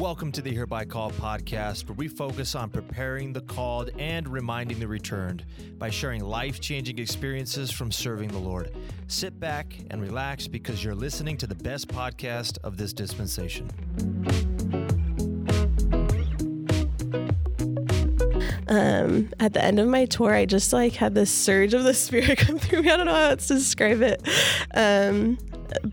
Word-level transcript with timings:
Welcome 0.00 0.32
to 0.32 0.40
the 0.40 0.50
Hereby 0.50 0.86
Called 0.86 1.12
podcast, 1.12 1.86
where 1.86 1.94
we 1.94 2.08
focus 2.08 2.54
on 2.54 2.70
preparing 2.70 3.34
the 3.34 3.42
called 3.42 3.90
and 3.98 4.26
reminding 4.26 4.80
the 4.80 4.88
returned 4.88 5.44
by 5.78 5.90
sharing 5.90 6.24
life 6.24 6.58
changing 6.58 6.98
experiences 6.98 7.70
from 7.70 7.92
serving 7.92 8.28
the 8.28 8.38
Lord. 8.38 8.74
Sit 9.08 9.38
back 9.38 9.76
and 9.90 10.00
relax 10.00 10.48
because 10.48 10.82
you're 10.82 10.94
listening 10.94 11.36
to 11.36 11.46
the 11.46 11.54
best 11.54 11.88
podcast 11.88 12.56
of 12.64 12.78
this 12.78 12.94
dispensation. 12.94 13.68
um, 18.68 19.28
at 19.38 19.52
the 19.52 19.62
end 19.62 19.78
of 19.78 19.86
my 19.86 20.06
tour, 20.06 20.32
I 20.32 20.46
just 20.46 20.72
like 20.72 20.94
had 20.94 21.14
this 21.14 21.30
surge 21.30 21.74
of 21.74 21.84
the 21.84 21.92
spirit 22.06 22.38
come 22.38 22.58
through 22.58 22.84
me. 22.84 22.90
I 22.90 22.96
don't 22.96 23.04
know 23.04 23.12
how 23.12 23.30
else 23.32 23.48
to 23.48 23.54
describe 23.54 24.00
it. 24.00 24.26
Um, 24.72 25.36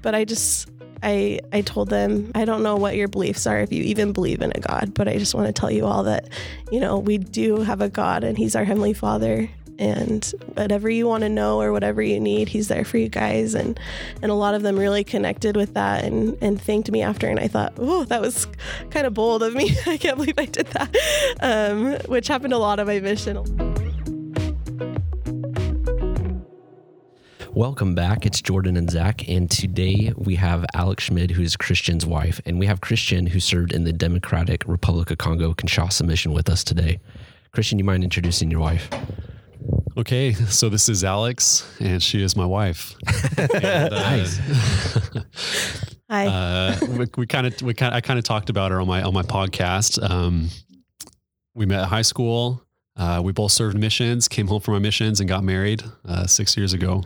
but 0.02 0.16
I 0.16 0.24
just, 0.24 0.70
I, 1.04 1.40
I 1.54 1.62
told 1.62 1.90
them, 1.90 2.32
I 2.36 2.46
don't 2.46 2.64
know 2.64 2.76
what 2.76 2.96
your 2.96 3.08
beliefs 3.08 3.46
are, 3.48 3.60
if 3.60 3.72
you 3.72 3.84
even 3.84 4.14
believe 4.14 4.42
in 4.42 4.52
a 4.56 4.60
God, 4.60 4.94
but 4.94 5.08
I 5.08 5.18
just 5.18 5.36
want 5.36 5.48
to 5.48 5.54
tell 5.54 5.72
you 5.72 5.86
all 5.86 6.04
that, 6.04 6.28
you 6.72 6.80
know, 6.80 6.98
we 6.98 7.18
do 7.18 7.62
have 7.62 7.82
a 7.82 7.90
God 7.90 8.24
and 8.24 8.38
He's 8.38 8.56
our 8.56 8.64
Heavenly 8.64 8.94
Father. 8.94 9.50
And 9.80 10.26
whatever 10.56 10.90
you 10.90 11.06
want 11.06 11.22
to 11.22 11.30
know 11.30 11.62
or 11.62 11.72
whatever 11.72 12.02
you 12.02 12.20
need 12.20 12.50
he's 12.50 12.68
there 12.68 12.84
for 12.84 12.98
you 12.98 13.10
guys. 13.10 13.54
And 13.54 13.80
and 14.24 14.32
a 14.32 14.34
lot 14.34 14.56
of 14.56 14.64
them 14.64 14.76
really 14.76 15.04
connected 15.04 15.56
with 15.56 15.76
that 15.76 16.04
and 16.04 16.36
and 16.42 16.60
thanked 16.60 16.90
me 16.90 17.04
after. 17.04 17.28
And 17.28 17.40
i 17.40 17.48
thought 17.48 17.74
oh 17.78 18.04
that 18.06 18.20
was 18.20 18.48
kind 18.90 19.06
of 19.06 19.14
bold 19.14 19.44
of 19.44 19.54
me. 19.54 19.78
I 19.86 19.98
can't 19.98 20.18
believe 20.18 20.40
i 20.40 20.46
did 20.46 20.66
that. 20.66 20.96
Um, 21.42 21.94
which 22.08 22.28
happened 22.28 22.54
a 22.54 22.58
lot 22.58 22.80
on 22.80 22.88
my 22.88 23.00
mission 23.00 23.38
Welcome 27.58 27.96
back. 27.96 28.28
It's 28.28 28.40
Jordan 28.40 28.78
and 28.78 28.88
Zack, 28.88 29.28
and 29.28 29.50
today 29.50 30.14
we 30.16 30.36
have 30.36 30.64
Alex 30.76 31.06
Schmid, 31.06 31.32
who 31.32 31.42
is 31.42 31.58
Christiaan's 31.58 32.06
wife, 32.06 32.40
and 32.46 32.60
we 32.60 32.68
have 32.68 32.82
Christiaan, 32.82 33.28
who 33.28 33.40
served 33.40 33.74
in 33.74 33.84
the 33.84 33.92
Democratic 33.92 34.64
Republic 34.68 35.10
of 35.10 35.18
Congo 35.18 35.56
Kinshasa 35.56 36.06
mission, 36.06 36.34
with 36.34 36.50
us 36.50 36.64
today. 36.64 37.00
Christiaan, 37.56 37.80
you 37.80 37.84
mind 37.84 38.04
introducing 38.04 38.52
your 38.52 38.60
wife? 38.60 38.88
Okay, 39.98 40.34
so 40.34 40.70
this 40.70 40.88
is 40.88 41.04
Alex, 41.04 41.68
and 41.80 42.02
she 42.02 42.22
is 42.22 42.36
my 42.36 42.46
wife. 42.46 42.94
and, 43.40 43.66
uh, 43.66 43.90
Nice. 43.90 44.38
hi 46.12 46.28
uh, 46.28 46.78
we 47.18 47.26
kind 47.26 47.48
of, 47.48 47.60
we 47.64 47.74
kind, 47.74 47.92
I 47.92 48.02
kind 48.02 48.20
of 48.20 48.24
talked 48.24 48.52
about 48.52 48.70
her 48.70 48.80
on 48.80 48.88
my 48.88 49.02
on 49.02 49.16
my 49.16 49.24
podcast. 49.24 49.98
Um, 50.08 50.50
we 51.56 51.66
met 51.66 51.82
at 51.82 51.88
high 51.88 52.04
school. 52.04 52.62
Uh, 52.96 53.20
we 53.24 53.32
both 53.32 53.52
served 53.52 53.80
missions, 53.80 54.28
came 54.28 54.46
home 54.46 54.62
from 54.62 54.76
our 54.76 54.80
missions, 54.80 55.20
and 55.20 55.28
got 55.28 55.44
married 55.44 55.84
uh, 56.08 56.28
six 56.28 56.56
years 56.56 56.74
ago. 56.74 57.02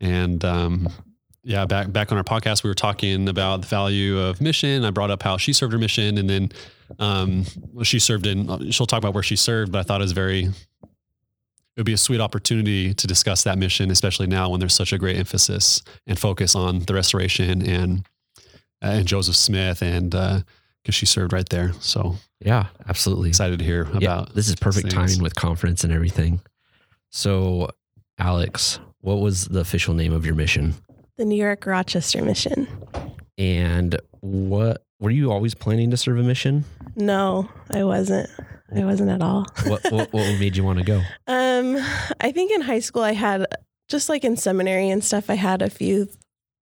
And 0.00 0.44
um, 0.44 0.88
yeah, 1.42 1.64
back 1.66 1.92
back 1.92 2.12
on 2.12 2.18
our 2.18 2.24
podcast, 2.24 2.62
we 2.62 2.70
were 2.70 2.74
talking 2.74 3.28
about 3.28 3.62
the 3.62 3.66
value 3.66 4.18
of 4.18 4.40
mission. 4.40 4.84
I 4.84 4.90
brought 4.90 5.10
up 5.10 5.22
how 5.22 5.36
she 5.36 5.52
served 5.52 5.72
her 5.72 5.78
mission, 5.78 6.18
and 6.18 6.28
then 6.28 6.52
um, 6.98 7.44
she 7.82 7.98
served 7.98 8.26
in. 8.26 8.70
She'll 8.70 8.86
talk 8.86 8.98
about 8.98 9.14
where 9.14 9.22
she 9.22 9.36
served, 9.36 9.72
but 9.72 9.78
I 9.78 9.82
thought 9.82 10.00
it 10.00 10.04
was 10.04 10.12
very 10.12 10.44
it 10.44 11.80
would 11.82 11.86
be 11.86 11.92
a 11.92 11.98
sweet 11.98 12.20
opportunity 12.20 12.92
to 12.92 13.06
discuss 13.06 13.44
that 13.44 13.56
mission, 13.56 13.90
especially 13.90 14.26
now 14.26 14.50
when 14.50 14.58
there's 14.58 14.74
such 14.74 14.92
a 14.92 14.98
great 14.98 15.16
emphasis 15.16 15.82
and 16.08 16.18
focus 16.18 16.56
on 16.56 16.80
the 16.80 16.94
restoration 16.94 17.62
and 17.62 18.04
uh, 18.82 18.88
and 18.88 19.06
Joseph 19.06 19.36
Smith 19.36 19.82
and 19.82 20.10
because 20.10 20.94
she 20.94 21.06
served 21.06 21.32
right 21.32 21.48
there. 21.48 21.72
So 21.80 22.16
Yeah, 22.40 22.66
absolutely. 22.88 23.28
excited 23.28 23.58
to 23.58 23.64
hear 23.64 23.82
about. 23.82 24.02
Yeah, 24.02 24.24
this 24.34 24.48
is 24.48 24.56
perfect 24.56 24.92
things. 24.92 24.94
timing 24.94 25.22
with 25.22 25.34
conference 25.34 25.84
and 25.84 25.92
everything. 25.92 26.40
So, 27.10 27.70
Alex, 28.18 28.80
what 29.00 29.16
was 29.20 29.46
the 29.46 29.60
official 29.60 29.94
name 29.94 30.12
of 30.12 30.24
your 30.26 30.34
mission? 30.34 30.74
the 31.16 31.24
new 31.24 31.36
york 31.36 31.66
rochester 31.66 32.22
mission 32.22 32.66
And 33.36 33.98
what 34.20 34.82
were 35.00 35.10
you 35.10 35.30
always 35.32 35.54
planning 35.54 35.90
to 35.90 35.96
serve 35.96 36.18
a 36.18 36.22
mission? 36.22 36.64
no 36.96 37.48
i 37.70 37.82
wasn't 37.84 38.28
i 38.74 38.84
wasn't 38.84 39.10
at 39.10 39.22
all 39.22 39.46
What 39.66 39.82
what, 39.90 40.12
what 40.12 40.38
made 40.38 40.56
you 40.56 40.64
want 40.64 40.78
to 40.78 40.84
go? 40.84 41.00
Um, 41.26 41.76
I 42.20 42.30
think 42.32 42.52
in 42.52 42.60
high 42.60 42.80
school 42.80 43.02
I 43.02 43.12
had 43.12 43.46
just 43.88 44.08
like 44.08 44.22
in 44.24 44.36
seminary 44.36 44.90
and 44.90 45.02
stuff, 45.02 45.30
I 45.30 45.34
had 45.34 45.62
a 45.62 45.70
few 45.70 46.08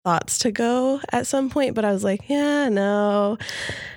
thoughts 0.05 0.39
to 0.39 0.53
go 0.53 1.01
at 1.11 1.27
some 1.27 1.51
point, 1.51 1.75
but 1.75 1.85
I 1.85 1.91
was 1.93 2.05
like, 2.05 2.29
yeah, 2.29 2.69
no. 2.69 3.37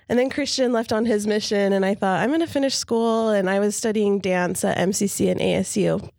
And 0.10 0.18
then 0.18 0.32
Christiaan 0.32 0.72
left 0.74 0.92
on 0.92 1.06
his 1.06 1.28
mission, 1.28 1.72
and 1.72 1.86
I 1.86 1.94
thought 1.94 2.22
I'm 2.24 2.30
going 2.32 2.40
to 2.40 2.48
finish 2.48 2.74
school, 2.76 3.30
and 3.30 3.48
I 3.48 3.60
was 3.60 3.76
studying 3.76 4.18
dance 4.18 4.66
at 4.66 4.78
MCC 4.80 5.30
and 5.30 5.40
ASU. 5.40 6.10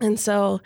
And 0.00 0.18
so 0.18 0.60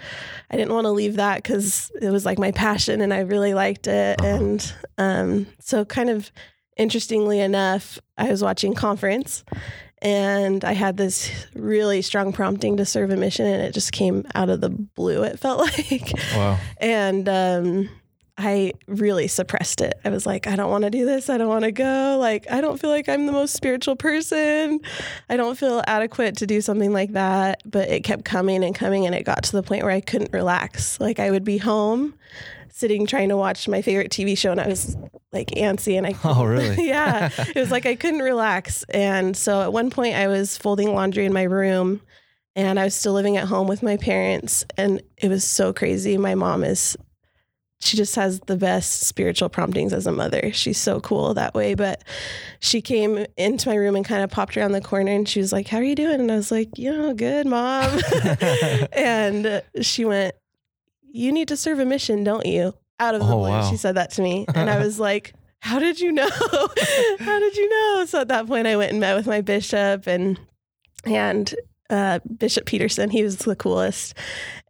I 0.51 0.57
didn't 0.57 0.73
want 0.73 0.85
to 0.85 0.91
leave 0.91 1.17
that 1.17 1.43
because 1.43 1.91
it 2.01 2.11
was 2.11 2.25
like 2.25 2.39
my 2.39 2.53
passion 2.53 3.01
and 3.01 3.13
I 3.13 3.21
really 3.21 3.55
liked 3.55 3.87
it. 3.87 4.21
Uh-huh. 4.21 4.29
And 4.29 4.75
um, 4.99 5.47
so, 5.61 5.85
kind 5.85 6.11
of 6.11 6.31
interestingly 6.77 7.41
enough, 7.41 7.99
I 8.17 8.31
was 8.31 8.43
watching 8.43 8.75
Conference 8.75 9.45
and 10.05 10.65
I 10.65 10.73
had 10.73 10.99
this 10.99 11.31
really 11.55 12.03
strong 12.03 12.33
prompting 12.33 12.77
to 12.77 12.85
serve 12.85 13.11
a 13.11 13.17
mission, 13.17 13.47
and 13.47 13.63
it 13.63 13.73
just 13.73 13.93
came 13.93 14.27
out 14.35 14.51
of 14.51 14.61
the 14.61 14.69
blue, 14.69 15.23
it 15.23 15.39
felt 15.39 15.61
like. 15.91 16.13
Wow. 16.35 16.59
And 16.77 17.27
um, 17.27 17.89
I 18.37 18.73
really 18.89 19.29
suppressed 19.29 19.81
it. 19.81 19.95
I 20.05 20.09
was 20.09 20.27
like, 20.27 20.49
I 20.49 20.57
don't 20.57 20.71
want 20.71 20.83
to 20.85 20.91
do 20.91 21.07
this. 21.07 21.31
I 21.31 21.39
don't 21.39 21.49
want 21.49 21.65
to 21.65 21.73
go. 21.73 22.17
Like, 22.19 22.51
I 22.51 22.61
don't 22.61 22.81
feel 22.81 22.91
like 22.91 23.09
I'm 23.09 23.27
the 23.27 23.33
most 23.33 23.55
spiritual 23.55 23.95
person. 23.95 24.81
I 25.29 25.37
don't 25.37 25.57
feel 25.57 25.83
adequate 25.87 26.37
to 26.39 26.47
do 26.47 26.61
something 26.61 26.93
like 26.93 27.13
that. 27.13 27.63
But 27.65 27.89
it 27.89 28.03
kept 28.03 28.25
coming 28.25 28.65
and 28.65 28.75
coming, 28.75 29.07
and 29.07 29.15
it 29.15 29.25
got 29.25 29.45
to 29.45 29.53
the 29.53 29.63
point 29.63 29.85
where 29.85 29.93
I 29.93 30.01
couldn't 30.01 30.33
relax. 30.33 30.99
Like, 30.99 31.21
I 31.21 31.31
would 31.31 31.45
be 31.45 31.59
home 31.59 32.15
sitting 32.71 33.07
trying 33.07 33.29
to 33.29 33.37
watch 33.37 33.69
my 33.69 33.83
favorite 33.83 34.11
TV 34.11 34.37
show, 34.37 34.51
and 34.51 34.61
I 34.61 34.67
was 34.67 34.97
like 35.33 35.51
antsy, 35.51 35.97
and 35.97 36.05
I 36.05 36.15
Oh, 36.25 36.45
really? 36.45 36.89
yeah, 36.89 37.31
it 37.39 37.55
was 37.55 37.71
like 37.71 37.87
I 37.87 37.95
couldn't 37.95 38.21
relax. 38.21 38.83
And 38.91 39.37
so 39.37 39.63
at 39.63 39.73
one 39.73 39.91
point, 39.91 40.17
I 40.17 40.27
was 40.27 40.59
folding 40.59 40.93
laundry 40.93 41.25
in 41.25 41.33
my 41.33 41.45
room 41.45 42.01
and 42.57 42.79
I 42.79 42.85
was 42.85 42.95
still 42.95 43.13
living 43.13 43.37
at 43.37 43.49
home 43.49 43.67
with 43.67 43.83
my 43.83 43.97
parents. 43.97 44.65
And 44.77 45.03
it 45.17 45.29
was 45.29 45.45
so 45.45 45.73
crazy. 45.73 46.17
My 46.17 46.35
mom 46.35 46.63
is, 46.63 46.97
she 47.85 47.97
just 47.99 48.17
has 48.17 48.41
the 48.41 48.57
best 48.57 49.03
spiritual 49.03 49.49
promptings 49.51 49.93
as 49.93 50.07
a 50.07 50.13
mother. 50.13 50.51
She's 50.53 50.79
so 50.79 51.01
cool 51.01 51.35
that 51.35 51.55
way. 51.55 51.75
But 51.75 52.03
she 52.61 52.81
came 52.81 53.27
into 53.37 53.69
my 53.69 53.75
room 53.75 53.95
and 53.95 54.05
kind 54.05 54.23
of 54.23 54.31
popped 54.31 54.57
around 54.57 54.73
the 54.73 54.81
corner 54.81 55.13
and 55.13 55.29
she 55.29 55.39
was 55.41 55.53
like, 55.53 55.69
How 55.69 55.79
are 55.79 55.83
you 55.85 55.95
doing? 55.95 56.19
And 56.21 56.33
I 56.33 56.37
was 56.37 56.51
like, 56.51 56.79
You 56.79 56.93
know, 56.93 57.13
good, 57.15 57.47
mom. 57.47 58.01
and 58.93 59.63
she 59.83 60.05
went, 60.05 60.35
You 61.03 61.31
need 61.31 61.49
to 61.49 61.57
serve 61.57 61.79
a 61.79 61.85
mission, 61.85 62.25
don't 62.25 62.47
you? 62.47 62.75
Out 63.01 63.15
of 63.15 63.21
the 63.21 63.27
Oh, 63.27 63.39
blue, 63.41 63.49
wow. 63.51 63.69
she 63.71 63.77
said 63.77 63.97
that 63.97 64.11
to 64.13 64.23
me. 64.23 64.47
And 64.55 64.71
I 64.71 64.79
was 64.79 64.99
like, 64.99 65.35
How 65.61 65.79
did 65.79 66.01
you 66.01 66.11
know? 66.13 66.29
How 67.19 67.39
did 67.39 67.57
you 67.57 67.69
know? 67.69 68.05
So 68.07 68.21
at 68.21 68.29
that 68.29 68.47
point, 68.47 68.67
I 68.67 68.77
went 68.77 68.93
and 68.93 69.01
met 69.01 69.15
with 69.17 69.27
my 69.27 69.41
bishop 69.41 70.07
and, 70.07 70.39
and, 71.05 71.55
uh, 71.95 72.19
Bishop 72.39 72.67
Peterson, 72.67 73.11
he 73.11 73.23
was 73.23 73.37
the 73.37 73.57
coolest. 73.57 74.15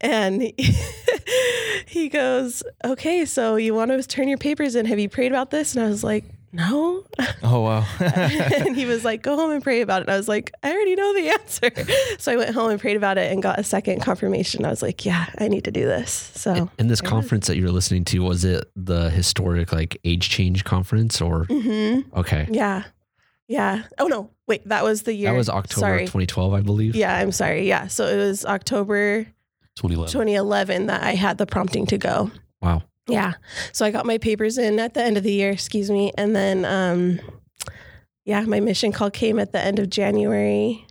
And 0.00 0.52
he, 1.86 2.08
goes, 2.08 2.62
Okay, 2.84 3.24
so 3.24 3.56
you 3.56 3.74
want 3.74 3.90
to 3.90 4.02
turn 4.02 4.28
your 4.28 4.38
papers 4.38 4.74
in. 4.74 4.86
Have 4.86 4.98
you 4.98 5.08
prayed 5.08 5.32
about 5.32 5.50
this? 5.50 5.74
And 5.74 5.84
I 5.84 5.88
was 5.88 6.04
like, 6.04 6.24
No. 6.52 7.04
Oh, 7.42 7.60
wow. 7.60 7.86
and 8.00 8.76
he 8.76 8.84
was 8.86 9.04
like, 9.04 9.22
Go 9.22 9.36
home 9.36 9.50
and 9.50 9.62
pray 9.62 9.80
about 9.80 10.02
it. 10.02 10.08
And 10.08 10.14
I 10.14 10.16
was 10.16 10.28
like, 10.28 10.52
I 10.62 10.72
already 10.72 10.94
know 10.94 11.14
the 11.14 11.28
answer. 11.30 11.70
So 12.18 12.32
I 12.32 12.36
went 12.36 12.54
home 12.54 12.70
and 12.70 12.80
prayed 12.80 12.96
about 12.96 13.18
it 13.18 13.32
and 13.32 13.42
got 13.42 13.58
a 13.58 13.64
second 13.64 14.00
confirmation. 14.02 14.64
I 14.64 14.70
was 14.70 14.82
like, 14.82 15.04
Yeah, 15.06 15.26
I 15.38 15.48
need 15.48 15.64
to 15.64 15.70
do 15.70 15.84
this. 15.84 16.10
So, 16.34 16.70
And 16.78 16.90
this 16.90 17.00
there 17.00 17.06
it 17.06 17.08
is. 17.08 17.10
conference 17.10 17.46
that 17.46 17.56
you 17.56 17.64
were 17.64 17.70
listening 17.72 18.04
to 18.06 18.18
was 18.20 18.44
it 18.44 18.70
the 18.76 19.08
historic 19.10 19.72
like 19.72 19.98
age 20.04 20.28
change 20.28 20.64
conference 20.64 21.20
or 21.20 21.46
Mhm. 21.46 22.04
okay? 22.14 22.46
yeah. 22.50 22.84
Yeah. 23.48 23.82
Oh, 23.98 24.06
no. 24.06 24.30
Wait, 24.46 24.66
that 24.68 24.84
was 24.84 25.02
the 25.02 25.14
year. 25.14 25.30
That 25.30 25.36
was 25.36 25.48
October 25.48 25.80
Sorry. 25.80 26.00
2012, 26.02 26.52
I 26.54 26.60
believe. 26.60 26.96
Yeah, 26.96 27.16
I'm 27.16 27.32
sorry. 27.32 27.66
Yeah. 27.68 27.86
So 27.88 28.06
it 28.06 28.16
was 28.16 28.44
October 28.44 29.24
2011. 29.76 30.12
2011 30.12 30.86
that 30.86 31.02
I 31.02 31.14
had 31.14 31.38
the 31.38 31.46
prompting 31.46 31.86
to 31.86 31.98
go. 31.98 32.30
Wow. 32.62 32.82
Yeah. 33.06 33.34
So 33.72 33.84
I 33.84 33.90
got 33.90 34.06
my 34.06 34.16
papers 34.18 34.56
in 34.56 34.78
at 34.78 34.94
the 34.94 35.02
end 35.02 35.16
of 35.18 35.22
the 35.24 35.32
year, 35.32 35.50
excuse 35.50 35.90
me. 35.90 36.12
And 36.16 36.34
then, 36.34 36.64
um, 36.64 37.20
yeah, 38.24 38.40
my 38.42 38.60
mission 38.60 38.92
call 38.92 39.10
came 39.10 39.38
at 39.38 39.52
the 39.52 39.60
end 39.60 39.78
of 39.78 39.90
January. 39.90 40.86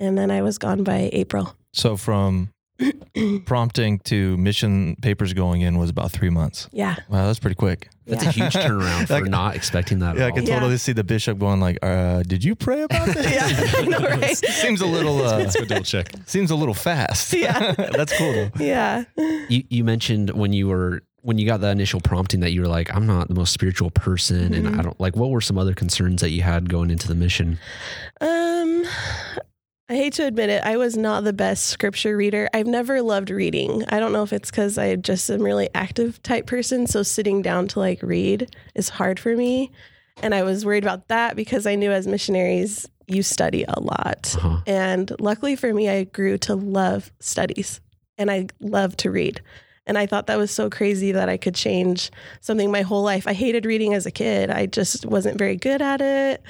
And 0.00 0.16
then 0.18 0.30
I 0.30 0.42
was 0.42 0.58
gone 0.58 0.82
by 0.84 1.10
April. 1.12 1.56
so 1.72 1.96
from 1.96 2.50
prompting 3.46 3.98
to 4.00 4.36
mission 4.36 4.96
papers 5.02 5.32
going 5.34 5.60
in 5.62 5.78
was 5.78 5.90
about 5.90 6.10
three 6.12 6.30
months. 6.30 6.68
Yeah. 6.72 6.96
Wow, 7.08 7.26
that's 7.26 7.38
pretty 7.38 7.56
quick. 7.56 7.88
That's 8.06 8.22
yeah. 8.22 8.28
a 8.28 8.32
huge 8.32 8.52
turnaround 8.54 9.06
for 9.08 9.14
Like- 9.20 9.24
not 9.26 9.56
expecting 9.56 9.98
that 10.00 10.16
Yeah, 10.16 10.24
I 10.24 10.26
at 10.26 10.30
all. 10.32 10.36
can 10.38 10.46
Yeah. 10.46 10.54
totally 10.54 10.78
see 10.78 10.92
the 10.92 11.04
bishop 11.04 11.38
going 11.38 11.60
like, 11.60 11.78
uh, 11.82 12.22
"Did 12.22 12.42
you 12.44 12.54
pray 12.54 12.82
about 12.82 13.06
this?" 13.08 13.26
Yeah, 13.74 13.80
I 13.80 13.84
know, 13.84 13.98
right? 14.16 14.36
seems 14.36 14.80
a 14.80 14.86
little 14.86 15.20
uh, 15.22 15.38
Let's 15.38 15.56
go 15.56 15.64
double 15.64 15.82
check. 15.84 16.12
seems 16.26 16.50
a 16.50 16.56
little 16.56 16.74
fast. 16.74 17.32
Yeah. 17.32 17.72
that's 17.72 18.16
cool 18.16 18.32
though. 18.32 18.50
Yeah. 18.58 19.04
You, 19.16 19.64
you 19.68 19.84
mentioned 19.84 20.30
when 20.30 20.52
you 20.52 20.68
were 20.68 21.02
when 21.22 21.36
you 21.36 21.46
got 21.46 21.60
the 21.60 21.68
initial 21.68 22.00
prompting 22.00 22.40
that 22.40 22.52
you 22.52 22.60
were 22.62 22.68
like, 22.68 22.94
I'm 22.94 23.06
not 23.06 23.28
the 23.28 23.34
most 23.34 23.52
spiritual 23.52 23.90
person, 23.90 24.54
and 24.54 24.66
Mhm. 24.68 24.78
I 24.78 24.82
don't 24.82 24.98
like. 25.00 25.16
What 25.16 25.30
were 25.30 25.40
some 25.42 25.58
other 25.58 25.74
concerns 25.74 26.20
that 26.22 26.30
you 26.30 26.42
had 26.42 26.68
going 26.70 26.90
into 26.90 27.08
the 27.08 27.14
mission? 27.16 27.58
Um, 28.20 28.84
I 29.90 29.94
hate 29.94 30.12
to 30.14 30.26
admit 30.26 30.50
it, 30.50 30.62
I 30.64 30.76
was 30.76 30.98
not 30.98 31.24
the 31.24 31.32
best 31.32 31.64
scripture 31.64 32.14
reader. 32.14 32.48
I've 32.52 32.66
never 32.66 33.00
loved 33.00 33.30
reading. 33.30 33.84
I 33.88 33.98
don't 33.98 34.12
know 34.12 34.22
if 34.22 34.34
it's 34.34 34.50
because 34.50 34.76
I 34.76 34.96
just 34.96 35.30
am 35.30 35.40
really 35.40 35.70
active 35.74 36.22
type 36.22 36.46
person, 36.46 36.86
so 36.86 37.02
sitting 37.02 37.40
down 37.40 37.68
to 37.68 37.78
like 37.78 38.02
read 38.02 38.54
is 38.74 38.90
hard 38.90 39.18
for 39.18 39.34
me. 39.34 39.72
And 40.22 40.34
I 40.34 40.42
was 40.42 40.66
worried 40.66 40.84
about 40.84 41.08
that 41.08 41.36
because 41.36 41.66
I 41.66 41.74
knew 41.74 41.90
as 41.90 42.06
missionaries, 42.06 42.86
you 43.06 43.22
study 43.22 43.64
a 43.66 43.80
lot. 43.80 44.34
Uh-huh. 44.36 44.60
And 44.66 45.10
luckily 45.20 45.56
for 45.56 45.72
me, 45.72 45.88
I 45.88 46.04
grew 46.04 46.36
to 46.38 46.54
love 46.54 47.10
studies 47.20 47.80
and 48.18 48.30
I 48.30 48.48
love 48.60 48.94
to 48.98 49.10
read. 49.10 49.40
And 49.88 49.98
I 49.98 50.06
thought 50.06 50.26
that 50.26 50.38
was 50.38 50.50
so 50.50 50.68
crazy 50.68 51.12
that 51.12 51.28
I 51.28 51.38
could 51.38 51.54
change 51.54 52.10
something 52.40 52.70
my 52.70 52.82
whole 52.82 53.02
life. 53.02 53.26
I 53.26 53.32
hated 53.32 53.64
reading 53.64 53.94
as 53.94 54.06
a 54.06 54.10
kid. 54.10 54.50
I 54.50 54.66
just 54.66 55.06
wasn't 55.06 55.38
very 55.38 55.56
good 55.56 55.80
at 55.80 56.00
it 56.00 56.42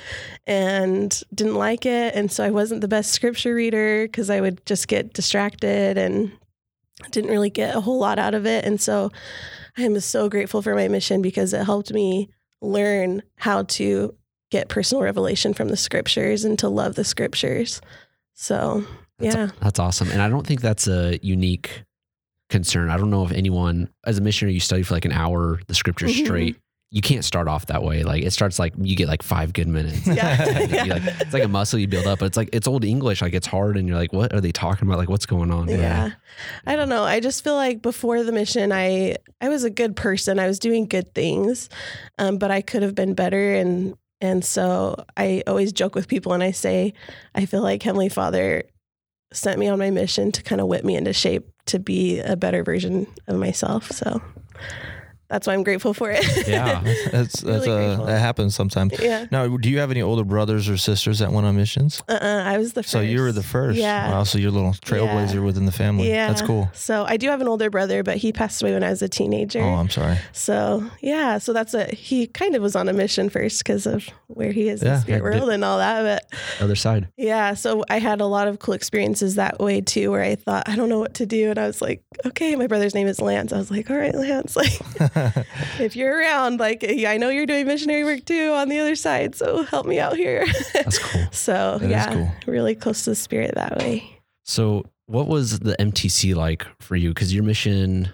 and 0.46 1.23
didn't 1.32 1.55
like 1.55 1.87
it. 1.87 2.14
And 2.17 2.31
so 2.31 2.44
I 2.44 2.50
wasn't 2.50 2.81
the 2.81 2.88
best 2.88 3.12
scripture 3.12 3.55
reader 3.55 4.06
because 4.06 4.29
I 4.29 4.40
would 4.40 4.64
just 4.67 4.88
get 4.88 5.14
distracted 5.14 5.96
and 5.96 6.32
didn't 7.12 7.31
really 7.31 7.50
get 7.50 7.76
a 7.76 7.81
whole 7.81 8.00
lot 8.00 8.19
out 8.19 8.35
of 8.35 8.44
it. 8.44 8.64
And 8.64 8.81
so 8.81 9.11
I 9.76 9.82
am 9.82 9.99
so 10.00 10.29
grateful 10.29 10.61
for 10.61 10.75
my 10.75 10.88
mission 10.88 11.23
because 11.23 11.52
it 11.55 11.64
helped 11.64 11.93
me 11.93 12.29
learn 12.61 13.23
how 13.37 13.62
to 13.62 14.14
get 14.50 14.69
personal 14.69 15.02
revelation 15.05 15.55
from 15.55 15.69
the 15.69 15.76
scriptures 15.76 16.44
and 16.44 16.58
to 16.58 16.69
love 16.69 16.96
the 16.96 17.05
scriptures. 17.05 17.81
So, 18.35 18.85
That's, 19.19 19.35
yeah. 19.37 19.50
that's 19.61 19.79
awesome. 19.79 20.11
And 20.11 20.23
I 20.23 20.29
don't 20.29 20.46
think 20.46 20.61
that's 20.61 20.88
a 20.88 21.19
unique 21.23 21.85
concern. 22.50 22.91
I 22.91 22.97
don't 22.97 23.11
know 23.11 23.25
if 23.25 23.33
anyone, 23.33 23.89
as 24.06 24.19
a 24.19 24.21
missionary, 24.21 24.55
you 24.55 24.61
study 24.61 24.83
for 24.83 24.95
like 24.95 25.05
an 25.05 25.12
hour 25.12 25.61
the 25.67 25.75
scriptures 25.75 26.15
Mhm. 26.17 26.25
straight. 26.25 26.56
You 26.91 27.03
can't 27.03 27.23
start 27.23 27.49
off 27.49 27.67
that 27.67 27.83
way. 27.83 28.03
Like 28.03 28.23
it 28.23 28.31
starts 28.33 28.59
like 28.59 28.73
you 28.81 28.97
get 28.97 29.09
like 29.09 29.23
five 29.23 29.53
good 29.53 29.69
minutes. 29.69 30.06
Yeah. 30.06 30.85
You, 30.85 30.93
like, 30.95 31.03
it's 31.21 31.35
like 31.35 31.43
a 31.43 31.49
muscle 31.49 31.79
you 31.79 31.87
build 31.87 32.06
up, 32.06 32.21
but 32.21 32.25
it's 32.27 32.37
like 32.39 32.49
it's 32.55 32.67
old 32.67 32.83
English. 32.83 33.21
Like 33.21 33.35
it's 33.35 33.47
hard, 33.47 33.77
and 33.77 33.87
you're 33.87 33.99
like, 33.99 34.15
what 34.15 34.33
are 34.33 34.41
they 34.41 34.53
talking 34.53 34.89
about? 34.89 34.97
Like 34.97 35.11
what's 35.11 35.27
going 35.27 35.50
on? 35.50 35.69
Yeah. 35.69 36.12
I 36.67 36.77
don't 36.77 36.89
know. 36.89 37.03
I 37.05 37.21
just 37.21 37.45
feel 37.45 37.56
like 37.56 37.83
before 37.83 38.23
the 38.25 38.33
mission 38.33 38.73
I 38.73 39.17
I 39.43 39.50
was 39.50 39.65
a 39.65 39.71
good 39.71 39.97
person. 39.97 40.39
I 40.39 40.47
was 40.47 40.59
doing 40.59 40.87
good 40.87 41.15
things. 41.15 41.69
Um, 42.19 42.39
but 42.39 42.50
I 42.50 42.62
could 42.62 42.83
have 42.83 42.95
been 42.95 43.12
better 43.12 43.55
and 43.55 43.95
and 44.23 44.43
so 44.43 45.05
I 45.17 45.43
always 45.47 45.73
joke 45.75 45.95
with 45.95 46.09
people 46.09 46.33
and 46.33 46.43
I 46.43 46.53
say 46.53 46.95
I 47.35 47.45
feel 47.45 47.61
like 47.61 47.83
Heavenly 47.83 48.09
Father 48.09 48.62
sent 49.32 49.58
me 49.58 49.69
on 49.69 49.78
my 49.78 49.90
mission 49.90 50.32
to 50.32 50.42
kind 50.42 50.60
of 50.60 50.66
whip 50.66 50.84
me 50.84 50.96
into 50.96 51.12
shape 51.12 51.46
to 51.66 51.78
be 51.78 52.20
a 52.20 52.36
better 52.36 52.64
version 52.64 53.06
of 53.26 53.36
myself. 53.36 53.90
So 53.90 54.22
that's 55.28 55.46
why 55.46 55.54
I'm 55.54 55.62
grateful 55.62 55.94
for 55.94 56.10
it. 56.10 56.25
Yeah. 56.48 56.80
That's 57.12 57.40
that's 57.42 57.66
Really 57.66 57.86
uh, 57.94 58.04
that 58.04 58.19
happens 58.20 58.54
sometimes. 58.54 58.92
yeah. 59.00 59.26
Now, 59.30 59.46
do 59.56 59.69
you 59.69 59.78
have 59.80 59.90
any 59.90 60.00
older 60.02 60.25
brothers 60.25 60.69
or 60.69 60.76
sisters 60.78 61.19
that 61.19 61.30
went 61.32 61.46
on 61.46 61.56
missions? 61.56 62.02
Uh-uh, 62.08 62.42
I 62.44 62.56
was 62.58 62.72
the 62.72 62.82
first. 62.82 62.90
So 62.92 63.00
you 63.00 63.20
were 63.20 63.32
the 63.32 63.42
first. 63.42 63.78
Yeah. 63.78 64.10
Wow. 64.10 64.22
So 64.25 64.38
you're 64.38 64.48
a 64.50 64.52
little 64.52 64.72
trailblazer 64.72 65.34
Yeah. 65.34 65.40
within 65.40 65.66
the 65.66 65.72
family. 65.72 66.08
Yeah. 66.08 66.28
That's 66.28 66.42
cool. 66.42 66.70
So 66.72 67.04
I 67.04 67.16
do 67.19 67.28
have 67.28 67.40
an 67.40 67.48
older 67.48 67.69
brother, 67.70 68.02
but 68.02 68.16
he 68.16 68.32
passed 68.32 68.62
away 68.62 68.72
when 68.72 68.82
I 68.82 68.90
was 68.90 69.02
a 69.02 69.08
teenager. 69.08 69.60
Oh, 69.60 69.75
I'm 69.75 69.90
sorry. 69.90 70.16
So 70.32 70.88
yeah, 71.02 71.38
so 71.38 71.52
that's 71.52 71.75
a 71.75 71.84
he 71.94 72.26
kind 72.26 72.54
of 72.54 72.62
was 72.62 72.75
on 72.76 72.88
a 72.88 72.92
mission 72.92 73.28
first 73.28 73.58
because 73.62 73.86
of 73.86 74.08
where 74.28 74.52
he 74.52 74.69
is 74.69 74.80
in 74.82 74.88
Yeah, 74.88 74.94
the 74.96 75.00
spirit 75.02 75.22
world 75.22 75.50
and 75.50 75.62
all 75.64 75.78
that. 75.78 76.02
But 76.30 76.38
Other 76.64 76.76
side. 76.76 77.08
yeah, 77.16 77.54
so 77.54 77.84
I 77.90 77.98
had 77.98 78.20
a 78.20 78.26
lot 78.26 78.48
of 78.48 78.58
cool 78.60 78.75
experiences 78.75 79.34
that 79.34 79.58
way 79.58 79.80
too, 79.82 80.10
where 80.10 80.22
I 80.22 80.36
thought 80.36 80.69
I 80.69 80.76
don't 80.76 80.88
know 80.88 81.00
what 81.00 81.14
to 81.14 81.26
do, 81.26 81.50
and 81.50 81.58
I 81.58 81.66
was 81.66 81.82
like, 81.82 82.02
okay, 82.25 82.56
my 82.56 82.66
brother's 82.66 82.94
name 82.94 83.08
is 83.08 83.20
Lance. 83.20 83.52
I 83.52 83.58
was 83.58 83.70
like, 83.70 83.90
all 83.90 83.96
right, 83.96 84.14
Lance, 84.14 84.56
like 84.62 84.78
if 85.81 85.97
you're 85.97 86.17
around, 86.17 86.61
like 86.61 86.85
I 86.88 87.17
know 87.17 87.29
you're 87.29 87.47
doing 87.47 87.67
missionary 87.67 88.05
work 88.05 88.25
too 88.25 88.53
on 88.53 88.69
the 88.69 88.79
other 88.79 88.94
side, 88.97 89.35
so 89.35 89.62
help 89.65 89.87
me 89.87 89.99
out 89.99 90.17
here. 90.17 90.47
That's 90.73 90.99
cool. 91.12 91.26
so 91.32 91.79
That 91.81 91.91
yeah, 91.91 92.12
cool. 92.12 92.31
really 92.47 92.75
close 92.75 93.05
to 93.05 93.11
the 93.11 93.17
spirit 93.17 93.55
that 93.55 93.79
way. 93.79 94.19
So, 94.44 94.85
what 95.06 95.29
was 95.29 95.59
the 95.61 95.76
MTC 95.79 96.35
like 96.35 96.67
for 96.81 96.97
you? 96.97 97.11
Because 97.11 97.35
your 97.35 97.44
mission, 97.44 98.11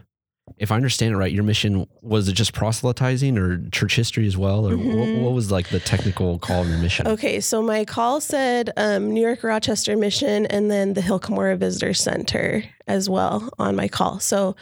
if 0.58 0.70
I 0.70 0.76
understand 0.76 1.14
it 1.14 1.16
right, 1.16 1.32
your 1.32 1.42
mission 1.42 1.86
was 2.02 2.28
it 2.28 2.34
just 2.34 2.52
proselytizing 2.52 3.38
or 3.38 3.66
church 3.70 3.96
history 3.96 4.26
as 4.26 4.36
well, 4.36 4.68
or 4.68 4.76
Mhm. 4.76 4.98
what, 5.16 5.22
what 5.24 5.32
was 5.32 5.50
like 5.50 5.68
the 5.70 5.80
technical 5.80 6.38
call 6.38 6.62
of 6.62 6.68
your 6.68 6.78
mission? 6.78 7.06
Okay, 7.08 7.40
so 7.40 7.62
my 7.62 7.84
call 7.84 8.20
said 8.20 8.70
um, 8.76 9.10
New 9.12 9.22
York 9.22 9.42
Rochester 9.42 9.96
Mission 9.96 10.46
and 10.46 10.70
then 10.70 10.94
the 10.94 11.00
Hill 11.00 11.18
Cumorah 11.18 11.56
Visitor 11.58 11.94
Center 11.94 12.62
as 12.86 13.08
well 13.08 13.48
on 13.58 13.74
my 13.74 13.88
call. 13.88 14.20
So 14.20 14.54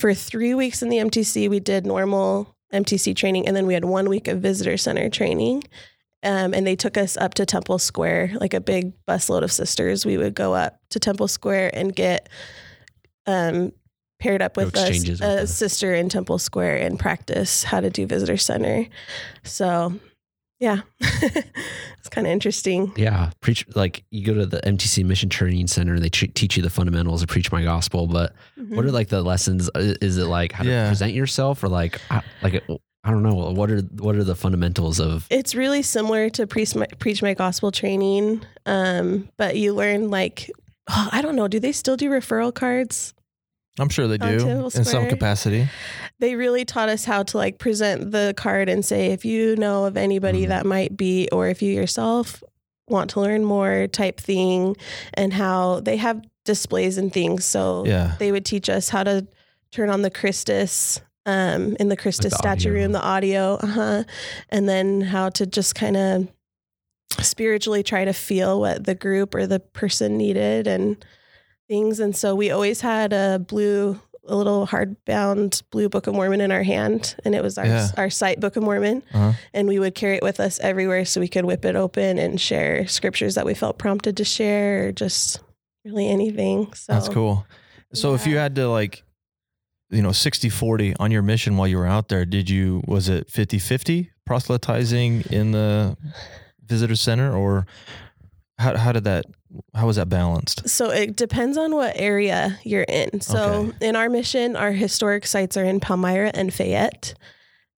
for 0.00 0.12
three 0.12 0.54
weeks 0.54 0.82
in 0.82 0.88
the 0.88 0.98
MTC, 0.98 1.48
we 1.48 1.60
did 1.60 1.86
normal 1.86 2.54
MTC 2.72 3.14
training, 3.16 3.46
and 3.46 3.56
then 3.56 3.66
we 3.66 3.74
had 3.74 3.84
one 3.84 4.08
week 4.08 4.28
of 4.28 4.40
Visitor 4.40 4.76
Center 4.76 5.08
training. 5.08 5.62
Um, 6.24 6.52
and 6.52 6.66
they 6.66 6.74
took 6.74 6.96
us 6.98 7.16
up 7.16 7.34
to 7.34 7.46
Temple 7.46 7.78
Square, 7.78 8.32
like 8.40 8.52
a 8.52 8.60
big 8.60 8.92
busload 9.06 9.42
of 9.44 9.52
sisters. 9.52 10.04
We 10.04 10.18
would 10.18 10.34
go 10.34 10.52
up 10.52 10.80
to 10.90 10.98
Temple 10.98 11.28
Square 11.28 11.70
and 11.74 11.94
get 11.94 12.28
um, 13.26 13.72
paired 14.18 14.42
up 14.42 14.56
with 14.56 14.74
a, 14.76 14.90
with 14.90 15.20
a 15.20 15.46
sister 15.46 15.94
in 15.94 16.08
Temple 16.08 16.38
Square 16.38 16.78
and 16.78 16.98
practice 16.98 17.64
how 17.64 17.80
to 17.80 17.90
do 17.90 18.06
Visitor 18.06 18.36
Center. 18.36 18.86
So, 19.44 19.94
yeah, 20.60 20.80
it's 21.00 22.08
kind 22.10 22.26
of 22.26 22.32
interesting. 22.32 22.92
Yeah, 22.96 23.30
preach 23.40 23.64
like 23.76 24.04
you 24.10 24.24
go 24.26 24.34
to 24.34 24.46
the 24.46 24.60
MTC 24.60 25.04
Mission 25.04 25.28
Training 25.28 25.66
Center 25.68 25.94
and 25.94 26.02
they 26.02 26.08
tre- 26.08 26.28
teach 26.28 26.56
you 26.56 26.62
the 26.62 26.70
fundamentals 26.70 27.22
of 27.22 27.28
preach 27.28 27.52
my 27.52 27.62
gospel. 27.62 28.06
But 28.06 28.34
what 28.68 28.84
are 28.84 28.90
like 28.90 29.08
the 29.08 29.22
lessons? 29.22 29.70
Uh, 29.74 29.94
Is 30.00 30.18
it 30.18 30.24
like 30.26 30.52
how 30.52 30.64
to 30.64 30.70
Yeah. 30.70 30.88
present 30.88 31.12
yourself, 31.14 31.62
or 31.62 31.68
like 31.68 32.00
I- 32.10 32.22
like 32.42 32.64
I 33.04 33.10
don't 33.12 33.22
know 33.22 33.34
what 33.52 33.70
are 33.70 33.80
what 33.82 34.16
are 34.16 34.24
the 34.24 34.34
fundamentals 34.34 34.98
of? 34.98 35.26
It's 35.30 35.54
really 35.54 35.82
similar 35.82 36.28
to 36.30 36.46
preach 36.46 36.74
my, 36.74 36.86
preach 36.98 37.22
my 37.22 37.34
gospel 37.34 37.70
training, 37.70 38.42
um, 38.66 39.28
but 39.36 39.56
you 39.56 39.72
learn 39.74 40.10
like 40.10 40.50
oh, 40.90 41.08
I 41.12 41.22
don't 41.22 41.36
know. 41.36 41.46
Do 41.46 41.60
they 41.60 41.72
still 41.72 41.96
do 41.96 42.10
referral 42.10 42.52
cards? 42.52 43.14
I'm 43.78 43.88
sure 43.88 44.06
they 44.08 44.18
do 44.18 44.68
in 44.74 44.84
some 44.84 45.06
capacity. 45.08 45.68
They 46.18 46.34
really 46.34 46.64
taught 46.64 46.88
us 46.88 47.04
how 47.04 47.22
to 47.24 47.36
like 47.36 47.58
present 47.58 48.10
the 48.10 48.34
card 48.36 48.68
and 48.68 48.84
say 48.84 49.06
if 49.12 49.24
you 49.24 49.56
know 49.56 49.84
of 49.84 49.96
anybody 49.96 50.44
Mhm. 50.44 50.48
that 50.48 50.66
might 50.66 50.96
be, 50.96 51.28
or 51.30 51.48
if 51.48 51.62
you 51.62 51.72
yourself 51.72 52.42
want 52.88 53.10
to 53.10 53.20
learn 53.20 53.44
more 53.44 53.86
type 53.86 54.18
thing, 54.20 54.76
and 55.14 55.32
how 55.32 55.80
they 55.80 55.96
have 55.96 56.22
displays 56.44 56.96
and 56.98 57.12
things. 57.12 57.44
So 57.44 57.84
Yeah. 57.86 58.14
they 58.18 58.32
would 58.32 58.44
teach 58.44 58.68
us 58.70 58.88
how 58.88 59.04
to 59.04 59.26
turn 59.70 59.90
on 59.90 60.02
the 60.02 60.10
Christus 60.10 61.00
um, 61.26 61.76
in 61.78 61.90
the 61.90 61.96
Christus 61.96 62.32
the 62.32 62.38
statue 62.38 62.72
room, 62.72 62.92
the 62.92 63.02
audio, 63.02 63.56
uh-huh. 63.56 64.04
and 64.48 64.66
then 64.66 65.02
how 65.02 65.28
to 65.28 65.44
just 65.44 65.74
kind 65.74 65.94
of 65.96 66.28
spiritually 67.20 67.82
try 67.82 68.04
to 68.06 68.12
feel 68.14 68.60
what 68.60 68.84
the 68.84 68.94
group 68.94 69.34
or 69.34 69.46
the 69.46 69.60
person 69.60 70.16
needed 70.16 70.66
and 70.66 71.04
things. 71.68 72.00
And 72.00 72.16
so 72.16 72.34
we 72.34 72.50
always 72.50 72.80
had 72.80 73.12
a 73.12 73.38
blue, 73.38 74.00
a 74.26 74.34
little 74.34 74.66
hardbound 74.66 75.62
blue 75.70 75.88
Book 75.88 76.06
of 76.06 76.14
Mormon 76.14 76.40
in 76.40 76.50
our 76.50 76.62
hand, 76.62 77.14
and 77.24 77.34
it 77.34 77.42
was 77.42 77.58
our 77.58 77.66
Yeah. 77.66 77.88
our 77.96 78.10
site 78.10 78.40
Book 78.40 78.56
of 78.56 78.62
Mormon, 78.62 79.02
Uh-huh. 79.12 79.32
and 79.54 79.68
we 79.68 79.78
would 79.78 79.94
carry 79.94 80.16
it 80.16 80.22
with 80.22 80.40
us 80.40 80.58
everywhere 80.60 81.04
so 81.04 81.20
we 81.20 81.28
could 81.28 81.44
whip 81.44 81.64
it 81.64 81.76
open 81.76 82.18
and 82.18 82.40
share 82.40 82.86
scriptures 82.88 83.34
that 83.36 83.46
we 83.46 83.54
felt 83.54 83.78
prompted 83.78 84.16
to 84.16 84.24
share, 84.24 84.88
or 84.88 84.92
just 84.92 85.40
really 85.84 86.08
anything. 86.08 86.72
So 86.74 86.92
That's 86.92 87.08
cool. 87.08 87.46
So 87.94 88.14
if 88.14 88.26
you 88.26 88.36
had 88.36 88.54
to 88.56 88.68
like, 88.68 89.02
you 89.90 90.02
know, 90.02 90.12
60 90.12 90.50
40 90.50 90.94
on 90.96 91.10
your 91.10 91.22
mission 91.22 91.56
while 91.56 91.66
you 91.68 91.78
were 91.78 91.86
out 91.86 92.08
there, 92.08 92.26
did 92.26 92.50
you, 92.50 92.82
was 92.86 93.08
it 93.08 93.30
50 93.30 93.58
50 93.58 94.10
proselytizing 94.26 95.22
in 95.30 95.52
the 95.52 95.96
visitor 96.62 96.96
center 96.96 97.34
or 97.34 97.66
how, 98.58 98.76
how 98.76 98.92
did 98.92 99.04
that, 99.04 99.24
how 99.74 99.86
was 99.86 99.96
that 99.96 100.08
balanced? 100.08 100.68
So 100.68 100.90
it 100.90 101.16
depends 101.16 101.56
on 101.56 101.74
what 101.74 101.92
area 101.96 102.58
you're 102.64 102.82
in. 102.82 103.20
So 103.20 103.72
in 103.80 103.96
our 103.96 104.08
mission, 104.08 104.56
our 104.56 104.72
historic 104.72 105.26
sites 105.26 105.56
are 105.56 105.64
in 105.64 105.80
Palmyra 105.80 106.32
and 106.34 106.52
Fayette. 106.52 107.14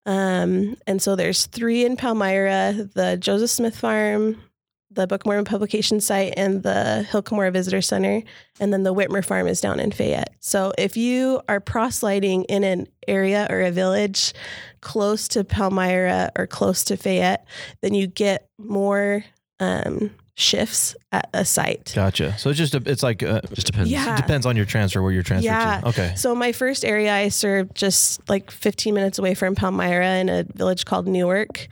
Um, 0.07 0.77
and 0.87 1.01
so 1.03 1.15
there's 1.17 1.47
three 1.47 1.85
in 1.85 1.97
Palmyra, 1.97 2.89
the 2.95 3.19
Joseph 3.19 3.51
Smith 3.51 3.79
Farm, 3.79 4.43
the 4.91 5.07
Book 5.07 5.25
Mormon 5.25 5.45
publication 5.45 6.01
site, 6.01 6.35
and 6.37 6.63
the 6.63 7.03
Hill 7.05 7.23
Cumorah 7.23 7.53
Visitor 7.53 7.83
Center. 7.83 8.23
And 8.59 8.73
then 8.73 8.83
the 8.83 8.95
Whitmer 8.95 9.25
Farm 9.25 9.47
is 9.47 9.61
down 9.61 9.79
in 9.79 9.93
Fayette. 9.93 10.35
So 10.41 10.73
if 10.79 10.97
you 10.97 11.43
are 11.49 11.61
proselyting 11.61 12.45
in 12.45 12.65
an 12.65 12.89
area 13.07 13.47
or 13.51 13.61
a 13.61 13.71
village 13.71 14.33
close 14.81 15.29
to 15.29 15.45
Palmyra 15.45 16.33
or 16.37 16.47
close 16.47 16.83
to 16.85 16.97
Fayette, 16.97 17.47
then 17.83 17.95
you 17.95 18.07
get 18.07 18.49
more 18.59 19.23
um, 19.61 20.11
shifts 20.41 20.97
at 21.13 21.29
a 21.35 21.45
site. 21.45 21.93
Gotcha. 21.95 22.37
So 22.39 22.51
it's 22.51 22.59
just, 22.59 22.75
a, 22.75 22.83
it's 22.87 23.03
like, 23.03 23.23
uh, 23.23 23.41
Just 23.53 23.67
depends. 23.67 23.91
Yeah. 23.91 24.15
it 24.15 24.17
depends 24.17 24.47
on 24.47 24.57
your 24.57 24.65
transfer, 24.67 25.03
where 25.03 25.13
you're 25.13 25.23
transferred 25.23 25.47
Yeah. 25.47 25.81
to. 25.81 25.89
Okay. 25.89 26.15
So 26.17 26.35
my 26.35 26.53
first 26.53 26.85
area 26.85 27.13
I 27.15 27.29
served 27.29 27.75
just 27.77 28.29
like 28.29 28.51
15 28.51 28.95
minutes 28.95 29.19
away 29.19 29.35
from 29.35 29.55
Palmyra 29.55 30.17
in 30.19 30.29
a 30.29 30.45
village 30.45 30.85
called 30.85 31.07
Newark 31.07 31.69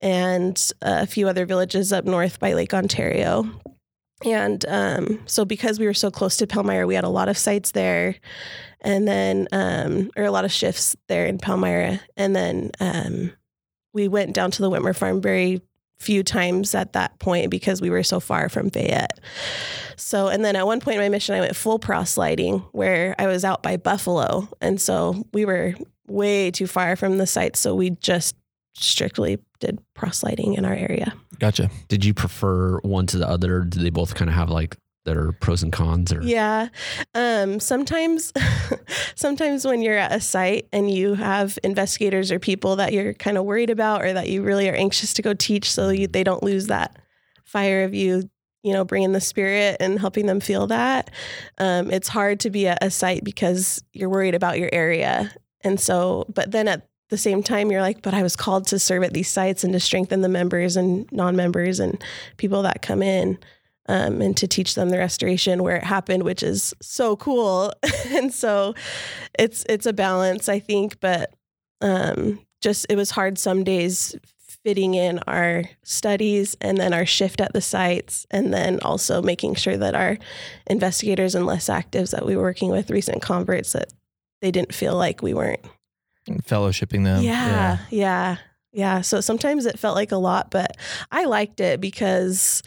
and 0.00 0.60
a 0.82 1.06
few 1.06 1.28
other 1.28 1.46
villages 1.46 1.92
up 1.92 2.04
north 2.04 2.38
by 2.40 2.52
Lake 2.52 2.74
Ontario. 2.74 3.48
And 4.24 4.62
um, 4.68 5.20
so 5.26 5.44
because 5.46 5.78
we 5.78 5.86
were 5.86 5.94
so 5.94 6.10
close 6.10 6.36
to 6.38 6.46
Palmyra, 6.46 6.86
we 6.86 6.94
had 6.94 7.04
a 7.04 7.08
lot 7.08 7.28
of 7.30 7.38
sites 7.38 7.70
there 7.70 8.16
and 8.82 9.08
then 9.08 9.48
um, 9.52 10.10
or 10.16 10.24
a 10.24 10.30
lot 10.30 10.44
of 10.44 10.52
shifts 10.52 10.94
there 11.08 11.24
in 11.26 11.38
Palmyra. 11.38 12.00
And 12.16 12.36
then 12.36 12.70
um, 12.80 13.32
we 13.94 14.08
went 14.08 14.34
down 14.34 14.50
to 14.52 14.62
the 14.62 14.70
Whitmer 14.70 14.94
farm 14.94 15.22
very 15.22 15.62
few 16.00 16.22
times 16.22 16.74
at 16.74 16.94
that 16.94 17.18
point 17.18 17.50
because 17.50 17.80
we 17.80 17.90
were 17.90 18.02
so 18.02 18.18
far 18.18 18.48
from 18.48 18.70
Fayette. 18.70 19.20
So, 19.96 20.28
and 20.28 20.44
then 20.44 20.56
at 20.56 20.66
one 20.66 20.80
point 20.80 20.96
in 20.96 21.02
my 21.02 21.10
mission, 21.10 21.34
I 21.34 21.40
went 21.40 21.54
full 21.54 21.78
proselyting 21.78 22.60
where 22.72 23.14
I 23.18 23.26
was 23.26 23.44
out 23.44 23.62
by 23.62 23.76
Buffalo. 23.76 24.48
And 24.60 24.80
so 24.80 25.24
we 25.32 25.44
were 25.44 25.74
way 26.08 26.50
too 26.50 26.66
far 26.66 26.96
from 26.96 27.18
the 27.18 27.26
site. 27.26 27.54
So 27.54 27.74
we 27.74 27.90
just 27.90 28.34
strictly 28.74 29.38
did 29.60 29.78
proselyting 29.94 30.54
in 30.54 30.64
our 30.64 30.74
area. 30.74 31.12
Gotcha. 31.38 31.70
Did 31.88 32.04
you 32.04 32.14
prefer 32.14 32.78
one 32.80 33.06
to 33.08 33.18
the 33.18 33.28
other? 33.28 33.60
Did 33.60 33.82
they 33.82 33.90
both 33.90 34.14
kind 34.14 34.30
of 34.30 34.34
have 34.34 34.48
like 34.48 34.76
their 35.04 35.32
pros 35.32 35.62
and 35.62 35.72
cons? 35.72 36.12
Or 36.12 36.22
Yeah. 36.22 36.68
Um, 37.14 37.60
sometimes, 37.60 38.32
sometimes 39.14 39.64
when 39.64 39.82
you're 39.82 39.96
at 39.96 40.12
a 40.12 40.20
site 40.20 40.68
and 40.72 40.90
you 40.90 41.14
have 41.14 41.58
investigators 41.64 42.30
or 42.30 42.38
people 42.38 42.76
that 42.76 42.92
you're 42.92 43.14
kind 43.14 43.38
of 43.38 43.44
worried 43.44 43.70
about 43.70 44.02
or 44.02 44.12
that 44.12 44.28
you 44.28 44.42
really 44.42 44.68
are 44.68 44.74
anxious 44.74 45.14
to 45.14 45.22
go 45.22 45.34
teach 45.34 45.70
so 45.70 45.88
you, 45.88 46.06
they 46.06 46.24
don't 46.24 46.42
lose 46.42 46.66
that 46.66 46.98
fire 47.44 47.84
of 47.84 47.94
you, 47.94 48.28
you 48.62 48.72
know, 48.72 48.84
bringing 48.84 49.12
the 49.12 49.20
spirit 49.20 49.76
and 49.80 49.98
helping 49.98 50.26
them 50.26 50.40
feel 50.40 50.66
that. 50.68 51.10
Um, 51.58 51.90
it's 51.90 52.08
hard 52.08 52.40
to 52.40 52.50
be 52.50 52.68
at 52.68 52.82
a 52.82 52.90
site 52.90 53.24
because 53.24 53.82
you're 53.92 54.10
worried 54.10 54.34
about 54.34 54.58
your 54.58 54.70
area. 54.72 55.32
And 55.62 55.80
so, 55.80 56.26
but 56.34 56.50
then 56.52 56.68
at 56.68 56.86
the 57.08 57.18
same 57.18 57.42
time, 57.42 57.70
you're 57.70 57.80
like, 57.80 58.02
but 58.02 58.14
I 58.14 58.22
was 58.22 58.36
called 58.36 58.68
to 58.68 58.78
serve 58.78 59.02
at 59.02 59.12
these 59.12 59.28
sites 59.28 59.64
and 59.64 59.72
to 59.72 59.80
strengthen 59.80 60.20
the 60.20 60.28
members 60.28 60.76
and 60.76 61.10
non 61.10 61.36
members 61.36 61.80
and 61.80 62.02
people 62.36 62.62
that 62.62 62.82
come 62.82 63.02
in 63.02 63.38
um, 63.90 64.22
and 64.22 64.36
to 64.36 64.46
teach 64.46 64.76
them 64.76 64.90
the 64.90 64.98
restoration 64.98 65.64
where 65.64 65.74
it 65.74 65.82
happened, 65.82 66.22
which 66.22 66.44
is 66.44 66.72
so 66.80 67.16
cool. 67.16 67.72
and 68.06 68.32
so 68.32 68.72
it's 69.36 69.64
it's 69.68 69.84
a 69.84 69.92
balance, 69.92 70.48
I 70.48 70.60
think, 70.60 71.00
but 71.00 71.34
um, 71.80 72.38
just 72.60 72.86
it 72.88 72.94
was 72.94 73.10
hard 73.10 73.36
some 73.36 73.64
days 73.64 74.14
fitting 74.64 74.94
in 74.94 75.18
our 75.26 75.64
studies 75.82 76.56
and 76.60 76.78
then 76.78 76.92
our 76.92 77.06
shift 77.06 77.40
at 77.40 77.52
the 77.52 77.60
sites 77.60 78.26
and 78.30 78.54
then 78.54 78.78
also 78.80 79.22
making 79.22 79.54
sure 79.54 79.76
that 79.76 79.94
our 79.96 80.18
investigators 80.68 81.34
and 81.34 81.46
less 81.46 81.68
actives 81.68 82.10
that 82.10 82.26
we 82.26 82.36
were 82.36 82.42
working 82.42 82.70
with 82.70 82.90
recent 82.90 83.22
converts 83.22 83.72
that 83.72 83.92
they 84.42 84.50
didn't 84.50 84.74
feel 84.74 84.94
like 84.94 85.22
we 85.22 85.34
weren't 85.34 85.64
Fellowshipping 86.28 87.02
them. 87.02 87.24
yeah, 87.24 87.78
yeah, 87.90 88.36
yeah. 88.72 89.00
So 89.00 89.20
sometimes 89.20 89.66
it 89.66 89.80
felt 89.80 89.96
like 89.96 90.12
a 90.12 90.16
lot, 90.16 90.50
but 90.52 90.76
I 91.10 91.24
liked 91.24 91.58
it 91.58 91.80
because 91.80 92.62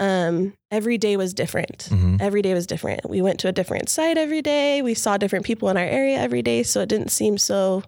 um, 0.00 0.54
every 0.70 0.98
day 0.98 1.16
was 1.16 1.32
different. 1.32 1.84
hmm 1.90 2.16
Every 2.18 2.42
day 2.42 2.54
was 2.54 2.66
different. 2.66 3.08
We 3.08 3.22
went 3.22 3.38
to 3.40 3.48
a 3.48 3.52
different 3.52 3.88
site 3.88 4.18
every 4.18 4.42
day. 4.42 4.82
We 4.82 4.94
saw 4.94 5.16
different 5.16 5.44
people 5.44 5.68
in 5.68 5.76
our 5.76 5.84
area 5.84 6.18
every 6.18 6.42
day. 6.42 6.64
So 6.64 6.80
it 6.80 6.88
didn't 6.88 7.10
seem 7.10 7.38
so 7.38 7.84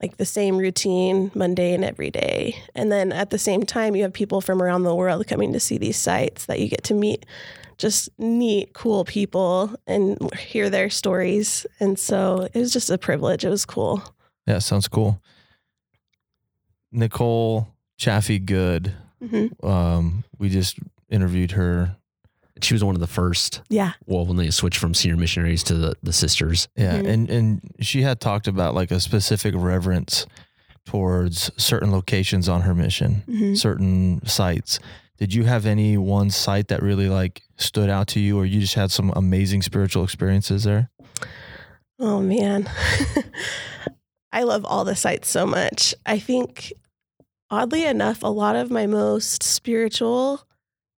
like 0.00 0.16
the 0.16 0.24
same 0.24 0.56
routine, 0.56 1.30
mundane 1.34 1.84
every 1.84 2.10
day. 2.10 2.56
And 2.74 2.90
then 2.90 3.12
at 3.12 3.30
the 3.30 3.38
same 3.38 3.62
time, 3.64 3.94
you 3.94 4.02
have 4.02 4.12
people 4.12 4.40
from 4.40 4.60
around 4.62 4.82
the 4.82 4.94
world 4.94 5.26
coming 5.28 5.52
to 5.52 5.60
see 5.60 5.78
these 5.78 5.96
sites 5.96 6.46
that 6.46 6.58
you 6.58 6.68
get 6.68 6.84
to 6.84 6.94
meet 6.94 7.26
just 7.78 8.08
neat, 8.18 8.72
cool 8.74 9.04
people 9.04 9.74
and 9.88 10.32
hear 10.34 10.70
their 10.70 10.88
stories. 10.88 11.66
And 11.80 11.98
so 11.98 12.48
it 12.54 12.58
was 12.58 12.72
just 12.72 12.90
a 12.90 12.98
privilege. 12.98 13.44
It 13.44 13.48
was 13.48 13.64
cool. 13.64 14.02
Yeah, 14.46 14.60
sounds 14.60 14.86
cool. 14.88 15.20
Nicole 16.92 17.68
Chaffee 17.98 18.38
Good. 18.38 18.92
hmm 19.20 19.46
Um, 19.62 20.24
we 20.38 20.48
just 20.48 20.78
interviewed 21.12 21.52
her. 21.52 21.96
she 22.60 22.74
was 22.74 22.84
one 22.84 22.94
of 22.94 23.00
the 23.00 23.06
first. 23.06 23.60
Yeah. 23.70 23.92
Well, 24.06 24.24
when 24.26 24.36
they 24.36 24.50
switched 24.50 24.78
from 24.78 24.94
senior 24.94 25.16
missionaries 25.16 25.62
to 25.64 25.74
the, 25.74 25.94
the 26.02 26.12
sisters. 26.12 26.68
Yeah, 26.76 26.98
Mhm. 27.00 27.08
and 27.08 27.30
and 27.30 27.60
she 27.80 28.02
had 28.02 28.20
talked 28.20 28.46
about 28.46 28.74
like 28.74 28.90
a 28.90 29.00
specific 29.00 29.54
reverence 29.56 30.26
towards 30.86 31.50
certain 31.56 31.90
locations 31.92 32.48
on 32.48 32.60
her 32.62 32.74
mission, 32.74 33.22
Mhm. 33.28 33.56
certain 33.56 34.20
sites. 34.26 34.78
Did 35.18 35.32
you 35.34 35.44
have 35.44 35.66
any 35.66 35.96
one 35.96 36.30
site 36.30 36.68
that 36.68 36.82
really 36.82 37.08
like 37.08 37.42
stood 37.56 37.88
out 37.88 38.06
to 38.08 38.20
you, 38.20 38.36
or 38.38 38.44
you 38.46 38.60
just 38.60 38.74
had 38.74 38.90
some 38.90 39.12
amazing 39.16 39.62
spiritual 39.62 40.04
experiences 40.04 40.64
there? 40.64 40.90
Oh 41.98 42.20
man. 42.20 42.68
I 44.32 44.44
love 44.44 44.64
all 44.64 44.84
the 44.84 44.96
sites 44.96 45.28
so 45.30 45.46
much. 45.46 45.94
I 46.06 46.18
think 46.18 46.72
oddly 47.50 47.84
enough, 47.84 48.22
a 48.22 48.28
lot 48.28 48.56
of 48.56 48.70
my 48.70 48.86
most 48.86 49.42
spiritual 49.42 50.42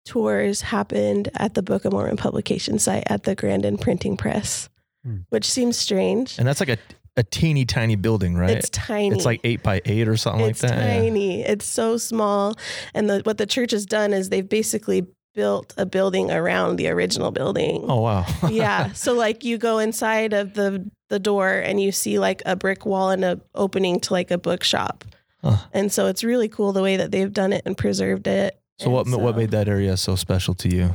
tours 0.06 0.62
happened 0.62 1.30
at 1.36 1.54
the 1.54 1.62
Book 1.64 1.86
of 1.86 1.94
Mormon 1.94 2.18
publication 2.18 2.80
site 2.80 3.04
at 3.08 3.24
the 3.24 3.36
Grandin 3.36 3.78
Printing 3.78 4.18
Press, 4.18 4.70
Hmm. 5.04 5.18
which 5.30 5.50
seems 5.50 5.76
strange. 5.78 6.38
And 6.38 6.48
that's 6.48 6.60
like 6.60 6.70
a 6.70 6.78
a 7.16 7.22
teeny 7.24 7.64
tiny 7.64 7.96
building, 7.96 8.36
right? 8.36 8.58
It's 8.58 8.70
tiny. 8.72 9.16
It's 9.16 9.24
like 9.26 9.40
eight 9.44 9.62
by 9.62 9.82
eight 9.86 10.08
or 10.08 10.18
something 10.18 10.46
it's 10.50 10.64
like 10.64 10.72
that. 10.72 10.80
Yeah. 10.80 11.00
tiny. 11.02 11.44
It's 11.44 11.66
so 11.66 11.98
small. 11.98 12.56
And 12.96 13.08
the, 13.08 13.20
what 13.20 13.38
the 13.38 13.46
church 13.46 13.70
has 13.70 13.86
done 13.86 14.14
is 14.14 14.30
they've 14.30 14.50
basically 14.50 15.06
built 15.36 15.76
a 15.78 15.86
building 15.86 16.32
around 16.32 16.78
the 16.78 16.88
original 16.88 17.30
building. 17.30 17.86
Oh 17.88 18.02
wow. 18.02 18.26
yeah. 18.50 18.94
So 18.94 19.14
like 19.14 19.44
you 19.44 19.58
go 19.60 19.78
inside 19.78 20.34
of 20.34 20.56
the 20.56 20.90
the 21.10 21.20
door 21.20 21.50
and 21.52 21.80
you 21.80 21.92
see 21.92 22.18
like 22.18 22.42
a 22.48 22.56
brick 22.56 22.84
wall 22.86 23.12
and 23.12 23.24
a 23.24 23.40
opening 23.54 24.00
to 24.00 24.14
like 24.14 24.32
a 24.32 24.40
bookshop. 24.40 25.04
Huh. 25.44 25.58
And 25.72 25.92
so 25.92 26.08
it's 26.08 26.24
really 26.24 26.48
cool 26.48 26.72
the 26.74 26.82
way 26.82 26.98
that 26.98 27.12
they've 27.12 27.32
done 27.32 27.54
it 27.54 27.62
and 27.66 27.78
preserved 27.78 28.26
it. 28.26 28.58
So 28.80 28.90
what 28.90 29.06
And 29.06 29.16
what 29.22 29.34
so- 29.34 29.38
made 29.40 29.52
that 29.52 29.68
area 29.68 29.96
so 29.98 30.16
special 30.16 30.54
to 30.56 30.70
you? 30.70 30.94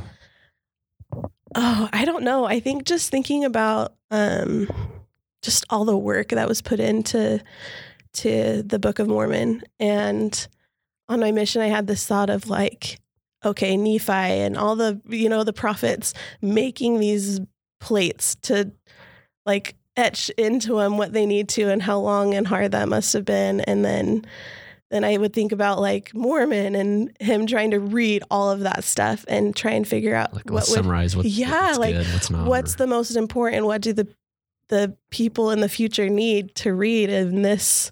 Oh, 1.55 1.89
I 1.91 2.05
don't 2.05 2.23
know. 2.23 2.45
I 2.45 2.59
think 2.59 2.83
just 2.85 3.09
thinking 3.09 3.43
about 3.43 3.95
um 4.11 4.69
just 5.41 5.65
all 5.69 5.85
the 5.85 5.97
work 5.97 6.29
that 6.29 6.47
was 6.47 6.61
put 6.61 6.79
into 6.79 7.41
to 8.13 8.61
the 8.63 8.79
Book 8.79 8.99
of 8.99 9.07
Mormon 9.07 9.63
and 9.79 10.47
on 11.07 11.19
my 11.19 11.31
mission 11.31 11.61
I 11.61 11.67
had 11.67 11.87
this 11.87 12.05
thought 12.05 12.29
of 12.29 12.49
like 12.49 12.99
okay, 13.45 13.77
Nephi 13.77 14.11
and 14.11 14.57
all 14.57 14.75
the 14.75 15.01
you 15.07 15.29
know 15.29 15.43
the 15.43 15.53
prophets 15.53 16.13
making 16.41 16.99
these 16.99 17.39
plates 17.79 18.35
to 18.43 18.71
like 19.45 19.75
etch 19.95 20.29
into 20.37 20.75
them 20.75 20.97
what 20.97 21.13
they 21.13 21.25
need 21.25 21.49
to 21.49 21.69
and 21.69 21.81
how 21.81 21.99
long 21.99 22.33
and 22.33 22.45
hard 22.45 22.71
that 22.73 22.89
must 22.89 23.13
have 23.13 23.25
been 23.25 23.61
and 23.61 23.83
then 23.83 24.25
then 24.91 25.03
I 25.03 25.17
would 25.17 25.33
think 25.33 25.51
about 25.51 25.79
like 25.79 26.13
Mormon 26.15 26.75
and 26.75 27.15
him 27.19 27.45
trying 27.45 27.71
to 27.71 27.79
read 27.79 28.23
all 28.31 28.49
of 28.51 28.61
that 28.61 28.83
stuff 28.83 29.23
and 29.27 29.55
try 29.55 29.71
and 29.71 29.87
figure 29.87 30.15
out 30.15 30.33
Like, 30.33 30.45
what 30.45 30.53
let's 30.55 30.69
would 30.71 30.75
summarize 30.77 31.15
what, 31.15 31.25
Yeah, 31.25 31.67
what's 31.67 31.79
like, 31.79 31.95
good, 31.95 32.07
what's 32.07 32.29
not. 32.29 32.47
what's 32.47 32.73
or- 32.73 32.77
the 32.77 32.87
most 32.87 33.15
important 33.15 33.65
what 33.65 33.81
do 33.81 33.93
the 33.93 34.07
the 34.69 34.95
people 35.09 35.49
in 35.51 35.61
the 35.61 35.69
future 35.69 36.09
need 36.09 36.53
to 36.55 36.73
read 36.73 37.09
in 37.09 37.41
this 37.41 37.91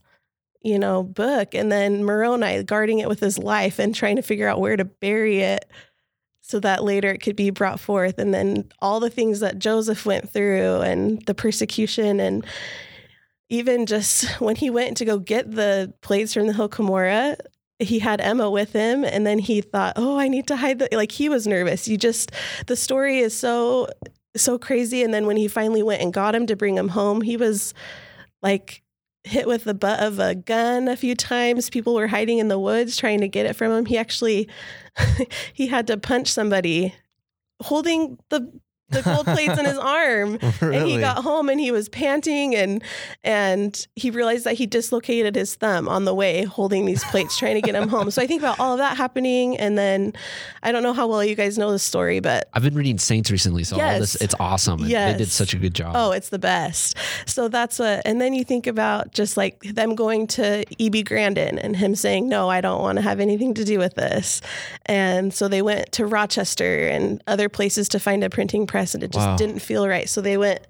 you 0.63 0.77
know 0.77 1.01
book 1.03 1.53
and 1.55 1.71
then 1.71 2.03
moroni 2.03 2.61
guarding 2.63 2.99
it 2.99 3.07
with 3.07 3.19
his 3.19 3.37
life 3.39 3.79
and 3.79 3.93
trying 3.95 4.15
to 4.15 4.21
figure 4.21 4.47
out 4.47 4.59
where 4.59 4.75
to 4.75 4.85
bury 4.85 5.39
it 5.39 5.65
so 6.41 6.59
that 6.59 6.83
later 6.83 7.09
it 7.09 7.19
could 7.19 7.35
be 7.35 7.49
brought 7.49 7.79
forth 7.79 8.17
and 8.19 8.33
then 8.33 8.63
all 8.79 8.99
the 8.99 9.09
things 9.09 9.39
that 9.39 9.59
joseph 9.59 10.05
went 10.05 10.29
through 10.31 10.81
and 10.81 11.21
the 11.25 11.33
persecution 11.35 12.19
and 12.19 12.45
even 13.49 13.85
just 13.85 14.25
when 14.41 14.55
he 14.55 14.69
went 14.69 14.97
to 14.97 15.05
go 15.05 15.19
get 15.19 15.51
the 15.51 15.93
plates 16.01 16.33
from 16.33 16.47
the 16.47 16.53
hill 16.53 16.69
Cumorah, 16.69 17.37
he 17.79 17.99
had 17.99 18.19
Emma 18.19 18.49
with 18.49 18.73
him 18.73 19.03
and 19.03 19.25
then 19.25 19.39
he 19.39 19.61
thought, 19.61 19.93
"Oh, 19.95 20.17
I 20.17 20.27
need 20.27 20.47
to 20.47 20.55
hide 20.55 20.79
the 20.79 20.89
like 20.91 21.11
he 21.11 21.29
was 21.29 21.45
nervous." 21.45 21.87
You 21.87 21.97
just 21.97 22.31
the 22.65 22.75
story 22.75 23.19
is 23.19 23.37
so 23.37 23.87
so 24.35 24.57
crazy 24.57 25.03
and 25.03 25.13
then 25.13 25.25
when 25.25 25.37
he 25.37 25.47
finally 25.47 25.83
went 25.83 26.01
and 26.01 26.13
got 26.13 26.35
him 26.35 26.47
to 26.47 26.55
bring 26.55 26.75
him 26.75 26.89
home, 26.89 27.21
he 27.21 27.37
was 27.37 27.73
like 28.41 28.81
hit 29.23 29.47
with 29.47 29.65
the 29.65 29.73
butt 29.73 29.99
of 29.99 30.19
a 30.19 30.35
gun 30.35 30.87
a 30.87 30.95
few 30.95 31.13
times. 31.13 31.69
People 31.69 31.93
were 31.93 32.07
hiding 32.07 32.39
in 32.39 32.47
the 32.47 32.59
woods 32.59 32.97
trying 32.97 33.21
to 33.21 33.27
get 33.27 33.45
it 33.45 33.55
from 33.55 33.71
him. 33.71 33.85
He 33.85 33.97
actually 33.97 34.49
he 35.53 35.67
had 35.67 35.87
to 35.87 35.97
punch 35.97 36.31
somebody 36.31 36.95
holding 37.61 38.17
the 38.29 38.51
the 38.89 39.01
gold 39.01 39.25
plates 39.25 39.57
in 39.59 39.65
his 39.65 39.77
arm. 39.77 40.39
And 40.61 40.85
he 40.87 40.99
got 40.99 41.23
home 41.23 41.49
and 41.49 41.59
he 41.59 41.71
was 41.71 41.87
panting 41.89 42.55
and 42.55 42.83
and 43.23 43.87
he 43.95 44.09
realized 44.09 44.43
that 44.45 44.53
he 44.55 44.65
dislocated 44.65 45.35
his 45.35 45.55
thumb 45.55 45.87
on 45.87 46.05
the 46.05 46.13
way 46.13 46.43
holding 46.43 46.85
these 46.85 47.03
plates 47.05 47.37
trying 47.37 47.55
to 47.55 47.61
get 47.61 47.75
him 47.75 47.89
home. 47.89 48.09
So 48.11 48.21
i 48.21 48.27
think 48.27 48.41
about 48.41 48.59
all 48.59 48.73
of 48.73 48.79
that 48.79 48.97
happening. 48.97 49.57
And 49.57 49.77
then 49.77 50.13
i 50.63 50.71
don't 50.71 50.83
know 50.83 50.93
how 50.93 51.07
well 51.07 51.23
you 51.23 51.35
guys 51.35 51.57
know 51.57 51.71
the 51.71 51.79
story 51.79 52.19
but 52.19 52.49
I've 52.53 52.63
been 52.63 52.75
reading 52.75 52.97
Saints 52.97 53.29
recently, 53.31 53.63
so 53.63 53.75
all 53.79 53.99
this 53.99 54.15
Yes. 54.15 54.21
it's 54.21 54.35
awesome. 54.39 54.81
and 54.81 54.89
They 54.91 55.17
did 55.17 55.29
such 55.29 55.53
a 55.53 55.57
good 55.57 55.73
job. 55.75 55.93
oh 55.95 56.11
it's 56.11 56.29
the 56.29 56.39
best. 56.39 56.95
So 57.25 57.47
that's 57.49 57.79
what 57.79 58.01
and 58.05 58.19
then 58.21 58.33
you 58.33 58.43
think 58.43 58.67
about 58.67 59.11
just 59.11 59.37
like 59.37 59.59
them 59.61 59.95
going 59.95 60.27
to 60.27 60.63
eb 60.79 61.05
grandin 61.05 61.59
and 61.59 61.75
him 61.75 61.95
saying 61.95 62.27
no 62.29 62.49
i 62.49 62.61
don't 62.61 62.81
want 62.81 62.97
to 62.97 63.01
have 63.01 63.19
anything 63.19 63.53
to 63.55 63.63
do 63.65 63.77
with 63.79 63.95
this. 63.95 64.41
And 64.85 65.33
so 65.33 65.47
they 65.47 65.61
went 65.61 65.91
to 65.93 66.05
rochester 66.05 66.87
and 66.87 67.21
other 67.27 67.49
places 67.49 67.89
to 67.89 67.99
find 67.99 68.23
a 68.23 68.29
printing 68.29 68.65
press 68.67 68.76
and 68.93 69.03
it 69.03 69.11
just 69.11 69.25
Wow. 69.27 69.35
didn't 69.37 69.59
feel 69.59 69.87
right 69.87 70.07
so 70.09 70.21
they 70.21 70.37
went 70.37 70.61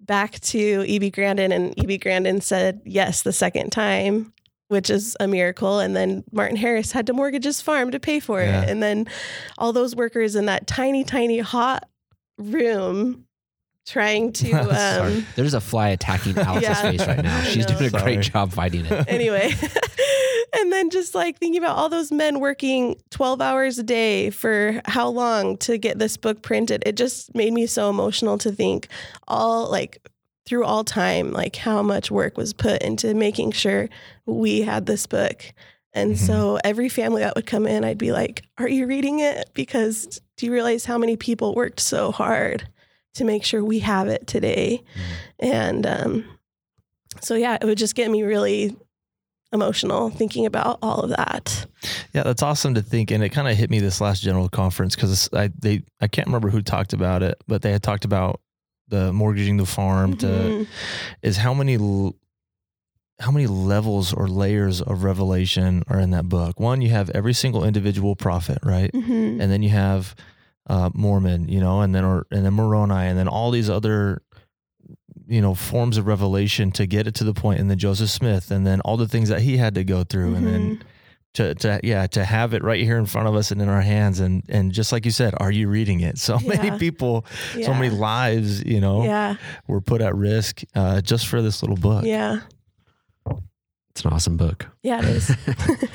back 0.00 0.40
to 0.40 0.84
eb 0.88 1.12
grandin 1.12 1.52
and 1.52 1.74
eb 1.78 2.00
grandin 2.00 2.40
said 2.40 2.80
yes 2.84 3.22
the 3.22 3.32
second 3.32 3.70
time 3.70 4.32
which 4.68 4.88
is 4.90 5.16
a 5.20 5.28
miracle 5.28 5.78
and 5.80 5.94
then 5.94 6.24
martin 6.32 6.56
harris 6.56 6.92
had 6.92 7.06
to 7.06 7.12
mortgage 7.12 7.44
his 7.44 7.60
farm 7.60 7.90
to 7.90 8.00
pay 8.00 8.18
for 8.20 8.40
Yeah. 8.40 8.62
it 8.62 8.68
and 8.70 8.82
then 8.82 9.06
all 9.58 9.72
those 9.72 9.94
workers 9.94 10.34
in 10.34 10.46
that 10.46 10.66
tiny 10.66 11.04
tiny 11.04 11.38
hot 11.40 11.88
room 12.38 13.26
trying 13.86 14.32
to 14.32 14.52
um 15.06 15.26
There's 15.36 15.54
a 15.54 15.60
fly 15.60 15.88
attacking 15.88 16.38
Alex's 16.38 16.62
Yeah. 16.62 16.82
face 16.90 17.06
right 17.06 17.22
now. 17.22 17.40
She's 17.42 17.66
doing 17.66 17.82
a 17.82 17.90
Sorry. 17.90 18.02
great 18.16 18.20
job 18.24 18.52
fighting 18.52 18.86
it. 18.86 19.04
anyway 19.08 19.52
and 20.58 20.70
then 20.72 20.90
just 20.90 21.14
like 21.14 21.38
thinking 21.38 21.62
about 21.62 21.76
all 21.76 21.88
those 21.88 22.12
men 22.12 22.38
working 22.40 22.96
12 23.10 23.40
hours 23.40 23.78
a 23.78 23.82
day 23.82 24.30
for 24.30 24.80
how 24.84 25.08
long 25.08 25.56
to 25.58 25.78
get 25.78 25.98
this 25.98 26.16
book 26.16 26.42
printed 26.42 26.82
it 26.86 26.96
just 26.96 27.34
made 27.34 27.52
me 27.52 27.66
so 27.66 27.88
emotional 27.90 28.38
to 28.38 28.52
think 28.52 28.88
all 29.28 29.70
like 29.70 30.06
through 30.46 30.64
all 30.64 30.84
time 30.84 31.32
like 31.32 31.56
how 31.56 31.82
much 31.82 32.10
work 32.10 32.36
was 32.36 32.52
put 32.52 32.82
into 32.82 33.14
making 33.14 33.50
sure 33.52 33.88
we 34.26 34.62
had 34.62 34.86
this 34.86 35.06
book 35.06 35.44
And 35.94 36.14
Mhm. 36.14 36.18
so 36.26 36.58
every 36.64 36.88
family 36.88 37.20
that 37.22 37.34
would 37.36 37.44
come 37.46 37.66
in, 37.66 37.84
I'd 37.84 37.98
be 37.98 38.12
like, 38.12 38.42
Are 38.56 38.68
you 38.68 38.86
reading 38.86 39.20
it? 39.20 39.50
Because 39.52 40.22
do 40.38 40.46
you 40.46 40.52
realize 40.52 40.86
how 40.86 40.96
many 40.96 41.16
people 41.18 41.54
worked 41.54 41.80
so 41.80 42.10
hard 42.12 42.66
to 43.14 43.24
make 43.24 43.44
sure 43.44 43.64
we 43.64 43.80
have 43.80 44.08
it 44.08 44.26
today? 44.26 44.82
And 45.38 45.86
um, 45.86 46.24
so, 47.20 47.34
yeah, 47.34 47.58
it 47.60 47.64
would 47.64 47.78
just 47.78 47.94
get 47.94 48.10
me 48.10 48.22
really 48.22 48.76
emotional 49.52 50.08
thinking 50.08 50.46
about 50.46 50.78
all 50.80 51.00
of 51.00 51.10
that. 51.10 51.66
Yeah, 52.14 52.22
that's 52.22 52.42
awesome 52.42 52.74
to 52.74 52.82
think, 52.82 53.10
and 53.10 53.22
it 53.22 53.28
kind 53.30 53.48
of 53.48 53.56
hit 53.56 53.70
me 53.70 53.80
this 53.80 54.00
last 54.00 54.22
general 54.22 54.48
conference 54.48 54.94
because 54.94 55.28
I 55.32 55.50
they 55.58 55.82
I 56.00 56.06
can't 56.08 56.26
remember 56.26 56.48
who 56.50 56.62
talked 56.62 56.92
about 56.94 57.22
it, 57.22 57.36
but 57.46 57.60
they 57.62 57.72
had 57.72 57.82
talked 57.82 58.04
about 58.06 58.40
the 58.88 59.12
mortgaging 59.12 59.56
the 59.58 59.66
farm 59.66 60.16
to 60.18 60.26
Mhm. 60.26 60.66
is 61.22 61.36
how 61.36 61.52
many 61.54 61.74
l- 61.76 62.14
how 63.20 63.30
many 63.30 63.46
levels 63.46 64.12
or 64.12 64.26
layers 64.26 64.80
of 64.82 65.04
revelation 65.04 65.82
are 65.86 66.00
in 66.00 66.10
that 66.10 66.28
book. 66.28 66.58
One, 66.58 66.80
you 66.82 66.88
have 66.90 67.08
every 67.10 67.34
single 67.34 67.62
individual 67.62 68.16
prophet, 68.16 68.58
right, 68.64 68.90
Mhm. 68.92 69.40
and 69.40 69.52
then 69.52 69.62
you 69.62 69.68
have 69.70 70.14
uh, 70.68 70.90
Mormon, 70.94 71.48
you 71.48 71.60
know, 71.60 71.80
and 71.80 71.94
then 71.94 72.04
or 72.04 72.26
and 72.30 72.44
then 72.44 72.54
Moroni, 72.54 72.94
and 73.08 73.18
then 73.18 73.28
all 73.28 73.50
these 73.50 73.68
other 73.70 74.22
you 75.26 75.40
know 75.40 75.54
forms 75.54 75.96
of 75.98 76.06
revelation 76.06 76.70
to 76.72 76.86
get 76.86 77.06
it 77.06 77.14
to 77.16 77.24
the 77.24 77.34
point, 77.34 77.60
and 77.60 77.70
then 77.70 77.78
Joseph 77.78 78.10
Smith, 78.10 78.50
and 78.50 78.66
then 78.66 78.80
all 78.82 78.96
the 78.96 79.08
things 79.08 79.28
that 79.28 79.40
he 79.42 79.56
had 79.56 79.74
to 79.74 79.84
go 79.84 80.04
through, 80.04 80.34
and 80.34 80.46
then 80.46 80.76
Mhm. 80.76 80.82
to, 81.34 81.54
to 81.54 81.80
yeah 81.82 82.06
to 82.08 82.24
have 82.24 82.52
it 82.54 82.62
right 82.62 82.82
here 82.84 82.98
in 82.98 83.06
front 83.06 83.26
of 83.28 83.34
us 83.34 83.50
and 83.50 83.62
in 83.62 83.68
our 83.68 83.80
hands 83.80 84.20
and 84.20 84.42
and 84.50 84.70
just 84.72 84.92
like 84.92 85.06
you 85.06 85.10
said 85.10 85.32
are 85.40 85.50
you 85.50 85.66
reading 85.66 86.00
it 86.00 86.18
so 86.28 86.38
many 86.40 86.76
people 86.78 87.24
yeah. 87.56 87.64
so 87.64 87.72
many 87.72 87.88
lives 87.88 88.62
you 88.64 88.80
know 88.82 89.02
Yeah. 89.04 89.36
were 89.66 89.80
put 89.80 90.02
at 90.02 90.14
risk 90.14 90.60
uh, 90.74 91.00
just 91.00 91.26
for 91.26 91.40
this 91.40 91.62
little 91.62 91.76
book 91.78 92.04
Yeah. 92.04 92.40
It's 93.94 94.04
an 94.06 94.12
awesome 94.12 94.36
book. 94.38 94.66
Yeah, 94.82 95.00
it 95.02 95.04
is. 95.04 95.36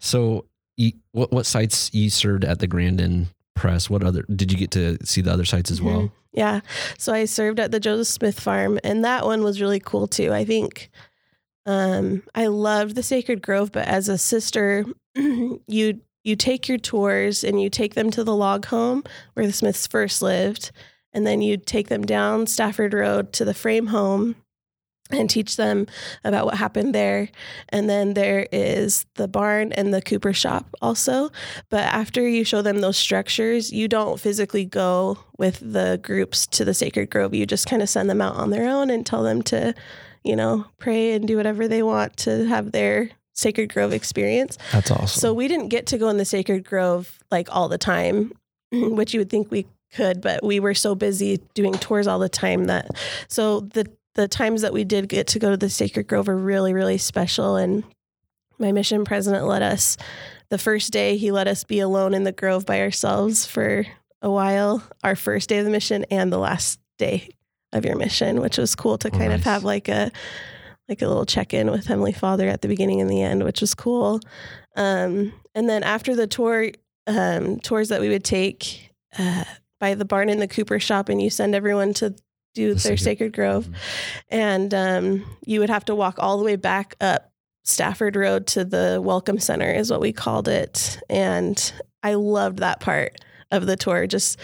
So, 0.00 0.46
you, 0.76 0.92
what 1.12 1.30
what 1.32 1.46
sites 1.46 1.92
you 1.94 2.08
served 2.10 2.44
at 2.44 2.58
the 2.58 2.66
Grandin 2.66 3.28
Press? 3.54 3.88
What 3.88 4.02
other 4.02 4.24
did 4.34 4.50
you 4.52 4.58
get 4.58 4.70
to 4.72 4.98
see 5.04 5.20
the 5.20 5.32
other 5.32 5.44
sites 5.44 5.70
as 5.70 5.80
well? 5.80 6.02
Mhm. 6.02 6.12
Yeah. 6.32 6.60
So 6.98 7.12
I 7.12 7.24
served 7.26 7.60
at 7.60 7.70
the 7.70 7.78
Joseph 7.80 8.08
Smith 8.08 8.40
farm 8.40 8.78
and 8.82 9.04
that 9.04 9.24
one 9.24 9.42
was 9.44 9.60
really 9.60 9.80
cool 9.80 10.06
too. 10.08 10.32
I 10.32 10.44
think 10.44 10.90
um 11.66 12.22
I 12.34 12.46
loved 12.48 12.94
the 12.96 13.02
Sacred 13.02 13.40
Grove, 13.42 13.72
but 13.72 13.86
as 13.86 14.08
a 14.08 14.18
sister, 14.18 14.84
you 15.14 16.00
you 16.24 16.36
take 16.36 16.68
your 16.68 16.78
tours 16.78 17.44
and 17.44 17.60
you 17.60 17.68
take 17.70 17.94
them 17.94 18.10
to 18.10 18.24
the 18.24 18.34
log 18.34 18.66
home 18.66 19.04
where 19.34 19.46
the 19.46 19.52
Smiths 19.52 19.86
first 19.86 20.22
lived, 20.22 20.70
and 21.12 21.26
then 21.26 21.40
you 21.42 21.56
take 21.56 21.88
them 21.88 22.02
down 22.02 22.46
Stafford 22.46 22.92
Road 22.94 23.32
to 23.34 23.44
the 23.44 23.54
frame 23.54 23.86
home 23.88 24.34
and 25.14 25.28
teach 25.28 25.56
them 25.56 25.86
about 26.24 26.44
what 26.46 26.56
happened 26.56 26.94
there. 26.94 27.28
And 27.70 27.88
then 27.88 28.14
there 28.14 28.46
is 28.52 29.06
the 29.14 29.28
barn 29.28 29.72
and 29.72 29.92
the 29.92 30.02
Cooper 30.02 30.32
shop 30.32 30.74
also. 30.82 31.30
But 31.70 31.84
after 31.84 32.26
you 32.26 32.44
show 32.44 32.62
them 32.62 32.80
those 32.80 32.96
structures, 32.96 33.72
you 33.72 33.88
don't 33.88 34.20
physically 34.20 34.64
go 34.64 35.18
with 35.38 35.60
the 35.60 36.00
groups 36.02 36.46
to 36.48 36.64
the 36.64 36.74
Sacred 36.74 37.10
Grove. 37.10 37.34
You 37.34 37.46
just 37.46 37.66
kind 37.66 37.82
of 37.82 37.88
send 37.88 38.10
them 38.10 38.20
out 38.20 38.36
on 38.36 38.50
their 38.50 38.68
own 38.68 38.90
and 38.90 39.04
tell 39.04 39.22
them 39.22 39.42
to, 39.42 39.74
you 40.22 40.36
know, 40.36 40.66
pray 40.78 41.12
and 41.12 41.26
do 41.26 41.36
whatever 41.36 41.68
they 41.68 41.82
want 41.82 42.16
to 42.18 42.46
have 42.46 42.72
their 42.72 43.10
Sacred 43.34 43.72
Grove 43.72 43.92
experience. 43.92 44.58
that's 44.72 44.90
awesome 44.90 45.20
So 45.20 45.34
we 45.34 45.48
didn't 45.48 45.68
get 45.68 45.86
to 45.86 45.98
go 45.98 46.08
in 46.08 46.18
the 46.18 46.24
Sacred 46.24 46.64
Grove 46.64 47.18
like 47.30 47.48
all 47.50 47.68
the 47.68 47.78
time, 47.78 48.32
which 48.72 49.12
you 49.12 49.20
would 49.20 49.30
think 49.30 49.50
we 49.50 49.66
could, 49.92 50.20
but 50.20 50.44
we 50.44 50.60
were 50.60 50.74
so 50.74 50.94
busy 50.94 51.40
doing 51.54 51.72
tours 51.74 52.06
all 52.06 52.18
the 52.18 52.28
time 52.28 52.64
that 52.64 52.88
so 53.28 53.60
the 53.60 53.90
the 54.14 54.28
times 54.28 54.62
that 54.62 54.72
we 54.72 54.84
did 54.84 55.08
get 55.08 55.26
to 55.28 55.38
go 55.38 55.50
to 55.50 55.56
the 55.56 55.70
Sacred 55.70 56.06
Grove 56.06 56.28
are 56.28 56.36
really 56.36 56.72
really 56.72 56.98
special. 56.98 57.56
And 57.56 57.84
my 58.58 58.72
mission 58.72 59.04
president 59.04 59.46
let 59.46 59.62
us 59.62 59.96
the 60.50 60.58
first 60.58 60.92
day 60.92 61.16
he 61.16 61.30
let 61.30 61.48
us 61.48 61.64
be 61.64 61.80
alone 61.80 62.14
in 62.14 62.24
the 62.24 62.32
grove 62.32 62.64
by 62.66 62.80
ourselves 62.80 63.44
for 63.44 63.84
a 64.22 64.30
while 64.30 64.82
our 65.02 65.16
first 65.16 65.48
day 65.48 65.58
of 65.58 65.64
the 65.64 65.70
mission 65.70 66.04
and 66.10 66.32
the 66.32 66.38
last 66.38 66.78
day 66.98 67.28
of 67.72 67.84
your 67.84 67.96
mission 67.96 68.40
which 68.40 68.56
was 68.56 68.74
cool 68.74 68.96
to 68.96 69.08
Oh, 69.08 69.18
kind 69.18 69.32
of 69.32 69.42
have 69.42 69.64
like 69.64 69.88
a 69.88 70.10
like 70.88 71.02
a 71.02 71.08
little 71.08 71.26
check-in 71.26 71.70
with 71.70 71.86
heavenly 71.86 72.12
father 72.12 72.48
at 72.48 72.62
the 72.62 72.68
beginning 72.68 73.00
and 73.00 73.10
the 73.10 73.22
end 73.22 73.42
which 73.42 73.60
was 73.60 73.74
cool. 73.74 74.20
Um, 74.76 75.32
and 75.54 75.68
then 75.68 75.82
after 75.82 76.14
the 76.14 76.26
tour 76.26 76.70
um, 77.06 77.58
tours 77.60 77.88
that 77.88 78.00
we 78.00 78.08
would 78.08 78.24
take 78.24 78.92
uh, 79.18 79.44
by 79.80 79.94
the 79.94 80.04
barn 80.04 80.28
in 80.28 80.40
the 80.40 80.48
cooper 80.48 80.78
shop 80.78 81.08
and 81.08 81.20
you 81.20 81.30
send 81.30 81.54
everyone 81.54 81.94
to 81.94 82.14
do 82.54 82.68
The 82.68 82.74
their 82.74 82.96
Sacred- 82.96 83.00
sacred 83.00 83.32
grove 83.34 83.66
Mhm. 83.66 83.74
and 84.30 84.74
um, 84.74 85.36
you 85.44 85.60
would 85.60 85.70
have 85.70 85.84
to 85.86 85.94
walk 85.94 86.16
all 86.18 86.38
the 86.38 86.44
way 86.44 86.56
back 86.56 86.94
up 87.00 87.30
Stafford 87.64 88.14
Road 88.16 88.46
to 88.48 88.64
the 88.64 89.00
Welcome 89.02 89.38
Center, 89.38 89.70
is 89.72 89.90
what 89.90 90.00
we 90.00 90.12
called 90.12 90.48
it. 90.48 90.98
And 91.08 91.72
I 92.02 92.14
loved 92.14 92.58
that 92.58 92.80
part 92.80 93.18
of 93.50 93.64
the 93.66 93.76
tour, 93.76 94.06
just 94.06 94.38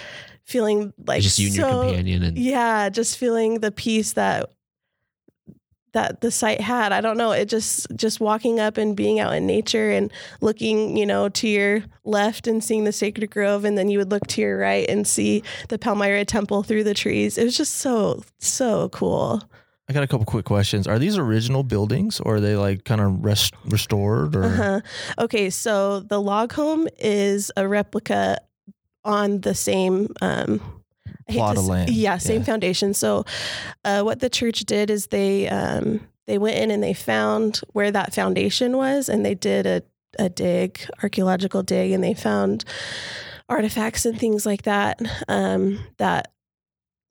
feeling 0.45 0.93
like 1.07 1.23
just 1.23 1.39
you 1.39 1.49
and 1.49 1.57
your 1.57 1.69
companion, 1.69 2.23
and 2.23 2.39
Yeah, 2.39 2.89
just 2.89 3.19
feeling 3.19 3.61
the 3.61 3.71
peace 3.71 4.15
that 4.15 4.51
that 5.93 6.21
the 6.21 6.31
site 6.31 6.61
had. 6.61 6.93
I 6.93 7.01
don't 7.01 7.17
know. 7.17 7.33
It 7.33 7.47
just 7.47 7.87
just 7.97 8.21
walking 8.21 8.61
up 8.61 8.77
and 8.77 8.97
being 8.97 9.21
out 9.21 9.35
in 9.35 9.47
nature 9.47 9.91
and 9.91 10.13
looking, 10.41 10.97
you 10.97 11.07
know, 11.07 11.29
to 11.29 11.49
your 11.49 11.83
left 12.05 12.47
and 12.47 12.63
seeing 12.63 12.85
the 12.85 12.93
sacred 12.93 13.31
grove, 13.31 13.65
and 13.65 13.77
then 13.77 13.89
you 13.89 13.99
would 13.99 14.11
look 14.11 14.27
to 14.29 14.41
your 14.41 14.59
right 14.59 14.89
and 14.89 15.07
see 15.07 15.43
the 15.69 15.79
Palmyra 15.79 16.25
Temple 16.25 16.63
through 16.63 16.85
the 16.85 16.95
trees. 16.95 17.39
It 17.39 17.45
was 17.45 17.57
just 17.57 17.77
so 17.77 18.23
so 18.39 18.89
cool. 18.91 19.43
i 19.89 19.93
got 19.93 20.03
a 20.05 20.07
couple 20.07 20.25
quick 20.25 20.45
questions 20.45 20.87
are 20.87 20.99
these 21.01 21.19
original 21.19 21.65
buildings 21.65 22.21
or 22.21 22.37
are 22.37 22.41
they 22.41 22.55
like 22.57 22.85
kind 22.85 23.01
of 23.01 23.25
rest, 23.25 23.55
restored 23.65 24.37
or 24.37 24.45
Uh-huh. 24.45 24.81
Okay, 25.19 25.51
so 25.51 26.01
the 26.01 26.21
log 26.21 26.53
home 26.53 26.87
is 26.99 27.51
a 27.57 27.67
replica 27.67 28.39
on 29.05 29.41
the 29.41 29.55
same 29.55 30.09
um, 30.23 30.61
Plot 31.37 31.57
of 31.59 31.67
land. 31.67 31.91
Yeah, 31.91 32.19
same 32.19 32.39
Yeah. 32.41 32.45
foundation. 32.45 32.95
So, 32.95 33.25
uh, 33.85 34.03
what 34.03 34.21
the 34.21 34.31
church 34.31 34.61
did 34.61 34.91
is 34.91 35.09
they 35.09 35.49
um, 35.49 36.01
they 36.27 36.39
went 36.39 36.57
in 36.57 36.71
and 36.71 36.83
they 36.83 36.95
found 36.95 37.61
where 37.73 37.91
that 37.91 38.15
foundation 38.15 38.77
was, 38.77 39.09
and 39.09 39.25
they 39.25 39.35
did 39.35 39.67
a 39.67 39.83
a 40.19 40.29
dig, 40.29 40.81
archaeological 41.03 41.63
dig, 41.63 41.93
and 41.93 42.03
they 42.03 42.15
found 42.15 42.65
artifacts 43.49 44.05
and 44.05 44.19
things 44.19 44.45
like 44.45 44.63
that 44.63 45.01
um, 45.29 45.79
that 45.99 46.33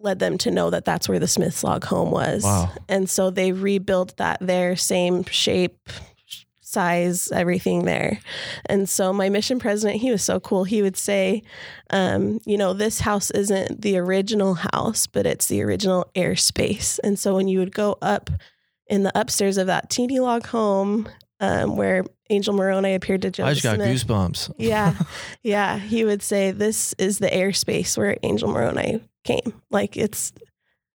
led 0.01 0.19
them 0.19 0.37
to 0.37 0.51
know 0.51 0.69
that 0.69 0.85
that's 0.85 1.09
where 1.09 1.19
the 1.19 1.27
Smiths 1.27 1.63
log 1.63 1.83
home 1.83 2.11
was. 2.11 2.43
Wow. 2.43 2.71
And 2.87 3.09
so 3.09 3.29
they 3.29 3.51
rebuilt 3.51 4.15
that 4.17 4.37
there, 4.39 4.75
same 4.77 5.23
shape, 5.25 5.77
size, 6.69 7.31
everything 7.31 7.85
there. 7.85 8.19
And 8.67 8.87
so 8.87 9.11
my 9.11 9.29
mission 9.29 9.59
president, 9.59 10.01
he 10.01 10.11
was 10.11 10.23
so 10.23 10.39
cool. 10.39 10.63
He 10.63 10.81
would 10.81 10.97
say, 10.97 11.41
um, 11.89 12.39
you 12.45 12.57
know, 12.57 12.73
this 12.73 12.99
house 12.99 13.31
isn't 13.31 13.81
the 13.81 13.97
original 13.97 14.53
house, 14.53 15.07
but 15.07 15.25
it's 15.25 15.47
the 15.47 15.63
original 15.63 16.09
airspace. 16.15 16.99
And 17.03 17.17
so 17.17 17.35
when 17.35 17.47
you 17.47 17.59
would 17.59 17.73
go 17.73 17.97
up 18.01 18.29
in 18.87 19.03
the 19.03 19.19
upstairs 19.19 19.57
of 19.57 19.67
that 19.67 19.89
teeny 19.89 20.19
log 20.19 20.45
home 20.45 21.09
um, 21.39 21.75
where 21.75 22.05
Angel 22.29 22.53
Moroni 22.53 22.93
appeared 22.93 23.21
to 23.23 23.31
Joseph 23.31 23.49
i 23.49 23.53
just 23.53 23.63
got 23.63 23.75
Smith, 23.75 24.05
goosebumps 24.05 24.53
yeah. 24.57 24.93
Yeah. 25.43 25.79
He 25.79 26.03
would 26.05 26.21
say, 26.21 26.51
This 26.51 26.93
is 26.99 27.17
the 27.19 27.29
airspace 27.29 27.97
where 27.97 28.17
Angel 28.21 28.51
Moroni 28.51 29.01
came. 29.23 29.61
Like 29.71 29.97
it's, 29.97 30.33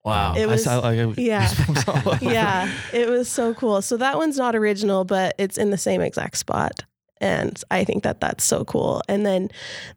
wow 0.04 0.34
It 0.36 0.42
I 0.42 0.46
was- 0.46 0.64
saw- 0.64 0.80
I 0.80 0.92
yeah. 1.16 1.46
goosebumps 1.48 1.88
all 2.06 2.12
over. 2.14 2.24
yeah, 2.24 2.70
it 2.92 3.08
was 3.08 3.28
so 3.28 3.54
cool. 3.54 3.82
So 3.82 3.96
that 3.96 4.16
one's 4.16 4.36
not 4.36 4.54
original, 4.56 5.04
but 5.04 5.34
it's 5.38 5.58
in 5.58 5.70
the 5.70 5.78
same 5.78 6.00
exact 6.00 6.36
spot. 6.38 6.84
And 7.20 7.58
I 7.70 7.84
think 7.84 8.02
that 8.02 8.20
that's 8.20 8.44
so 8.44 8.64
cool. 8.64 9.00
And 9.08 9.24
then 9.24 9.48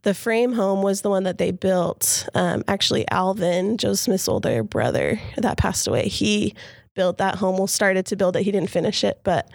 the 0.04 0.14
frame 0.14 0.54
home 0.54 0.82
was 0.82 1.02
the 1.02 1.10
one 1.10 1.24
that 1.24 1.40
they 1.40 1.52
built. 1.52 2.28
Um, 2.36 2.64
actually, 2.68 3.06
Alvin, 3.10 3.78
Joe 3.78 3.96
Smith's 3.96 4.30
older 4.30 4.64
brother 4.64 5.20
that 5.36 5.58
passed 5.58 5.88
away, 5.88 6.08
he 6.08 6.54
built 6.94 7.18
that 7.18 7.36
home. 7.36 7.58
Well, 7.58 7.68
started 7.68 8.06
to 8.08 8.16
build 8.16 8.38
it. 8.38 8.44
He 8.44 8.52
didn't 8.52 8.70
finish 8.70 9.04
it, 9.04 9.20
but 9.24 9.50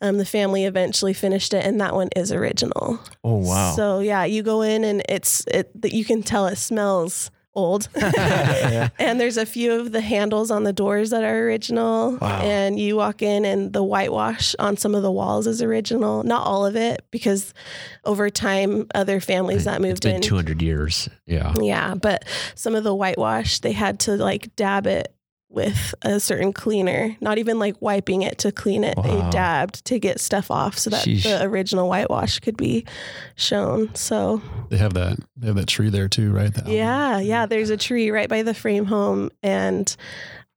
um, 0.00 0.16
the 0.18 0.24
family 0.24 0.64
eventually 0.64 1.12
finished 1.12 1.52
it. 1.52 1.64
And 1.66 1.80
that 1.80 1.94
one 1.94 2.08
is 2.16 2.32
original. 2.32 2.98
oh 3.22 3.36
wow 3.36 3.74
So 3.76 3.98
yeah, 3.98 4.24
you 4.24 4.42
go 4.42 4.62
in 4.62 4.82
and 4.84 5.02
it's 5.08 5.44
it 5.48 5.70
you 5.84 6.04
can 6.06 6.22
tell 6.22 6.46
it 6.46 6.56
smells 6.56 7.30
old. 7.54 7.88
Yeah. 8.00 8.90
and 8.98 9.20
there's 9.20 9.36
a 9.36 9.46
few 9.46 9.72
of 9.72 9.92
the 9.92 10.00
handles 10.00 10.50
on 10.50 10.64
the 10.64 10.72
doors 10.72 11.10
that 11.10 11.24
are 11.24 11.38
original. 11.46 12.16
Wow. 12.16 12.40
And 12.40 12.78
you 12.78 12.96
walk 12.96 13.22
in 13.22 13.44
and 13.44 13.72
the 13.72 13.82
whitewash 13.82 14.54
on 14.58 14.76
some 14.76 14.94
of 14.94 15.02
the 15.02 15.10
walls 15.10 15.46
is 15.46 15.62
original. 15.62 16.22
Not 16.22 16.46
all 16.46 16.66
of 16.66 16.76
it 16.76 17.04
because 17.10 17.54
over 18.04 18.30
time 18.30 18.86
other 18.94 19.20
families 19.20 19.64
that 19.64 19.76
it's 19.76 19.82
moved 19.82 20.02
been 20.02 20.16
in 20.16 20.22
200 20.22 20.62
years. 20.62 21.08
Yeah. 21.26 21.54
yeah, 21.60 21.94
but 21.94 22.24
some 22.54 22.74
of 22.74 22.84
the 22.84 22.94
whitewash 22.94 23.60
they 23.60 23.72
had 23.72 24.00
to 24.00 24.16
like 24.16 24.54
dab 24.56 24.86
it 24.86 25.14
with 25.50 25.94
a 26.02 26.20
certain 26.20 26.52
cleaner, 26.52 27.16
not 27.20 27.38
even 27.38 27.58
like 27.58 27.74
wiping 27.80 28.22
it 28.22 28.38
to 28.38 28.52
clean 28.52 28.84
it. 28.84 28.96
Wow. 28.96 29.02
They 29.02 29.30
dabbed 29.30 29.84
to 29.86 29.98
get 29.98 30.20
stuff 30.20 30.50
off 30.50 30.78
so 30.78 30.90
that 30.90 31.04
Sheesh. 31.04 31.24
the 31.24 31.42
original 31.42 31.88
whitewash 31.88 32.38
could 32.38 32.56
be 32.56 32.86
shown. 33.34 33.92
So, 33.94 34.40
They 34.68 34.76
have 34.76 34.94
that. 34.94 35.18
They 35.36 35.48
have 35.48 35.56
that 35.56 35.66
tree 35.66 35.90
there 35.90 36.08
too, 36.08 36.32
right? 36.32 36.54
That 36.54 36.68
yeah, 36.68 37.18
yeah, 37.18 37.46
there's 37.46 37.70
a 37.70 37.76
tree 37.76 38.10
right 38.10 38.28
by 38.28 38.42
the 38.42 38.54
frame 38.54 38.84
home 38.84 39.30
and 39.42 39.94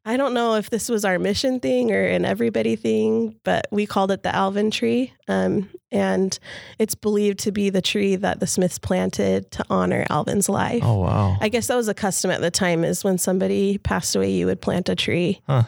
I 0.05 0.17
don't 0.17 0.33
know 0.33 0.55
if 0.55 0.69
this 0.69 0.89
was 0.89 1.05
our 1.05 1.17
mission 1.17 1.59
thing 1.61 1.91
or 1.91 2.03
an 2.03 2.25
everybody 2.25 2.75
thing, 2.75 3.39
but 3.43 3.67
we 3.71 3.85
called 3.85 4.11
it 4.11 4.23
the 4.23 4.35
Alvin 4.35 4.69
tree. 4.69 5.13
Um, 5.29 5.69
and 5.91 6.37
it's 6.77 6.95
believed 6.95 7.39
to 7.39 7.51
be 7.53 7.69
the 7.69 7.81
tree 7.81 8.15
that 8.17 8.39
the 8.41 8.47
Smiths 8.47 8.79
planted 8.79 9.49
to 9.51 9.65
honor 9.69 10.05
Alvin's 10.09 10.49
life. 10.49 10.81
Oh 10.83 10.99
wow. 11.01 11.37
I 11.39 11.47
guess 11.49 11.67
that 11.67 11.75
was 11.75 11.87
a 11.87 11.93
custom 11.93 12.31
at 12.31 12.41
the 12.41 12.51
time 12.51 12.83
is 12.83 13.03
when 13.03 13.17
somebody 13.17 13.77
passed 13.77 14.15
away, 14.15 14.31
you 14.31 14.45
would 14.47 14.59
plant 14.61 14.89
a 14.89 14.95
tree 14.95 15.41
Huh. 15.47 15.63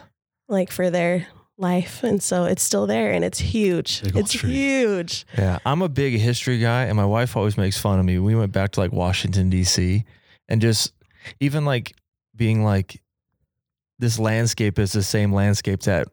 like 0.48 0.70
for 0.70 0.90
their 0.90 1.26
life. 1.56 2.02
And 2.02 2.22
so 2.22 2.44
it's 2.44 2.62
still 2.62 2.86
there 2.86 3.12
and 3.12 3.24
it's 3.24 3.38
huge. 3.38 4.02
It's 4.04 4.32
tree. 4.32 4.52
huge. 4.52 5.24
Yeah, 5.38 5.58
I'm 5.64 5.80
a 5.80 5.88
big 5.88 6.18
history 6.20 6.58
guy, 6.58 6.84
and 6.84 6.96
my 6.96 7.06
wife 7.06 7.36
always 7.38 7.56
makes 7.56 7.78
fun 7.78 7.98
of 7.98 8.04
me. 8.04 8.18
We 8.18 8.34
went 8.34 8.52
back 8.52 8.72
to 8.72 8.80
like 8.80 8.92
Washington 8.92 9.48
D.C. 9.48 10.04
and 10.48 10.60
just 10.60 10.92
even 11.40 11.64
like 11.64 11.94
being 12.34 12.62
like, 12.64 13.00
this 13.98 14.18
landscape 14.18 14.78
is 14.78 14.92
the 14.92 15.02
same 15.02 15.32
landscape 15.32 15.80
that 15.82 16.08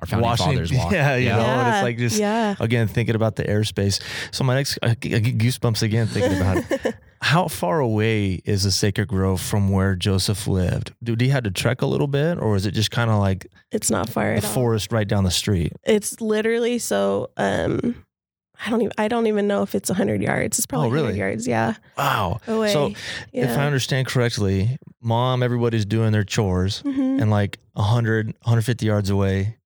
Our 0.00 0.06
founding 0.06 0.24
Washington. 0.28 0.54
fathers 0.56 0.72
walked. 0.72 0.92
Yeah, 0.94 1.16
you 1.16 1.28
know, 1.28 1.38
and 1.40 1.42
Yeah. 1.66 1.74
it's 1.76 1.82
like 1.82 1.98
just 1.98 2.18
yeah. 2.18 2.54
again 2.60 2.88
thinking 2.88 3.14
about 3.14 3.36
the 3.36 3.44
airspace. 3.44 4.00
So 4.32 4.44
my 4.44 4.54
next, 4.54 4.78
I 4.82 4.94
get 4.94 5.22
goosebumps 5.38 5.82
again 5.82 6.06
thinking 6.06 6.40
about 6.40 6.64
it. 6.70 6.94
How 7.20 7.48
far 7.48 7.80
away 7.80 8.34
is 8.44 8.62
the 8.62 8.70
Sacred 8.70 9.08
Grove 9.08 9.40
from 9.40 9.70
where 9.70 9.96
Joseph 9.96 10.46
lived? 10.46 10.94
Did 11.02 11.20
he 11.20 11.28
had 11.30 11.42
to 11.44 11.50
trek 11.50 11.82
a 11.82 11.86
little 11.86 12.06
bit, 12.06 12.38
or 12.38 12.54
is 12.54 12.64
it 12.64 12.70
just 12.70 12.92
kind 12.92 13.10
of 13.10 13.18
like 13.18 13.48
it's 13.72 13.90
not 13.90 14.08
far 14.08 14.30
the 14.30 14.36
at 14.36 14.44
forest 14.44 14.92
right 14.92 15.06
down 15.08 15.24
the 15.24 15.30
street? 15.32 15.72
It's 15.84 16.20
literally 16.20 16.78
so 16.78 17.30
um 17.36 18.04
I 18.64 18.70
don't 18.70 18.80
even 18.82 18.92
I 18.98 19.08
don't 19.08 19.26
even 19.28 19.46
know 19.46 19.62
if 19.62 19.74
it's 19.74 19.88
100 19.90 20.22
yards. 20.22 20.58
It's 20.58 20.66
probably 20.66 20.88
Oh, 20.88 20.90
really? 20.90 21.04
100 21.08 21.18
yards, 21.18 21.46
yeah. 21.46 21.74
Wow. 21.96 22.40
Away. 22.46 22.72
So 22.72 22.88
yeah. 23.32 23.44
if 23.52 23.58
I 23.58 23.66
understand 23.66 24.06
correctly, 24.08 24.78
mom, 25.00 25.42
everybody's 25.42 25.84
doing 25.84 26.12
their 26.12 26.24
chores, 26.24 26.82
Mhm. 26.84 27.20
and 27.22 27.30
like 27.30 27.58
100, 27.74 28.26
150 28.42 28.86
yards 28.86 29.10
away. 29.10 29.56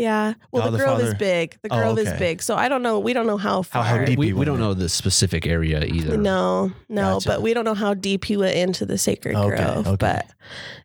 Yeah. 0.00 0.32
Well, 0.50 0.62
God 0.64 0.72
the 0.72 0.78
the 0.78 0.84
grove 0.84 1.00
is 1.00 1.14
big. 1.14 1.58
The 1.62 1.68
Oh, 1.74 1.76
grove 1.78 1.98
is 1.98 2.10
big. 2.18 2.40
So 2.42 2.56
I 2.56 2.68
don't 2.70 2.82
know. 2.82 2.98
We 2.98 3.12
don't 3.12 3.26
know 3.26 3.36
how 3.36 3.56
How- 3.56 3.62
far. 3.62 3.84
how 3.84 4.04
deep 4.04 4.18
We, 4.18 4.32
we 4.32 4.46
don't 4.46 4.58
know 4.58 4.72
the 4.72 4.88
specific 4.88 5.46
area 5.46 5.84
either. 5.84 6.16
No, 6.16 6.72
no, 6.88 7.14
Gotcha. 7.14 7.28
but 7.28 7.42
we 7.42 7.52
don't 7.52 7.64
know 7.66 7.74
how 7.74 7.92
deep 7.92 8.24
he 8.24 8.36
went 8.38 8.56
into 8.56 8.86
the 8.86 8.96
sacred 8.96 9.36
Okay, 9.36 9.56
grove. 9.56 9.86
okay. 9.86 9.96
But 9.98 10.26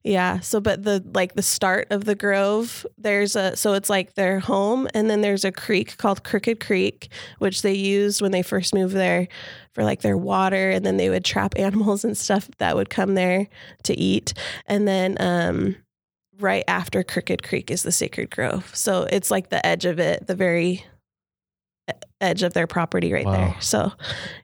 yeah, 0.03 0.41
so 0.41 0.59
but 0.59 0.83
the 0.83 1.01
like 1.13 1.35
the 1.35 1.41
start 1.41 1.87
of 1.91 2.03
the 2.03 2.15
grove, 2.15 2.85
there's 2.97 3.35
a 3.37 3.55
so 3.55 3.73
it's 3.73 3.89
like 3.89 4.15
their 4.15 4.39
home, 4.39 4.87
and 4.93 5.09
then 5.09 5.21
there's 5.21 5.45
a 5.45 5.51
creek 5.51 5.95
called 5.97 6.23
Crooked 6.25 6.59
Creek, 6.59 7.09
which 7.39 7.61
they 7.61 7.73
used 7.73 8.21
when 8.21 8.31
they 8.31 8.41
first 8.41 8.73
moved 8.75 8.93
there 8.95 9.27
for 9.73 9.83
like 9.85 10.01
their 10.01 10.17
water, 10.17 10.71
and 10.71 10.85
then 10.85 10.97
they 10.97 11.09
would 11.09 11.23
trap 11.23 11.53
animals 11.57 12.03
and 12.03 12.17
stuff 12.17 12.49
that 12.57 12.75
would 12.75 12.89
come 12.89 13.15
there 13.15 13.47
to 13.83 13.97
eat, 13.97 14.33
and 14.67 14.85
then 14.87 15.15
um 15.21 15.75
right 16.39 16.63
after 16.67 17.03
Crooked 17.03 17.43
Creek 17.43 17.69
is 17.71 17.83
the 17.83 17.91
sacred 17.91 18.29
grove, 18.29 18.71
so 18.75 19.03
it's 19.03 19.29
like 19.31 19.49
the 19.49 19.65
edge 19.65 19.85
of 19.85 19.99
it, 19.99 20.27
the 20.27 20.35
very 20.35 20.85
edge 22.21 22.43
of 22.43 22.53
their 22.53 22.67
property 22.67 23.13
right 23.13 23.25
Wow. 23.25 23.31
there. 23.33 23.55
So 23.59 23.79
I 23.79 23.83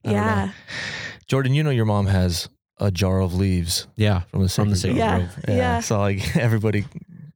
don't 0.03 0.13
know. 0.13 0.19
yeah. 0.19 0.51
Jordan, 1.27 1.53
you 1.53 1.63
know 1.63 1.69
your 1.71 1.85
mom 1.85 2.05
has 2.07 2.49
a 2.79 2.91
jar 2.91 3.19
of 3.21 3.33
leaves 3.33 3.87
Yeah. 3.95 4.21
from 4.21 4.43
the 4.43 4.49
From 4.49 4.69
the 4.69 4.75
Sacred 4.75 4.97
Sacred 4.99 5.17
Grove. 5.27 5.45
Grove. 5.45 5.57
Yeah. 5.57 5.79
So 5.79 5.99
like 5.99 6.35
everybody, 6.37 6.85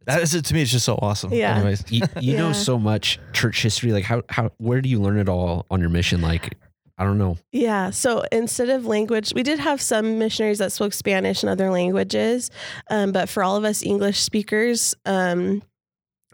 that 0.06 0.22
is 0.22 0.39
to 0.39 0.54
me. 0.54 0.62
It's 0.62 0.72
just 0.72 0.86
so 0.86 0.96
awesome. 1.02 1.34
Yeah. 1.34 1.56
Anyways, 1.56 1.84
You, 1.89 2.04
you 2.20 2.38
know 2.38 2.52
so 2.54 2.78
much 2.78 3.20
church 3.34 3.62
history. 3.63 3.91
Like 3.91 4.04
how 4.04 4.22
how 4.30 4.52
where 4.58 4.82
do 4.82 4.89
you 4.89 5.00
learn 5.02 5.18
it 5.18 5.30
all 5.30 5.65
on 5.72 5.80
your 5.80 5.89
mission? 5.89 6.22
Like 6.22 6.56
I 6.97 7.03
don't 7.03 7.17
know. 7.17 7.38
Yeah. 7.51 7.89
So 7.89 8.23
instead 8.31 8.69
of 8.69 8.86
language, 8.86 9.34
we 9.36 9.43
did 9.43 9.60
have 9.60 9.81
some 9.81 10.17
missionaries 10.17 10.60
that 10.60 10.71
spoke 10.71 10.93
Spanish 10.93 11.43
and 11.43 11.49
other 11.49 11.69
languages. 11.69 12.51
Um, 12.89 13.12
but 13.12 13.27
for 13.27 13.43
all 13.43 13.58
of 13.58 13.65
us 13.65 13.84
English 13.84 14.21
speakers, 14.21 14.95
um, 15.05 15.62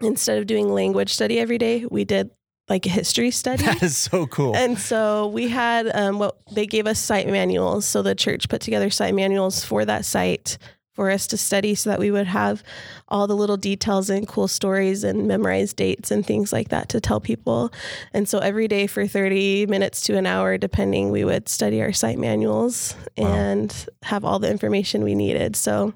instead 0.00 0.38
of 0.38 0.46
doing 0.46 0.68
language 0.68 1.12
study 1.12 1.40
every 1.40 1.58
day, 1.58 1.84
we 1.90 2.04
did 2.04 2.30
like 2.68 2.86
a 2.86 2.90
history 2.90 3.30
study. 3.32 3.64
that 3.64 3.82
is 3.82 3.96
so 3.96 4.26
cool. 4.28 4.54
And 4.54 4.78
so 4.78 5.28
we 5.28 5.48
had 5.48 5.90
um, 5.94 6.18
what 6.18 6.36
they 6.52 6.66
gave 6.66 6.86
us 6.86 7.00
site 7.00 7.26
manuals. 7.26 7.84
So 7.84 8.02
the 8.02 8.14
church 8.14 8.48
put 8.48 8.60
together 8.60 8.88
site 8.90 9.14
manuals 9.14 9.64
for 9.64 9.84
that 9.84 10.04
site 10.04 10.58
for 10.94 11.10
us 11.10 11.26
to 11.28 11.36
study 11.38 11.74
so 11.74 11.88
that 11.88 11.98
we 11.98 12.10
would 12.10 12.26
have 12.26 12.62
all 13.08 13.26
the 13.26 13.34
little 13.34 13.56
details 13.56 14.10
and 14.10 14.28
cool 14.28 14.46
stories 14.46 15.04
and 15.04 15.26
memorized 15.26 15.76
dates 15.76 16.10
and 16.10 16.26
things 16.26 16.52
like 16.52 16.68
that 16.68 16.88
to 16.90 17.00
tell 17.00 17.18
people. 17.18 17.72
And 18.12 18.28
so 18.28 18.38
every 18.40 18.68
day 18.68 18.86
for 18.86 19.06
30 19.06 19.66
minutes 19.66 20.02
to 20.02 20.16
an 20.18 20.26
hour, 20.26 20.58
depending, 20.58 21.10
we 21.10 21.24
would 21.24 21.48
study 21.48 21.80
our 21.80 21.92
site 21.94 22.18
manuals 22.18 22.94
Wow. 23.16 23.28
and 23.34 23.86
have 24.02 24.24
all 24.24 24.38
the 24.38 24.50
information 24.50 25.02
we 25.02 25.14
needed. 25.14 25.56
So 25.56 25.94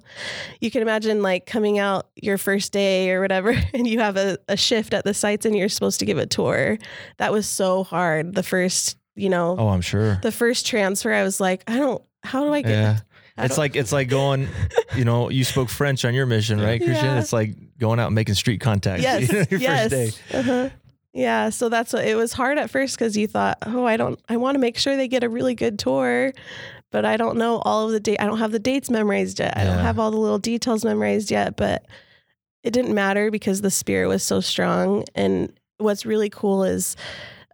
you 0.61 0.70
can 0.70 0.80
imagine 0.82 1.20
like 1.22 1.44
coming 1.46 1.78
out 1.78 2.09
your 2.16 2.38
first 2.38 2.72
day 2.72 3.11
or 3.11 3.20
whatever, 3.20 3.50
and 3.74 3.87
you 3.87 4.00
have 4.00 4.16
a, 4.16 4.38
a 4.48 4.56
shift 4.56 4.94
at 4.94 5.04
the 5.04 5.12
sites 5.14 5.44
and 5.44 5.54
you're 5.56 5.68
supposed 5.68 5.98
to 6.00 6.06
give 6.06 6.16
a 6.18 6.26
tour. 6.26 6.78
That 7.18 7.32
was 7.32 7.46
so 7.46 7.85
hard. 7.85 8.35
The 8.35 8.42
first, 8.42 8.96
you 9.14 9.28
know, 9.28 9.56
oh, 9.59 9.68
I'm 9.68 9.80
sure. 9.82 10.18
the 10.22 10.32
first 10.32 10.66
transfer, 10.66 11.12
I 11.12 11.22
was 11.22 11.38
like, 11.40 11.62
I 11.66 11.76
don't, 11.78 12.02
how 12.22 12.44
do 12.44 12.52
I 12.52 12.62
get 12.62 12.70
Yeah. 12.70 12.98
I 13.37 13.44
It's 13.44 13.59
like 13.59 13.77
it's 13.77 13.92
like 13.92 14.09
going, 14.09 14.49
you 14.94 15.05
know, 15.05 15.31
you 15.31 15.44
spoke 15.44 15.68
French 15.68 16.05
on 16.05 16.14
your 16.14 16.27
mission, 16.27 16.61
right, 16.61 16.81
Christiaan? 16.81 17.03
Yeah. 17.03 17.20
It's 17.20 17.33
like 17.33 17.79
going 17.79 18.01
out 18.01 18.07
and 18.07 18.14
making 18.14 18.35
street 18.35 18.61
contact. 18.61 19.03
yes, 19.03 19.29
you 19.29 19.38
know, 19.38 19.44
your 19.51 19.61
yes. 19.61 19.90
first 19.92 20.31
day. 20.31 20.38
Uh-huh. 20.38 20.70
Yeah, 21.12 21.49
so 21.49 21.70
that's 21.70 21.94
what 21.94 22.05
it 22.05 22.14
was 22.14 22.35
hard 22.35 22.59
at 22.59 22.68
first 22.68 22.99
because 22.99 23.16
you 23.16 23.27
thought, 23.27 23.57
oh, 23.64 23.87
I 23.87 23.96
don't, 23.96 24.20
I 24.29 24.37
want 24.37 24.55
to 24.55 24.59
make 24.59 24.77
sure 24.77 24.96
they 24.99 25.09
get 25.09 25.25
a 25.25 25.31
really 25.31 25.55
good 25.55 25.79
tour, 25.79 26.35
but 26.92 27.07
I 27.07 27.16
don't 27.16 27.38
know 27.38 27.57
all 27.64 27.87
of 27.87 27.92
the 27.92 28.01
date. 28.01 28.18
I 28.20 28.27
don't 28.27 28.38
have 28.38 28.53
the 28.53 28.59
dates 28.59 28.90
memorized 28.90 29.38
yet. 29.38 29.57
I 29.57 29.64
don't 29.64 29.79
have 29.79 29.99
all 29.99 30.11
the 30.11 30.18
little 30.18 30.38
details 30.38 30.85
memorized 30.85 31.31
yet, 31.31 31.57
but 31.57 31.87
it 32.62 32.72
didn't 32.72 32.94
matter 32.94 33.31
because 33.31 33.62
the 33.62 33.70
spirit 33.70 34.09
was 34.09 34.22
so 34.22 34.40
strong. 34.40 35.05
And 35.14 35.59
what's 35.79 36.05
really 36.05 36.29
cool 36.29 36.64
is 36.64 36.96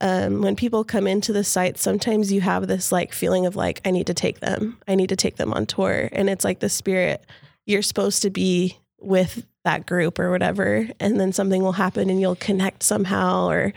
um, 0.02 0.42
when 0.42 0.56
people 0.56 0.82
come 0.82 1.06
into 1.06 1.32
the 1.32 1.44
site, 1.44 1.78
sometimes 1.78 2.32
you 2.32 2.40
have 2.40 2.66
this 2.66 2.90
like 2.90 3.12
feeling 3.12 3.46
of 3.46 3.54
like, 3.56 3.80
I 3.84 3.92
need 3.92 4.08
to 4.08 4.14
take 4.14 4.40
them. 4.40 4.76
I 4.88 4.96
need 4.96 5.08
to 5.10 5.16
take 5.16 5.36
them 5.36 5.52
on 5.54 5.64
tour. 5.64 6.08
And 6.12 6.28
it's 6.28 6.44
like 6.44 6.58
the 6.58 6.68
spirit, 6.68 7.24
you're 7.66 7.82
supposed 7.82 8.22
to 8.22 8.30
be 8.30 8.76
with 9.00 9.46
that 9.64 9.86
group 9.86 10.18
or 10.18 10.32
whatever. 10.32 10.88
And 10.98 11.20
then 11.20 11.32
something 11.32 11.62
will 11.62 11.72
happen 11.72 12.10
and 12.10 12.20
you'll 12.20 12.34
connect 12.34 12.82
somehow 12.82 13.48
or 13.48 13.72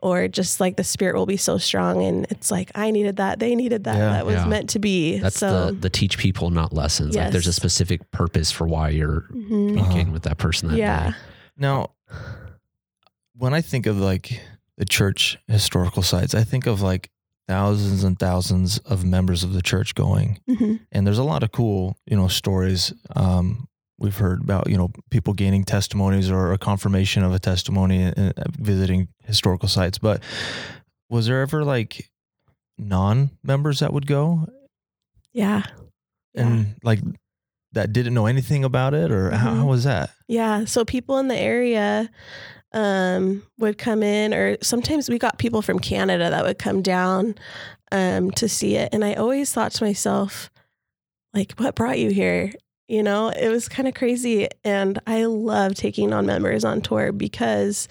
or 0.00 0.28
just 0.28 0.60
like 0.60 0.76
the 0.76 0.84
spirit 0.84 1.16
will 1.16 1.24
be 1.26 1.38
so 1.38 1.56
strong 1.56 2.02
and 2.02 2.26
it's 2.30 2.50
like, 2.50 2.70
I 2.74 2.90
needed 2.90 3.16
that. 3.16 3.38
They 3.38 3.54
needed 3.54 3.84
that. 3.84 3.96
Yeah. 3.96 4.12
that 4.12 4.26
was 4.26 4.34
Yeah. 4.34 4.46
meant 4.46 4.68
to 4.70 4.78
be. 4.78 5.18
That's 5.18 5.38
so 5.38 5.66
the 5.66 5.72
the 5.72 5.90
teach 5.90 6.18
people, 6.18 6.50
not 6.50 6.74
lessons. 6.74 7.16
Like 7.16 7.32
there's 7.32 7.46
a 7.46 7.54
specific 7.54 8.10
purpose 8.10 8.50
for 8.50 8.66
why 8.66 8.90
you're 8.90 9.24
mhm. 9.32 9.82
speaking 9.82 10.12
with 10.12 10.24
that 10.24 10.36
person 10.36 10.68
that 10.68 10.76
yeah. 10.76 11.10
day. 11.10 11.16
Now, 11.56 11.92
when 13.34 13.54
I 13.54 13.62
think 13.62 13.86
of 13.86 13.98
like 13.98 14.42
the 14.80 14.86
church 14.86 15.36
historical 15.46 16.02
sites, 16.02 16.34
I 16.34 16.42
think 16.42 16.66
of 16.66 16.80
like 16.80 17.10
thousands 17.46 18.02
and 18.02 18.18
thousands 18.18 18.78
of 18.78 19.04
members 19.04 19.44
of 19.44 19.52
the 19.52 19.60
church 19.60 19.94
going, 19.94 20.38
Mhm. 20.48 20.80
and 20.90 21.06
there's 21.06 21.18
a 21.18 21.22
lot 21.24 21.42
of 21.42 21.52
cool, 21.52 21.98
you 22.06 22.16
know, 22.16 22.28
stories. 22.28 22.90
Um, 23.14 23.68
we've 23.98 24.16
heard 24.16 24.42
about, 24.42 24.70
you 24.70 24.78
know, 24.78 24.88
people 25.10 25.34
gaining 25.34 25.64
testimonies 25.64 26.30
or 26.30 26.52
a 26.52 26.58
confirmation 26.58 27.22
of 27.22 27.34
a 27.34 27.38
testimony 27.38 28.04
and 28.04 28.32
uh, 28.38 28.44
visiting 28.58 29.08
historical 29.24 29.68
sites. 29.68 29.98
But 29.98 30.22
was 31.10 31.26
there 31.26 31.42
ever 31.42 31.62
like 31.62 32.10
non-members 32.78 33.80
that 33.80 33.92
would 33.92 34.06
go 34.06 34.46
Yeah. 35.34 35.64
Yeah. 36.34 36.46
and 36.46 36.76
like 36.82 37.00
that 37.72 37.92
didn't 37.92 38.14
know 38.14 38.24
anything 38.26 38.64
about 38.64 38.94
it, 38.94 39.12
or 39.12 39.30
how, 39.30 39.50
Mhm. 39.52 39.56
how 39.58 39.66
was 39.66 39.84
that? 39.84 40.10
Yeah. 40.26 40.64
So 40.64 40.84
people 40.86 41.18
in 41.18 41.28
the 41.28 41.36
area 41.38 42.08
um, 42.72 43.42
would 43.58 43.78
come 43.78 44.02
in, 44.02 44.32
or 44.32 44.56
sometimes 44.62 45.08
we 45.08 45.18
got 45.18 45.38
people 45.38 45.62
from 45.62 45.78
Canada 45.78 46.30
that 46.30 46.44
would 46.44 46.58
come 46.58 46.82
down 46.82 47.34
um, 47.92 48.30
to 48.32 48.48
see 48.48 48.76
it. 48.76 48.90
And 48.92 49.04
I 49.04 49.14
always 49.14 49.52
thought 49.52 49.72
to 49.72 49.84
myself, 49.84 50.50
like, 51.34 51.52
what 51.52 51.74
brought 51.74 51.98
you 51.98 52.10
here? 52.10 52.52
You 52.88 53.02
know, 53.02 53.28
it 53.28 53.48
was 53.48 53.68
kind 53.68 53.86
of 53.86 53.94
crazy. 53.94 54.48
And 54.64 54.98
I 55.06 55.24
love 55.24 55.74
taking 55.74 56.12
on 56.12 56.26
members 56.26 56.64
on 56.64 56.80
tour 56.80 57.12
because 57.12 57.88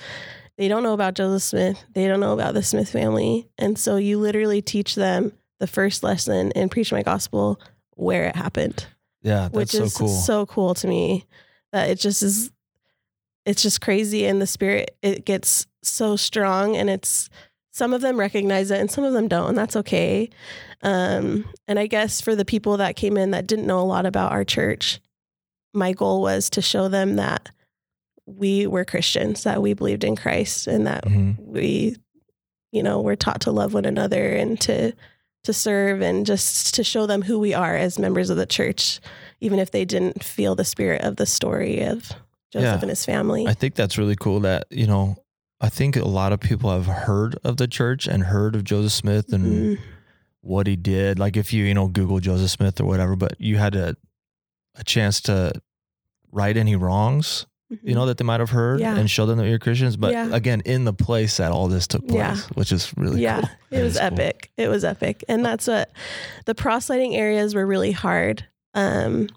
they 0.58 0.68
don't 0.68 0.84
know 0.84 0.94
about 0.94 1.14
Joseph 1.14 1.44
Smith, 1.44 1.84
they 1.94 2.08
don't 2.08 2.20
know 2.20 2.34
about 2.34 2.54
the 2.54 2.64
Smith 2.64 2.90
family. 2.92 3.48
And 3.58 3.78
so 3.80 3.96
you 3.96 4.20
literally 4.20 4.62
teach 4.62 4.96
them 4.96 5.32
the 5.60 5.68
first 5.68 6.04
lesson 6.04 6.52
and 6.54 6.70
Preach 6.72 6.92
My 6.92 7.02
Gospel 7.04 7.60
where 7.96 8.26
it 8.26 8.36
happened 8.36 8.88
Yeah, 9.22 9.44
that's 9.44 9.54
which 9.54 9.70
so 9.72 9.84
is 9.84 9.98
cool. 9.98 10.08
so 10.08 10.46
cool 10.46 10.74
to 10.76 10.88
me 10.88 11.26
that 11.72 11.90
it 11.90 12.00
just 12.00 12.24
is 12.24 12.52
it's 13.50 13.62
just 13.64 13.82
crazy 13.82 14.26
and 14.26 14.42
the 14.42 14.48
spirit 14.48 14.96
it 15.02 15.26
gets 15.26 15.66
so 15.82 16.16
strong 16.16 16.76
and 16.78 16.90
it's 16.90 17.30
some 17.72 17.94
of 17.94 18.02
them 18.02 18.20
recognize 18.20 18.70
it 18.72 18.80
and 18.80 18.92
some 18.92 19.04
of 19.04 19.14
them 19.14 19.28
don't 19.28 19.50
and 19.50 19.58
that's 19.58 19.76
okay 19.76 20.30
um 20.84 21.44
and 21.68 21.80
i 21.80 21.88
guess 21.88 22.22
for 22.22 22.36
the 22.36 22.46
people 22.46 22.78
that 22.78 22.96
came 22.96 23.18
in 23.18 23.32
that 23.32 23.48
didn't 23.48 23.68
know 23.68 23.80
a 23.80 23.82
lot 23.96 24.06
about 24.06 24.32
our 24.32 24.44
church 24.44 25.00
my 25.74 25.92
goal 25.94 26.22
was 26.22 26.50
to 26.50 26.62
show 26.62 26.88
them 26.88 27.16
that 27.16 27.50
we 28.26 28.68
were 28.68 28.86
christians 28.86 29.44
that 29.44 29.62
we 29.62 29.74
believed 29.74 30.04
in 30.04 30.16
christ 30.16 30.68
and 30.68 30.86
that 30.88 31.06
Mhm. 31.06 31.38
we 31.40 31.96
you 32.72 32.84
know 32.84 33.02
we're 33.02 33.16
taught 33.16 33.42
to 33.42 33.52
love 33.52 33.74
one 33.74 33.86
another 33.86 34.30
and 34.34 34.60
to 34.62 34.94
to 35.46 35.54
serve 35.54 36.02
and 36.02 36.26
just 36.26 36.76
to 36.76 36.84
show 36.84 37.06
them 37.08 37.22
who 37.24 37.40
we 37.40 37.54
are 37.54 37.76
as 37.76 37.98
members 37.98 38.30
of 38.30 38.38
the 38.38 38.46
church 38.46 39.00
even 39.42 39.58
if 39.58 39.72
they 39.72 39.86
didn't 39.86 40.24
feel 40.24 40.54
the 40.56 40.66
spirit 40.66 41.02
of 41.02 41.16
the 41.16 41.26
story 41.26 41.82
of 41.82 42.12
Joseph 42.52 42.66
Yeah. 42.66 42.80
and 42.82 42.90
his 42.90 43.06
family. 43.06 43.46
I 43.48 43.54
think 43.54 43.76
that's 43.76 43.98
really 43.98 44.16
cool 44.16 44.40
that, 44.42 44.66
you 44.70 44.88
know, 44.88 45.18
I 45.62 45.70
think 45.70 45.96
a 45.96 46.06
lot 46.06 46.32
of 46.34 46.40
people 46.40 46.72
have 46.72 46.86
heard 46.86 47.36
of 47.44 47.58
the 47.58 47.68
church 47.68 48.08
and 48.08 48.24
heard 48.24 48.56
of 48.56 48.64
Joseph 48.64 48.94
Smith 48.94 49.34
and 49.34 49.78
Mhm. 49.78 49.80
what 50.42 50.68
he 50.68 50.76
did. 50.76 51.20
Like 51.20 51.36
if 51.38 51.52
you, 51.54 51.66
you 51.66 51.74
know, 51.74 51.88
Google 51.88 52.20
Joseph 52.20 52.50
Smith 52.50 52.80
or 52.80 52.86
whatever, 52.86 53.16
but 53.16 53.34
you 53.40 53.58
had 53.58 53.76
a 53.76 53.96
a 54.76 54.84
chance 54.84 55.20
to 55.20 55.52
right 56.32 56.56
any 56.56 56.76
wrongs, 56.76 57.46
you 57.84 57.94
know, 57.94 58.06
that 58.06 58.18
they 58.18 58.24
might 58.24 58.40
have 58.40 58.52
heard 58.52 58.80
Yeah. 58.80 58.96
and 58.96 59.12
show 59.12 59.26
them 59.26 59.38
that 59.40 59.48
you're 59.50 59.60
Christians. 59.60 59.98
But 59.98 60.14
Yeah. 60.14 60.30
again, 60.34 60.62
in 60.64 60.86
the 60.86 60.94
place 60.94 61.38
that 61.38 61.52
all 61.52 61.68
this 61.68 61.86
took 61.86 62.08
place, 62.08 62.18
Yeah. 62.18 62.38
which 62.54 62.72
is 62.72 62.94
really 62.96 63.22
yeah, 63.22 63.42
cool. 63.42 63.50
it 63.72 63.84
was 63.84 63.96
is 63.96 64.00
cool. 64.00 64.08
epic. 64.08 64.52
It 64.56 64.70
was 64.70 64.86
epic, 64.86 65.26
and 65.28 65.44
that's 65.44 65.68
what 65.68 65.92
the 66.46 66.56
proselyting 66.56 67.16
areas 67.16 67.54
were 67.54 67.66
really 67.66 67.92
hard. 67.92 68.46
Um, 68.74 69.28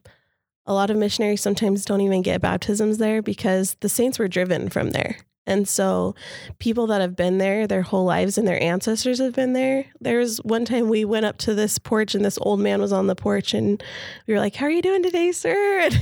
a 0.67 0.75
lot 0.75 0.91
of 0.91 0.97
missionaries 0.97 1.41
sometimes 1.41 1.85
don't 1.85 2.01
even 2.01 2.23
get 2.23 2.41
baptisms 2.41 2.99
there 2.99 3.23
because 3.23 3.77
the 3.81 3.89
saints 3.89 4.19
were 4.19 4.29
driven 4.29 4.69
from 4.69 4.91
there. 4.91 5.17
And 5.45 5.67
so, 5.69 6.15
people 6.61 6.87
that 6.87 7.01
have 7.01 7.17
been 7.17 7.39
there 7.39 7.67
their 7.67 7.83
whole 7.83 8.05
lives 8.05 8.39
and 8.39 8.47
their 8.47 8.63
ancestors 8.63 9.19
have 9.19 9.35
been 9.35 9.55
there. 9.55 9.87
There 10.01 10.19
was 10.19 10.39
one 10.39 10.65
time 10.65 10.89
we 10.89 11.05
went 11.05 11.27
up 11.27 11.39
to 11.39 11.55
this 11.55 11.79
porch, 11.79 12.15
and 12.15 12.25
this 12.25 12.39
old 12.43 12.61
man 12.61 12.81
was 12.81 12.93
on 12.93 13.09
the 13.09 13.17
porch, 13.17 13.53
and 13.53 13.83
we 14.29 14.35
were 14.35 14.41
like, 14.41 14.55
How 14.55 14.67
are 14.67 14.71
you 14.71 14.83
doing 14.83 15.03
today, 15.03 15.33
sir? 15.33 15.53
And, 15.83 15.99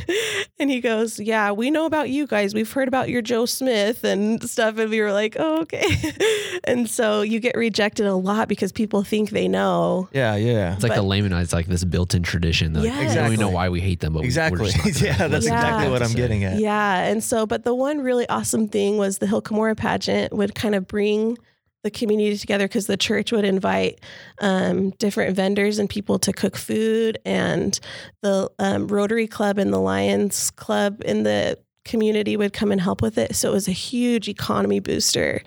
and 0.59 0.71
he 0.71 0.81
goes, 0.81 1.19
Yeah, 1.19 1.53
we 1.53 1.71
know 1.71 1.87
about 1.87 2.11
you 2.11 2.27
guys. 2.27 2.53
We've 2.53 2.71
heard 2.71 2.87
about 2.87 3.09
your 3.09 3.23
Joe 3.23 3.47
Smith 3.47 4.05
and 4.05 4.43
stuff. 4.49 4.77
And 4.77 4.91
we 4.91 5.01
were 5.01 5.13
like, 5.13 5.37
Oh, 5.39 5.63
okay. 5.63 5.87
and 6.65 6.89
so, 6.89 7.23
you 7.23 7.41
get 7.41 7.57
rejected 7.57 8.05
a 8.07 8.15
lot 8.15 8.47
because 8.47 8.73
people 8.73 9.03
think 9.05 9.31
they 9.31 9.49
know. 9.49 10.09
Yeah, 10.13 10.37
yeah. 10.37 10.75
It's 10.75 10.83
like 10.83 10.93
the 10.93 11.01
But- 11.01 11.07
Lamanites, 11.07 11.55
like 11.55 11.67
this 11.67 11.85
built-in 11.85 12.23
tradition. 12.25 12.75
That, 12.75 12.81
like, 12.81 12.89
Yes. 12.93 13.31
We 13.31 13.37
know 13.39 13.49
why 13.49 13.71
we 13.71 13.81
hate 13.81 14.01
them, 14.01 14.13
but 14.13 14.25
Exactly. 14.25 14.61
We're 14.61 14.91
just 14.91 15.01
yeah, 15.03 15.17
that's 15.17 15.33
listen 15.33 15.53
to 15.53 15.57
exactly 15.57 15.91
what 15.91 16.03
I'm 16.03 16.13
getting 16.13 16.45
at. 16.45 16.59
Yeah. 16.59 17.05
And 17.05 17.25
so, 17.25 17.47
but 17.47 17.65
the 17.65 17.75
one 17.75 18.01
really 18.03 18.29
awesome 18.29 18.69
thing 18.69 18.99
was 18.99 19.17
the 19.19 19.30
Hill 19.31 19.43
Cumorah 19.43 19.77
pageant 19.77 20.33
would 20.33 20.55
kind 20.55 20.75
of 20.75 20.87
bring 20.87 21.39
the 21.83 21.91
community 21.91 22.37
together 22.37 22.69
because 22.69 22.87
the 22.87 22.97
church 22.97 23.33
would 23.33 23.45
invite 23.45 24.01
um, 24.41 24.91
different 24.91 25.35
vendors 25.35 25.79
and 25.79 25.89
people 25.89 26.19
to 26.19 26.33
cook 26.33 26.57
food, 26.57 27.19
and 27.25 27.81
the 28.23 28.51
um, 28.59 28.87
Rotary 28.89 29.27
Club 29.27 29.59
and 29.59 29.73
the 29.73 29.79
Lions 29.79 30.51
Club 30.51 31.01
in 31.05 31.23
the 31.23 31.59
community 31.87 32.37
would 32.37 32.53
come 32.53 32.71
and 32.71 32.81
help 32.81 33.01
with 33.01 33.17
it. 33.17 33.35
So 33.35 33.49
it 33.51 33.53
was 33.53 33.69
a 33.69 33.73
huge 33.73 34.29
economy 34.29 34.81
booster. 34.81 35.43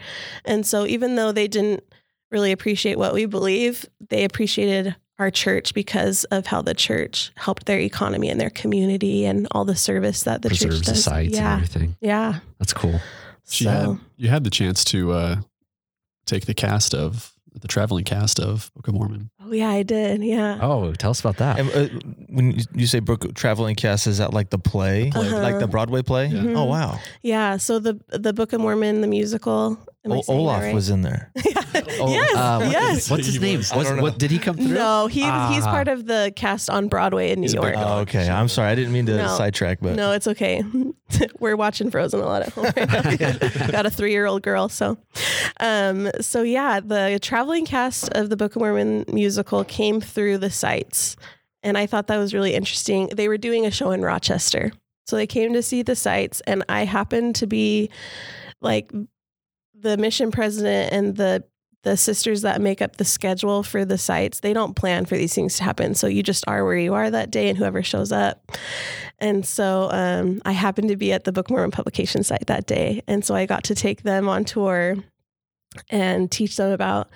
And 0.45 0.65
so, 0.65 0.87
even 0.87 1.15
though 1.15 1.31
they 1.31 1.47
didn't 1.47 1.83
really 2.31 2.51
appreciate 2.51 2.97
what 2.97 3.13
we 3.13 3.27
believe, 3.27 3.85
they 4.09 4.23
appreciated 4.23 4.95
our 5.19 5.29
church 5.29 5.75
because 5.75 6.23
of 6.25 6.47
how 6.47 6.61
the 6.63 6.73
church 6.73 7.31
helped 7.35 7.67
their 7.67 7.79
economy 7.79 8.29
and 8.29 8.41
their 8.41 8.49
community 8.49 9.25
and 9.25 9.47
all 9.51 9.63
the 9.63 9.75
service 9.75 10.23
that 10.23 10.41
the 10.41 10.49
Preserves 10.49 10.77
church 10.77 10.85
the 10.87 10.91
does. 10.93 11.03
sites 11.03 11.37
and 11.37 11.45
yeah, 11.45 11.53
everything. 11.53 11.95
yeah. 12.01 12.39
That's 12.57 12.73
cool. 12.73 12.99
She 13.47 13.65
so 13.65 13.69
had 13.69 13.99
you 14.17 14.29
had 14.29 14.43
the 14.43 14.49
chance 14.49 14.83
to 14.85 15.11
uh, 15.11 15.35
take 16.25 16.45
the 16.45 16.53
cast 16.53 16.93
of 16.93 17.33
the 17.53 17.67
traveling 17.67 18.03
cast 18.03 18.39
of 18.39 18.71
Book 18.75 18.87
of 18.87 18.93
Mormon. 18.95 19.29
Oh 19.53 19.55
yeah, 19.55 19.69
I 19.69 19.83
did. 19.83 20.23
Yeah. 20.23 20.57
Oh, 20.61 20.91
tell 20.93 21.11
us 21.11 21.19
about 21.19 21.37
that. 21.37 21.59
And, 21.59 21.69
uh, 21.71 21.87
when 22.29 22.51
you- 22.51 22.65
you 22.73 22.87
say 22.87 22.99
Brook 22.99 23.33
Traveling 23.35 23.75
Cast, 23.75 24.07
is 24.07 24.17
that 24.17 24.33
like 24.33 24.49
the 24.49 24.57
play, 24.57 25.11
Uh-huh. 25.13 25.39
like 25.41 25.59
the 25.59 25.67
Broadway 25.67 26.01
play? 26.01 26.27
Yeah. 26.27 26.41
Mhm. 26.41 26.57
Oh 26.57 26.65
wow, 26.65 26.99
Yeah. 27.21 27.57
So 27.57 27.79
the 27.79 27.99
the 28.09 28.33
Book 28.33 28.53
of 28.53 28.61
Mormon, 28.61 29.01
the 29.01 29.07
musical. 29.07 29.77
Am 30.05 30.11
I 30.11 30.17
O- 30.17 30.21
saying 30.21 30.37
that 30.37 30.41
Olaf 30.43 30.61
right? 30.63 30.73
was 30.75 30.89
in 30.89 31.01
there. 31.01 31.31
Oh, 31.99 32.09
yes. 32.09 32.35
uh, 32.35 32.57
what- 32.59 32.71
yes. 32.71 33.09
What's 33.09 33.25
his 33.25 33.39
name? 33.39 33.59
was. 33.59 33.71
I 33.71 33.77
Was- 33.77 33.87
don't 33.87 33.97
know. 33.97 34.03
what 34.03 34.17
did 34.19 34.29
he 34.31 34.37
come 34.39 34.57
through? 34.57 34.67
No, 34.73 35.07
he 35.07 35.21
he's 35.21 35.65
Ah. 35.65 35.71
part 35.71 35.87
of 35.87 36.05
the 36.05 36.31
cast 36.35 36.69
on 36.69 36.87
Broadway 36.87 37.31
in 37.31 37.39
New 37.39 37.45
He's 37.45 37.53
a 37.53 37.57
York. 37.57 37.75
Oh, 37.77 37.99
okay. 37.99 38.29
I'm 38.29 38.47
sorry. 38.49 38.69
I 38.71 38.75
didn't 38.75 38.91
mean 38.93 39.05
to 39.07 39.17
No. 39.17 39.27
sidetrack, 39.37 39.79
but 39.81 39.95
No, 39.95 40.11
it's 40.11 40.27
okay. 40.27 40.63
We're 41.39 41.55
watching 41.55 41.89
Frozen 41.91 42.19
a 42.19 42.25
lot 42.25 42.41
at 42.43 42.49
home. 42.53 42.65
Right 42.65 43.19
now. 43.19 43.67
Got 43.71 43.85
a 43.85 43.89
three-year-old 43.89 44.41
girl, 44.43 44.67
so, 44.69 44.97
um, 45.59 46.09
so 46.21 46.41
yeah, 46.41 46.79
the 46.79 47.19
traveling 47.21 47.65
cast 47.65 48.09
of 48.13 48.29
the 48.29 48.35
Book 48.37 48.55
of 48.55 48.61
Mormon 48.61 49.05
musical 49.43 49.63
came 49.65 49.99
through 49.99 50.37
the 50.37 50.49
sites, 50.49 51.17
and 51.63 51.77
I 51.77 51.85
thought 51.85 52.07
that 52.07 52.17
was 52.17 52.33
really 52.33 52.53
interesting. 52.53 53.07
They 53.07 53.27
were 53.27 53.37
doing 53.37 53.65
a 53.65 53.71
show 53.71 53.91
in 53.91 54.01
Rochester, 54.01 54.71
so 55.05 55.15
they 55.17 55.27
came 55.27 55.53
to 55.53 55.61
see 55.61 55.81
the 55.83 55.95
sites, 55.95 56.41
and 56.47 56.63
I 56.69 56.85
happened 56.85 57.35
to 57.35 57.47
be 57.47 57.89
like 58.61 58.91
the 59.73 59.97
mission 59.97 60.31
president 60.31 60.93
and 60.93 61.17
the 61.17 61.43
the 61.83 61.97
sisters 61.97 62.43
that 62.43 62.61
make 62.61 62.81
up 62.81 62.95
the 62.95 63.03
schedule 63.03 63.61
for 63.61 63.83
the 63.83 63.97
sites 63.97 64.39
they 64.39 64.53
don't 64.53 64.73
plan 64.73 65.03
for 65.03 65.17
these 65.17 65.35
things 65.35 65.57
to 65.57 65.65
happen. 65.65 65.93
So 65.93 66.07
you 66.07 66.23
just 66.23 66.45
are 66.47 66.63
where 66.63 66.77
you 66.77 66.93
are 66.93 67.11
that 67.11 67.29
day 67.29 67.49
and 67.49 67.57
whoever 67.57 67.83
shows 67.83 68.13
up. 68.13 68.53
And 69.19 69.45
so 69.45 69.89
um, 69.91 70.41
i 70.45 70.53
happened 70.53 70.87
to 70.87 70.95
be 70.95 71.11
at 71.11 71.25
the 71.25 71.33
book 71.33 71.49
mormon 71.49 71.71
publication 71.71 72.23
site 72.23 72.47
that 72.47 72.67
day. 72.67 73.01
And 73.05 73.25
so 73.25 73.35
i 73.35 73.45
got 73.45 73.65
to 73.65 73.75
take 73.75 74.03
them 74.03 74.29
on 74.29 74.45
tour 74.45 74.95
and 75.89 76.31
teach 76.31 76.55
them 76.55 76.71
about 76.71 77.09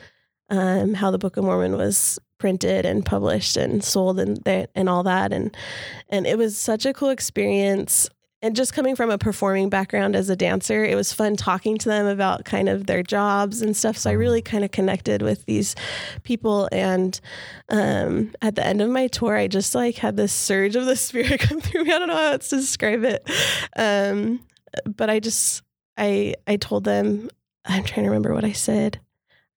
um, 0.49 0.93
how 0.93 1.11
the 1.11 1.17
book 1.17 1.37
of 1.37 1.43
mormon 1.43 1.77
was 1.77 2.19
printed 2.37 2.85
and 2.85 3.05
published 3.05 3.57
and 3.57 3.83
sold 3.83 4.19
and 4.19 4.37
that 4.45 4.69
and 4.75 4.87
all 4.87 5.03
that 5.03 5.33
and 5.33 5.55
and 6.09 6.27
it 6.27 6.37
was 6.37 6.57
such 6.57 6.85
a 6.85 6.93
cool 6.93 7.09
experience 7.09 8.09
and 8.41 8.55
just 8.55 8.73
coming 8.73 8.95
from 8.95 9.09
a 9.09 9.17
performing 9.17 9.69
background 9.69 10.15
as 10.15 10.29
a 10.29 10.35
dancer, 10.35 10.85
it 10.85 10.95
was 10.95 11.11
fun 11.11 11.35
talking 11.35 11.77
to 11.79 11.89
them 11.89 12.05
about 12.05 12.45
kind 12.45 12.69
of 12.69 12.85
their 12.85 13.01
jobs 13.01 13.63
and 13.63 13.75
stuff. 13.75 13.97
So 13.97 14.11
I 14.11 14.13
really 14.13 14.43
kind 14.43 14.63
of 14.63 14.69
connected 14.69 15.23
with 15.23 15.45
these 15.45 15.75
people. 16.21 16.69
And 16.71 17.19
um, 17.69 18.35
at 18.43 18.55
the 18.55 18.65
end 18.65 18.81
of 18.81 18.89
my 18.89 19.07
tour, 19.07 19.35
I 19.35 19.47
just 19.47 19.73
like 19.73 19.95
had 19.95 20.17
this 20.17 20.31
surge 20.31 20.75
of 20.75 20.85
the 20.85 20.95
spirit 20.95 21.39
come 21.39 21.61
through 21.61 21.85
me. 21.85 21.93
I 21.93 21.97
don't 21.97 22.09
know 22.09 22.15
how 22.15 22.33
else 22.33 22.49
to 22.49 22.57
describe 22.57 23.03
it. 23.03 23.27
Um, 23.75 24.41
but 24.85 25.09
I 25.09 25.19
just, 25.19 25.63
I, 25.97 26.35
I 26.45 26.57
told 26.57 26.83
them, 26.83 27.29
I'm 27.65 27.83
trying 27.83 28.03
to 28.03 28.11
remember 28.11 28.35
what 28.35 28.45
I 28.45 28.51
said. 28.51 28.99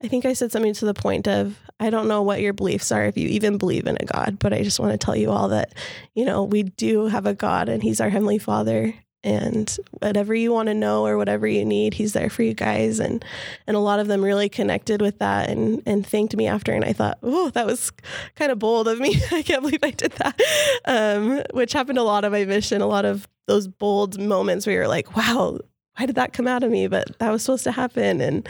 I 0.03 0.09
think 0.09 0.25
I 0.25 0.33
said 0.33 0.51
something 0.51 0.73
to 0.75 0.87
the 0.87 0.95
point 0.95 1.29
of, 1.29 1.59
I 1.79 1.91
don't 1.91 2.09
know 2.09 2.23
what 2.23 2.41
your 2.41 2.55
beliefs 2.55 2.91
are, 2.91 3.05
if 3.05 3.19
you 3.19 3.29
even 3.29 3.59
believe 3.59 3.87
in 3.87 3.97
a 4.01 4.05
God, 4.05 4.39
but 4.39 4.53
I 4.53 4.63
just 4.63 4.81
want 4.81 4.93
to 4.93 4.99
tell 4.99 5.17
you 5.17 5.31
all 5.31 5.49
that, 5.49 5.75
you 6.15 6.25
know, 6.25 6.45
we 6.45 6.63
do 6.63 7.07
have 7.07 7.27
a 7.27 7.35
God 7.35 7.69
and 7.69 7.83
He's 7.83 8.01
our 8.01 8.09
Heavenly 8.09 8.39
Father. 8.39 8.95
And 9.23 9.77
whatever 9.91 10.35
you 10.35 10.51
want 10.51 10.69
to 10.69 10.75
know 10.75 11.05
or 11.05 11.19
whatever 11.19 11.47
you 11.47 11.67
need, 11.67 11.93
He's 11.93 12.15
there 12.15 12.31
for 12.31 12.43
you 12.43 12.55
guys. 12.55 12.99
And 12.99 13.23
and 13.67 13.77
a 13.77 13.81
lot 13.81 14.01
of 14.01 14.09
them 14.09 14.25
really 14.25 14.49
connected 14.49 15.03
with 15.03 15.19
that 15.19 15.51
and 15.51 15.83
and 15.85 16.07
thanked 16.07 16.35
me 16.35 16.47
after. 16.47 16.73
And 16.73 16.87
I 16.87 16.95
thought, 16.95 17.19
oh, 17.23 17.51
that 17.51 17.67
was 17.67 17.93
kind 18.37 18.51
of 18.51 18.59
bold 18.59 18.89
of 18.89 18.99
me. 18.99 19.21
I 19.31 19.43
can't 19.43 19.61
believe 19.61 19.85
I 19.85 19.91
did 19.91 20.13
that. 20.13 20.41
Um, 20.87 21.43
which 21.53 21.75
happened 21.75 21.99
a 21.99 22.03
lot 22.03 22.25
of 22.25 22.33
my 22.33 22.47
mission, 22.47 22.81
a 22.81 22.87
lot 22.87 23.05
of 23.05 23.29
those 23.47 23.69
bold 23.69 24.19
moments 24.19 24.67
where 24.67 24.77
you're 24.77 24.89
like, 24.89 25.15
wow, 25.15 25.59
why 25.97 26.07
did 26.07 26.17
that 26.17 26.33
come 26.33 26.47
out 26.47 26.63
of 26.63 26.71
me? 26.71 26.87
But 26.87 27.19
that 27.19 27.31
was 27.31 27.43
supposed 27.43 27.65
to 27.65 27.73
happen. 27.73 28.21
And 28.21 28.49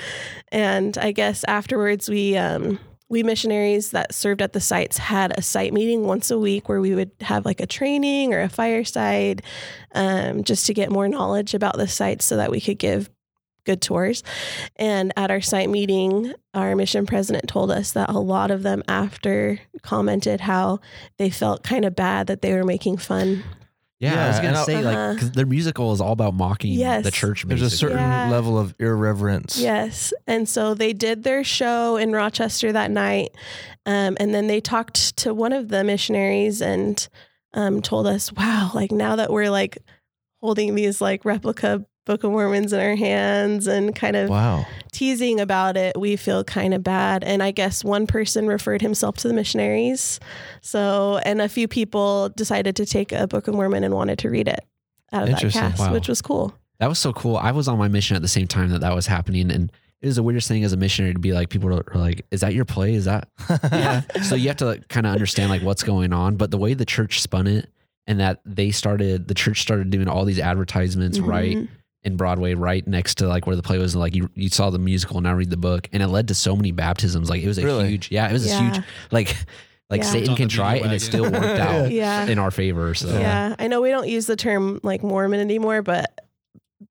and 0.52 0.96
I 0.98 1.12
guess 1.12 1.44
afterwards 1.44 2.08
we 2.08 2.36
um 2.36 2.78
we 3.10 3.24
missionaries 3.24 3.90
that 3.90 4.14
served 4.14 4.40
at 4.40 4.52
the 4.52 4.60
sites 4.60 4.96
had 4.96 5.36
a 5.36 5.42
site 5.42 5.74
meeting 5.74 6.04
once 6.04 6.30
a 6.30 6.38
week 6.38 6.68
where 6.68 6.80
we 6.80 6.94
would 6.94 7.10
have 7.20 7.44
like 7.44 7.60
a 7.60 7.66
training 7.66 8.32
or 8.32 8.40
a 8.40 8.48
fireside 8.48 9.42
um, 9.96 10.44
just 10.44 10.64
to 10.66 10.72
get 10.72 10.92
more 10.92 11.08
knowledge 11.08 11.52
about 11.52 11.76
the 11.76 11.88
sites 11.88 12.24
so 12.24 12.36
that 12.36 12.52
we 12.52 12.60
could 12.60 12.78
give 12.78 13.10
good 13.64 13.82
tours. 13.82 14.22
And 14.76 15.12
at 15.16 15.30
our 15.30 15.40
site 15.40 15.68
meeting, 15.68 16.32
our 16.54 16.76
mission 16.76 17.04
president 17.04 17.48
told 17.48 17.72
us 17.72 17.92
that 17.92 18.10
a 18.10 18.18
lot 18.18 18.52
of 18.52 18.62
them 18.62 18.82
after 18.86 19.58
commented 19.82 20.40
how 20.40 20.78
they 21.18 21.30
felt 21.30 21.64
kind 21.64 21.84
of 21.84 21.96
bad 21.96 22.28
that 22.28 22.42
they 22.42 22.54
were 22.54 22.64
making 22.64 22.98
fun. 22.98 23.42
Yeah, 24.00 24.24
I 24.24 24.28
was 24.28 24.36
gonna 24.36 24.48
and 24.48 24.66
say 24.66 24.82
like 24.82 24.96
Uh-huh. 24.96 25.14
because 25.14 25.30
their 25.32 25.46
musical 25.46 25.92
is 25.92 26.00
all 26.00 26.12
about 26.12 26.32
mocking 26.34 26.72
Yes. 26.72 27.04
the 27.04 27.10
church. 27.10 27.44
there's 27.46 27.60
a 27.60 27.64
basically. 27.66 27.78
certain 27.92 27.98
Yeah. 28.10 28.30
level 28.30 28.58
of 28.58 28.74
irreverence. 28.78 29.58
Yes. 29.58 30.12
And 30.26 30.48
so 30.48 30.72
they 30.74 30.92
did 30.94 31.22
their 31.22 31.44
show 31.44 31.96
in 31.96 32.10
Rochester 32.12 32.72
that 32.72 32.90
night. 32.90 33.30
Um, 33.86 34.16
and 34.18 34.34
then 34.34 34.46
they 34.46 34.60
talked 34.60 35.16
to 35.18 35.34
one 35.34 35.52
of 35.52 35.68
the 35.68 35.84
missionaries 35.84 36.60
and 36.62 37.06
um, 37.52 37.82
told 37.82 38.06
us, 38.06 38.32
wow, 38.32 38.70
like 38.74 38.90
now 38.90 39.16
that 39.16 39.30
we're 39.30 39.50
like 39.50 39.76
holding 40.40 40.74
these 40.74 41.00
like 41.02 41.24
replica 41.26 41.84
Book 42.10 42.24
of 42.24 42.32
Mormons 42.32 42.72
in 42.72 42.80
our 42.80 42.96
hands 42.96 43.68
and 43.68 43.94
kind 43.94 44.16
of 44.16 44.28
Wow. 44.28 44.66
teasing 44.90 45.38
about 45.38 45.76
it, 45.76 45.96
we 45.96 46.16
feel 46.16 46.42
kind 46.42 46.74
of 46.74 46.82
bad. 46.82 47.22
And 47.22 47.40
I 47.40 47.52
guess 47.52 47.84
one 47.84 48.08
person 48.08 48.48
referred 48.48 48.82
himself 48.82 49.16
to 49.18 49.28
the 49.28 49.34
missionaries. 49.34 50.18
So, 50.60 51.18
and 51.24 51.40
a 51.40 51.48
few 51.48 51.68
people 51.68 52.30
decided 52.30 52.74
to 52.76 52.86
take 52.86 53.12
a 53.12 53.28
Book 53.28 53.46
of 53.46 53.54
Mormon 53.54 53.84
and 53.84 53.94
wanted 53.94 54.18
to 54.20 54.28
read 54.28 54.48
it 54.48 54.58
out 55.12 55.28
of 55.28 55.40
that 55.40 55.52
cast, 55.52 55.78
Wow. 55.78 55.92
which 55.92 56.08
was 56.08 56.20
cool. 56.20 56.52
That 56.80 56.88
was 56.88 56.98
so 56.98 57.12
cool. 57.12 57.36
I 57.36 57.52
was 57.52 57.68
on 57.68 57.78
my 57.78 57.86
mission 57.86 58.16
at 58.16 58.22
the 58.22 58.28
same 58.28 58.48
time 58.48 58.70
that 58.70 58.80
that 58.80 58.92
was 58.94 59.06
happening, 59.06 59.52
and 59.52 59.70
it 60.02 60.06
was 60.06 60.16
the 60.16 60.22
weirdest 60.24 60.48
thing 60.48 60.64
as 60.64 60.72
a 60.72 60.76
missionary 60.76 61.12
to 61.14 61.20
be 61.20 61.32
like, 61.32 61.48
people 61.48 61.68
are, 61.72 61.84
are 61.94 62.00
like, 62.00 62.26
"Is 62.32 62.40
that 62.40 62.54
your 62.54 62.64
play? 62.64 62.94
Is 62.94 63.04
that?" 63.04 63.28
Yeah. 63.72 64.00
so 64.24 64.34
you 64.34 64.48
have 64.48 64.56
to 64.56 64.82
kind 64.88 65.06
of 65.06 65.12
understand 65.12 65.50
like 65.50 65.62
what's 65.62 65.84
going 65.84 66.12
on. 66.12 66.34
But 66.36 66.50
the 66.50 66.58
way 66.58 66.74
the 66.74 66.84
church 66.86 67.20
spun 67.20 67.46
it, 67.46 67.68
and 68.08 68.18
that 68.18 68.40
they 68.44 68.72
started, 68.72 69.28
the 69.28 69.34
church 69.34 69.60
started 69.60 69.90
doing 69.90 70.08
all 70.08 70.24
these 70.24 70.40
advertisements 70.40 71.20
right 71.20 71.56
Mhm. 71.56 71.68
In 72.02 72.16
Broadway, 72.16 72.54
right 72.54 72.86
next 72.86 73.16
to 73.18 73.28
like 73.28 73.46
where 73.46 73.56
the 73.56 73.62
play 73.62 73.78
was. 73.78 73.94
And 73.94 74.00
Like 74.00 74.14
you, 74.14 74.30
you 74.34 74.48
saw 74.48 74.70
the 74.70 74.78
musical, 74.78 75.18
and 75.18 75.24
now 75.24 75.34
read 75.34 75.50
the 75.50 75.56
book, 75.56 75.88
and 75.92 76.02
it 76.02 76.08
led 76.08 76.28
to 76.28 76.34
so 76.34 76.56
many 76.56 76.72
baptisms. 76.72 77.28
Like 77.28 77.42
it 77.42 77.48
was 77.48 77.58
a 77.58 77.64
Really? 77.64 77.88
huge, 77.90 78.10
yeah, 78.10 78.28
it 78.28 78.32
was 78.32 78.50
a 78.50 78.56
huge, 78.58 78.82
like, 79.10 79.36
like 79.90 80.02
Yeah. 80.02 80.10
Satan 80.10 80.36
can 80.36 80.48
try 80.48 80.74
media 80.74 80.84
and 80.86 80.94
it 80.94 81.00
still 81.00 81.24
worked 81.24 81.36
out 81.60 81.90
Yeah. 81.90 82.26
in 82.26 82.38
our 82.38 82.50
favor. 82.50 82.94
So 82.94 83.08
Yeah. 83.18 83.54
I 83.58 83.66
know 83.66 83.80
we 83.80 83.90
don't 83.90 84.08
use 84.08 84.26
the 84.26 84.36
term 84.36 84.80
like 84.82 85.02
Mormon 85.02 85.40
anymore, 85.40 85.82
but 85.82 86.18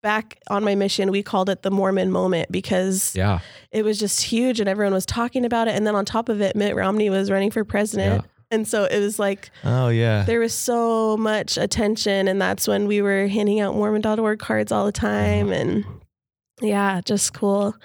back 0.03 0.37
on 0.49 0.63
my 0.63 0.75
mission, 0.75 1.09
we 1.09 1.23
called 1.23 1.49
it 1.49 1.63
the 1.63 1.71
Mormon 1.71 2.11
moment 2.11 2.51
because 2.51 3.13
Yeah. 3.15 3.39
it 3.71 3.83
was 3.83 3.97
just 3.99 4.21
huge 4.21 4.59
and 4.59 4.69
everyone 4.69 4.93
was 4.93 5.05
talking 5.05 5.43
about 5.45 5.67
it. 5.67 5.75
And 5.75 5.87
then 5.87 5.95
on 5.95 6.05
top 6.05 6.29
of 6.29 6.41
it, 6.41 6.55
Mitt 6.55 6.75
Romney 6.75 7.09
was 7.09 7.31
running 7.31 7.51
for 7.51 7.63
president. 7.65 8.23
And 8.51 8.67
so 8.67 8.85
it 8.85 8.99
was 8.99 9.19
like 9.19 9.51
Oh 9.63 9.89
yeah. 9.89 10.23
there 10.23 10.39
was 10.39 10.53
so 10.53 11.15
much 11.17 11.57
attention. 11.57 12.27
And 12.27 12.41
that's 12.41 12.67
when 12.67 12.87
we 12.87 13.01
were 13.01 13.27
handing 13.27 13.59
out 13.59 13.75
Mormon.org 13.75 14.39
cards 14.39 14.71
all 14.71 14.85
the 14.85 14.91
time. 14.91 15.47
Uh-huh. 15.49 15.55
And 15.61 15.85
yeah, 16.61 16.99
just 17.01 17.33
cool. 17.33 17.75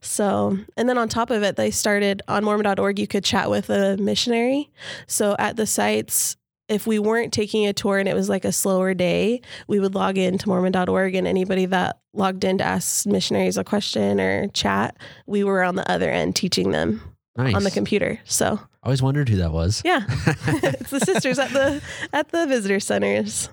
So, 0.00 0.56
and 0.76 0.88
then 0.88 0.96
on 0.96 1.08
top 1.08 1.30
of 1.30 1.42
it, 1.42 1.56
they 1.56 1.70
started 1.70 2.22
on 2.28 2.44
Mormon.org, 2.44 2.98
you 2.98 3.06
could 3.06 3.24
chat 3.24 3.50
with 3.50 3.68
a 3.68 3.96
missionary. 3.98 4.70
So 5.06 5.36
at 5.38 5.56
the 5.56 5.66
sites, 5.66 6.36
if 6.68 6.86
we 6.86 6.98
weren't 6.98 7.32
taking 7.34 7.66
a 7.66 7.74
tour 7.74 7.98
and 7.98 8.08
it 8.08 8.14
was 8.14 8.30
like 8.30 8.46
a 8.46 8.52
slower 8.52 8.94
day, 8.94 9.42
we 9.66 9.80
would 9.80 9.94
log 9.94 10.16
in 10.16 10.38
to 10.38 10.48
Mormon.org 10.48 11.14
and 11.14 11.26
anybody 11.26 11.66
that 11.66 11.98
logged 12.14 12.44
in 12.44 12.56
to 12.58 12.64
ask 12.64 13.04
missionaries 13.06 13.58
a 13.58 13.64
question 13.64 14.18
or 14.18 14.48
chat, 14.48 14.96
we 15.26 15.44
were 15.44 15.62
on 15.62 15.74
the 15.76 15.90
other 15.90 16.08
end 16.10 16.34
teaching 16.34 16.70
them 16.70 17.02
Nice. 17.36 17.54
on 17.54 17.64
the 17.64 17.70
computer. 17.70 18.18
So 18.24 18.58
I 18.82 18.88
always 18.88 19.02
wondered 19.02 19.28
who 19.28 19.36
that 19.36 19.52
was. 19.52 19.80
yeah, 19.84 20.02
it's 20.26 20.90
the 20.90 21.00
sisters 21.00 21.38
at 21.38 21.50
the 21.50 21.80
at 22.12 22.28
the 22.30 22.46
visitor 22.46 22.80
centers. 22.80 23.48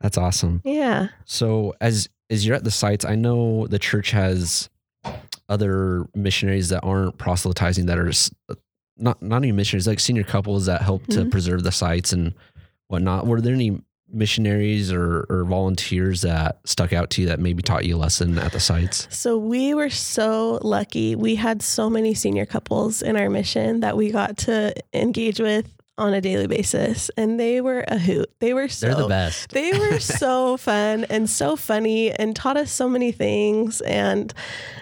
That's 0.00 0.16
awesome. 0.16 0.62
Yeah. 0.64 1.08
So 1.24 1.74
as 1.80 2.08
as 2.30 2.46
you're 2.46 2.54
at 2.56 2.64
the 2.64 2.70
sites, 2.70 3.04
I 3.04 3.16
know 3.16 3.66
the 3.66 3.78
church 3.78 4.12
has 4.12 4.70
other 5.48 6.06
missionaries 6.14 6.68
that 6.68 6.80
aren't 6.84 7.18
proselytizing 7.18 7.86
that 7.86 7.98
are 7.98 8.12
not 8.96 9.20
not 9.22 9.44
even 9.44 9.56
missionaries, 9.56 9.88
like 9.88 9.98
senior 10.00 10.22
couples 10.24 10.66
that 10.66 10.82
help 10.82 11.06
to 11.08 11.24
Mhm. 11.24 11.30
preserve 11.30 11.64
the 11.64 11.72
sites 11.72 12.12
and 12.12 12.34
whatnot. 12.88 13.26
Were 13.26 13.40
there 13.40 13.54
any 13.54 13.82
missionaries 14.12 14.92
or, 14.92 15.26
or 15.28 15.44
volunteers 15.44 16.22
that 16.22 16.60
stuck 16.64 16.92
out 16.92 17.10
to 17.10 17.22
you 17.22 17.28
that 17.28 17.40
maybe 17.40 17.62
taught 17.62 17.84
you 17.84 17.96
a 17.96 17.98
lesson 17.98 18.38
at 18.38 18.52
the 18.52 18.60
sites? 18.60 19.06
So 19.10 19.36
we 19.38 19.74
were 19.74 19.90
so 19.90 20.58
lucky. 20.62 21.14
We 21.16 21.34
had 21.36 21.62
so 21.62 21.88
many 21.90 22.14
senior 22.14 22.46
couples 22.46 23.02
in 23.02 23.16
our 23.16 23.30
mission 23.30 23.80
that 23.80 23.96
we 23.96 24.10
got 24.10 24.36
to 24.38 24.74
engage 24.92 25.40
with 25.40 25.72
on 25.98 26.14
a 26.14 26.20
daily 26.22 26.46
basis, 26.46 27.10
and 27.18 27.38
they 27.38 27.60
were 27.60 27.84
a 27.86 27.98
hoot. 27.98 28.30
They 28.40 28.54
were 28.54 28.68
so 28.68 28.86
They're 28.86 28.94
the 28.96 29.06
best. 29.08 29.50
they 29.50 29.70
were 29.78 30.00
so 30.00 30.56
fun 30.56 31.04
and 31.10 31.28
so 31.28 31.56
funny 31.56 32.10
and 32.10 32.34
taught 32.34 32.56
us 32.56 32.72
so 32.72 32.88
many 32.88 33.12
things 33.12 33.82
and 33.82 34.32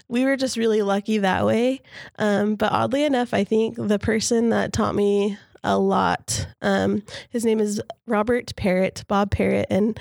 we 0.06 0.24
were 0.24 0.36
just 0.36 0.56
really 0.56 0.80
lucky 0.80 1.18
that 1.18 1.44
way 1.44 1.80
um, 2.20 2.54
but 2.54 2.70
oddly 2.72 3.02
enough 3.04 3.34
i 3.34 3.42
think 3.44 3.74
the 3.76 3.98
person 3.98 4.50
that 4.50 4.72
taught 4.72 4.94
me 4.94 5.36
a 5.64 5.78
lot 5.78 6.46
um, 6.62 7.02
his 7.30 7.44
name 7.44 7.60
is 7.60 7.80
robert 8.06 8.54
parrott 8.56 9.04
bob 9.08 9.30
parrott 9.30 9.66
and 9.70 9.98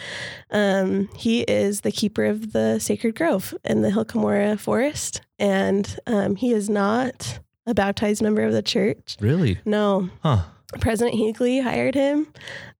um, 0.51 1.09
he 1.15 1.41
is 1.41 1.81
the 1.81 1.91
keeper 1.91 2.25
of 2.25 2.53
the 2.53 2.79
sacred 2.79 3.15
grove 3.15 3.53
in 3.63 3.81
the 3.81 3.91
Hill 3.91 4.05
Cumorah 4.05 4.59
forest 4.59 5.21
and 5.39 5.99
um, 6.07 6.35
he 6.35 6.51
is 6.51 6.69
not 6.69 7.39
a 7.65 7.73
baptized 7.73 8.21
member 8.21 8.43
of 8.43 8.53
the 8.53 8.61
church 8.61 9.17
Really? 9.19 9.59
no 9.65 10.09
Huh. 10.23 10.43
President 10.81 11.15
Hinckley 11.15 11.61
hired 11.61 11.95
him. 11.95 12.27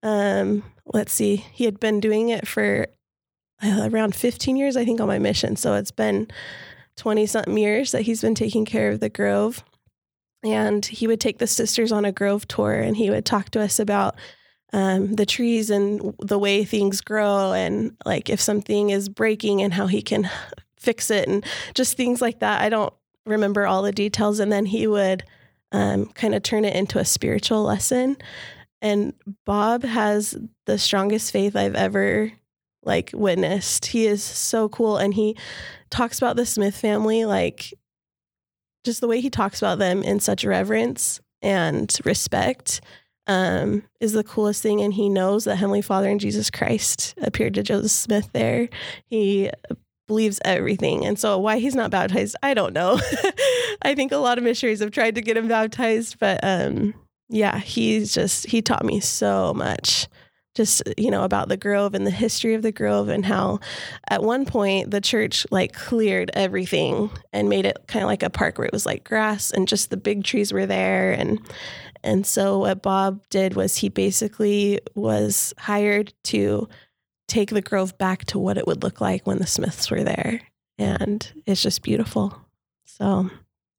Um, 0.04 0.64
let's 0.86 1.14
see, 1.14 1.38
he 1.38 1.64
had 1.66 1.80
been 1.80 2.00
doing 2.00 2.30
it 2.30 2.48
for 2.48 2.88
uh, 3.64 3.90
around 3.92 4.14
15 4.14 4.56
years, 4.58 4.76
I 4.76 4.86
think, 4.86 5.00
on 5.00 5.08
my 5.08 5.20
mission. 5.20 5.56
So 5.56 5.74
it's 5.74 5.92
been 5.92 6.28
20 6.98 7.26
something 7.26 7.58
years 7.58 7.92
that 7.92 8.04
he's 8.04 8.22
been 8.22 8.36
taking 8.36 8.66
care 8.66 8.90
of 8.92 9.00
the 9.00 9.10
Grove. 9.10 9.64
And 10.48 10.86
he 10.86 11.08
would 11.08 11.20
take 11.20 11.38
the 11.38 11.48
sisters 11.48 11.92
on 11.92 12.06
a 12.06 12.12
Grove 12.12 12.48
tour 12.48 12.74
and 12.74 12.96
he 12.96 13.10
would 13.10 13.26
talk 13.26 13.50
to 13.52 13.62
us 13.62 13.80
about 13.80 14.16
um, 14.74 15.14
the 15.16 15.26
trees 15.26 15.70
and 15.70 16.14
the 16.20 16.40
way 16.40 16.66
things 16.66 17.02
grow 17.02 17.54
and 17.54 17.96
like 18.06 18.30
if 18.30 18.42
something 18.42 18.90
is 18.90 19.08
breaking 19.08 19.62
and 19.62 19.74
how 19.74 19.88
he 19.88 20.02
can 20.02 20.30
fix 20.78 21.10
it 21.10 21.28
and 21.28 21.46
just 21.74 21.98
things 21.98 22.22
like 22.22 22.40
that. 22.40 22.62
I 22.62 22.70
don't 22.70 22.94
remember 23.26 23.66
all 23.66 23.82
the 23.82 23.92
details. 23.92 24.40
And 24.40 24.52
then 24.52 24.66
he 24.66 24.88
would 24.88 25.24
um, 25.72 26.08
kind 26.08 26.34
of 26.34 26.44
turn 26.44 26.66
it 26.66 26.76
into 26.76 27.00
a 27.00 27.06
spiritual 27.06 27.64
lesson. 27.64 28.18
And 28.82 29.14
Bob 29.46 29.84
has 29.84 30.38
the 30.66 30.78
strongest 30.78 31.32
faith 31.32 31.56
I've 31.56 31.76
ever 31.76 32.32
like 32.84 33.12
witnessed. 33.14 33.88
He 33.88 34.06
is 34.06 34.24
so 34.24 34.70
cool, 34.70 34.98
and 34.98 35.14
he 35.14 35.36
talks 35.90 36.18
about 36.18 36.36
the 36.36 36.46
Smith 36.46 36.76
family 36.76 37.26
like 37.26 37.74
just 38.88 39.02
the 39.02 39.08
way 39.08 39.22
he 39.22 39.30
talks 39.30 39.62
about 39.62 39.78
them 39.78 40.02
in 40.02 40.20
such 40.20 40.44
reverence 40.46 41.20
and 41.42 41.96
respect 42.06 42.82
um, 43.28 43.84
is 44.00 44.14
the 44.14 44.24
coolest 44.24 44.64
thing. 44.64 44.82
And 44.82 44.94
he 44.94 45.10
knows 45.10 45.44
that 45.44 45.58
Heavenly 45.58 45.82
Father 45.82 46.10
and 46.10 46.20
Jesus 46.20 46.50
Christ 46.50 47.14
appeared 47.22 47.54
to 47.56 47.64
Joseph 47.64 47.92
Smith 47.92 48.30
there. 48.34 48.70
He 49.06 49.52
believes 50.08 50.40
everything. 50.46 51.06
And 51.06 51.20
so 51.20 51.38
why 51.38 51.60
he's 51.60 51.76
not 51.76 51.92
baptized, 51.92 52.38
I 52.42 52.54
don't 52.54 52.74
know. 52.74 52.98
I 53.82 53.94
think 53.94 54.14
a 54.14 54.18
lot 54.18 54.38
of 54.38 54.46
missionaries 54.46 54.80
have 54.80 54.92
tried 54.92 55.16
to 55.16 55.22
get 55.22 55.36
him 55.36 55.50
baptized, 55.50 56.18
but 56.20 56.40
um 56.44 56.94
yeah, 57.30 57.60
he's 57.60 58.14
just 58.14 58.48
he 58.48 58.62
taught 58.62 58.86
me 58.86 59.02
so 59.02 59.54
much 59.54 60.08
just 60.58 60.82
you 60.98 61.12
know 61.12 61.24
about 61.24 61.48
the 61.48 61.56
grove 61.56 61.94
and 61.94 62.06
the 62.06 62.12
history 62.12 62.56
of 62.56 62.64
the 62.64 62.72
grove 62.72 63.08
and 63.08 63.26
how 63.26 63.60
at 64.10 64.24
one 64.24 64.44
point 64.46 64.92
the 64.92 65.00
church 65.00 65.46
like 65.52 65.72
cleared 65.74 66.32
everything 66.34 67.10
and 67.32 67.48
made 67.48 67.66
it 67.66 67.78
kind 67.88 68.04
of 68.04 68.08
like 68.08 68.24
a 68.24 68.30
park 68.30 68.58
where 68.58 68.66
it 68.66 68.74
was 68.74 68.86
like 68.86 69.04
grass 69.04 69.52
and 69.52 69.68
just 69.68 69.92
the 69.92 69.98
big 69.98 70.24
trees 70.24 70.52
were 70.52 70.66
there 70.66 71.12
and 71.12 71.40
and 72.04 72.26
so 72.26 72.60
what 72.60 72.82
Bob 72.82 73.22
did 73.30 73.56
was 73.56 73.78
he 73.78 73.90
basically 73.90 74.80
was 74.96 75.54
hired 75.58 76.14
to 76.26 76.68
take 77.28 77.50
the 77.50 77.62
grove 77.62 77.98
back 77.98 78.26
to 78.26 78.40
what 78.40 78.58
it 78.58 78.66
would 78.66 78.84
look 78.84 79.02
like 79.02 79.28
when 79.28 79.40
the 79.40 79.48
Smiths 79.48 79.92
were 79.92 80.04
there. 80.04 80.42
And 80.78 81.30
it's 81.46 81.62
just 81.62 81.82
beautiful. 81.82 82.40
So, 82.86 83.30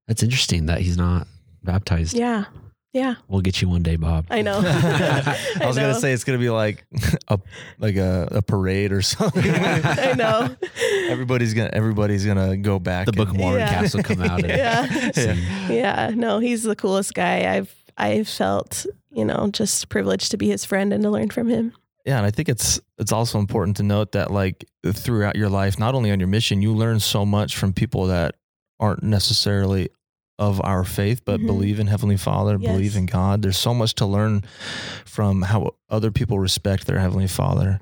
That's 0.06 0.22
interesting 0.22 0.66
that 0.66 0.80
he's 0.80 0.98
not 0.98 1.26
baptized. 1.62 2.14
yeah. 2.16 2.44
Yeah. 2.92 3.16
We'll 3.28 3.42
get 3.42 3.60
you 3.60 3.68
one 3.68 3.82
day, 3.82 3.96
Bob. 3.96 4.26
I 4.30 4.42
know. 4.42 4.58
I 4.64 5.64
was 5.66 5.76
gonna 5.76 5.94
say 5.94 6.12
it's 6.12 6.24
gonna 6.24 6.38
be 6.38 6.50
like 6.50 6.86
a 7.28 7.38
like 7.78 7.96
a, 7.96 8.28
a 8.32 8.42
parade 8.42 8.92
or 8.92 9.02
something. 9.02 9.44
I 9.44 10.14
know. 10.14 10.56
everybody's 11.08 11.54
gonna 11.54 11.70
everybody's 11.72 12.24
gonna 12.24 12.56
go 12.56 12.78
back. 12.78 13.06
the 13.06 13.12
Book 13.12 13.28
of 13.28 13.36
Mormon 13.36 13.60
Yeah. 13.60 13.68
cast 13.68 13.94
will 13.94 14.02
come 14.02 14.22
out. 14.22 14.42
And 14.42 14.48
Yeah. 14.48 15.34
Yeah. 15.68 16.10
No, 16.14 16.38
he's 16.38 16.62
the 16.62 16.76
coolest 16.76 17.14
guy. 17.14 17.54
I've 17.56 17.74
I 17.96 18.22
felt, 18.24 18.86
you 19.10 19.24
know, 19.24 19.50
just 19.52 19.88
privileged 19.88 20.30
to 20.30 20.36
be 20.36 20.48
his 20.48 20.64
friend 20.64 20.92
and 20.92 21.02
to 21.02 21.10
learn 21.10 21.30
from 21.30 21.48
him. 21.48 21.72
Yeah, 22.06 22.16
and 22.18 22.24
I 22.26 22.30
think 22.30 22.48
it's 22.48 22.80
it's 22.96 23.12
also 23.12 23.38
important 23.38 23.76
to 23.78 23.82
note 23.82 24.12
that 24.12 24.30
like 24.30 24.64
throughout 24.86 25.36
your 25.36 25.50
life, 25.50 25.78
not 25.78 25.94
only 25.94 26.10
on 26.10 26.18
your 26.20 26.28
mission, 26.28 26.62
you 26.62 26.72
learn 26.72 27.00
so 27.00 27.26
much 27.26 27.56
from 27.56 27.72
people 27.74 28.06
that 28.06 28.36
aren't 28.80 29.02
necessarily 29.02 29.90
of 30.38 30.60
our 30.64 30.84
faith, 30.84 31.22
but 31.24 31.40
Mhm. 31.40 31.46
believe 31.46 31.80
in 31.80 31.86
Heavenly 31.88 32.16
Father, 32.16 32.58
believe 32.58 32.96
in 32.96 33.06
God. 33.06 33.42
There's 33.42 33.58
so 33.58 33.74
much 33.74 33.94
to 33.96 34.06
learn 34.06 34.44
from 35.04 35.42
how 35.42 35.74
other 35.90 36.10
people 36.10 36.38
respect 36.38 36.86
their 36.86 37.00
Heavenly 37.00 37.26
Father 37.26 37.80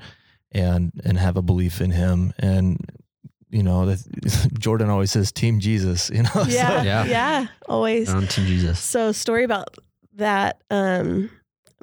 and 0.52 0.92
and 1.04 1.18
have 1.18 1.36
a 1.36 1.42
belief 1.42 1.80
in 1.80 1.90
Him. 1.90 2.32
And 2.38 2.78
you 3.50 3.62
know, 3.62 3.86
that 3.86 4.00
Jordan 4.58 4.90
always 4.90 5.12
says 5.12 5.30
Team 5.32 5.60
Jesus, 5.60 6.10
you 6.10 6.22
know. 6.22 6.30
So- 6.34 6.42
Yeah. 6.48 6.82
Yeah. 6.82 7.04
yeah. 7.04 7.46
Always. 7.68 8.08
On 8.08 8.26
to 8.26 8.40
Jesus. 8.46 8.78
So 8.80 9.12
story 9.12 9.44
about 9.44 9.76
that. 10.14 10.60
Um, 10.70 11.30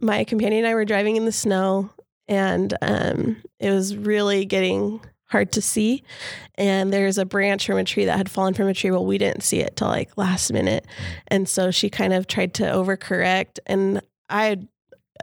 my 0.02 0.24
companion 0.24 0.66
and 0.66 0.68
I 0.72 0.74
were 0.76 0.86
driving 0.86 1.16
in 1.16 1.26
the 1.26 1.32
snow, 1.32 1.90
and 2.28 2.74
um, 2.82 3.38
it 3.60 3.70
was 3.72 3.96
really 3.96 4.44
getting 4.46 5.00
hard 5.34 5.52
to 5.52 5.62
see. 5.62 6.04
And 6.56 6.94
there's 6.94 7.18
a 7.18 7.26
branch 7.26 7.66
from 7.66 7.78
a 7.78 7.84
tree 7.84 8.06
that 8.06 8.16
had 8.16 8.32
fallen 8.32 8.54
from 8.54 8.68
a 8.68 8.74
tree. 8.74 8.92
Well, 8.92 9.06
we 9.06 9.18
didn't 9.18 9.42
see 9.42 9.60
it 9.60 9.76
till 9.76 9.90
like 9.90 10.18
last 10.18 10.54
minute, 10.54 10.86
and 11.28 11.50
so 11.50 11.72
she 11.72 11.90
kind 11.90 12.14
of 12.14 12.28
tried 12.28 12.54
to 12.56 12.64
overcorrect. 12.64 13.60
And 13.66 14.02
I, 14.30 14.60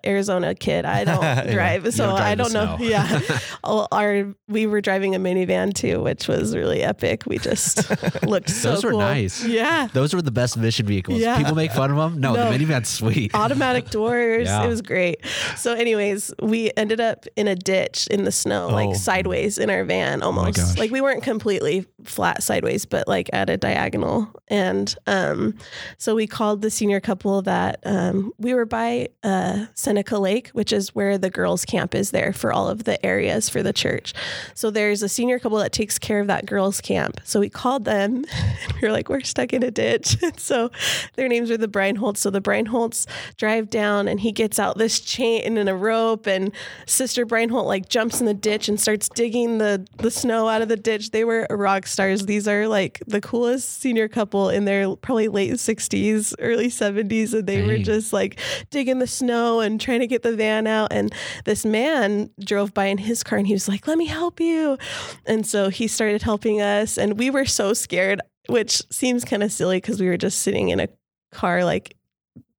Arizona 0.07 0.55
kid, 0.55 0.85
I 0.85 1.05
don't 1.05 1.21
drive, 1.53 1.85
You 1.85 1.91
so 1.91 2.07
don't 2.07 2.17
drive 2.17 2.27
I 2.31 2.35
don't 2.35 2.53
know. 2.53 2.77
Yeah, 2.81 3.21
our 3.65 4.35
we 4.49 4.67
were 4.67 4.81
driving 4.81 5.15
a 5.15 5.19
minivan 5.19 5.73
too, 5.75 6.01
which 6.03 6.29
was 6.29 6.57
really 6.57 6.83
epic. 6.83 7.25
We 7.27 7.39
just 7.39 7.89
looked 8.25 8.51
so 8.51 8.73
Those 8.75 8.85
were 8.85 8.91
cool. 8.91 9.01
nice. 9.01 9.45
Yeah. 9.45 9.89
Those 9.93 10.15
were 10.15 10.23
the 10.23 10.31
best 10.31 10.57
mission 10.57 10.87
vehicles. 10.87 11.21
Yeah. 11.21 11.37
People 11.39 11.55
make 11.55 11.73
fun 11.73 11.91
of 11.91 11.97
them. 11.97 12.21
No, 12.21 12.35
No. 12.35 12.51
the 12.51 12.59
minivan's 12.59 12.89
sweet. 12.89 13.35
automatic 13.35 13.91
doors. 13.91 14.47
Yeah. 14.47 14.65
It 14.65 14.69
was 14.69 14.83
great. 14.83 15.25
So, 15.57 15.75
anyways, 15.75 16.33
we 16.43 16.71
ended 16.77 17.01
up 17.01 17.27
in 17.37 17.49
a 17.49 17.55
ditch 17.57 18.07
in 18.11 18.25
the 18.25 18.33
snow, 18.33 18.69
Oh. 18.71 18.75
like 18.75 18.95
sideways 18.97 19.59
in 19.59 19.71
our 19.71 19.85
van 19.85 20.23
oh 20.23 20.27
almost. 20.27 20.57
gosh. 20.59 20.79
like 20.79 20.91
we 20.91 21.01
weren't 21.01 21.23
completely 21.23 21.87
flat 22.05 22.43
sideways, 22.43 22.85
but 22.85 23.07
like 23.09 23.31
at 23.33 23.51
a 23.51 23.57
diagonal. 23.57 24.29
And 24.49 24.95
um, 25.07 25.55
so 25.99 26.15
we 26.15 26.27
called 26.27 26.63
the 26.63 26.71
senior 26.71 27.01
couple 27.01 27.43
that 27.43 27.81
um, 27.85 28.33
we 28.39 28.55
were 28.55 28.67
by 28.67 29.09
a 29.23 29.69
Seneca 29.75 30.19
Lake, 30.19 30.49
which 30.49 30.73
is 30.73 30.95
where 30.95 31.19
the 31.19 31.31
girls' 31.31 31.65
camp 31.65 31.95
is 31.95 32.11
there 32.11 32.33
for 32.33 32.53
all 32.53 32.69
of 32.69 32.85
the 32.85 33.05
areas 33.05 33.49
for 33.49 33.63
the 33.63 33.73
church. 33.73 34.13
So 34.55 34.71
there's 34.71 35.03
a 35.03 35.09
senior 35.09 35.39
couple 35.39 35.59
that 35.59 35.73
takes 35.73 35.99
care 35.99 36.21
of 36.21 36.27
that 36.27 36.47
girls' 36.47 36.81
camp. 36.81 37.21
So 37.25 37.41
we 37.41 37.49
called 37.49 37.85
them 37.85 38.25
and 38.33 38.73
we 38.81 38.89
were 38.89 38.93
like, 38.93 39.09
we're 39.09 39.21
stuck 39.21 39.53
in 39.53 39.63
a 39.63 39.71
ditch. 39.71 40.17
So 40.37 40.71
their 41.17 41.29
names 41.29 41.51
are 41.51 41.59
the 41.59 41.69
Breinholtz. 41.69 42.19
So 42.19 42.31
the 42.31 42.41
Breinholtz 42.41 43.07
drive 43.37 43.69
down 43.69 44.09
and 44.09 44.21
he 44.21 44.33
gets 44.33 44.59
out 44.59 44.79
this 44.79 45.01
chain 45.01 45.59
and 45.59 45.69
a 45.69 45.75
rope 45.75 46.27
and 46.27 46.53
Sister 46.87 47.27
Breinholt 47.27 47.67
like 47.67 47.89
jumps 47.89 48.21
in 48.21 48.27
the 48.27 48.35
ditch 48.35 48.69
and 48.69 48.81
starts 48.81 49.09
digging 49.09 49.59
the, 49.59 49.87
the 49.99 50.11
snow 50.11 50.49
out 50.49 50.63
of 50.63 50.69
the 50.69 50.77
ditch. 50.77 51.11
They 51.11 51.25
were 51.25 51.47
a 51.51 51.57
rock 51.57 51.87
stars. 51.91 52.27
These 52.27 52.49
are 52.49 52.69
like 52.69 53.03
the 53.07 53.21
coolest 53.21 53.81
senior 53.81 54.09
couple 54.09 54.49
in 54.49 54.65
their 54.65 54.97
probably 54.97 55.29
late 55.29 55.53
60s, 55.53 56.35
early 56.39 56.69
70s. 56.69 57.35
And 57.35 57.47
they 57.47 57.63
were 57.67 57.79
just 57.79 58.13
like 58.13 58.39
digging 58.71 58.99
the 58.99 59.07
snow 59.07 59.61
and 59.61 59.81
trying 59.81 60.01
to 60.01 60.07
get 60.07 60.23
the 60.23 60.35
van 60.35 60.67
out. 60.67 60.93
And 60.93 61.13
this 61.45 61.65
man 61.65 62.31
drove 62.41 62.73
by 62.73 62.87
in 62.87 62.99
his 62.99 63.23
car 63.23 63.39
and 63.39 63.47
he 63.47 63.53
was 63.53 63.69
like, 63.69 63.87
let 63.87 63.99
me 63.99 64.07
help 64.07 64.41
you. 64.41 64.79
And 65.27 65.47
so 65.47 65.69
he 65.69 65.89
started 65.89 66.23
helping 66.23 66.61
us. 66.61 66.97
And 66.97 67.19
we 67.19 67.31
were 67.31 67.45
so 67.45 67.73
scared, 67.73 68.21
which 68.49 68.83
seems 68.91 69.25
kind 69.25 69.43
of 69.43 69.53
silly 69.53 69.79
because 69.79 70.01
we 70.01 70.09
were 70.09 70.17
just 70.17 70.41
sitting 70.41 70.71
in 70.71 70.81
a 70.81 70.89
car, 71.33 71.65
like 71.65 71.97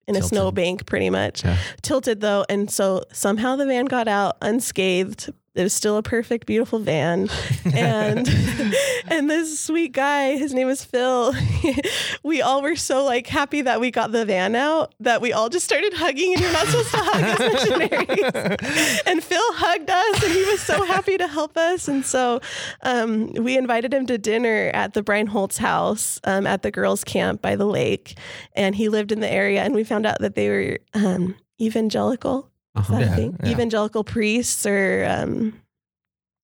in 0.07 0.15
a 0.15 0.19
Tilted. 0.19 0.29
snowbank, 0.29 0.85
pretty 0.85 1.09
much. 1.09 1.43
Yeah. 1.43 1.57
Tilted 1.81 2.21
though. 2.21 2.45
And 2.49 2.69
so 2.69 3.03
somehow 3.11 3.55
the 3.55 3.65
van 3.65 3.85
got 3.85 4.07
out 4.07 4.37
unscathed. 4.41 5.29
It 5.53 5.63
was 5.63 5.73
still 5.73 5.97
a 5.97 6.03
perfect, 6.03 6.47
beautiful 6.47 6.79
van. 6.79 7.27
And 7.73 8.25
and 9.07 9.29
this 9.29 9.59
sweet 9.59 9.91
guy, 9.91 10.37
his 10.37 10.53
name 10.53 10.69
is 10.69 10.85
Phil. 10.85 11.33
we 12.23 12.41
all 12.41 12.61
were 12.61 12.77
so 12.77 13.03
like 13.03 13.27
happy 13.27 13.61
that 13.61 13.81
we 13.81 13.91
got 13.91 14.13
the 14.13 14.25
van 14.25 14.55
out 14.55 14.95
that 15.01 15.21
we 15.21 15.33
all 15.33 15.49
just 15.49 15.65
started 15.65 15.93
hugging 15.93 16.33
and 16.33 16.41
you're 16.41 16.53
not 16.53 16.67
supposed 16.67 16.91
to 16.91 16.97
hug 16.97 17.23
as 17.23 17.53
missionaries. 17.53 19.01
and 19.05 19.21
Phil 19.21 19.53
hugged 19.53 19.89
us 19.89 20.23
and 20.23 20.31
he 20.31 20.45
was 20.45 20.61
so 20.61 20.85
happy 20.85 21.17
to 21.17 21.27
help 21.27 21.57
us. 21.57 21.89
And 21.89 22.05
so 22.05 22.39
um, 22.83 23.33
we 23.33 23.57
invited 23.57 23.93
him 23.93 24.05
to 24.05 24.17
dinner 24.17 24.71
at 24.73 24.93
the 24.93 25.03
Breinholtz 25.03 25.57
house 25.57 26.21
um, 26.23 26.47
at 26.47 26.61
the 26.61 26.71
girls' 26.71 27.03
camp 27.03 27.41
by 27.41 27.57
the 27.57 27.65
lake. 27.65 28.17
And 28.53 28.73
he 28.73 28.87
lived 28.87 29.11
in 29.11 29.19
the 29.19 29.29
area 29.29 29.61
and 29.63 29.75
we 29.75 29.83
found 29.83 30.05
out 30.05 30.19
that 30.19 30.35
they 30.35 30.47
were 30.47 30.77
um, 30.93 31.35
evangelical. 31.59 32.50
Uh-huh. 32.75 32.97
Yeah, 32.99 33.17
yeah. 33.43 33.49
Evangelical 33.49 34.03
priests 34.03 34.65
or 34.65 35.05
um 35.09 35.59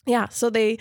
yeah, 0.05 0.27
so 0.29 0.49
they 0.49 0.77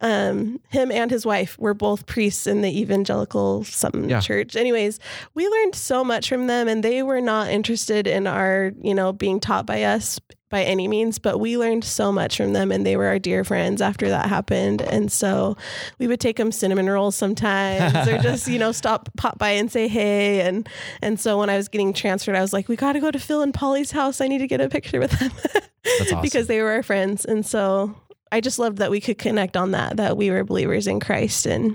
um 0.00 0.60
him 0.70 0.90
and 0.90 1.10
his 1.10 1.24
wife 1.24 1.56
were 1.58 1.74
both 1.74 2.06
priests 2.06 2.46
in 2.46 2.60
the 2.62 2.80
evangelical 2.80 3.64
something 3.64 4.08
Yeah. 4.10 4.20
church. 4.20 4.56
Anyways, 4.56 4.98
we 5.34 5.46
learned 5.48 5.74
so 5.76 6.02
much 6.04 6.28
from 6.28 6.46
them 6.48 6.66
and 6.68 6.82
they 6.82 7.02
were 7.02 7.20
not 7.20 7.50
interested 7.50 8.06
in 8.06 8.26
our, 8.26 8.72
you 8.82 8.94
know, 8.94 9.12
being 9.12 9.38
taught 9.40 9.66
by 9.66 9.84
us 9.84 10.18
by 10.54 10.62
any 10.62 10.86
means, 10.86 11.18
but 11.18 11.40
we 11.40 11.58
learned 11.58 11.82
so 11.82 12.12
much 12.12 12.36
from 12.36 12.52
them 12.52 12.70
and 12.70 12.86
they 12.86 12.96
were 12.96 13.06
our 13.06 13.18
dear 13.18 13.42
friends 13.42 13.82
after 13.82 14.08
that 14.08 14.28
happened. 14.28 14.82
And 14.82 15.10
so 15.10 15.56
we 15.98 16.06
would 16.06 16.20
take 16.20 16.36
them 16.36 16.52
cinnamon 16.52 16.88
rolls 16.88 17.16
sometimes 17.16 18.06
or 18.06 18.18
just, 18.18 18.46
you 18.46 18.60
know, 18.60 18.70
stop 18.84 19.08
pop 19.16 19.36
by 19.36 19.50
and 19.50 19.68
say 19.68 19.88
hey 19.88 20.42
and 20.42 20.68
and 21.02 21.18
so 21.18 21.40
when 21.40 21.50
I 21.50 21.56
was 21.56 21.66
getting 21.66 21.92
transferred, 21.92 22.36
I 22.36 22.40
was 22.40 22.52
like, 22.52 22.68
we 22.68 22.76
got 22.76 22.92
to 22.92 23.00
go 23.00 23.10
to 23.10 23.18
Phil 23.18 23.42
and 23.42 23.52
Polly's 23.52 23.90
house. 23.90 24.20
I 24.20 24.28
need 24.28 24.38
to 24.38 24.46
get 24.46 24.60
a 24.60 24.68
picture 24.68 25.00
with 25.00 25.10
them. 25.18 25.32
That's 25.42 26.00
awesome. 26.02 26.22
because 26.22 26.46
they 26.46 26.62
were 26.62 26.70
our 26.70 26.84
friends. 26.84 27.24
And 27.24 27.44
so 27.44 27.92
I 28.30 28.40
just 28.40 28.60
loved 28.60 28.78
that 28.78 28.92
we 28.92 29.00
could 29.00 29.18
connect 29.18 29.56
on 29.56 29.72
that, 29.72 29.96
that 29.96 30.16
we 30.16 30.30
were 30.30 30.44
believers 30.44 30.86
in 30.86 31.00
Christ. 31.00 31.46
And 31.46 31.74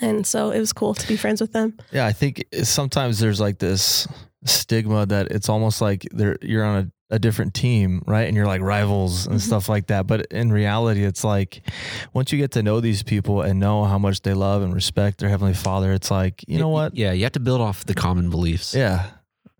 and 0.00 0.24
so 0.24 0.52
it 0.52 0.60
was 0.60 0.72
cool 0.72 0.94
to 0.94 1.08
be 1.08 1.16
friends 1.16 1.40
with 1.40 1.52
them. 1.52 1.76
Yeah, 1.90 2.06
I 2.06 2.12
think 2.12 2.44
sometimes 2.62 3.18
there's 3.18 3.40
like 3.40 3.58
this 3.58 4.06
stigma 4.44 5.04
that 5.06 5.32
it's 5.32 5.48
almost 5.48 5.80
like 5.80 6.06
they're 6.12 6.38
you're 6.42 6.64
on 6.64 6.76
a, 6.76 6.92
a 7.10 7.18
different 7.18 7.54
team, 7.54 8.02
right? 8.06 8.26
And 8.28 8.36
you're 8.36 8.46
like 8.46 8.60
rivals 8.60 9.26
and 9.26 9.36
Mhm. 9.36 9.40
stuff 9.40 9.68
like 9.68 9.86
that. 9.86 10.06
But 10.06 10.26
in 10.30 10.52
reality, 10.52 11.04
it's 11.04 11.24
like 11.24 11.66
once 12.12 12.32
you 12.32 12.38
get 12.38 12.50
to 12.52 12.62
know 12.62 12.80
these 12.80 13.02
people 13.02 13.40
and 13.42 13.58
know 13.58 13.84
how 13.84 13.98
much 13.98 14.20
they 14.22 14.34
love 14.34 14.62
and 14.62 14.74
respect 14.74 15.18
their 15.18 15.28
heavenly 15.30 15.54
Father, 15.54 15.92
it's 15.92 16.10
like 16.10 16.44
you 16.46 16.58
know 16.58 16.68
what? 16.68 16.94
Yeah, 16.96 17.12
you 17.12 17.22
have 17.24 17.32
to 17.32 17.40
build 17.40 17.60
off 17.62 17.84
the 17.86 17.94
common 17.94 18.28
beliefs. 18.30 18.74
Yeah, 18.74 19.06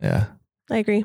yeah. 0.02 0.26
I 0.70 0.76
agree. 0.78 1.04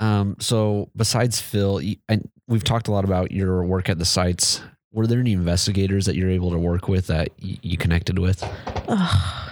Um, 0.00 0.36
so 0.38 0.88
besides 0.96 1.40
Phil, 1.40 1.80
and 2.08 2.28
we've 2.46 2.64
talked 2.64 2.88
a 2.88 2.92
lot 2.92 3.04
about 3.04 3.30
your 3.32 3.62
work 3.64 3.88
at 3.88 3.98
the 3.98 4.04
sites. 4.04 4.62
Were 4.90 5.06
there 5.06 5.20
any 5.20 5.32
investigators 5.34 6.06
that 6.06 6.16
you're 6.16 6.30
able 6.30 6.50
to 6.50 6.58
work 6.58 6.88
with 6.88 7.08
that 7.08 7.28
y- 7.42 7.58
you 7.62 7.76
connected 7.76 8.18
with? 8.18 8.42
Ugh. 8.88 9.50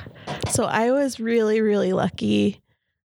So 0.51 0.65
I 0.65 0.93
was 0.93 1.21
really, 1.21 1.61
really 1.61 1.93
lucky. 1.93 2.63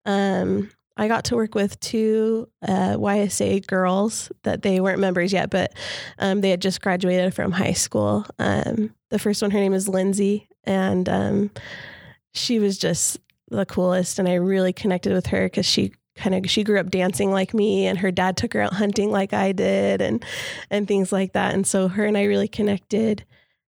Um, 0.05 0.69
I 0.99 1.07
got 1.07 1.25
to 1.27 1.37
work 1.37 1.55
with 1.55 1.79
two 1.79 2.49
uh, 2.67 2.97
YSA 2.97 3.67
girls 3.67 4.31
that 4.43 4.63
they 4.63 4.81
weren't 4.81 4.99
members 4.99 5.33
yet, 5.33 5.49
but 5.49 5.73
um, 6.19 6.41
they 6.41 6.51
had 6.51 6.61
just 6.61 6.83
graduated 6.83 7.33
from 7.35 7.53
high 7.53 7.73
school. 7.73 8.27
Um, 8.39 8.95
the 9.11 9.19
first 9.21 9.41
one, 9.41 9.53
her 9.53 9.61
name 9.61 9.75
is 9.75 9.89
Lindsay, 9.89 10.49
and 10.65 11.09
um, 11.09 11.51
she 12.35 12.59
was 12.59 12.79
just 12.79 13.19
the 13.49 13.65
coolest. 13.65 14.19
And 14.19 14.29
I 14.29 14.35
really 14.35 14.73
connected 14.73 15.13
with 15.13 15.27
her 15.29 15.47
because 15.47 15.67
she 15.67 15.93
kind 16.17 16.35
of 16.35 16.51
she 16.51 16.65
grew 16.65 16.81
up 16.81 16.91
dancing 16.91 17.31
like 17.31 17.55
me, 17.55 17.87
and 17.87 17.99
her 17.99 18.11
dad 18.11 18.37
took 18.37 18.53
her 18.55 18.61
out 18.61 18.73
hunting 18.75 19.13
like 19.13 19.33
I 19.33 19.53
did, 19.53 20.03
and 20.03 20.25
and 20.69 20.89
things 20.89 21.13
like 21.13 21.33
that. 21.35 21.55
And 21.55 21.67
so 21.67 21.87
her 21.87 22.05
and 22.05 22.19
I 22.19 22.25
really 22.25 22.49
connected. 22.49 23.25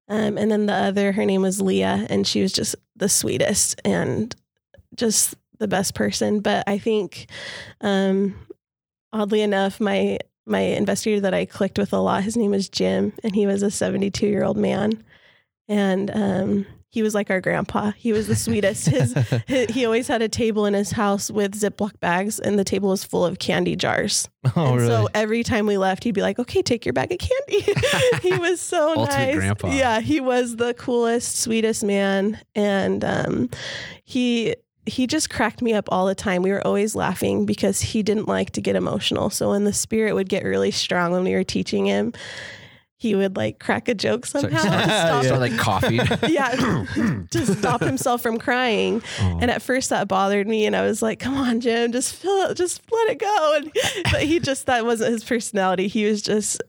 Um, 0.08 0.36
and 0.36 0.50
then 0.50 0.66
the 0.66 0.74
other, 0.74 1.12
her 1.12 1.24
name 1.24 1.42
was 1.42 1.60
Leah, 1.60 2.06
and 2.10 2.26
she 2.26 2.42
was 2.42 2.52
just 2.52 2.74
the 2.96 3.08
sweetest 3.08 3.80
and 3.84 4.34
just 4.96 5.36
the 5.60 5.68
best 5.68 5.94
person. 5.94 6.40
But 6.40 6.64
I 6.66 6.78
think, 6.78 7.26
um, 7.80 8.34
oddly 9.12 9.42
enough, 9.42 9.78
my 9.80 10.18
my 10.46 10.60
investigator 10.60 11.20
that 11.20 11.34
I 11.34 11.44
clicked 11.44 11.78
with 11.78 11.92
a 11.92 11.98
lot, 11.98 12.24
his 12.24 12.36
name 12.36 12.50
was 12.50 12.68
Jim, 12.68 13.12
and 13.22 13.34
he 13.34 13.46
was 13.46 13.62
a 13.62 13.70
72 13.70 14.26
year 14.26 14.42
old 14.42 14.56
man, 14.56 15.04
and 15.68 16.10
um, 16.10 16.66
he 16.92 17.02
was 17.02 17.14
like 17.14 17.30
our 17.30 17.40
grandpa. 17.40 17.92
He 17.92 18.12
was 18.12 18.26
the 18.26 18.34
sweetest. 18.34 18.86
His 18.88 19.14
he, 19.46 19.66
he 19.66 19.86
always 19.86 20.08
had 20.08 20.22
a 20.22 20.28
table 20.28 20.66
in 20.66 20.74
his 20.74 20.90
house 20.90 21.30
with 21.30 21.54
Ziploc 21.54 22.00
bags, 22.00 22.40
and 22.40 22.58
the 22.58 22.64
table 22.64 22.88
was 22.88 23.04
full 23.04 23.24
of 23.24 23.38
candy 23.38 23.76
jars. 23.76 24.28
Oh, 24.56 24.72
and 24.72 24.76
really? 24.76 24.88
so 24.88 25.08
every 25.14 25.44
time 25.44 25.66
we 25.66 25.78
left, 25.78 26.02
he'd 26.02 26.16
be 26.16 26.20
like, 26.20 26.40
"Okay, 26.40 26.62
take 26.62 26.84
your 26.84 26.92
bag 26.92 27.12
of 27.12 27.18
candy." 27.18 27.72
he 28.28 28.36
was 28.36 28.60
so 28.60 28.94
nice. 29.08 29.36
grandpa. 29.36 29.70
Yeah, 29.70 30.00
he 30.00 30.18
was 30.18 30.56
the 30.56 30.74
coolest, 30.74 31.36
sweetest 31.36 31.84
man, 31.84 32.40
and 32.56 33.04
um, 33.04 33.50
he 34.02 34.56
he 34.86 35.06
just 35.06 35.30
cracked 35.30 35.62
me 35.62 35.74
up 35.74 35.88
all 35.90 36.06
the 36.06 36.14
time. 36.14 36.42
We 36.42 36.50
were 36.52 36.66
always 36.66 36.94
laughing 36.94 37.46
because 37.46 37.80
he 37.80 38.02
didn't 38.02 38.28
like 38.28 38.50
to 38.52 38.60
get 38.60 38.76
emotional. 38.76 39.30
So 39.30 39.50
when 39.50 39.64
the 39.64 39.72
spirit 39.72 40.14
would 40.14 40.28
get 40.28 40.44
really 40.44 40.70
strong 40.70 41.12
when 41.12 41.24
we 41.24 41.34
were 41.34 41.44
teaching 41.44 41.86
him, 41.86 42.12
he 42.96 43.14
would 43.14 43.34
like 43.36 43.58
crack 43.58 43.88
a 43.88 43.94
joke 43.94 44.26
somehow 44.26 44.58
so- 44.62 44.70
to 44.70 44.84
stop. 44.84 45.24
Start 45.24 45.40
like 45.40 45.56
coffee. 45.58 45.96
Yeah, 46.28 46.84
to 47.30 47.46
stop 47.46 47.80
himself 47.80 48.20
from 48.20 48.38
crying. 48.38 49.02
Oh. 49.20 49.38
And 49.40 49.50
at 49.50 49.62
first 49.62 49.90
that 49.90 50.06
bothered 50.08 50.46
me, 50.46 50.66
and 50.66 50.76
I 50.76 50.82
was 50.82 51.00
like, 51.02 51.18
"Come 51.18 51.34
on, 51.34 51.60
Jim, 51.60 51.92
just 51.92 52.14
feel 52.14 52.30
it, 52.50 52.56
just 52.56 52.82
let 52.90 53.10
it 53.10 53.18
go." 53.18 53.54
And 53.56 53.72
but 54.12 54.22
he 54.22 54.38
just 54.38 54.66
that 54.66 54.84
wasn't 54.84 55.12
his 55.12 55.24
personality. 55.24 55.88
He 55.88 56.04
was 56.04 56.20
just 56.20 56.62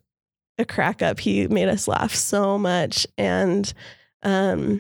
a 0.58 0.64
crack 0.66 1.02
up. 1.02 1.20
He 1.20 1.48
made 1.48 1.68
us 1.68 1.88
laugh 1.88 2.16
so 2.16 2.58
much, 2.58 3.06
and 3.18 3.72
um, 4.24 4.80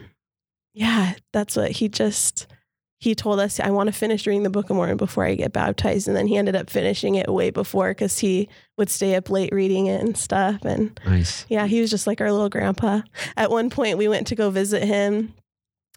yeah, 0.73 1.15
that's 1.33 1.57
what 1.57 1.71
he 1.71 1.89
just 1.89 2.47
he 3.01 3.15
told 3.15 3.39
us. 3.39 3.59
I 3.59 3.71
want 3.71 3.87
to 3.87 3.91
finish 3.91 4.27
reading 4.27 4.43
the 4.43 4.51
Book 4.51 4.69
of 4.69 4.75
Mormon 4.75 4.95
before 4.95 5.25
I 5.25 5.33
get 5.33 5.51
baptized, 5.51 6.07
and 6.07 6.15
then 6.15 6.27
he 6.27 6.37
ended 6.37 6.55
up 6.55 6.69
finishing 6.69 7.15
it 7.15 7.27
way 7.27 7.49
before 7.49 7.89
because 7.89 8.19
he 8.19 8.47
would 8.77 8.91
stay 8.91 9.15
up 9.15 9.31
late 9.31 9.51
reading 9.51 9.87
it 9.87 9.99
and 9.99 10.15
stuff, 10.15 10.63
and 10.63 10.99
nice. 11.03 11.43
yeah, 11.49 11.65
he 11.65 11.81
was 11.81 11.89
just 11.89 12.05
like 12.05 12.21
our 12.21 12.31
little 12.31 12.47
grandpa. 12.47 13.01
At 13.35 13.49
one 13.49 13.71
point, 13.71 13.97
we 13.97 14.07
went 14.07 14.27
to 14.27 14.35
go 14.35 14.51
visit 14.51 14.83
him 14.83 15.33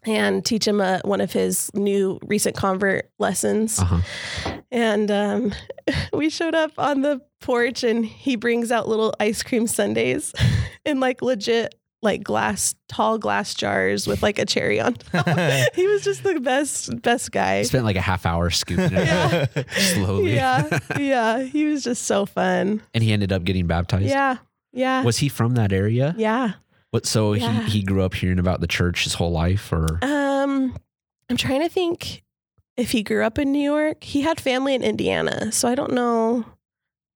and 0.03 0.43
teach 0.43 0.67
him 0.67 0.81
a, 0.81 0.99
one 1.05 1.21
of 1.21 1.31
his 1.31 1.69
new 1.75 2.19
recent 2.23 2.55
convert 2.55 3.11
lessons. 3.19 3.77
Uh-huh. 3.77 4.59
And 4.71 5.11
um, 5.11 5.53
we 6.13 6.31
showed 6.31 6.55
up 6.55 6.71
on 6.79 7.03
the 7.03 7.21
porch, 7.39 7.83
and 7.83 8.03
he 8.03 8.35
brings 8.35 8.71
out 8.71 8.87
little 8.87 9.13
ice 9.19 9.43
cream 9.43 9.67
sundaes 9.67 10.33
in 10.85 10.99
like 10.99 11.21
legit, 11.21 11.75
like 12.05 12.23
glass, 12.23 12.73
tall 12.87 13.17
glass 13.17 13.53
jars 13.53 14.07
with 14.07 14.23
like 14.23 14.39
a 14.39 14.45
cherry 14.45 14.79
on 14.79 14.93
top. 15.11 15.27
he 15.75 15.85
was 15.87 16.03
just 16.03 16.23
the 16.23 16.39
best, 16.39 17.01
best 17.01 17.31
guy. 17.33 17.63
Spent 17.63 17.83
like 17.83 17.97
a 17.97 18.01
half 18.01 18.25
hour 18.25 18.49
scooping 18.49 18.85
it 18.93 19.05
Yeah. 19.05 19.47
up 19.57 19.69
slowly. 19.77 20.35
Yeah, 20.35 20.79
yeah, 20.99 21.39
he 21.43 21.65
was 21.65 21.83
just 21.83 22.03
so 22.03 22.25
fun. 22.25 22.81
and 22.93 23.03
he 23.03 23.11
ended 23.11 23.33
up 23.33 23.43
getting 23.43 23.67
baptized. 23.67 24.05
Yeah, 24.05 24.37
yeah, 24.71 25.03
Was 25.03 25.17
he 25.17 25.27
from 25.27 25.55
that 25.55 25.73
area? 25.73 26.15
yeah. 26.17 26.53
What? 26.91 27.05
So 27.05 27.33
Yeah. 27.33 27.63
he 27.63 27.79
he 27.79 27.83
grew 27.83 28.03
up 28.03 28.13
hearing 28.13 28.39
about 28.39 28.61
the 28.61 28.67
church 28.67 29.03
his 29.03 29.15
whole 29.15 29.31
life, 29.31 29.73
or 29.73 29.99
Um, 30.01 30.77
I'm 31.29 31.35
trying 31.35 31.59
to 31.61 31.67
think 31.69 32.23
if 32.77 32.91
he 32.91 33.03
grew 33.03 33.23
up 33.25 33.37
in 33.39 33.51
New 33.51 33.59
York. 33.63 34.03
He 34.03 34.21
had 34.21 34.39
family 34.39 34.75
in 34.75 34.81
Indiana, 34.83 35.51
so 35.51 35.67
I 35.67 35.75
don't 35.75 35.91
know. 35.93 36.45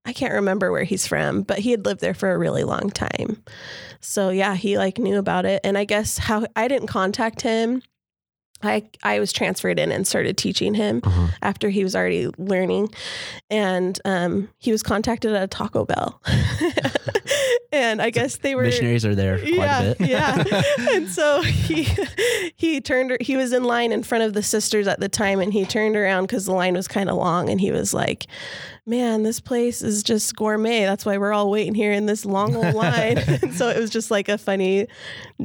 I 0.10 0.14
can't 0.14 0.34
remember 0.34 0.72
where 0.72 0.84
he's 0.84 1.06
from, 1.08 1.44
but 1.44 1.60
he 1.60 1.72
had 1.72 1.86
lived 1.86 2.02
there 2.02 2.14
for 2.14 2.32
a 2.32 2.38
really 2.38 2.64
long 2.64 2.90
time. 2.90 3.42
So 4.02 4.30
yeah, 4.30 4.56
he 4.56 4.78
like 4.78 4.98
knew 4.98 5.18
about 5.18 5.46
it, 5.46 5.62
and 5.64 5.78
I 5.78 5.86
guess 5.86 6.18
how 6.18 6.46
I 6.56 6.68
didn't 6.68 6.88
contact 6.88 7.42
him 7.42 7.82
I 8.62 8.84
I 9.04 9.20
was 9.22 9.32
transferred 9.32 9.80
in 9.80 9.90
and 9.92 10.06
started 10.06 10.36
teaching 10.38 10.74
him 10.74 11.00
Uh-huh. 11.04 11.28
after 11.42 11.70
he 11.70 11.84
was 11.84 11.96
already 11.96 12.28
learning, 12.38 12.90
and 13.50 13.98
um, 14.04 14.50
he 14.58 14.72
was 14.74 14.84
contacted 14.84 15.32
at 15.34 15.44
a 15.44 15.48
Taco 15.48 15.86
Bell, 15.86 16.22
and 17.72 18.02
I 18.02 18.10
guess 18.18 18.38
they 18.38 18.56
were 18.56 18.64
Missionaries 18.64 19.06
are 19.06 19.16
there 19.16 19.38
quite 19.40 19.54
yeah, 19.56 19.82
a 19.82 19.96
bit. 19.96 20.10
yeah. 20.10 20.44
And 20.96 21.08
so 21.10 21.42
he 21.42 21.88
he 22.56 22.82
turned 22.82 23.16
he 23.22 23.38
was 23.38 23.54
in 23.54 23.64
line 23.64 23.92
in 23.92 24.04
front 24.04 24.24
of 24.26 24.34
the 24.34 24.44
sisters 24.44 24.88
at 24.88 25.00
the 25.00 25.10
time 25.10 25.40
and 25.40 25.54
he 25.54 25.66
turned 25.66 25.96
around 25.96 26.28
cuz 26.28 26.46
the 26.46 26.52
line 26.54 26.74
was 26.74 26.88
kind 26.88 27.10
of 27.10 27.16
long 27.16 27.50
and 27.50 27.62
he 27.62 27.72
was 27.72 27.94
like, 27.94 28.28
"Man, 28.90 29.24
this 29.24 29.40
place 29.40 29.82
is 29.82 30.02
just 30.02 30.36
gourmet. 30.36 30.84
That's 30.86 31.06
why 31.06 31.18
we're 31.18 31.32
all 31.32 31.52
waiting 31.52 31.76
here 31.76 31.92
in 31.92 32.08
this 32.08 32.26
long 32.26 32.56
old 32.56 32.74
line." 32.74 33.20
and 33.20 33.54
so 33.54 33.70
it 33.70 33.80
was 33.80 33.90
just 33.90 34.10
like 34.10 34.28
a 34.28 34.38
funny 34.38 34.88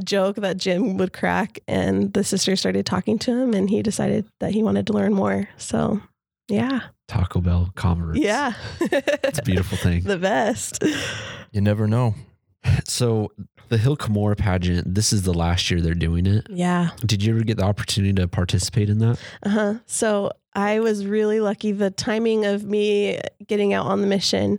joke 0.02 0.36
that 0.36 0.56
Jim 0.56 0.96
would 0.96 1.12
crack 1.12 1.60
and 1.68 2.12
the 2.14 2.24
sister 2.24 2.56
started 2.56 2.86
talking 2.86 3.18
to 3.20 3.30
him 3.36 3.52
and 3.52 3.68
he 3.68 3.82
decided 3.82 4.26
that 4.40 4.52
he 4.52 4.62
wanted 4.62 4.86
to 4.86 4.92
learn 4.94 5.12
more. 5.12 5.48
So, 5.58 6.00
yeah. 6.48 6.80
Taco 7.06 7.40
Bell 7.40 7.70
converts. 7.74 8.18
Yeah. 8.18 8.54
It's 8.80 9.38
a 9.38 9.42
beautiful 9.42 9.76
thing. 9.76 10.02
the 10.04 10.16
best. 10.18 10.82
You 11.52 11.60
never 11.60 11.86
know. 11.86 12.14
So 12.86 13.30
the 13.68 13.78
Hill 13.78 13.96
Cumorah 13.96 14.36
pageant, 14.38 14.94
this 14.94 15.12
is 15.12 15.22
the 15.22 15.34
last 15.34 15.70
year 15.70 15.80
they're 15.80 15.94
doing 15.94 16.26
it. 16.26 16.46
Yeah. 16.48 16.90
Did 17.04 17.22
you 17.22 17.34
ever 17.34 17.44
get 17.44 17.58
the 17.58 17.64
opportunity 17.64 18.14
to 18.14 18.28
participate 18.28 18.88
in 18.88 18.98
that? 18.98 19.18
Uh-huh. 19.42 19.74
So 19.86 20.30
I 20.54 20.80
was 20.80 21.06
really 21.06 21.40
lucky. 21.40 21.72
The 21.72 21.90
timing 21.90 22.44
of 22.44 22.64
me 22.64 23.20
getting 23.46 23.72
out 23.72 23.86
on 23.86 24.00
the 24.00 24.06
mission, 24.06 24.58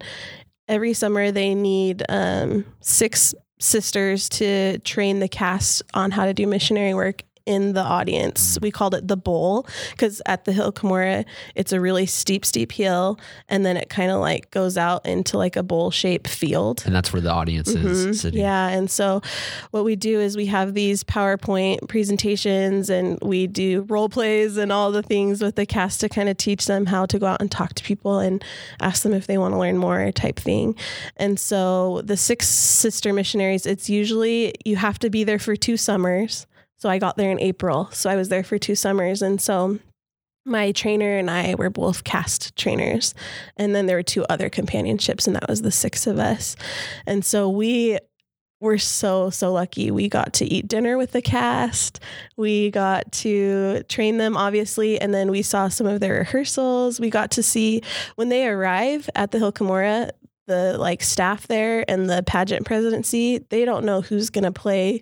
every 0.68 0.94
summer 0.94 1.32
they 1.32 1.56
need 1.56 2.04
um, 2.10 2.66
six 2.82 3.34
sisters 3.60 4.28
to 4.30 4.80
train 4.80 5.20
the 5.20 5.28
cast 5.28 5.82
on 5.94 6.12
how 6.12 6.26
to 6.26 6.34
do 6.34 6.46
missionary 6.46 6.94
work 6.94 7.24
in 7.46 7.74
the 7.74 7.82
audience. 7.82 8.58
We 8.62 8.72
called 8.72 8.96
it 8.96 9.08
the 9.08 9.18
bowl 9.18 9.68
because 9.92 10.22
at 10.26 10.46
the 10.46 10.52
Hill 10.54 10.72
Cumorah, 10.72 11.26
it's 11.54 11.72
a 11.72 11.80
really 11.80 12.06
steep, 12.06 12.44
steep 12.46 12.72
hill, 12.72 13.20
and 13.50 13.66
then 13.66 13.78
it 13.78 13.90
kind 13.90 14.12
of 14.12 14.20
like 14.20 14.50
goes 14.52 14.78
out 14.78 15.06
into 15.06 15.38
like 15.38 15.56
a 15.56 15.64
bowl 15.64 15.92
shaped 15.92 16.28
field. 16.28 16.84
And 16.86 16.96
that's 16.96 17.14
where 17.14 17.22
the 17.22 17.32
audience 17.32 17.72
Mhm. 17.74 17.86
is 17.86 18.22
sitting. 18.22 18.40
Yeah. 18.40 18.70
And 18.70 18.90
so 18.90 19.22
what 19.72 19.84
we 19.84 19.96
do 19.96 20.20
is 20.20 20.36
we 20.36 20.48
have 20.48 20.74
these 20.74 21.04
PowerPoint 21.04 21.88
presentations 21.88 22.90
and 22.90 23.20
we 23.22 23.48
do 23.48 23.86
role 23.90 24.10
plays 24.10 24.58
and 24.58 24.72
all 24.72 24.92
the 24.92 25.04
things 25.04 25.42
with 25.42 25.56
the 25.56 25.66
cast 25.66 26.00
to 26.02 26.10
kind 26.10 26.30
of 26.30 26.38
teach 26.38 26.66
them 26.66 26.88
how 26.88 27.06
to 27.06 27.20
go 27.20 27.28
out 27.28 27.42
and 27.42 27.52
talk 27.52 27.74
to 27.76 27.84
people 27.84 28.20
and 28.20 28.44
ask 28.80 29.04
them 29.04 29.14
if 29.14 29.28
they 29.28 29.38
want 29.38 29.54
to 29.54 29.58
learn 29.60 29.78
more 29.78 30.12
type 30.12 30.40
thing. 30.40 30.76
And 31.18 31.40
so 31.40 32.02
the 32.04 32.18
six 32.18 32.48
sister 32.48 33.14
missionaries, 33.14 33.66
it's 33.66 33.90
usually 33.90 34.54
you 34.66 34.78
have 34.78 34.98
to 35.00 35.10
be 35.10 35.24
there 35.24 35.40
for 35.40 35.56
two 35.56 35.78
summers. 35.78 36.48
So 36.86 36.92
I 36.92 37.00
got 37.00 37.18
there 37.18 37.32
in 37.32 37.40
April. 37.40 37.90
So 37.94 38.12
I 38.12 38.16
was 38.16 38.30
there 38.30 38.44
for 38.44 38.60
two 38.60 38.76
summers. 38.76 39.24
And 39.24 39.42
so 39.42 39.80
my 40.46 40.72
trainer 40.72 41.18
and 41.18 41.32
I 41.32 41.56
were 41.56 41.72
both 41.72 42.04
cast 42.04 42.56
trainers. 42.56 43.16
And 43.58 43.74
then 43.74 43.88
there 43.88 43.96
were 43.96 44.04
two 44.04 44.24
other 44.30 44.52
companionships, 44.52 45.26
and 45.26 45.36
that 45.36 45.50
was 45.50 45.64
the 45.64 45.72
six 45.72 46.06
of 46.06 46.20
us. 46.20 46.56
And 47.08 47.26
so 47.26 47.50
we 47.50 47.98
were 48.62 48.78
so, 48.78 49.32
so 49.32 49.52
lucky. 49.52 49.90
We 49.90 50.10
got 50.10 50.34
to 50.34 50.46
eat 50.46 50.68
dinner 50.68 50.96
with 50.96 51.12
the 51.12 51.24
cast. 51.24 52.02
We 52.38 52.70
got 52.70 53.12
to 53.14 53.82
train 53.90 54.18
them, 54.18 54.38
obviously. 54.38 55.02
And 55.02 55.12
then 55.12 55.32
we 55.32 55.42
saw 55.42 55.70
some 55.70 55.88
of 55.88 56.02
their 56.02 56.20
rehearsals. 56.20 57.00
We 57.00 57.10
got 57.10 57.32
to 57.32 57.42
see 57.42 57.82
when 58.14 58.30
they 58.30 58.48
arrive 58.48 59.10
at 59.16 59.32
the 59.32 59.40
Hill 59.40 59.54
Cumorah, 59.54 60.12
the 60.46 60.78
like 60.78 61.02
staff 61.02 61.48
there 61.48 61.84
and 61.88 62.08
the 62.08 62.22
pageant 62.22 62.64
presidency, 62.64 63.40
they 63.50 63.66
don't 63.66 63.86
know 63.86 64.02
who's 64.02 64.30
going 64.30 64.44
to 64.44 64.52
play 64.52 65.02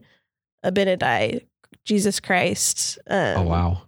Abinadi, 0.63 1.41
Jesus 1.86 2.19
Christ. 2.19 2.97
Um, 3.07 3.38
Oh 3.38 3.41
wow. 3.43 3.82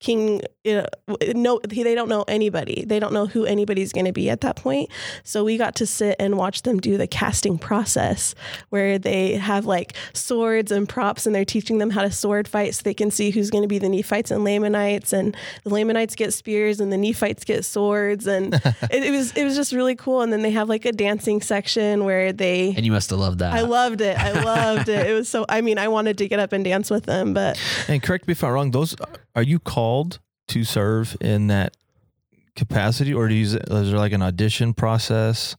King, 0.00 0.42
you 0.64 0.76
know, 0.76 1.16
no, 1.34 1.60
they 1.68 1.94
don't 1.94 2.08
know 2.08 2.24
anybody. 2.26 2.84
They 2.86 2.98
don't 2.98 3.12
know 3.12 3.26
who 3.26 3.44
anybody's 3.44 3.92
going 3.92 4.06
to 4.06 4.12
be 4.12 4.30
at 4.30 4.40
that 4.40 4.56
point. 4.56 4.90
So 5.22 5.44
we 5.44 5.58
got 5.58 5.74
to 5.76 5.86
sit 5.86 6.16
and 6.18 6.38
watch 6.38 6.62
them 6.62 6.80
do 6.80 6.96
the 6.96 7.06
casting 7.06 7.58
process 7.58 8.34
where 8.70 8.98
they 8.98 9.34
have 9.34 9.66
like 9.66 9.92
swords 10.14 10.72
and 10.72 10.88
props 10.88 11.26
and 11.26 11.34
they're 11.34 11.44
teaching 11.44 11.78
them 11.78 11.90
how 11.90 12.00
to 12.00 12.10
sword 12.10 12.48
fight 12.48 12.74
so 12.74 12.82
they 12.82 12.94
can 12.94 13.10
see 13.10 13.30
who's 13.30 13.50
going 13.50 13.62
to 13.62 13.68
be 13.68 13.78
the 13.78 13.90
Nephites 13.90 14.30
and 14.30 14.42
Lamanites. 14.42 15.12
And 15.12 15.36
the 15.64 15.70
Lamanites 15.70 16.14
get 16.14 16.32
spears 16.32 16.80
and 16.80 16.90
the 16.90 16.96
Nephites 16.96 17.44
get 17.44 17.66
swords. 17.66 18.26
And 18.26 18.54
it, 18.64 19.04
it 19.04 19.10
was, 19.10 19.32
it 19.32 19.44
was 19.44 19.56
just 19.56 19.72
really 19.72 19.94
cool. 19.94 20.22
And 20.22 20.32
then 20.32 20.40
they 20.40 20.52
have 20.52 20.70
like 20.70 20.86
a 20.86 20.92
dancing 20.92 21.42
section 21.42 22.04
where 22.04 22.32
they, 22.32 22.72
And 22.74 22.86
you 22.86 22.92
must 22.92 23.10
have 23.10 23.18
loved 23.18 23.40
that. 23.40 23.52
I 23.52 23.60
loved 23.60 24.00
it. 24.00 24.18
I 24.18 24.32
loved 24.42 24.88
it. 24.88 25.06
It 25.06 25.12
was 25.12 25.28
so, 25.28 25.44
I 25.46 25.60
mean, 25.60 25.76
I 25.76 25.88
wanted 25.88 26.16
to 26.18 26.28
get 26.28 26.38
up 26.38 26.52
and 26.52 26.64
dance 26.64 26.90
with 26.90 27.04
them, 27.04 27.34
but 27.34 27.60
And 27.86 28.02
correct 28.02 28.26
me 28.26 28.32
if 28.32 28.42
I'm 28.42 28.52
wrong. 28.52 28.70
Those 28.70 28.96
are 29.34 29.42
you 29.42 29.58
called 29.58 30.20
to 30.48 30.64
serve 30.64 31.16
in 31.20 31.46
that 31.48 31.76
capacity, 32.56 33.12
or 33.12 33.28
do 33.28 33.34
you, 33.34 33.44
is 33.44 33.54
there 33.90 33.98
like 33.98 34.12
an 34.12 34.22
audition 34.22 34.74
process 34.74 35.56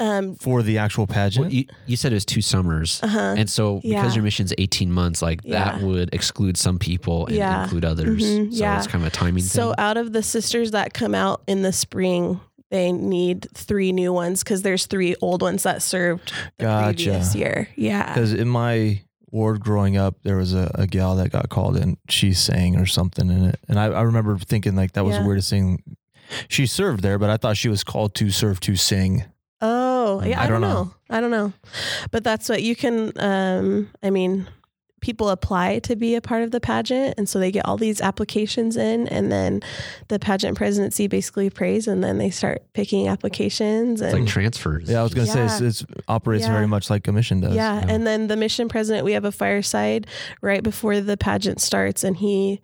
um, 0.00 0.36
for 0.36 0.62
the 0.62 0.78
actual 0.78 1.06
pageant? 1.06 1.46
Well, 1.46 1.52
you, 1.52 1.64
you 1.86 1.96
said 1.96 2.12
it 2.12 2.16
was 2.16 2.24
two 2.24 2.40
summers. 2.40 3.00
uh-huh. 3.02 3.34
And 3.36 3.50
so 3.50 3.76
because 3.76 3.90
Yeah. 3.90 4.14
your 4.14 4.22
mission's 4.22 4.52
18 4.56 4.90
months, 4.92 5.20
like 5.20 5.42
that 5.44 5.82
would 5.82 6.14
exclude 6.14 6.56
some 6.56 6.78
people 6.78 7.26
and 7.26 7.36
Yeah. 7.36 7.64
include 7.64 7.84
others. 7.84 8.22
Mhm. 8.22 8.52
So 8.52 8.58
Yeah. 8.60 8.78
it's 8.78 8.86
kind 8.86 9.02
of 9.04 9.08
a 9.08 9.14
timing 9.14 9.42
So 9.42 9.68
thing. 9.68 9.74
out 9.78 9.96
of 9.96 10.12
the 10.12 10.22
sisters 10.22 10.70
that 10.70 10.94
come 10.94 11.14
out 11.14 11.42
in 11.46 11.62
the 11.62 11.72
spring, 11.72 12.40
they 12.70 12.92
need 12.92 13.48
three 13.54 13.92
new 13.92 14.12
ones 14.12 14.44
because 14.44 14.62
there's 14.62 14.86
three 14.86 15.14
old 15.20 15.42
ones 15.42 15.64
that 15.64 15.82
served 15.82 16.32
the 16.58 16.64
Gotcha. 16.64 16.94
previous 16.94 17.34
year. 17.34 17.68
Yeah. 17.76 18.06
Because 18.14 18.32
in 18.32 18.46
my 18.48 19.00
ward 19.30 19.60
growing 19.60 19.96
up, 19.96 20.16
there 20.22 20.36
was 20.36 20.54
a, 20.54 20.70
a 20.74 20.86
gal 20.86 21.16
that 21.16 21.30
got 21.30 21.48
called 21.48 21.76
and 21.76 21.96
she 22.08 22.32
sang 22.32 22.76
or 22.76 22.86
something 22.86 23.28
in 23.30 23.44
it. 23.46 23.60
And 23.68 23.78
I, 23.78 23.86
I 23.86 24.02
remember 24.02 24.36
thinking 24.38 24.74
like 24.76 24.92
that 24.92 25.04
was 25.04 25.14
Yeah. 25.14 25.22
the 25.22 25.26
weirdest 25.26 25.50
thing. 25.50 25.82
She 26.48 26.66
served 26.66 27.02
there, 27.02 27.18
but 27.18 27.30
I 27.30 27.36
thought 27.36 27.56
she 27.56 27.68
was 27.68 27.84
called 27.84 28.14
to 28.16 28.30
serve 28.30 28.60
to 28.60 28.76
sing. 28.76 29.24
Oh, 29.60 30.22
yeah. 30.22 30.40
I 30.40 30.44
I, 30.44 30.46
don't 30.46 30.60
don't 30.60 30.70
know. 30.70 30.84
know. 30.84 30.94
I 31.10 31.20
don't 31.20 31.30
know. 31.30 31.52
But 32.10 32.22
that's 32.24 32.48
what 32.48 32.62
you 32.62 32.76
can, 32.76 33.12
um, 33.18 33.90
I 34.02 34.10
mean, 34.10 34.46
people 35.00 35.28
apply 35.30 35.78
to 35.80 35.94
be 35.96 36.14
a 36.14 36.20
part 36.20 36.42
of 36.42 36.50
the 36.50 36.60
pageant. 36.60 37.14
And 37.18 37.28
so 37.28 37.38
they 37.38 37.50
get 37.50 37.64
all 37.66 37.76
these 37.76 38.00
applications 38.00 38.76
in, 38.76 39.08
and 39.08 39.30
then 39.30 39.60
the 40.08 40.18
pageant 40.18 40.56
presidency 40.56 41.06
basically 41.06 41.50
prays, 41.50 41.86
and 41.86 42.02
then 42.02 42.18
they 42.18 42.30
start 42.30 42.62
picking 42.74 43.08
applications. 43.08 44.00
it's 44.00 44.12
like 44.14 44.26
transfers. 44.26 44.88
Yeah, 44.88 45.00
I 45.00 45.02
was 45.02 45.14
gonna 45.14 45.26
say 45.26 45.44
it's, 45.44 45.60
Yeah. 45.60 45.66
it's 45.68 45.84
operates 46.08 46.44
Yeah. 46.44 46.52
very 46.52 46.66
much 46.66 46.90
like 46.90 47.06
a 47.08 47.12
mission 47.12 47.40
does. 47.40 47.54
Yeah, 47.54 47.76
yeah. 47.80 47.86
and 47.88 48.06
then 48.06 48.26
the 48.28 48.36
mission 48.36 48.68
president, 48.68 49.04
we 49.04 49.12
have 49.12 49.24
a 49.24 49.32
fireside 49.32 50.06
right 50.42 50.62
before 50.62 51.00
the 51.00 51.16
pageant 51.16 51.60
starts, 51.60 52.04
and 52.04 52.16
he 52.16 52.60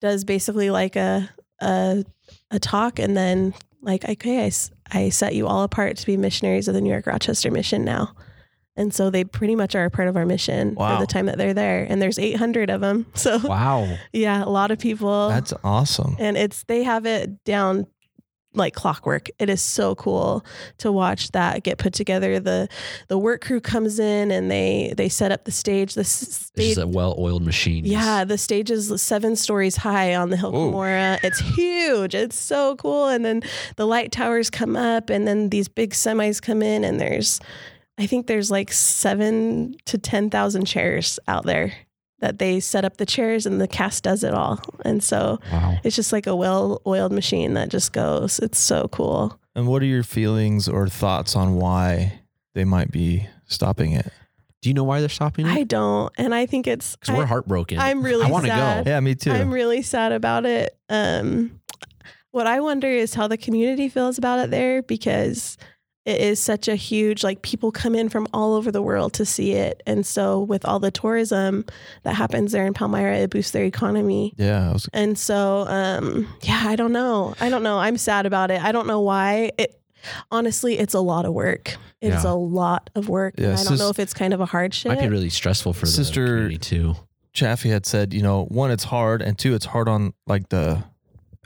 does 0.00 0.24
basically 0.24 0.70
like 0.70 0.96
a 0.96 1.28
a, 1.62 2.04
a 2.50 2.58
talk, 2.58 2.98
and 2.98 3.16
then 3.16 3.54
like, 3.80 4.04
okay, 4.08 4.44
I, 4.44 4.50
I 4.92 5.08
set 5.08 5.34
you 5.34 5.46
all 5.46 5.62
apart 5.62 5.96
to 5.96 6.06
be 6.06 6.16
missionaries 6.16 6.68
of 6.68 6.74
the 6.74 6.80
New 6.80 6.90
York 6.90 7.06
Rochester 7.06 7.50
mission 7.50 7.84
now, 7.84 8.12
and 8.76 8.92
so 8.94 9.10
they 9.10 9.24
pretty 9.24 9.56
much 9.56 9.74
are 9.74 9.84
a 9.86 9.90
part 9.90 10.08
of 10.08 10.16
our 10.16 10.26
mission 10.26 10.74
Wow. 10.74 10.96
for 10.96 11.00
the 11.00 11.06
time 11.06 11.26
that 11.26 11.38
they're 11.38 11.54
there, 11.54 11.86
and 11.88 12.00
there's 12.00 12.18
800 12.18 12.70
of 12.70 12.80
them, 12.80 13.06
so 13.14 13.38
Wow. 13.44 13.96
yeah, 14.12 14.44
a 14.44 14.48
lot 14.50 14.70
of 14.70 14.78
people, 14.78 15.28
That's 15.28 15.52
awesome. 15.64 16.16
and 16.18 16.36
it's 16.36 16.64
they 16.64 16.82
have 16.82 17.06
it 17.06 17.42
down 17.44 17.86
like 18.54 18.72
clockwork. 18.74 19.28
It 19.38 19.50
is 19.50 19.60
so 19.60 19.94
cool 19.96 20.42
to 20.78 20.90
watch 20.90 21.30
that 21.32 21.62
get 21.62 21.76
put 21.76 21.92
together. 21.92 22.40
The 22.40 22.68
the 23.08 23.18
work 23.18 23.42
crew 23.42 23.60
comes 23.60 23.98
in 23.98 24.30
and 24.30 24.50
they 24.50 24.94
they 24.96 25.10
set 25.10 25.30
up 25.30 25.44
the 25.44 25.52
stage. 25.52 25.92
The 25.92 26.00
s- 26.00 26.22
It's 26.22 26.36
stage 26.46 26.68
just 26.76 26.78
a 26.80 26.86
well-oiled 26.86 27.44
machine. 27.44 27.84
yeah, 27.84 28.24
the 28.24 28.38
stage 28.38 28.70
is 28.70 29.02
seven 29.02 29.36
stories 29.36 29.76
high 29.76 30.14
on 30.14 30.30
the 30.30 30.38
Hill 30.38 30.52
Whoa. 30.52 30.72
Cumorah. 30.72 31.18
It's 31.22 31.38
huge. 31.38 32.14
It's 32.14 32.38
so 32.38 32.76
cool. 32.76 33.08
And 33.08 33.26
then 33.26 33.42
the 33.76 33.86
light 33.86 34.10
towers 34.10 34.48
come 34.48 34.74
up, 34.74 35.10
and 35.10 35.28
then 35.28 35.50
these 35.50 35.68
big 35.68 35.90
semis 35.92 36.40
come 36.40 36.62
in, 36.62 36.82
and 36.82 36.98
there's, 36.98 37.40
I 37.98 38.06
think 38.06 38.26
there's 38.26 38.50
like 38.50 38.72
seven 38.72 39.76
to 39.86 39.96
ten 39.98 40.30
thousand 40.30 40.66
chairs 40.66 41.18
out 41.28 41.44
there 41.46 41.72
that 42.20 42.38
they 42.38 42.60
set 42.60 42.84
up 42.84 42.96
the 42.96 43.06
chairs, 43.06 43.44
and 43.46 43.60
the 43.60 43.68
cast 43.68 44.02
does 44.04 44.24
it 44.24 44.32
all. 44.34 44.58
And 44.84 45.02
so 45.04 45.38
Wow. 45.52 45.76
it's 45.84 45.94
just 45.96 46.12
like 46.12 46.26
a 46.26 46.34
well-oiled 46.34 47.12
machine 47.12 47.54
that 47.54 47.68
just 47.68 47.92
goes. 47.92 48.38
It's 48.38 48.58
so 48.58 48.88
cool. 48.88 49.38
And 49.54 49.66
what 49.66 49.82
are 49.82 49.86
your 49.86 50.02
feelings 50.02 50.66
or 50.68 50.88
thoughts 50.88 51.36
on 51.36 51.56
why 51.56 52.20
they 52.54 52.64
might 52.64 52.90
be 52.90 53.26
stopping 53.46 53.92
it? 53.92 54.10
Do 54.62 54.70
you 54.70 54.74
know 54.74 54.84
why 54.84 55.00
they're 55.00 55.08
stopping 55.10 55.46
it? 55.46 55.50
I 55.52 55.62
don't, 55.64 56.10
and 56.18 56.34
I 56.34 56.46
think 56.46 56.66
it's. 56.66 56.96
Because 56.96 57.16
we're 57.16 57.26
heartbroken. 57.26 57.78
I'm 57.78 58.02
really 58.02 58.24
I 58.26 58.30
want 58.30 58.44
to 58.46 58.50
sad. 58.50 58.84
go. 58.84 58.90
Yeah, 58.90 59.00
me 59.00 59.14
too. 59.14 59.30
I'm 59.32 59.50
really 59.52 59.82
sad 59.82 60.12
about 60.12 60.44
it. 60.46 60.76
Um, 60.88 61.60
what 62.30 62.46
I 62.46 62.60
wonder 62.60 62.88
is 62.88 63.14
how 63.14 63.28
the 63.28 63.36
community 63.38 63.88
feels 63.90 64.16
about 64.18 64.40
it 64.40 64.50
there 64.50 64.82
because 64.82 65.56
it 66.06 66.20
is 66.20 66.40
such 66.40 66.68
a 66.68 66.76
huge 66.76 67.22
like 67.24 67.42
people 67.42 67.70
come 67.72 67.94
in 67.94 68.08
from 68.08 68.26
all 68.32 68.54
over 68.54 68.70
the 68.72 68.80
world 68.80 69.12
to 69.14 69.26
see 69.26 69.52
it, 69.52 69.82
and 69.86 70.06
so 70.06 70.40
with 70.40 70.64
all 70.64 70.78
the 70.78 70.90
tourism 70.90 71.64
that 72.04 72.14
happens 72.14 72.52
there 72.52 72.64
in 72.66 72.72
Palmyra, 72.72 73.16
it 73.18 73.30
boosts 73.30 73.50
their 73.50 73.64
economy. 73.64 74.32
yeah, 74.38 74.72
was, 74.72 74.88
And 74.92 75.18
so, 75.18 75.66
um, 75.68 76.26
yeah, 76.42 76.62
I 76.66 76.76
don't 76.76 76.92
know. 76.92 77.34
I 77.40 77.48
don't 77.48 77.62
know. 77.62 77.78
I'm 77.78 77.98
sad 77.98 78.24
about 78.24 78.50
it. 78.50 78.62
I 78.62 78.72
don't 78.72 78.86
know 78.86 79.00
why. 79.00 79.50
It 79.58 79.78
honestly, 80.30 80.78
it's 80.78 80.94
a 80.94 81.00
lot 81.00 81.24
of 81.26 81.32
work. 81.34 81.76
It's 82.00 82.24
Yeah. 82.24 82.30
a 82.30 82.34
lot 82.36 82.90
of 82.94 83.08
work. 83.08 83.34
Yeah, 83.38 83.46
I 83.52 83.56
don't 83.56 83.58
sis- 83.66 83.80
know 83.80 83.88
if 83.88 83.98
it's 83.98 84.14
kind 84.14 84.32
of 84.32 84.40
a 84.40 84.46
hardship. 84.46 84.90
Might 84.92 85.00
be 85.00 85.08
really 85.08 85.30
stressful 85.30 85.72
for 85.72 85.86
Sister- 85.86 86.22
the 86.24 86.28
community 86.28 86.58
too. 86.58 86.96
Chaffee 87.32 87.68
had 87.70 87.84
said, 87.84 88.14
you 88.14 88.22
know, 88.22 88.44
one, 88.44 88.70
it's 88.70 88.84
hard, 88.84 89.20
and 89.20 89.36
two, 89.36 89.54
it's 89.54 89.66
hard 89.66 89.88
on 89.88 90.12
like 90.26 90.48
the 90.50 90.82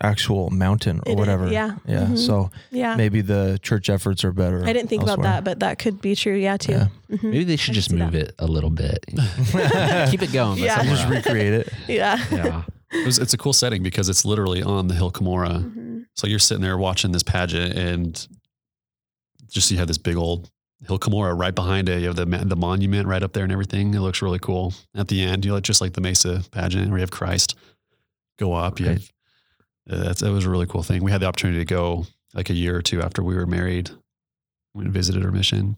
actual 0.03 0.51
mountain 0.51 0.99
or 1.01 1.03
It 1.07 1.11
is, 1.11 1.17
whatever. 1.17 1.53
yeah. 1.53 1.77
Yeah. 1.87 2.07
Mhm. 2.07 2.19
So 2.19 2.51
Yeah. 2.71 2.97
maybe 2.97 3.21
the 3.21 3.59
church 3.63 3.91
efforts 3.91 4.25
are 4.25 4.33
better. 4.33 4.65
I 4.65 4.73
didn't 4.73 4.89
think 4.89 5.03
about 5.03 5.23
that, 5.23 5.45
but 5.45 5.61
that 5.61 5.79
could 5.79 6.01
be 6.01 6.15
true. 6.15 6.35
Yeah, 6.37 6.57
too. 6.57 6.73
Yeah. 6.73 6.87
Mhm. 7.11 7.23
Maybe 7.25 7.45
they 7.45 7.57
should 7.57 7.73
I 7.73 7.75
just 7.75 7.93
move 7.93 8.13
that. 8.13 8.29
it 8.29 8.35
a 8.39 8.47
little 8.47 8.71
bit. 8.71 9.05
Keep 10.11 10.23
it 10.23 10.33
going. 10.33 10.59
but 10.59 10.65
Yeah. 10.65 10.83
Just 10.85 11.09
recreate 11.09 11.53
it. 11.53 11.69
Yeah. 11.89 12.19
Yeah. 12.33 12.63
It 12.93 13.07
was, 13.07 13.19
it's 13.21 13.33
a 13.33 13.39
cool 13.39 13.53
setting 13.53 13.85
because 13.85 14.09
it's 14.09 14.25
literally 14.25 14.65
on 14.65 14.89
the 14.89 14.95
Hill 14.95 15.13
Cumorah. 15.13 15.63
Mhm. 15.63 16.07
So 16.17 16.27
you're 16.27 16.41
sitting 16.41 16.61
there 16.61 16.77
watching 16.77 17.13
this 17.13 17.23
pageant 17.23 17.75
and 17.75 18.27
just 19.49 19.71
you 19.71 19.79
have 19.79 19.87
this 19.87 19.97
big 19.99 20.17
old 20.17 20.51
Hill 20.89 20.99
Cumorah 20.99 21.39
right 21.39 21.55
behind 21.55 21.89
it. 21.89 22.01
You 22.01 22.09
have 22.09 22.17
the 22.17 22.25
the 22.27 22.57
monument 22.57 23.07
right 23.07 23.23
up 23.23 23.33
there 23.33 23.45
and 23.45 23.53
everything. 23.53 23.95
It 23.95 24.01
looks 24.01 24.23
really 24.23 24.41
cool. 24.41 24.75
At 24.95 25.07
the 25.07 25.23
end, 25.23 25.45
you 25.45 25.53
like 25.53 25.63
just 25.63 25.81
like 25.81 25.93
the 25.93 26.01
Mesa 26.01 26.43
pageant 26.51 26.89
where 26.89 26.99
you 26.99 27.03
have 27.03 27.13
Christ 27.13 27.55
go 28.41 28.55
up. 28.55 28.81
You 28.81 28.87
Okay. 28.87 28.93
have, 28.95 29.11
Uh, 29.89 29.97
that's 30.03 30.21
that 30.21 30.31
was 30.33 30.45
a 30.47 30.51
really 30.51 30.67
cool 30.67 30.83
thing. 30.83 31.03
We 31.05 31.11
had 31.11 31.21
the 31.21 31.27
opportunity 31.27 31.61
to 31.61 31.65
go 31.65 32.07
like 32.35 32.51
a 32.51 32.55
year 32.55 32.77
or 32.77 32.83
two 32.83 33.03
after 33.03 33.23
we 33.23 33.35
were 33.35 33.47
married. 33.47 33.91
We 34.75 34.87
visited 34.89 35.23
her 35.23 35.33
mission. 35.33 35.77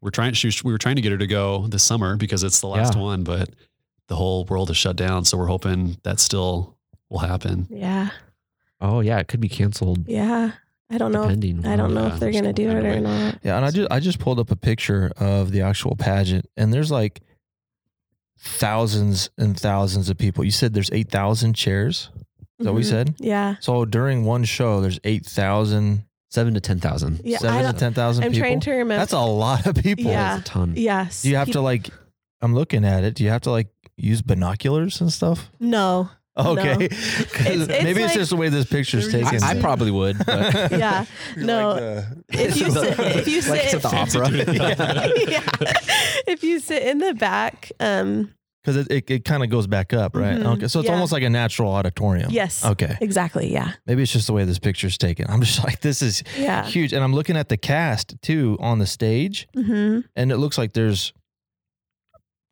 We're 0.00 0.10
trying. 0.10 0.32
She 0.34 0.48
was, 0.48 0.64
we 0.64 0.72
were 0.72 0.78
trying 0.78 0.96
to 0.96 1.02
get 1.02 1.12
her 1.12 1.18
to 1.18 1.26
go 1.26 1.66
this 1.68 1.82
summer 1.84 2.16
because 2.16 2.42
it's 2.42 2.60
the 2.60 2.66
last 2.66 2.94
Yeah. 2.94 3.02
one, 3.02 3.24
but 3.24 3.50
the 4.08 4.16
whole 4.16 4.44
world 4.46 4.70
is 4.70 4.76
shut 4.76 4.96
down. 4.96 5.24
So 5.24 5.38
we're 5.38 5.46
hoping 5.46 5.96
that 6.02 6.18
still 6.18 6.76
will 7.08 7.20
happen. 7.20 7.68
Yeah. 7.70 8.10
Oh 8.80 9.00
yeah, 9.00 9.18
it 9.18 9.28
could 9.28 9.40
be 9.40 9.48
canceled 9.48 10.08
Yeah. 10.08 10.52
I 10.90 10.98
don't 10.98 11.12
know. 11.12 11.22
if- 11.22 11.30
I 11.64 11.76
don't 11.76 11.94
know 11.94 12.06
Yeah, 12.08 12.14
if 12.14 12.20
they're 12.20 12.32
going 12.32 12.44
to 12.44 12.52
do 12.52 12.68
it 12.68 12.84
or 12.84 13.00
not. 13.00 13.38
Yeah, 13.42 13.56
and 13.56 13.64
I 13.64 13.70
just 13.70 13.90
I 13.92 14.00
just 14.00 14.18
pulled 14.18 14.38
up 14.40 14.50
a 14.50 14.56
picture 14.56 15.10
of 15.16 15.50
the 15.52 15.62
actual 15.62 15.94
pageant, 15.96 16.46
and 16.56 16.70
there's 16.72 16.90
like 16.90 17.22
thousands 18.38 19.30
and 19.38 19.58
thousands 19.58 20.08
of 20.10 20.18
people. 20.18 20.44
You 20.44 20.50
said 20.50 20.74
there's 20.74 20.90
eight 20.92 21.10
thousand 21.10 21.54
chairs. 21.54 22.10
Is 22.62 22.66
that 22.66 22.72
what 22.72 22.76
we 22.78 22.82
Mhm. 22.82 22.90
said? 22.90 23.14
Yeah. 23.18 23.54
So 23.60 23.84
during 23.84 24.24
one 24.24 24.44
show, 24.44 24.80
there's 24.80 24.98
eight 25.04 25.26
thousand, 25.26 26.04
Seven 26.30 26.54
to 26.54 26.60
ten 26.60 26.80
thousand. 26.80 27.20
Yeah. 27.24 27.36
I 27.36 27.40
seven 27.40 27.56
to 27.58 27.62
don't, 27.64 27.78
ten 27.78 27.92
thousand 27.92 28.24
I'm 28.24 28.30
people. 28.32 28.46
trying 28.46 28.60
to 28.60 28.70
remember. 28.70 28.96
That's 28.96 29.12
a 29.12 29.18
lot 29.20 29.66
of 29.66 29.74
people. 29.76 30.04
Yeah. 30.10 30.38
a 30.38 30.42
ton. 30.42 30.72
Yes. 30.76 31.20
Do 31.22 31.28
you 31.28 31.36
have 31.36 31.46
Peop- 31.48 31.52
to 31.54 31.60
like? 31.60 31.90
I'm 32.40 32.54
looking 32.54 32.86
at 32.86 33.04
it. 33.04 33.14
Do 33.14 33.22
you 33.24 33.28
have 33.28 33.42
to 33.42 33.50
like 33.50 33.68
use 33.98 34.22
binoculars 34.22 35.00
and 35.02 35.12
stuff? 35.12 35.50
No. 35.60 36.08
Okay, 36.34 36.72
It's- 36.86 37.36
it's 37.44 37.68
maybe 37.68 37.90
it's 37.90 37.98
like- 38.00 38.14
just 38.14 38.30
the 38.30 38.36
way 38.36 38.48
this 38.48 38.64
picture's 38.64 39.12
Maybe 39.12 39.26
I, 39.26 39.30
taken. 39.32 39.44
I 39.44 39.60
probably 39.60 39.90
would. 39.90 40.16
But 40.24 40.70
Yeah. 40.72 41.04
No. 41.36 41.68
like 41.68 41.76
the- 41.78 42.42
If 42.42 42.56
you 42.56 42.70
sit, 42.70 42.98
if 42.98 43.28
you 43.28 43.34
like 43.42 43.60
sit, 43.60 43.74
it's 43.74 43.74
at 43.74 43.82
the 43.82 43.88
opera. 43.94 44.30
yeah. 45.28 45.72
If 46.26 46.42
you 46.42 46.58
sit 46.60 46.82
in 46.84 46.96
the 46.96 47.12
back, 47.12 47.70
um, 47.80 48.32
because 48.62 48.76
it, 48.76 48.86
it, 48.90 49.10
it 49.10 49.24
kind 49.24 49.42
of 49.42 49.50
goes 49.50 49.66
back 49.66 49.92
up, 49.92 50.14
right? 50.16 50.38
Mhm. 50.38 50.46
Okay, 50.56 50.68
so 50.68 50.78
it's 50.80 50.86
Yeah. 50.88 50.94
almost 50.94 51.10
like 51.12 51.22
a 51.24 51.30
natural 51.30 51.72
auditorium. 51.72 52.30
yes, 52.30 52.64
Okay, 52.64 52.96
exactly. 53.00 53.52
Yeah. 53.52 53.72
maybe 53.86 54.02
it's 54.02 54.12
just 54.12 54.26
the 54.28 54.32
way 54.32 54.44
this 54.44 54.58
picture's 54.60 54.96
taken. 54.96 55.26
I'm 55.28 55.40
just 55.42 55.62
like, 55.64 55.80
this 55.80 56.00
is 56.02 56.22
Yeah. 56.38 56.64
huge, 56.64 56.92
and 56.92 57.02
I'm 57.02 57.12
looking 57.14 57.36
at 57.36 57.48
the 57.48 57.56
cast 57.56 58.14
too 58.22 58.56
on 58.60 58.78
the 58.78 58.86
stage, 58.86 59.48
hmm 59.54 60.00
and 60.16 60.30
it 60.30 60.36
looks 60.38 60.58
like 60.58 60.72
there's 60.74 61.12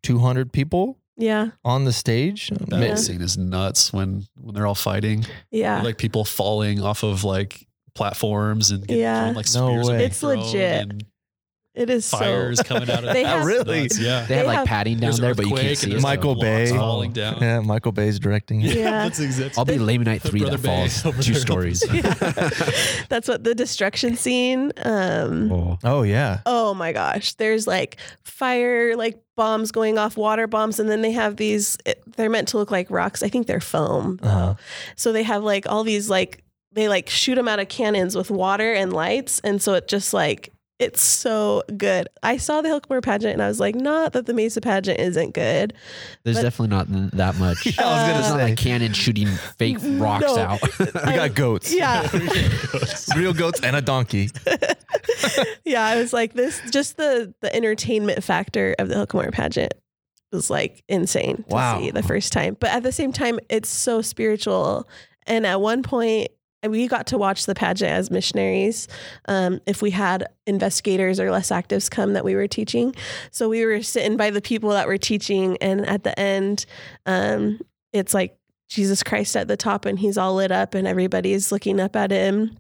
200 0.03 0.53
people 0.53 0.99
Yeah. 1.17 1.51
on 1.65 1.85
the 1.85 1.93
stage. 1.93 2.49
That 2.69 2.81
Yeah. 2.81 2.95
scene 2.97 3.21
is 3.21 3.37
nuts 3.37 3.93
when 3.93 4.27
when 4.41 4.55
they're 4.55 4.67
all 4.67 4.75
fighting. 4.75 5.25
Yeah. 5.51 5.83
Like 5.83 5.99
people 5.99 6.25
falling 6.25 6.81
off 6.83 7.03
of 7.03 7.25
like 7.25 7.67
platforms 7.95 8.71
and 8.71 8.87
getting 8.87 9.03
Yeah. 9.03 9.25
thrown, 9.25 9.35
like 9.35 9.47
No 9.55 9.69
spears 9.69 9.89
are 9.89 9.93
way. 9.93 10.05
It's 10.05 10.23
legit. 10.23 10.83
and 10.83 11.05
it 11.75 11.89
is 11.89 12.09
fires 12.11 12.59
so. 12.59 12.65
coming 12.65 12.91
out 12.91 13.05
of 13.05 13.13
They 13.15 13.21
it. 13.23 13.27
have- 13.27 13.45
Really? 13.47 13.83
Nuts, 13.83 13.99
Yeah. 13.99 14.27
they 14.27 14.37
have 14.37 14.47
like 14.47 14.67
padding 14.67 14.99
down 14.99 15.15
there, 15.21 15.35
but 15.35 15.47
you 15.47 15.55
can't 15.55 15.79
see 15.79 15.93
it. 15.95 16.03
Michael 16.03 16.35
Bay. 16.35 16.69
falling 16.71 17.13
down. 17.13 17.39
Yeah, 17.41 17.61
Michael 17.61 17.93
Bay's 17.93 18.19
directing 18.19 18.61
it. 18.63 18.75
Yeah. 18.77 18.91
That's 19.05 19.21
exactly. 19.21 19.59
I'll 19.59 19.65
be 19.65 19.75
Lamanite 19.77 20.21
three 20.23 20.43
that 20.45 20.61
Bay 20.63 20.89
falls. 20.89 21.03
Two 21.25 21.33
there. 21.33 21.41
stories. 21.41 21.81
That's 23.09 23.29
what 23.29 23.45
the 23.45 23.55
destruction 23.55 24.17
scene. 24.17 24.73
Um, 24.83 25.51
Oh. 25.53 25.79
Oh 25.85 26.03
yeah, 26.03 26.41
oh 26.47 26.75
my 26.75 26.93
gosh, 26.93 27.35
there's 27.35 27.67
like 27.67 27.97
fire, 28.25 28.97
like 28.97 29.21
bombs 29.37 29.71
going 29.73 29.99
off, 29.99 30.17
water 30.17 30.47
bombs, 30.47 30.79
and 30.81 30.89
then 30.89 31.03
they 31.03 31.13
have 31.13 31.37
these. 31.37 31.77
It, 31.87 32.03
they're 32.17 32.31
meant 32.31 32.49
to 32.49 32.59
look 32.59 32.71
like 32.71 32.91
rocks. 32.91 33.23
I 33.23 33.29
think 33.29 33.47
they're 33.47 33.61
foam. 33.61 34.19
though. 34.23 34.29
Uh-huh. 34.29 34.55
So 34.97 35.13
they 35.13 35.23
have 35.23 35.43
like 35.43 35.67
all 35.69 35.85
these 35.85 36.11
like 36.11 36.43
they 36.73 36.89
like 36.89 37.09
shoot 37.09 37.35
them 37.37 37.49
out 37.49 37.59
of 37.61 37.69
cannons 37.69 38.15
with 38.17 38.31
water 38.31 38.73
and 38.73 38.93
lights, 38.93 39.41
and 39.45 39.61
so 39.63 39.75
it 39.75 39.89
just 39.89 40.13
like 40.15 40.53
it's 40.81 41.03
so 41.03 41.63
good. 41.77 42.09
I 42.23 42.39
saw 42.39 42.63
the 42.63 42.69
Hill 42.69 42.81
Cumorah 42.81 43.03
pageant 43.03 43.35
and 43.35 43.43
I 43.43 43.49
was 43.49 43.61
like, 43.61 43.75
not 43.75 44.15
that 44.15 44.27
the 44.27 44.35
Mesa 44.35 44.61
pageant 44.61 44.99
isn't 44.99 45.35
good. 45.35 45.75
There's 46.25 46.39
But- 46.39 46.43
definitely 46.43 46.77
not 46.77 46.89
th- 46.93 47.11
that 47.13 47.37
much. 47.37 47.67
Yeah, 47.79 47.87
I 47.87 47.93
was 47.93 48.01
gonna 48.09 48.19
It's 48.19 48.29
not 48.31 48.37
say. 48.39 48.45
like 48.45 48.57
cannon 48.59 48.93
shooting 48.95 49.29
fake 49.59 49.79
rocks 49.85 50.25
No. 50.27 50.37
out. 50.39 50.61
we 50.79 50.87
got 51.13 51.35
goats. 51.35 51.73
Yeah. 51.73 52.09
real 53.17 53.33
goats 53.35 53.61
and 53.63 53.77
a 53.77 53.83
donkey. 53.83 54.31
yeah, 55.65 55.85
I 55.85 55.97
was 55.97 56.13
like, 56.13 56.33
this 56.33 56.61
just 56.71 56.97
the 56.97 57.33
the 57.41 57.55
entertainment 57.55 58.25
factor 58.25 58.75
of 58.79 58.89
the 58.89 58.95
Hill 58.95 59.07
Cumorah 59.07 59.33
pageant 59.33 59.75
was 60.33 60.49
like 60.51 60.83
insane 60.89 61.39
to 61.49 61.55
Wow. 61.55 61.81
see 61.81 61.91
the 61.91 62.03
first 62.03 62.33
time. 62.33 62.57
But 62.59 62.71
at 62.71 62.83
the 62.83 62.93
same 62.93 63.13
time, 63.13 63.39
it's 63.49 63.69
so 63.69 64.01
spiritual. 64.03 64.89
And 65.27 65.47
at 65.47 65.61
one 65.61 65.83
point, 65.83 66.29
we 66.69 66.87
got 66.89 67.07
to 67.09 67.19
watch 67.19 67.47
the 67.47 67.55
pageant 67.55 67.91
as 67.91 68.11
missionaries. 68.11 68.89
Um, 69.27 69.61
if 69.67 69.81
we 69.81 69.91
had 69.91 70.27
investigators 70.47 71.19
or 71.19 71.31
less 71.31 71.51
actives 71.51 71.91
come 71.91 72.13
that 72.13 72.25
we 72.25 72.35
were 72.35 72.49
teaching, 72.49 72.95
so 73.31 73.49
we 73.49 73.65
were 73.65 73.83
sitting 73.83 74.17
by 74.17 74.31
the 74.31 74.43
people 74.43 74.71
that 74.71 74.87
were 74.87 74.99
teaching, 74.99 75.57
and 75.61 75.87
at 75.87 76.05
the 76.05 76.19
end, 76.19 76.67
um, 77.07 77.61
it's 77.93 78.13
like 78.13 78.37
Jesus 78.69 79.03
Christ 79.03 79.37
at 79.37 79.49
the 79.49 79.57
top, 79.57 79.85
and 79.85 79.99
he's 79.99 80.19
all 80.19 80.35
lit 80.35 80.53
up, 80.53 80.75
and 80.75 80.87
everybody's 80.87 81.51
looking 81.51 81.81
up 81.81 81.97
at 81.97 82.11
him. 82.11 82.57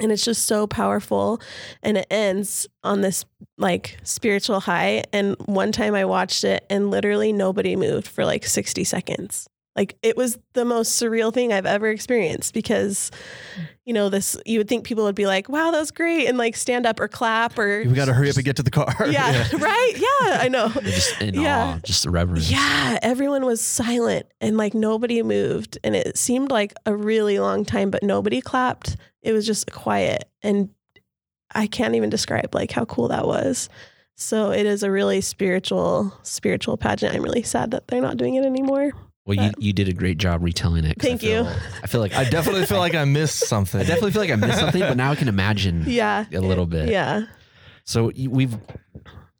And 0.00 0.10
it's 0.10 0.24
just 0.24 0.46
so 0.46 0.66
powerful. 0.66 1.38
And 1.82 1.98
it 1.98 2.06
ends 2.10 2.66
on 2.82 3.02
this 3.02 3.26
like 3.58 3.98
spiritual 4.04 4.60
high. 4.60 5.04
And 5.12 5.36
one 5.44 5.70
time 5.70 5.94
i 5.94 6.06
watched 6.06 6.44
it 6.44 6.64
and 6.70 6.90
literally 6.90 7.30
nobody 7.30 7.76
moved 7.76 8.08
for 8.08 8.24
like 8.24 8.46
60 8.46 8.84
seconds 8.84 9.50
like 9.76 9.96
it 10.02 10.16
was 10.16 10.38
the 10.52 10.64
most 10.64 11.00
surreal 11.00 11.32
thing 11.32 11.52
i've 11.52 11.66
ever 11.66 11.88
experienced 11.88 12.52
because 12.52 13.10
mm. 13.56 13.66
you 13.84 13.92
know 13.94 14.08
this 14.08 14.36
you 14.44 14.58
would 14.58 14.68
think 14.68 14.84
people 14.84 15.04
would 15.04 15.14
be 15.14 15.26
like 15.26 15.48
wow 15.48 15.70
that 15.70 15.78
was 15.80 15.90
great 15.90 16.26
and 16.28 16.36
like 16.38 16.54
stand 16.56 16.84
up 16.86 17.00
or 17.00 17.08
clap 17.08 17.58
or 17.58 17.82
We 17.86 17.92
got 17.94 18.04
to 18.04 18.12
hurry 18.12 18.28
up 18.30 18.36
and 18.36 18.44
get 18.44 18.56
to 18.56 18.62
the 18.62 18.70
car. 18.70 18.94
yeah, 19.10 19.46
right 19.58 19.92
yeah 19.96 20.38
i 20.42 20.48
know 20.48 20.68
just 20.68 21.20
in 21.22 21.34
Yeah. 21.34 21.74
awe, 21.76 21.80
just 21.82 22.04
reverence. 22.06 22.50
yeah, 22.50 22.98
everyone 23.02 23.44
was 23.46 23.60
silent 23.60 24.26
and 24.40 24.56
like 24.56 24.74
nobody 24.74 25.22
moved. 25.22 25.78
And 25.82 25.96
it 25.96 26.16
seemed 26.18 26.50
like 26.50 26.74
a 26.86 26.94
really 26.94 27.38
long 27.38 27.64
time, 27.64 27.90
but 27.90 28.02
nobody 28.02 28.40
clapped. 28.40 28.96
It 29.22 29.32
was 29.32 29.46
just 29.46 29.70
quiet. 29.72 30.24
And 30.42 30.68
I 31.54 31.66
can't 31.66 31.94
even 31.94 32.10
describe 32.10 32.54
like 32.54 32.70
how 32.70 32.84
cool 32.84 33.08
that 33.08 33.26
was. 33.26 33.68
So 34.16 34.52
it 34.52 34.66
is 34.66 34.82
a 34.82 34.90
really 34.90 35.20
spiritual, 35.20 36.12
spiritual 36.22 36.76
pageant. 36.76 37.14
I'm 37.14 37.22
really 37.22 37.42
sad 37.42 37.70
that 37.72 37.88
they're 37.88 38.00
not 38.02 38.16
doing 38.16 38.34
it 38.34 38.44
anymore. 38.44 38.92
Well, 39.24 39.36
you, 39.38 39.52
you 39.58 39.72
did 39.72 39.88
a 39.88 39.92
great 39.92 40.18
job 40.18 40.42
retelling 40.42 40.84
it. 40.84 40.98
'cause 40.98 41.06
I 41.06 41.10
Thank 41.10 41.20
feel- 41.20 41.44
you. 41.44 41.50
I 41.82 41.86
feel 41.86 42.00
like 42.00 42.12
I 42.14 42.28
definitely 42.28 42.66
feel 42.66 42.78
like 42.78 42.94
I 42.96 43.04
missed 43.04 43.46
something. 43.46 43.80
I 43.80 43.84
definitely 43.84 44.10
feel 44.12 44.22
like 44.22 44.30
I 44.32 44.36
missed 44.36 44.58
something, 44.58 44.80
but 44.80 44.96
now 44.96 45.12
I 45.12 45.14
can 45.14 45.28
imagine 45.28 45.84
Yeah. 45.86 46.24
a 46.32 46.40
little 46.40 46.66
bit. 46.66 46.88
Yeah. 46.88 47.26
So 47.84 48.06
y- 48.16 48.26
we've 48.28 48.56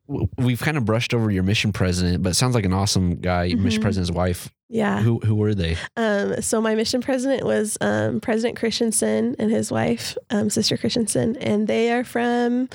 w- 0.09 0.29
we've 0.39 0.61
kind 0.61 0.77
of 0.77 0.85
brushed 0.85 1.15
over 1.15 1.31
your 1.31 1.43
mission 1.43 1.73
president, 1.73 2.23
but 2.23 2.31
it 2.31 2.35
sounds 2.35 2.55
like 2.55 2.65
an 2.65 2.73
awesome 2.73 3.17
guy. 3.21 3.45
Your 3.45 3.59
mission 3.59 3.81
Mhm. 3.81 3.83
president's 3.85 4.11
wife. 4.13 4.51
Yeah. 4.69 5.01
Who 5.03 5.19
who 5.19 5.35
were 5.35 5.55
they? 5.55 5.77
Um, 5.97 6.41
so 6.43 6.61
my 6.61 6.75
mission 6.77 7.03
president 7.03 7.45
was 7.45 7.77
um, 7.81 8.21
President 8.21 8.57
Christensen 8.59 9.35
and 9.39 9.51
his 9.51 9.71
wife, 9.73 10.17
um, 10.31 10.49
Sister 10.49 10.77
Christensen, 10.77 11.37
and 11.39 11.67
they 11.69 11.93
are 11.93 12.05
from 12.05 12.69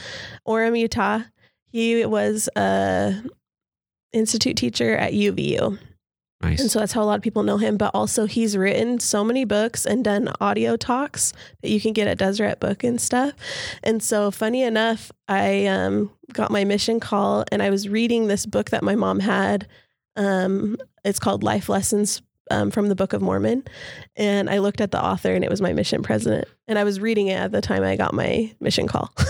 Orem, 0.48 0.78
Utah. 0.78 1.22
He 1.72 2.06
was 2.06 2.50
a 2.56 3.16
institute 4.14 4.58
teacher 4.58 4.96
at 4.96 5.14
UVU, 5.14 5.78
Nice. 6.42 6.62
and 6.62 6.70
so 6.70 6.80
that's 6.80 6.94
how 6.94 7.02
a 7.02 7.06
lot 7.06 7.16
of 7.16 7.24
people 7.24 7.42
know 7.42 7.58
him. 7.58 7.78
But 7.78 7.92
also, 7.96 8.26
he's 8.26 8.56
written 8.56 9.00
so 9.00 9.24
many 9.24 9.44
books 9.44 9.86
and 9.86 10.04
done 10.04 10.32
audio 10.40 10.78
talks 10.78 11.34
that 11.62 11.70
you 11.70 11.82
can 11.82 11.94
get 11.94 12.08
at 12.08 12.20
Deseret 12.20 12.60
Book 12.60 12.84
and 12.84 13.02
stuff. 13.02 13.34
And 13.84 14.04
so, 14.04 14.30
funny 14.30 14.62
enough, 14.62 15.12
I 15.28 15.66
um, 15.66 16.12
got 16.34 16.52
my 16.52 16.64
mission 16.64 17.00
call, 17.00 17.44
and 17.52 17.64
I 17.64 17.72
was 17.72 17.90
reading 17.90 18.28
this 18.28 18.46
book 18.46 18.70
that 18.70 18.84
my 18.84 18.96
mom 18.96 19.20
had. 19.20 19.68
Um, 20.16 20.78
it's 21.04 21.20
called 21.20 21.44
Life 21.44 21.70
Lessons 21.70 22.22
um, 22.52 22.70
from 22.70 22.90
the 22.90 22.96
Book 22.96 23.14
of 23.14 23.22
Mormon, 23.22 23.64
and 24.16 24.50
I 24.50 24.60
looked 24.60 24.82
at 24.82 24.92
the 24.92 25.04
author, 25.04 25.34
and 25.34 25.44
it 25.44 25.50
was 25.50 25.62
my 25.62 25.74
mission 25.74 26.04
president. 26.04 26.48
And 26.68 26.78
I 26.78 26.84
was 26.84 27.00
reading 27.00 27.28
it 27.28 27.36
at 27.36 27.52
the 27.52 27.62
time 27.62 27.84
I 27.84 27.96
got 27.96 28.14
my 28.14 28.54
mission 28.60 28.88
call. 28.88 29.12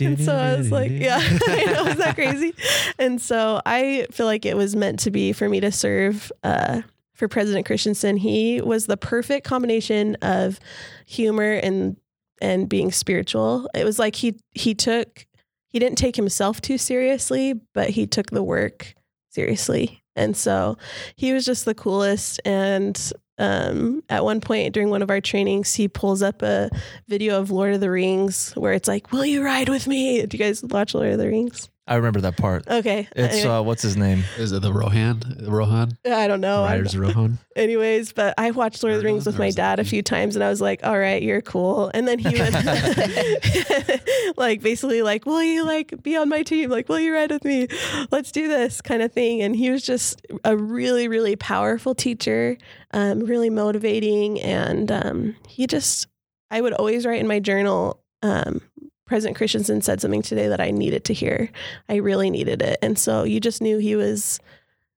and 0.00 0.20
so 0.20 0.34
I 0.34 0.56
was 0.56 0.70
like, 0.70 0.90
yeah, 0.90 1.18
I 1.48 1.64
know, 1.66 1.86
is 1.86 1.96
that 1.96 2.14
crazy? 2.14 2.54
And 2.98 3.20
so 3.20 3.60
I 3.66 4.06
feel 4.10 4.26
like 4.26 4.46
it 4.46 4.56
was 4.56 4.74
meant 4.74 5.00
to 5.00 5.10
be 5.10 5.32
for 5.32 5.48
me 5.48 5.60
to 5.60 5.70
serve 5.70 6.32
uh, 6.42 6.80
for 7.14 7.28
President 7.28 7.66
Christensen. 7.66 8.16
He 8.16 8.60
was 8.62 8.86
the 8.86 8.96
perfect 8.96 9.46
combination 9.46 10.16
of 10.22 10.58
humor 11.06 11.52
and 11.52 11.96
and 12.40 12.68
being 12.68 12.90
spiritual. 12.90 13.68
It 13.74 13.84
was 13.84 13.98
like 13.98 14.16
he 14.16 14.38
he 14.52 14.74
took 14.74 15.26
he 15.68 15.78
didn't 15.78 15.98
take 15.98 16.16
himself 16.16 16.60
too 16.60 16.78
seriously, 16.78 17.54
but 17.74 17.90
he 17.90 18.06
took 18.06 18.30
the 18.30 18.42
work 18.42 18.94
seriously. 19.30 20.02
And 20.14 20.34
so 20.36 20.78
he 21.16 21.32
was 21.32 21.44
just 21.44 21.66
the 21.66 21.74
coolest. 21.74 22.40
And 22.44 23.12
um, 23.38 24.02
at 24.08 24.24
one 24.24 24.40
point 24.40 24.72
during 24.72 24.90
one 24.90 25.02
of 25.02 25.10
our 25.10 25.20
trainings, 25.20 25.74
he 25.74 25.88
pulls 25.88 26.22
up 26.22 26.42
a 26.42 26.70
video 27.08 27.38
of 27.40 27.50
Lord 27.50 27.74
of 27.74 27.80
the 27.80 27.90
Rings 27.90 28.52
where 28.52 28.72
it's 28.72 28.88
like, 28.88 29.12
Will 29.12 29.26
you 29.26 29.44
ride 29.44 29.68
with 29.68 29.86
me? 29.86 30.24
Do 30.24 30.36
you 30.36 30.44
guys 30.44 30.62
watch 30.62 30.94
Lord 30.94 31.12
of 31.12 31.18
the 31.18 31.28
Rings? 31.28 31.68
I 31.88 31.94
remember 31.96 32.20
that 32.22 32.36
part. 32.36 32.66
Okay. 32.68 33.08
It's 33.14 33.36
Anyway, 33.36 33.48
uh, 33.48 33.62
what's 33.62 33.82
his 33.82 33.96
name? 33.96 34.24
Is 34.38 34.50
it 34.50 34.60
the 34.60 34.72
Rohan? 34.72 35.22
Rohan? 35.46 35.96
I 36.04 36.26
don't 36.26 36.40
know. 36.40 36.64
I'm- 36.64 36.78
Riders 36.78 36.96
Rohan. 36.98 37.38
anyways, 37.56 38.12
but 38.12 38.34
I 38.36 38.50
watched 38.50 38.82
Lord 38.82 38.96
of 38.96 39.00
the 39.02 39.06
Rings 39.06 39.24
with 39.24 39.38
my 39.38 39.50
dad 39.50 39.78
a 39.78 39.84
few 39.84 40.02
times 40.02 40.34
and 40.34 40.42
I 40.44 40.48
was 40.48 40.60
like, 40.60 40.80
all 40.82 40.98
right, 40.98 41.22
you're 41.22 41.42
cool. 41.42 41.90
And 41.94 42.08
then 42.08 42.18
he 42.18 42.28
would 42.28 42.52
like 44.36 44.62
basically 44.62 45.02
like, 45.02 45.26
will 45.26 45.42
you 45.42 45.64
like 45.64 46.02
be 46.02 46.16
on 46.16 46.28
my 46.28 46.42
team? 46.42 46.70
Like, 46.70 46.88
will 46.88 47.00
you 47.00 47.14
ride 47.14 47.30
with 47.30 47.44
me? 47.44 47.68
Let's 48.10 48.32
do 48.32 48.48
this 48.48 48.80
kind 48.80 49.02
of 49.02 49.12
thing. 49.12 49.42
And 49.42 49.54
he 49.54 49.70
was 49.70 49.82
just 49.82 50.20
a 50.44 50.56
really, 50.56 51.08
really 51.08 51.36
powerful 51.36 51.94
teacher, 51.94 52.56
um, 52.92 53.20
really 53.20 53.50
motivating. 53.50 54.40
And 54.40 54.90
um, 54.90 55.36
he 55.48 55.66
just, 55.66 56.08
I 56.50 56.60
would 56.60 56.72
always 56.72 57.06
write 57.06 57.20
in 57.20 57.26
my 57.28 57.38
journal, 57.40 58.02
um, 58.22 58.60
President 59.06 59.36
Christensen 59.36 59.80
said 59.80 60.00
something 60.00 60.22
today 60.22 60.48
that 60.48 60.60
I 60.60 60.70
needed 60.70 61.04
to 61.04 61.14
hear. 61.14 61.50
I 61.88 61.96
really 61.96 62.28
needed 62.28 62.60
it. 62.60 62.78
And 62.82 62.98
so 62.98 63.22
you 63.22 63.40
just 63.40 63.62
knew 63.62 63.78
he 63.78 63.96
was 63.96 64.40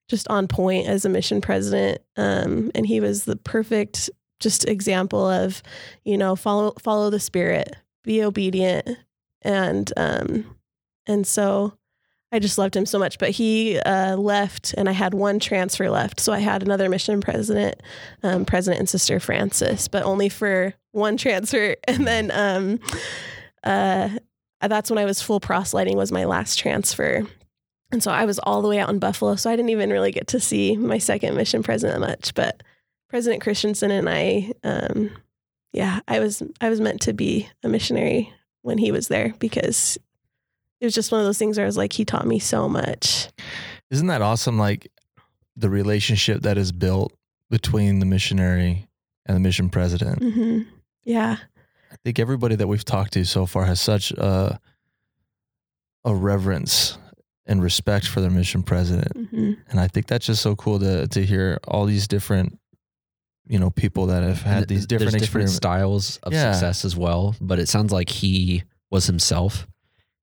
just 0.10 0.28
on 0.30 0.48
point 0.48 0.88
as 0.88 1.06
a 1.06 1.10
mission 1.10 1.40
president. 1.40 2.02
Um, 2.18 2.72
and 2.74 2.86
he 2.88 3.00
was 3.00 3.26
the 3.26 3.36
perfect 3.36 4.10
just 4.40 4.68
example 4.68 5.30
of, 5.30 5.62
you 6.04 6.18
know, 6.18 6.36
follow 6.36 6.74
follow 6.80 7.10
the 7.10 7.20
spirit, 7.20 7.76
be 8.04 8.24
obedient. 8.24 8.90
And 9.44 9.92
um, 9.96 10.56
and 11.06 11.28
so 11.28 11.74
I 12.32 12.40
just 12.40 12.58
loved 12.58 12.76
him 12.76 12.86
so 12.86 12.98
much. 12.98 13.20
But 13.20 13.32
he 13.32 13.80
uh, 13.80 14.16
left 14.16 14.74
and 14.78 14.90
I 14.90 14.94
had 14.94 15.14
one 15.14 15.40
transfer 15.40 15.90
left. 15.90 16.20
So 16.20 16.34
I 16.34 16.40
had 16.40 16.64
another 16.64 16.90
mission 16.90 17.22
president, 17.22 17.82
um, 18.24 18.46
President 18.46 18.80
and 18.80 18.90
Sister 18.90 19.20
Francis, 19.20 19.88
but 19.88 20.04
only 20.04 20.30
for 20.30 20.74
one 20.92 21.18
transfer. 21.18 21.76
And 21.88 22.08
then 22.08 22.32
um, 22.32 22.80
uh, 23.64 24.10
that's 24.62 24.90
when 24.90 25.00
I 25.00 25.06
was 25.06 25.22
full 25.22 25.40
proselyting 25.40 25.98
was 25.98 26.12
my 26.12 26.26
last 26.26 26.58
transfer. 26.58 27.26
And 27.92 28.04
so 28.04 28.12
I 28.12 28.26
was 28.26 28.40
all 28.40 28.62
the 28.62 28.68
way 28.68 28.80
out 28.80 28.90
in 28.90 29.00
Buffalo. 29.00 29.36
So 29.36 29.50
I 29.50 29.56
didn't 29.56 29.70
even 29.70 29.90
really 29.90 30.12
get 30.12 30.28
to 30.28 30.40
see 30.40 30.78
my 30.78 30.98
second 30.98 31.36
mission 31.36 31.64
president 31.64 32.02
much. 32.02 32.34
But 32.36 32.62
President 33.10 33.42
Christensen 33.42 33.90
and 33.90 34.08
I, 34.08 34.52
um, 34.64 35.10
yeah, 35.74 36.02
I 36.08 36.20
was 36.20 36.44
I 36.62 36.70
was 36.70 36.80
meant 36.82 37.02
to 37.02 37.14
be 37.14 37.50
a 37.64 37.70
missionary 37.70 38.32
when 38.62 38.78
he 38.78 38.92
was 38.92 39.08
there 39.08 39.34
because 39.40 39.98
it 40.80 40.86
was 40.86 40.94
just 40.94 41.12
one 41.12 41.20
of 41.20 41.26
those 41.26 41.38
things 41.38 41.58
where 41.58 41.66
I 41.66 41.68
was 41.68 41.78
like, 41.78 41.94
he 41.94 42.06
taught 42.06 42.28
me 42.28 42.40
so 42.40 42.70
much. 42.70 43.30
Isn't 43.92 44.08
that 44.08 44.22
awesome? 44.22 44.58
Like 44.60 44.92
the 45.56 45.70
relationship 45.70 46.44
that 46.44 46.58
is 46.58 46.72
built 46.72 47.14
between 47.50 48.00
the 48.00 48.06
missionary 48.06 48.88
and 49.26 49.36
the 49.36 49.42
mission 49.42 49.70
president. 49.70 50.20
hmm 50.22 50.62
Yeah. 51.04 51.38
I 51.92 51.96
think 52.04 52.20
everybody 52.20 52.56
that 52.56 52.68
we've 52.68 52.86
talked 52.86 53.14
to 53.14 53.26
so 53.26 53.46
far 53.46 53.66
has 53.66 53.82
such 53.82 54.12
a 54.12 54.60
a 56.06 56.16
reverence 56.16 56.98
and 57.46 57.62
respect 57.64 58.08
for 58.08 58.22
their 58.22 58.30
mission 58.30 58.64
president, 58.64 59.12
hmm 59.32 59.54
and 59.70 59.80
I 59.80 59.88
think 59.88 60.08
that's 60.08 60.26
just 60.26 60.42
so 60.42 60.56
cool 60.56 60.80
to 60.80 61.08
to 61.08 61.26
hear 61.26 61.58
all 61.68 61.86
these 61.86 62.08
different, 62.08 62.60
you 63.48 63.58
know, 63.60 63.70
people 63.72 64.06
that 64.08 64.24
have 64.24 64.42
had 64.44 64.58
And 64.60 64.68
these 64.68 64.86
different 64.86 65.18
different 65.20 65.50
styles 65.50 66.18
of 66.24 66.32
Yeah. 66.34 66.52
success 66.52 66.86
as 66.86 66.96
well, 66.96 67.36
but 67.42 67.60
it 67.60 67.68
sounds 67.68 67.92
like 67.92 68.10
he 68.10 68.64
was 68.92 69.08
himself. 69.08 69.68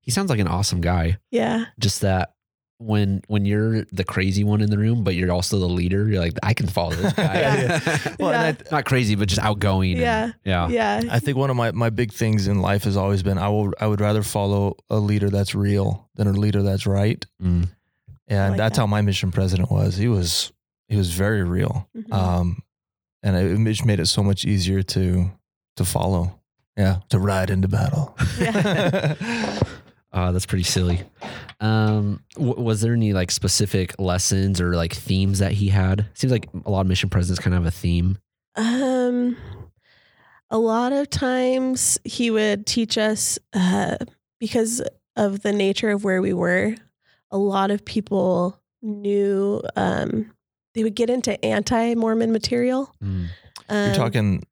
He 0.00 0.10
sounds 0.12 0.30
like 0.30 0.38
an 0.38 0.46
awesome 0.48 0.80
guy. 0.80 1.18
Yeah. 1.32 1.66
Just 1.80 2.00
that 2.02 2.35
when 2.78 3.22
when 3.28 3.46
you're 3.46 3.84
the 3.92 4.04
crazy 4.04 4.44
one 4.44 4.60
in 4.60 4.68
the 4.70 4.76
room, 4.78 5.02
but 5.02 5.14
you're 5.14 5.32
also 5.32 5.58
the 5.58 5.66
leader, 5.68 6.06
you're 6.08 6.20
like, 6.20 6.34
I 6.42 6.52
can 6.52 6.66
follow 6.66 6.94
this 6.94 7.12
guy. 7.14 7.40
Yeah. 7.40 8.14
Well, 8.20 8.32
and 8.34 8.56
Yeah. 8.58 8.68
Not 8.70 8.84
crazy, 8.84 9.14
but 9.14 9.28
just 9.28 9.40
outgoing. 9.40 9.92
and- 9.92 10.00
Yeah. 10.00 10.32
yeah. 10.44 10.68
Yeah. 10.68 11.00
I 11.10 11.18
think 11.18 11.38
one 11.38 11.48
of 11.50 11.56
my, 11.56 11.70
my 11.72 11.88
big 11.90 12.12
things 12.12 12.46
in 12.48 12.60
life 12.60 12.84
has 12.84 12.96
always 12.96 13.22
been 13.22 13.38
I 13.38 13.48
will 13.48 13.72
I 13.80 13.86
would 13.86 14.00
rather 14.00 14.22
follow 14.22 14.76
a 14.90 14.98
leader 14.98 15.30
that's 15.30 15.54
real 15.54 16.08
than 16.16 16.26
a 16.28 16.32
leader 16.32 16.62
that's 16.62 16.86
right. 16.86 17.24
Mm. 17.42 17.68
And 18.28 18.50
like 18.52 18.58
that's 18.58 18.76
that. 18.76 18.82
how 18.82 18.86
my 18.86 19.00
mission 19.02 19.30
president 19.32 19.70
was. 19.70 19.96
He 19.96 20.08
was 20.08 20.52
he 20.88 20.96
was 20.96 21.10
very 21.14 21.42
real. 21.44 21.88
Mhm. 21.96 22.12
Um 22.12 22.62
and 23.22 23.36
it 23.36 23.70
just 23.72 23.84
made 23.86 24.00
it 24.00 24.06
so 24.06 24.22
much 24.22 24.44
easier 24.44 24.82
to 24.82 25.30
to 25.76 25.84
follow. 25.84 26.38
Yeah. 26.76 26.96
To 27.08 27.18
ride 27.18 27.48
into 27.50 27.68
battle. 27.68 28.14
Uh, 30.16 30.32
that's 30.32 30.46
pretty 30.46 30.64
silly. 30.64 31.02
Um, 31.60 32.24
w- 32.36 32.58
was 32.60 32.80
there 32.80 32.94
any 32.94 33.12
like 33.12 33.30
specific 33.30 33.94
lessons 34.00 34.62
or 34.62 34.74
like 34.74 34.94
themes 34.94 35.40
that 35.40 35.52
he 35.52 35.68
had? 35.68 36.06
Seems 36.14 36.32
like 36.32 36.48
a 36.64 36.70
lot 36.70 36.80
of 36.80 36.86
mission 36.86 37.10
presidents 37.10 37.38
kind 37.38 37.54
of 37.54 37.62
have 37.62 37.68
a 37.72 37.76
theme. 37.76 38.16
Um, 38.56 39.36
a 40.50 40.56
lot 40.58 40.92
of 40.92 41.10
times 41.10 41.98
he 42.04 42.30
would 42.30 42.64
teach 42.66 42.96
us 42.96 43.38
uh, 43.52 43.96
because 44.40 44.82
of 45.16 45.42
the 45.42 45.52
nature 45.52 45.90
of 45.90 46.02
where 46.02 46.22
we 46.22 46.32
were. 46.32 46.74
A 47.30 47.36
lot 47.36 47.70
of 47.70 47.84
people 47.84 48.58
knew 48.80 49.60
um, 49.76 50.32
they 50.74 50.82
would 50.82 50.94
get 50.94 51.10
into 51.10 51.42
anti-Mormon 51.44 52.32
material. 52.32 52.90
Mm. 53.04 53.26
You're 53.68 53.88
Um, 53.90 53.92
talking 53.94 54.42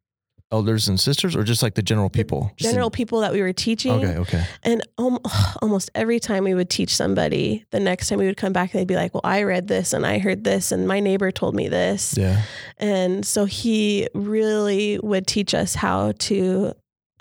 elders 0.54 0.86
and 0.86 1.00
sisters 1.00 1.34
or 1.34 1.42
just 1.42 1.62
like 1.62 1.74
the 1.74 1.82
general 1.82 2.08
people? 2.08 2.52
Just 2.56 2.70
general 2.70 2.90
people 2.90 3.20
that 3.20 3.32
we 3.32 3.42
were 3.42 3.52
teaching. 3.52 3.92
Okay, 3.92 4.16
okay. 4.18 4.44
And 4.62 4.86
um, 4.98 5.18
almost 5.60 5.90
every 5.94 6.20
time 6.20 6.44
we 6.44 6.54
would 6.54 6.70
teach 6.70 6.94
somebody, 6.94 7.64
the 7.70 7.80
next 7.80 8.08
time 8.08 8.20
we 8.20 8.26
would 8.26 8.36
come 8.36 8.52
back, 8.52 8.70
they'd 8.70 8.86
be 8.86 8.94
like, 8.94 9.12
"Well, 9.12 9.22
I 9.24 9.42
read 9.42 9.66
this 9.66 9.92
and 9.92 10.06
I 10.06 10.18
heard 10.18 10.44
this, 10.44 10.70
and 10.70 10.86
my 10.86 11.00
neighbor 11.00 11.32
told 11.32 11.54
me 11.56 11.68
this." 11.68 12.16
Yeah. 12.16 12.42
And 12.78 13.26
so 13.26 13.44
he 13.44 14.08
really 14.14 15.00
would 15.02 15.26
teach 15.26 15.54
us 15.54 15.74
how 15.74 16.12
to, 16.12 16.72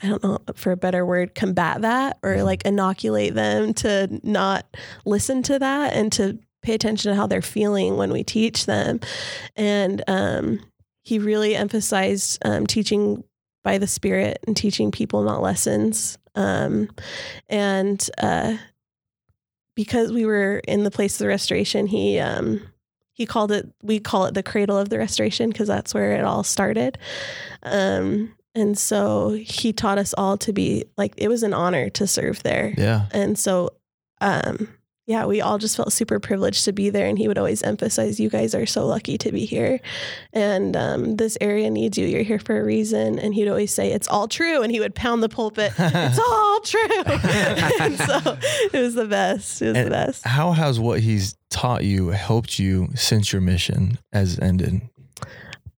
I 0.04 0.10
don't 0.10 0.24
know 0.24 0.40
for 0.54 0.72
a 0.72 0.78
better 0.78 1.04
word, 1.04 1.34
combat 1.34 1.82
that 1.82 2.20
or 2.22 2.44
like 2.44 2.64
inoculate 2.66 3.34
them 3.34 3.74
to 3.76 4.20
not 4.24 4.66
listen 5.06 5.42
to 5.44 5.58
that 5.58 5.94
and 5.94 6.12
to 6.14 6.38
pay 6.62 6.74
attention 6.74 7.12
to 7.12 7.16
how 7.16 7.28
they're 7.28 7.42
feeling 7.42 7.98
when 7.98 8.12
we 8.12 8.24
teach 8.24 8.66
them. 8.66 9.00
And 9.56 10.04
um, 10.08 10.60
he 11.04 11.20
really 11.20 11.56
emphasized 11.56 12.40
um, 12.46 12.66
teaching 12.66 13.24
by 13.64 13.78
the 13.78 13.88
Spirit 13.88 14.40
and 14.48 14.58
teaching 14.58 14.92
people, 14.92 15.24
not 15.24 15.42
lessons. 15.42 16.18
Um, 16.36 16.90
and 17.48 18.10
uh, 18.18 18.58
because 19.76 20.12
we 20.12 20.26
were 20.26 20.62
in 20.68 20.84
the 20.84 20.92
place 20.92 21.16
of 21.16 21.20
the 21.20 21.28
restoration, 21.28 21.88
he 21.88 22.20
um, 22.20 22.62
he 23.14 23.26
called 23.26 23.52
it 23.52 23.72
we 23.82 24.00
call 24.00 24.26
it 24.26 24.34
the 24.34 24.44
cradle 24.44 24.78
of 24.78 24.90
the 24.90 24.98
restoration 24.98 25.50
because 25.50 25.68
that's 25.68 25.94
where 25.94 26.14
it 26.14 26.24
all 26.24 26.44
started 26.44 26.98
um 27.62 28.34
and 28.56 28.76
so 28.78 29.30
he 29.40 29.72
taught 29.72 30.00
us 30.00 30.16
all 30.18 30.36
to 30.36 30.52
be 30.52 30.84
like 30.98 31.14
it 31.18 31.28
was 31.28 31.44
an 31.44 31.54
honor 31.54 31.90
to 31.92 32.08
serve 32.08 32.42
there 32.42 32.74
Yeah. 32.76 33.06
and 33.12 33.38
so 33.38 33.70
um 34.20 34.68
yeah 35.06 35.26
we 35.26 35.42
all 35.42 35.58
just 35.58 35.76
felt 35.76 35.92
super 35.92 36.20
privileged 36.20 36.66
to 36.66 36.72
be 36.72 36.90
there 36.90 37.08
and 37.08 37.18
he 37.18 37.28
would 37.28 37.38
always 37.38 37.62
emphasize 37.64 38.20
you 38.20 38.30
guys 38.30 38.56
are 38.56 38.66
so 38.66 38.86
lucky 38.86 39.18
to 39.18 39.32
be 39.32 39.46
here 39.46 39.80
and 40.32 40.76
um, 40.76 41.16
this 41.18 41.38
area 41.42 41.70
needs 41.70 41.98
you 41.98 42.08
you're 42.08 42.24
here 42.24 42.40
for 42.40 42.60
a 42.60 42.64
reason 42.64 43.20
and 43.20 43.34
he'd 43.34 43.48
always 43.48 43.74
say 43.74 43.92
it's 43.92 44.08
all 44.08 44.28
true 44.28 44.62
and 44.62 44.72
he 44.72 44.80
would 44.80 44.96
pound 44.96 45.22
the 45.22 45.30
pulpit 45.30 45.74
it's 45.78 46.20
all 46.30 46.60
true 46.62 46.80
and 47.82 47.98
so 47.98 48.38
it 48.74 48.82
was 48.82 48.96
the 48.96 49.08
best 49.08 49.62
it 49.62 49.68
was 49.68 49.78
And 49.78 49.88
the 49.88 49.92
best 49.92 50.26
How 50.26 50.52
has 50.54 50.80
what 50.80 51.00
he's 51.02 51.36
taught 51.50 51.84
you 51.84 52.10
helped 52.10 52.58
you 52.60 52.90
since 52.96 53.32
your 53.32 53.42
mission 53.42 53.98
has 54.12 54.40
ended? 54.40 54.82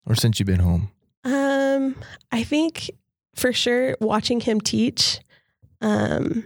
Or 0.06 0.16
since 0.16 0.40
you've 0.40 0.48
been 0.48 0.60
home? 0.60 0.92
Um, 1.24 1.96
I 2.32 2.44
think 2.44 2.92
for 3.36 3.52
sure 3.52 3.98
watching 4.00 4.40
him 4.40 4.62
teach. 4.62 5.20
Um, 5.82 6.46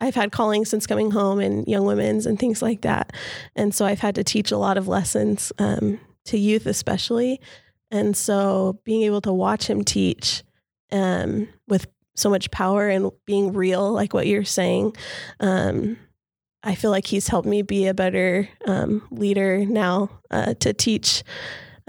I've 0.00 0.14
had 0.14 0.32
calling 0.32 0.64
since 0.64 0.86
coming 0.86 1.10
home 1.10 1.40
and 1.40 1.66
young 1.66 1.84
women's 1.84 2.26
and 2.26 2.38
things 2.38 2.62
like 2.62 2.82
that, 2.82 3.12
and 3.56 3.74
so 3.74 3.84
I've 3.84 4.00
had 4.00 4.14
to 4.16 4.24
teach 4.24 4.50
a 4.50 4.58
lot 4.58 4.78
of 4.78 4.88
lessons 4.88 5.52
um, 5.58 6.00
to 6.26 6.38
youth, 6.38 6.66
especially. 6.66 7.40
And 7.90 8.16
so 8.16 8.78
being 8.84 9.02
able 9.02 9.20
to 9.22 9.32
watch 9.32 9.68
him 9.68 9.82
teach 9.82 10.44
um, 10.92 11.48
with 11.68 11.88
so 12.14 12.30
much 12.30 12.50
power 12.50 12.88
and 12.88 13.10
being 13.26 13.52
real, 13.52 13.90
like 13.92 14.14
what 14.14 14.26
you're 14.26 14.44
saying, 14.44 14.94
um, 15.40 15.96
I 16.62 16.74
feel 16.74 16.90
like 16.90 17.06
he's 17.06 17.28
helped 17.28 17.48
me 17.48 17.62
be 17.62 17.86
a 17.86 17.94
better 17.94 18.48
um, 18.66 19.06
leader 19.10 19.64
now 19.64 20.10
uh, 20.30 20.54
to 20.60 20.72
teach 20.72 21.24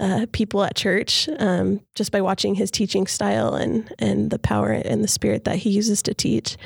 uh, 0.02 0.26
people 0.32 0.64
at 0.64 0.74
church 0.74 1.28
um, 1.38 1.80
just 1.94 2.10
by 2.10 2.20
watching 2.20 2.56
his 2.56 2.72
teaching 2.72 3.06
style 3.06 3.54
and 3.54 3.94
and 4.00 4.30
the 4.30 4.38
power 4.38 4.72
and 4.72 5.04
the 5.04 5.08
spirit 5.08 5.44
that 5.44 5.54
he 5.54 5.70
uses 5.70 6.02
to 6.02 6.12
teach. 6.12 6.56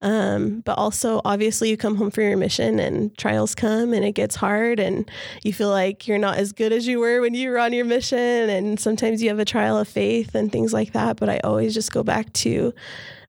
Um, 0.00 0.60
but 0.60 0.78
also, 0.78 1.20
obviously, 1.22 1.68
you 1.68 1.76
come 1.76 1.96
home 1.96 2.10
for 2.10 2.22
your 2.22 2.38
mission 2.38 2.80
and 2.80 3.16
trials 3.18 3.54
come 3.54 3.92
and 3.92 4.06
it 4.06 4.12
gets 4.12 4.36
hard 4.36 4.80
and 4.80 5.08
you 5.44 5.52
feel 5.52 5.68
like 5.68 6.08
you're 6.08 6.16
not 6.16 6.38
as 6.38 6.52
good 6.52 6.72
as 6.72 6.86
you 6.86 6.98
were 6.98 7.20
when 7.20 7.34
you 7.34 7.50
were 7.50 7.58
on 7.58 7.74
your 7.74 7.84
mission. 7.84 8.18
And 8.18 8.80
sometimes 8.80 9.22
you 9.22 9.28
have 9.28 9.38
a 9.38 9.44
trial 9.44 9.76
of 9.76 9.86
faith 9.86 10.34
and 10.34 10.50
things 10.50 10.72
like 10.72 10.94
that. 10.94 11.18
But 11.18 11.28
I 11.28 11.40
always 11.44 11.74
just 11.74 11.92
go 11.92 12.02
back 12.02 12.32
to 12.34 12.72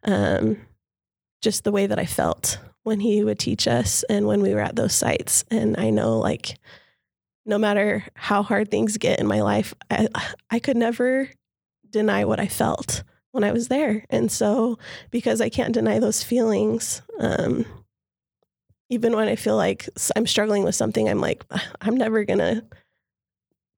um, 0.05 0.55
just 1.41 1.65
the 1.65 1.73
way 1.73 1.85
that 1.85 1.99
I 1.99 2.05
felt 2.05 2.59
when 2.83 3.01
he 3.01 3.25
would 3.25 3.39
teach 3.39 3.67
us 3.67 4.03
and 4.03 4.25
when 4.25 4.41
we 4.41 4.53
were 4.53 4.61
at 4.61 4.77
those 4.77 4.95
sites. 4.95 5.43
And 5.51 5.75
I 5.77 5.89
know 5.89 6.17
like 6.17 6.57
no 7.49 7.57
matter 7.57 8.05
how 8.13 8.43
hard 8.43 8.69
things 8.69 8.97
get 8.97 9.19
in 9.19 9.27
my 9.27 9.41
life, 9.41 9.73
I, 9.89 10.07
I 10.51 10.59
could 10.59 10.77
never 10.77 11.27
deny 11.89 12.23
what 12.23 12.39
I 12.39 12.47
felt 12.47 13.03
when 13.31 13.43
I 13.43 13.51
was 13.51 13.67
there. 13.67 14.05
And 14.09 14.31
so, 14.31 14.77
because 15.09 15.41
I 15.41 15.49
can't 15.49 15.73
deny 15.73 15.97
those 15.97 16.23
feelings, 16.23 17.01
um, 17.19 17.65
even 18.89 19.15
when 19.15 19.27
I 19.27 19.35
feel 19.35 19.55
like 19.55 19.89
I'm 20.15 20.27
struggling 20.27 20.63
with 20.63 20.75
something, 20.75 21.09
I'm 21.09 21.19
like, 21.19 21.43
I'm 21.81 21.97
never 21.97 22.23
gonna 22.23 22.63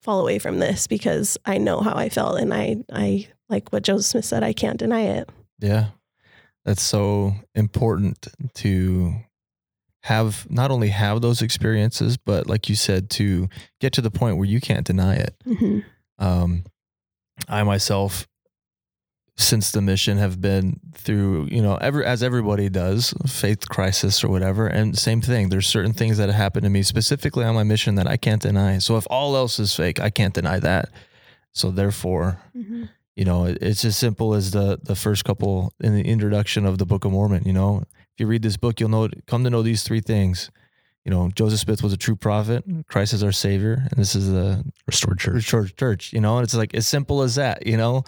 fall 0.04 0.20
away 0.20 0.38
from 0.38 0.60
this 0.60 0.88
because 0.88 1.38
I 1.46 1.58
know 1.58 1.80
how 1.80 1.96
I 1.96 2.10
felt, 2.10 2.40
and 2.40 2.54
I, 2.54 2.78
I 2.92 3.30
like 3.50 3.72
what 3.72 3.84
Joseph 3.84 4.06
Smith 4.06 4.26
said, 4.26 4.44
I 4.44 4.54
can't 4.54 4.80
deny 4.80 5.02
it. 5.04 5.30
Yeah. 5.60 5.88
That's 6.66 6.82
so 6.82 7.36
important 7.56 8.28
to 8.56 9.16
have 10.04 10.48
not 10.50 10.72
only 10.72 10.90
have 10.90 11.22
those 11.22 11.42
experiences, 11.42 12.18
but 12.18 12.48
like 12.48 12.68
you 12.70 12.76
said, 12.76 13.10
to 13.12 13.48
get 13.80 13.94
to 13.94 14.02
the 14.02 14.12
point 14.12 14.38
where 14.38 14.48
you 14.48 14.60
can't 14.60 14.86
deny 14.86 15.16
it. 15.16 15.36
Mhm. 15.46 15.84
Um, 16.18 16.64
I 17.48 17.64
myself, 17.64 18.28
since 19.38 19.72
the 19.72 19.82
mission, 19.82 20.18
have 20.18 20.42
been 20.42 20.80
through, 20.96 21.48
you 21.52 21.62
know, 21.62 21.76
ever 21.76 22.04
as 22.04 22.22
everybody 22.22 22.70
does, 22.70 23.14
faith 23.28 23.70
crisis 23.70 24.24
or 24.24 24.30
whatever. 24.30 24.68
And 24.68 24.98
same 24.98 25.22
thing. 25.22 25.50
There's 25.50 25.68
certain 25.68 25.94
things 25.94 26.18
that 26.18 26.30
have 26.30 26.36
happened 26.36 26.64
to 26.64 26.70
me 26.70 26.84
specifically 26.84 27.46
on 27.46 27.56
my 27.56 27.64
mission 27.64 27.96
that 27.96 28.08
I 28.08 28.18
can't 28.18 28.42
deny. 28.42 28.78
So 28.80 28.98
if 28.98 29.06
all 29.10 29.36
else 29.36 29.60
is 29.60 29.76
fake, 29.76 30.00
I 30.00 30.10
can't 30.10 30.34
deny 30.34 30.60
that. 30.60 30.90
So 31.54 31.72
therefore, 31.72 32.40
Mhm. 32.56 32.90
you 33.16 33.26
know, 33.26 33.46
it's 33.46 33.84
as 33.86 33.98
simple 33.98 34.34
as 34.34 34.52
the 34.52 34.80
the 34.84 34.96
first 34.96 35.26
couple 35.26 35.74
in 35.80 35.94
the 35.96 36.04
introduction 36.04 36.66
of 36.66 36.78
the 36.78 36.86
Book 36.86 37.04
of 37.06 37.12
Mormon. 37.12 37.44
You 37.46 37.54
know, 37.54 37.84
you 38.22 38.28
read 38.28 38.44
this 38.44 38.56
book, 38.56 38.80
you'll 38.80 38.90
know 38.90 39.10
come 39.28 39.44
to 39.44 39.50
know 39.50 39.62
these 39.62 39.84
three 39.84 40.00
things. 40.00 40.50
You 41.04 41.10
know, 41.10 41.32
Joseph 41.34 41.60
Smith 41.60 41.82
was 41.82 41.94
a 41.94 41.98
true 41.98 42.16
prophet. 42.16 42.64
Christ 42.88 43.14
is 43.14 43.24
our 43.24 43.32
savior, 43.32 43.88
and 43.90 44.00
this 44.00 44.16
is 44.16 44.30
the 44.30 44.64
Restored 44.86 45.18
church. 45.18 45.44
church. 45.44 45.76
Church. 45.76 46.14
You 46.14 46.22
know, 46.22 46.38
and 46.38 46.44
it's 46.44 46.54
like 46.54 46.76
as 46.76 46.88
simple 46.88 47.24
as 47.24 47.36
that. 47.36 47.66
You 47.66 47.76
know, 47.76 48.04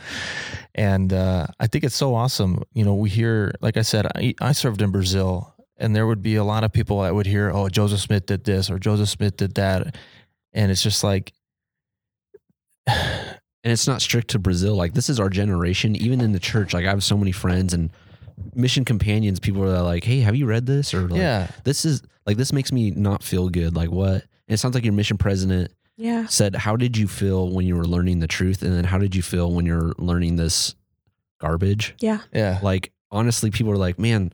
and 0.75 1.11
uh, 1.11 1.47
I 1.59 1.65
think 1.67 1.83
it's 1.83 1.95
so 1.95 2.13
awesome. 2.13 2.61
You 2.73 2.85
know, 2.85 2.93
we 2.93 3.09
hear, 3.09 3.53
like 3.61 3.77
I 3.77 3.81
said, 3.81 4.05
I, 4.15 4.35
I 4.39 4.51
served 4.51 4.81
in 4.83 4.91
Brazil, 4.91 5.55
and 5.77 5.95
there 5.95 6.05
would 6.05 6.21
be 6.21 6.35
a 6.35 6.43
lot 6.43 6.63
of 6.63 6.71
people 6.71 7.01
that 7.01 7.15
would 7.15 7.25
hear, 7.25 7.49
"Oh, 7.49 7.67
Joseph 7.67 7.99
Smith 7.99 8.27
did 8.27 8.43
this," 8.43 8.69
or 8.69 8.77
"Joseph 8.77 9.09
Smith 9.09 9.37
did 9.37 9.55
that," 9.55 9.95
and 10.53 10.71
it's 10.71 10.83
just 10.83 11.03
like. 11.03 11.33
and 12.85 13.71
it's 13.71 13.87
not 13.87 14.01
strict 14.01 14.29
to 14.31 14.39
Brazil. 14.39 14.75
Like 14.75 14.93
this 14.93 15.09
is 15.09 15.19
our 15.19 15.29
generation. 15.29 15.95
Even 15.95 16.21
in 16.21 16.33
the 16.33 16.39
church, 16.39 16.73
like 16.73 16.85
I 16.85 16.89
have 16.89 17.03
so 17.03 17.17
many 17.17 17.31
friends 17.31 17.73
and 17.73 17.89
mission 18.55 18.85
companions. 18.85 19.39
People 19.39 19.63
are 19.63 19.81
like, 19.81 20.03
"Hey, 20.03 20.19
have 20.21 20.35
you 20.35 20.45
read 20.45 20.65
this?" 20.65 20.93
Or 20.93 21.07
like, 21.07 21.19
yeah, 21.19 21.47
this 21.63 21.85
is 21.85 22.01
like 22.25 22.37
this 22.37 22.53
makes 22.53 22.71
me 22.71 22.91
not 22.91 23.23
feel 23.23 23.49
good. 23.49 23.75
Like 23.75 23.91
what? 23.91 24.23
And 24.47 24.55
it 24.55 24.57
sounds 24.57 24.75
like 24.75 24.83
your 24.83 24.93
mission 24.93 25.17
president 25.17 25.71
Yeah. 25.97 26.25
said, 26.27 26.55
"How 26.55 26.75
did 26.75 26.97
you 26.97 27.07
feel 27.07 27.49
when 27.51 27.65
you 27.65 27.75
were 27.75 27.85
learning 27.85 28.19
the 28.19 28.27
truth?" 28.27 28.61
And 28.63 28.73
then 28.73 28.83
how 28.85 28.97
did 28.97 29.15
you 29.15 29.21
feel 29.21 29.51
when 29.51 29.65
you're 29.65 29.93
learning 29.97 30.35
this 30.35 30.75
garbage? 31.39 31.95
Yeah. 31.99 32.19
yeah. 32.33 32.59
Like 32.61 32.91
honestly, 33.11 33.51
people 33.51 33.71
are 33.73 33.77
like, 33.77 33.99
"Man." 33.99 34.33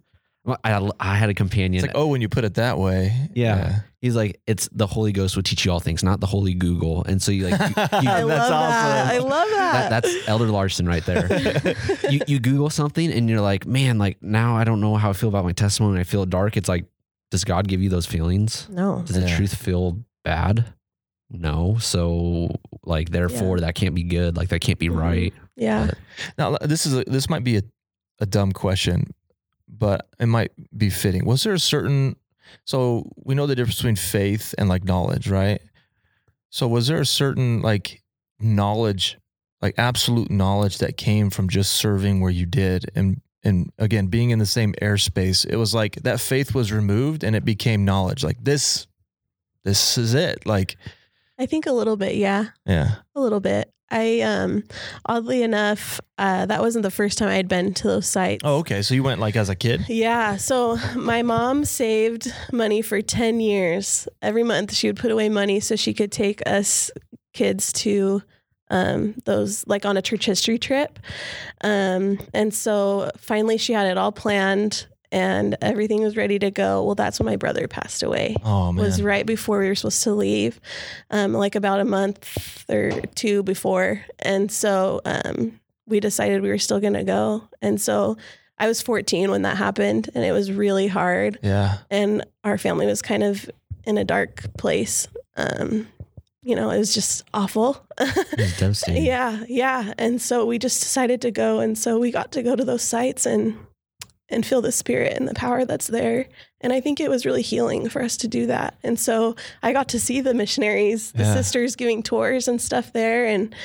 I, 0.63 0.89
I 0.99 1.15
had 1.15 1.29
a 1.29 1.33
companion. 1.33 1.75
It's 1.75 1.83
like, 1.87 1.95
oh, 1.97 2.07
when 2.07 2.21
you 2.21 2.29
put 2.29 2.43
it 2.45 2.55
that 2.55 2.77
way. 2.77 3.13
Yeah. 3.33 3.79
He's 4.01 4.15
like, 4.15 4.39
it's 4.47 4.69
the 4.71 4.87
Holy 4.87 5.11
Ghost 5.11 5.35
will 5.35 5.43
teach 5.43 5.65
you 5.65 5.71
all 5.71 5.79
things, 5.81 6.03
not 6.03 6.19
the 6.21 6.25
Holy 6.27 6.53
Google. 6.53 7.03
And 7.03 7.21
so 7.21 7.31
you 7.31 7.49
like, 7.49 7.59
you, 7.59 7.65
you- 7.67 7.73
I 8.09 8.23
That's 8.23 8.27
love 8.27 8.49
that. 8.49 9.13
I 9.13 9.17
love 9.17 9.49
that, 9.49 9.89
that. 9.89 10.01
that's 10.03 10.27
Elder 10.27 10.47
Larson 10.47 10.87
right 10.87 11.05
there. 11.05 11.75
you, 12.09 12.21
you 12.27 12.39
Google 12.39 12.69
something 12.69 13.11
and 13.11 13.29
you're 13.29 13.41
like, 13.41 13.65
man, 13.65 13.97
like 13.97 14.21
now 14.23 14.55
I 14.55 14.63
don't 14.63 14.79
know 14.79 14.95
how 14.95 15.09
I 15.09 15.13
feel 15.13 15.29
about 15.29 15.43
my 15.43 15.51
testimony. 15.51 15.99
I 15.99 16.03
feel 16.05 16.25
dark. 16.25 16.55
It's 16.55 16.69
like, 16.69 16.85
does 17.31 17.43
God 17.43 17.67
give 17.67 17.81
you 17.81 17.89
those 17.89 18.05
feelings? 18.05 18.67
no. 18.71 19.03
Does 19.05 19.19
the 19.19 19.27
truth 19.27 19.53
feel 19.55 19.99
bad? 20.23 20.65
No. 21.29 21.77
So 21.79 22.55
like, 22.83 23.09
therefore, 23.09 23.59
that 23.59 23.75
can't 23.75 23.93
be 23.95 24.03
good. 24.03 24.37
Like 24.37 24.49
that 24.49 24.59
can't 24.61 24.79
be 24.79 24.89
Mhm. 24.89 24.97
right. 24.97 25.33
Yeah. 25.55 25.91
Now 26.37 26.57
this 26.61 26.85
is 26.85 26.95
a, 26.97 27.03
this 27.05 27.29
might 27.29 27.43
be 27.43 27.57
a, 27.57 27.61
a 28.21 28.25
dumb 28.25 28.51
question, 28.53 29.13
but 29.69 30.07
it 30.19 30.25
might 30.25 30.51
be 30.75 30.89
fitting. 30.89 31.25
Was 31.25 31.43
there 31.43 31.53
a 31.53 31.59
certain 31.59 32.15
so 32.65 33.11
we 33.23 33.35
know 33.35 33.45
the 33.45 33.55
difference 33.55 33.77
between 33.77 33.95
faith 33.95 34.55
and 34.57 34.69
like 34.69 34.83
knowledge, 34.83 35.29
right? 35.29 35.61
So 36.49 36.67
was 36.67 36.87
there 36.87 37.01
a 37.01 37.05
certain 37.05 37.61
like 37.61 38.01
knowledge, 38.39 39.17
like 39.61 39.75
absolute 39.77 40.31
knowledge 40.31 40.79
that 40.79 40.97
came 40.97 41.29
from 41.29 41.49
just 41.49 41.73
serving 41.73 42.21
where 42.21 42.31
you 42.31 42.45
did 42.45 42.89
and 42.95 43.21
and 43.43 43.71
again 43.77 44.07
being 44.07 44.31
in 44.31 44.39
the 44.39 44.45
same 44.45 44.73
airspace? 44.81 45.45
It 45.45 45.57
was 45.57 45.73
like 45.73 45.95
that 46.03 46.19
faith 46.19 46.55
was 46.55 46.71
removed 46.71 47.23
and 47.23 47.35
it 47.35 47.45
became 47.45 47.85
knowledge. 47.85 48.23
Like 48.23 48.43
this 48.43 48.87
this 49.63 49.97
is 49.97 50.13
it. 50.13 50.45
Like 50.45 50.77
I 51.37 51.45
think 51.45 51.67
a 51.67 51.71
little 51.71 51.95
bit. 51.95 52.15
Yeah. 52.15 52.47
yeah. 52.65 52.95
A 53.15 53.21
little 53.21 53.39
bit. 53.39 53.71
I 53.91 54.21
um 54.21 54.63
oddly 55.05 55.43
enough, 55.43 55.99
uh 56.17 56.45
that 56.45 56.61
wasn't 56.61 56.83
the 56.83 56.91
first 56.91 57.17
time 57.17 57.29
I'd 57.29 57.47
been 57.47 57.73
to 57.75 57.87
those 57.87 58.07
sites. 58.07 58.41
Oh, 58.43 58.57
okay. 58.57 58.81
So 58.81 58.93
you 58.93 59.03
went 59.03 59.19
like 59.19 59.35
as 59.35 59.49
a 59.49 59.55
kid? 59.55 59.85
Yeah. 59.87 60.37
So 60.37 60.77
my 60.95 61.21
mom 61.21 61.65
saved 61.65 62.31
money 62.51 62.81
for 62.81 63.01
10 63.01 63.39
years. 63.39 64.07
Every 64.21 64.43
month 64.43 64.73
she 64.73 64.87
would 64.87 64.97
put 64.97 65.11
away 65.11 65.29
money 65.29 65.59
so 65.59 65.75
she 65.75 65.93
could 65.93 66.11
take 66.11 66.41
us 66.47 66.91
kids 67.33 67.71
to 67.73 68.21
um, 68.71 69.15
those, 69.25 69.65
like 69.67 69.85
on 69.85 69.97
a 69.97 70.01
church 70.01 70.25
history 70.25 70.59
trip. 70.59 70.99
Um, 71.61 72.19
and 72.33 72.53
so 72.53 73.09
finally 73.17 73.57
she 73.57 73.73
had 73.73 73.87
it 73.87 73.97
all 73.97 74.11
planned 74.11 74.85
and 75.11 75.57
everything 75.61 76.01
was 76.03 76.15
ready 76.15 76.37
to 76.39 76.51
go. 76.51 76.83
Well, 76.83 76.95
that's 76.95 77.19
when 77.19 77.25
my 77.25 77.35
brother 77.35 77.67
passed 77.67 78.03
away 78.03 78.35
Oh 78.43 78.71
man. 78.71 78.83
was 78.83 79.01
right 79.01 79.25
before 79.25 79.59
we 79.59 79.67
were 79.67 79.75
supposed 79.75 80.03
to 80.03 80.13
leave, 80.13 80.59
um, 81.09 81.33
like 81.33 81.55
about 81.55 81.79
a 81.79 81.85
month 81.85 82.65
or 82.69 82.91
two 83.15 83.41
before. 83.43 84.03
And 84.19 84.51
so 84.51 85.01
um, 85.05 85.59
we 85.87 85.99
decided 85.99 86.41
we 86.41 86.49
were 86.49 86.57
still 86.59 86.79
going 86.79 86.93
to 86.93 87.03
go. 87.03 87.43
And 87.61 87.81
so 87.81 88.17
I 88.59 88.67
was 88.67 88.81
14 88.81 89.31
when 89.31 89.43
that 89.43 89.57
happened, 89.57 90.09
and 90.13 90.23
it 90.23 90.31
was 90.33 90.51
really 90.51 90.87
hard. 90.87 91.39
yeah. 91.41 91.77
And 91.89 92.25
our 92.43 92.57
family 92.57 92.85
was 92.85 93.01
kind 93.01 93.23
of 93.23 93.49
in 93.85 93.97
a 93.97 94.03
dark 94.03 94.43
place. 94.57 95.07
Um, 95.37 95.87
you 96.43 96.55
know, 96.55 96.69
it 96.69 96.77
was 96.77 96.93
just 96.93 97.23
awful. 97.33 97.81
It's 97.99 98.57
devastating. 98.59 99.03
yeah, 99.05 99.43
yeah. 99.47 99.93
And 99.97 100.21
so 100.21 100.45
we 100.45 100.59
just 100.59 100.81
decided 100.81 101.21
to 101.21 101.31
go, 101.31 101.59
and 101.59 101.77
so 101.77 101.99
we 101.99 102.11
got 102.11 102.31
to 102.33 102.43
go 102.43 102.55
to 102.55 102.63
those 102.65 102.81
sites 102.83 103.25
and 103.25 103.57
and 104.31 104.45
feel 104.45 104.61
the 104.61 104.71
spirit 104.71 105.13
and 105.17 105.27
the 105.27 105.33
power 105.33 105.65
that's 105.65 105.87
there. 105.87 106.27
And 106.61 106.73
I 106.73 106.81
think 106.81 106.99
it 106.99 107.09
was 107.09 107.25
really 107.25 107.41
healing 107.41 107.89
for 107.89 108.01
us 108.01 108.17
to 108.17 108.27
do 108.27 108.45
that. 108.47 108.77
And 108.83 108.99
so 108.99 109.35
I 109.63 109.73
got 109.73 109.87
to 109.89 109.99
see 109.99 110.21
the 110.21 110.33
missionaries, 110.33 111.11
the 111.13 111.23
Yeah. 111.23 111.33
sisters 111.35 111.75
giving 111.75 112.03
tours 112.03 112.47
and 112.47 112.61
stuff 112.61 112.93
there 112.93 113.25
and 113.25 113.55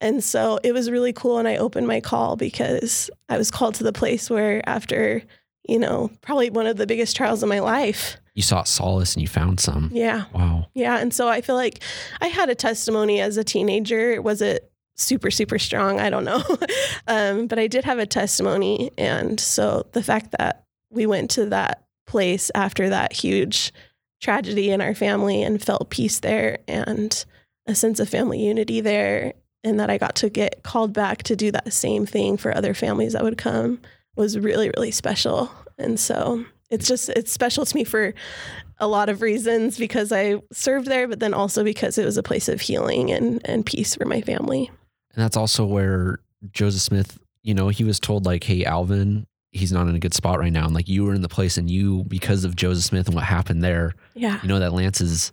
and 0.00 0.22
so 0.24 0.58
it 0.64 0.72
was 0.72 0.90
really 0.90 1.12
cool 1.12 1.38
and 1.38 1.46
I 1.46 1.56
opened 1.58 1.86
my 1.86 2.00
call 2.00 2.34
because 2.36 3.08
I 3.28 3.38
was 3.38 3.52
called 3.52 3.76
to 3.76 3.84
the 3.84 3.92
place 3.92 4.28
where 4.28 4.60
after, 4.68 5.22
you 5.68 5.78
know, 5.78 6.10
probably 6.22 6.50
one 6.50 6.66
of 6.66 6.76
the 6.76 6.88
biggest 6.88 7.14
trials 7.16 7.42
of 7.44 7.48
my 7.48 7.60
life. 7.60 8.16
You 8.34 8.42
sought 8.42 8.66
solace 8.66 9.14
and 9.14 9.22
you 9.22 9.28
found 9.28 9.60
some. 9.60 9.90
Yeah. 9.92 10.24
Wow. 10.34 10.66
Yeah. 10.74 10.98
And 10.98 11.14
so 11.14 11.28
I 11.28 11.40
feel 11.40 11.54
like 11.54 11.80
I 12.20 12.26
had 12.28 12.48
a 12.50 12.54
testimony 12.56 13.20
as 13.20 13.36
a 13.36 13.44
teenager. 13.44 14.20
Was 14.20 14.42
it 14.42 14.71
super, 14.96 15.30
super 15.30 15.58
strong? 15.58 16.00
I 16.00 16.10
don't 16.10 16.24
know. 16.24 16.42
um, 17.06 17.46
but 17.46 17.58
I 17.58 17.66
did 17.66 17.84
have 17.84 17.98
a 17.98 18.06
testimony. 18.06 18.90
And 18.98 19.38
so 19.40 19.86
the 19.92 20.02
fact 20.02 20.34
that 20.38 20.64
we 20.90 21.06
went 21.06 21.30
to 21.32 21.46
that 21.46 21.84
place 22.06 22.50
after 22.54 22.88
that 22.90 23.12
huge 23.12 23.72
tragedy 24.20 24.70
in 24.70 24.80
our 24.80 24.94
family 24.94 25.42
and 25.42 25.62
felt 25.62 25.90
peace 25.90 26.20
there 26.20 26.58
and 26.68 27.24
a 27.66 27.74
sense 27.74 28.00
of 28.00 28.08
family 28.08 28.44
unity 28.44 28.80
there, 28.80 29.34
and 29.64 29.78
that 29.78 29.90
I 29.90 29.98
got 29.98 30.16
to 30.16 30.28
get 30.28 30.62
called 30.62 30.92
back 30.92 31.22
to 31.24 31.36
do 31.36 31.52
that 31.52 31.72
same 31.72 32.06
thing 32.06 32.36
for 32.36 32.54
other 32.54 32.74
families 32.74 33.12
that 33.12 33.22
would 33.22 33.38
come 33.38 33.80
was 34.16 34.38
really, 34.38 34.70
really 34.76 34.90
special. 34.90 35.50
And 35.78 35.98
so 35.98 36.44
it's 36.70 36.88
just, 36.88 37.08
it's 37.10 37.32
special 37.32 37.64
to 37.64 37.76
me 37.76 37.84
for 37.84 38.14
a 38.78 38.88
lot 38.88 39.08
of 39.08 39.22
reasons 39.22 39.78
because 39.78 40.10
I 40.10 40.42
served 40.52 40.88
there, 40.88 41.06
but 41.06 41.20
then 41.20 41.34
also 41.34 41.62
because 41.62 41.98
it 41.98 42.04
was 42.04 42.16
a 42.16 42.22
place 42.22 42.48
of 42.48 42.60
healing 42.60 43.12
and, 43.12 43.40
and 43.44 43.64
peace 43.64 43.94
for 43.94 44.04
my 44.04 44.20
family. 44.20 44.70
And 45.14 45.22
that's 45.22 45.36
also 45.36 45.64
where 45.64 46.18
Joseph 46.52 46.80
Smith, 46.82 47.18
you 47.42 47.54
know, 47.54 47.68
he 47.68 47.84
was 47.84 48.00
told 48.00 48.24
like, 48.26 48.44
"Hey, 48.44 48.64
Alvin, 48.64 49.26
he's 49.50 49.72
not 49.72 49.88
in 49.88 49.94
a 49.94 49.98
good 49.98 50.14
spot 50.14 50.38
right 50.38 50.52
now." 50.52 50.64
And 50.64 50.74
like 50.74 50.88
you 50.88 51.04
were 51.04 51.14
in 51.14 51.22
the 51.22 51.28
place, 51.28 51.56
and 51.58 51.70
you, 51.70 52.04
because 52.04 52.44
of 52.44 52.56
Joseph 52.56 52.84
Smith 52.84 53.06
and 53.06 53.14
what 53.14 53.24
happened 53.24 53.62
there, 53.62 53.94
Yeah. 54.14 54.38
you 54.42 54.48
know 54.48 54.58
that 54.58 54.72
Lance 54.72 55.00
is 55.00 55.32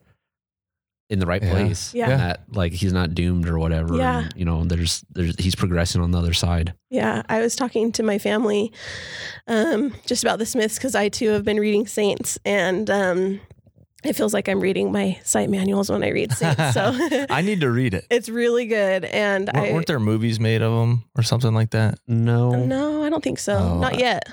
in 1.10 1.18
the 1.18 1.26
right 1.26 1.42
Yeah. 1.42 1.50
place. 1.52 1.94
Yeah. 1.94 2.10
And 2.12 2.20
that 2.20 2.42
like 2.52 2.72
he's 2.72 2.94
not 2.94 3.16
doomed 3.16 3.50
or 3.50 3.58
whatever. 3.58 3.96
Yeah. 3.96 4.20
And, 4.26 4.34
you 4.36 4.46
know, 4.46 4.64
there's 4.64 5.04
there's 5.12 5.36
he's 5.40 5.56
progressing 5.56 6.02
on 6.02 6.12
the 6.12 6.20
other 6.20 6.34
side. 6.34 6.74
Yeah. 6.92 7.24
I 7.28 7.42
was 7.42 7.56
talking 7.56 7.92
to 7.94 8.04
my 8.04 8.20
family 8.20 8.72
um, 9.48 9.96
just 10.06 10.24
about 10.24 10.38
the 10.38 10.46
Smiths 10.46 10.76
because 10.78 10.94
I 10.94 11.10
too 11.10 11.30
have 11.30 11.44
been 11.44 11.60
reading 11.60 11.88
Saints 11.88 12.38
and 12.46 12.90
um, 12.92 13.42
it 14.04 14.14
feels 14.14 14.34
like 14.34 14.48
I'm 14.48 14.60
reading 14.60 14.92
my 14.92 15.20
site 15.24 15.50
manuals 15.50 15.90
when 15.92 16.04
I 16.04 16.10
read 16.10 16.32
Saints. 16.32 16.74
So 16.74 16.92
I 17.30 17.42
need 17.42 17.62
to 17.62 17.70
read 17.72 17.94
it. 17.94 18.06
it's 18.10 18.30
really 18.30 18.66
good. 18.66 19.04
And 19.06 19.50
Weren't, 19.54 19.68
I, 19.70 19.74
weren't 19.74 19.88
there 19.88 20.00
movies 20.00 20.40
made 20.40 20.62
of 20.62 20.72
them 20.74 21.04
or 21.18 21.24
something 21.24 21.54
like 21.54 21.72
that? 21.72 22.00
No. 22.08 22.52
no, 22.66 23.04
I 23.04 23.10
don't 23.10 23.24
think 23.24 23.40
so. 23.40 23.58
Oh, 23.58 23.80
Not 23.80 23.96
I- 23.96 23.98
yet. 23.98 24.24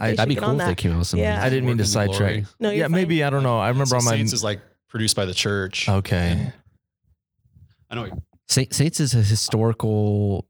I- 0.00 0.14
That'd 0.14 0.28
be 0.28 0.36
cool 0.36 0.50
on 0.50 0.60
if 0.60 0.66
they 0.68 0.74
came 0.74 0.92
out 0.92 0.98
with 0.98 1.08
some. 1.08 1.20
Yeah. 1.20 1.42
I 1.42 1.50
didn't 1.50 1.66
mean 1.66 1.78
to 1.78 1.84
sidetrack. 1.84 2.44
No, 2.60 2.70
you're 2.70 2.78
yeah, 2.78 2.84
fine. 2.84 2.92
maybe 2.92 3.22
I 3.24 3.28
don't 3.30 3.42
know. 3.42 3.58
I 3.58 3.68
remember 3.68 3.86
So 3.86 3.96
on 3.98 4.04
my 4.04 4.12
Saints 4.12 4.32
is 4.32 4.42
like 4.44 4.60
produced 4.88 5.16
by 5.16 5.24
the 5.26 5.34
church. 5.34 5.88
okay. 5.88 6.52
I 7.90 7.94
know. 7.96 8.08
Saint, 8.48 8.72
Saints 8.72 9.00
is 9.00 9.14
a 9.14 9.22
historical 9.22 10.46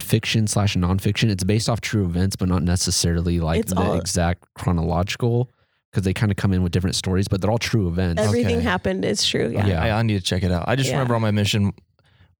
fiction 0.00 0.46
slash 0.48 0.76
nonfiction. 0.76 1.30
It's 1.30 1.44
based 1.44 1.68
off 1.68 1.80
true 1.80 2.04
events, 2.04 2.34
but 2.36 2.48
not 2.48 2.62
necessarily 2.64 3.38
like 3.40 3.60
It's 3.60 3.72
the 3.72 3.80
all- 3.80 3.94
exact 3.94 4.44
chronological 4.54 5.50
because 5.90 6.04
they 6.04 6.12
kind 6.14 6.30
of 6.30 6.36
come 6.36 6.52
in 6.52 6.62
with 6.62 6.72
different 6.72 6.96
stories, 6.96 7.28
but 7.28 7.40
they're 7.40 7.50
all 7.50 7.58
true 7.58 7.88
events. 7.88 8.20
Everything 8.22 8.56
Okay. 8.56 8.62
happened 8.64 9.04
is 9.04 9.24
true. 9.26 9.50
Yeah. 9.52 9.66
Yeah. 9.66 9.82
I, 9.84 9.98
I 9.98 10.02
need 10.02 10.18
to 10.18 10.22
check 10.24 10.42
it 10.42 10.52
out. 10.52 10.64
I 10.68 10.76
just 10.76 10.88
Yeah. 10.90 10.96
remember 10.96 11.14
on 11.14 11.22
my 11.22 11.30
mission 11.30 11.72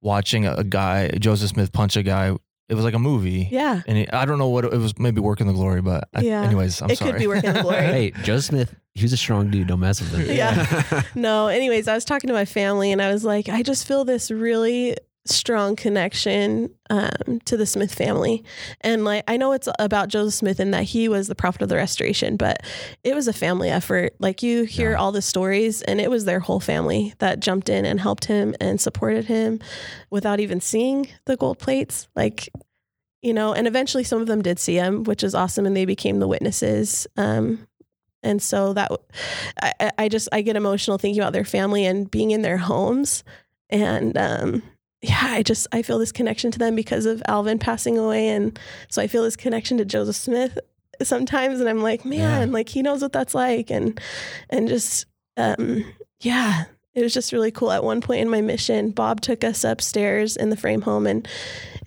watching 0.01 0.45
a, 0.45 0.53
a 0.53 0.63
guy, 0.63 1.09
Joseph 1.09 1.49
Smith, 1.49 1.71
punch 1.71 1.97
a 1.97 2.03
guy. 2.03 2.35
It 2.69 2.75
was 2.75 2.83
like 2.85 2.93
a 2.93 2.99
movie. 2.99 3.47
Yeah. 3.49 3.81
And 3.87 3.97
he, 3.97 4.07
I 4.09 4.25
don't 4.25 4.37
know 4.37 4.49
what 4.49 4.63
it, 4.65 4.73
it 4.73 4.77
was. 4.77 4.97
Maybe 4.99 5.19
Work 5.19 5.39
and 5.39 5.49
the 5.49 5.53
Glory, 5.53 5.81
but 5.81 6.07
I, 6.13 6.21
Yeah. 6.21 6.43
anyways, 6.43 6.79
I'm 6.83 6.91
It 6.91 6.99
sorry. 6.99 7.09
It 7.09 7.13
could 7.13 7.19
be 7.19 7.27
Work 7.27 7.43
and 7.43 7.55
the 7.55 7.61
Glory. 7.63 7.77
hey, 7.81 8.11
Joseph 8.21 8.45
Smith, 8.45 8.75
he 8.93 9.01
was 9.03 9.11
a 9.13 9.17
strong 9.17 9.49
dude. 9.49 9.67
Don't 9.67 9.79
mess 9.79 9.99
with 9.99 10.13
him. 10.13 10.35
Yeah. 10.35 11.01
No, 11.15 11.47
anyways, 11.47 11.87
I 11.87 11.95
was 11.95 12.05
talking 12.05 12.27
to 12.27 12.33
my 12.33 12.45
family 12.45 12.91
and 12.91 13.01
I 13.01 13.11
was 13.11 13.23
like, 13.25 13.49
I 13.49 13.63
just 13.63 13.87
feel 13.87 14.05
this 14.05 14.29
really 14.29 14.95
strong 15.29 15.75
connection 15.75 16.73
um, 16.89 17.39
to 17.45 17.55
the 17.57 17.65
Smith 17.65 17.93
family. 17.93 18.43
And 18.81 19.05
like, 19.05 19.23
I 19.27 19.37
know 19.37 19.51
it's 19.53 19.69
about 19.79 20.09
Joseph 20.09 20.33
Smith 20.33 20.59
and 20.59 20.73
that 20.73 20.83
he 20.83 21.07
was 21.07 21.27
the 21.27 21.35
prophet 21.35 21.61
of 21.61 21.69
the 21.69 21.75
restoration, 21.75 22.35
but 22.37 22.63
it 23.03 23.15
was 23.15 23.27
a 23.27 23.33
family 23.33 23.69
effort. 23.69 24.13
Like, 24.19 24.41
you 24.43 24.63
hear 24.63 24.91
Yeah. 24.91 24.97
all 24.97 25.11
the 25.11 25.21
stories, 25.21 25.81
and 25.83 26.01
it 26.01 26.09
was 26.09 26.25
their 26.25 26.39
whole 26.39 26.59
family 26.59 27.13
that 27.19 27.39
jumped 27.39 27.69
in 27.69 27.85
and 27.85 27.99
helped 27.99 28.25
him 28.25 28.55
and 28.59 28.79
supported 28.81 29.25
him 29.25 29.59
without 30.09 30.39
even 30.39 30.59
seeing 30.61 31.07
the 31.25 31.37
gold 31.37 31.59
plates. 31.59 32.07
Like, 32.15 32.49
you 33.21 33.33
know, 33.33 33.53
and 33.53 33.67
eventually 33.67 34.03
some 34.03 34.21
of 34.21 34.27
them 34.27 34.41
did 34.41 34.59
see 34.59 34.75
him, 34.75 35.03
which 35.03 35.23
is 35.23 35.35
awesome, 35.35 35.65
and 35.65 35.75
they 35.75 35.85
became 35.85 36.19
the 36.19 36.27
witnesses. 36.27 37.05
Um, 37.17 37.67
and 38.23 38.41
so 38.41 38.73
that 38.73 38.91
I, 39.61 39.73
I- 39.79 39.91
I 39.97 40.09
just 40.09 40.27
I 40.31 40.41
get 40.41 40.55
emotional 40.55 40.97
thinking 40.97 41.21
about 41.21 41.33
their 41.33 41.45
family 41.45 41.85
and 41.85 42.09
being 42.09 42.31
in 42.31 42.41
their 42.41 42.57
homes, 42.57 43.23
and 43.69 44.17
um, 44.17 44.63
yeah, 45.01 45.27
I 45.29 45.43
just 45.43 45.67
I 45.71 45.81
feel 45.81 45.99
this 45.99 46.11
connection 46.11 46.51
to 46.51 46.59
them 46.59 46.75
because 46.75 47.05
of 47.05 47.23
Alvin 47.27 47.59
passing 47.59 47.97
away, 47.97 48.29
and 48.29 48.59
so 48.89 49.01
I 49.01 49.07
feel 49.07 49.23
this 49.23 49.35
connection 49.35 49.77
to 49.77 49.85
Joseph 49.85 50.15
Smith 50.15 50.57
sometimes, 51.01 51.59
and 51.59 51.69
I'm 51.69 51.81
like, 51.81 52.03
man, 52.03 52.51
like 52.51 52.69
he 52.69 52.81
knows 52.81 53.01
what 53.01 53.13
that's 53.13 53.33
like, 53.33 53.69
and 53.69 53.99
and 54.49 54.67
just 54.67 55.05
um, 55.37 55.85
yeah, 56.19 56.65
it 56.93 57.01
was 57.01 57.13
just 57.13 57.31
really 57.31 57.51
cool. 57.51 57.71
At 57.71 57.83
one 57.83 58.01
point 58.01 58.21
in 58.21 58.29
my 58.29 58.41
mission, 58.41 58.91
Bob 58.91 59.21
took 59.21 59.43
us 59.43 59.63
upstairs 59.63 60.35
in 60.35 60.49
the 60.49 60.57
frame 60.57 60.81
home, 60.81 61.07
and 61.07 61.27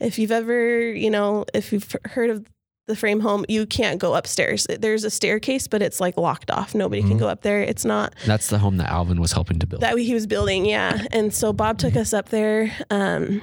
if 0.01 0.19
you've 0.19 0.33
ever, 0.33 0.91
you 0.93 1.11
know, 1.11 1.45
if 1.53 1.73
you've 1.73 1.95
heard 2.07 2.31
of 2.31 2.47
the 2.89 2.97
frame 2.97 3.21
home, 3.21 3.45
you 3.49 3.65
can't 3.67 4.01
go 4.01 4.15
upstairs. 4.15 4.67
There's 4.81 5.05
a 5.05 5.11
staircase, 5.11 5.69
but 5.69 5.83
it's 5.83 6.01
like 6.01 6.17
locked 6.17 6.51
off. 6.51 6.75
Nobody 6.75 7.03
can 7.03 7.13
Mhm. 7.13 7.21
go 7.21 7.29
up 7.29 7.43
there. 7.43 7.63
It's 7.63 7.85
not 7.85 8.15
That's 8.27 8.49
the 8.49 8.59
home 8.59 8.77
that 8.79 8.91
Alvin 8.91 9.21
was 9.21 9.33
helping 9.33 9.59
to 9.61 9.67
build. 9.67 9.83
that 9.83 9.97
he 9.99 10.13
was 10.15 10.27
building, 10.27 10.65
yeah. 10.67 11.05
And 11.13 11.33
so 11.33 11.53
Bob 11.53 11.79
took 11.79 11.95
us 11.97 12.13
up 12.13 12.31
there 12.31 12.73
um, 12.91 13.41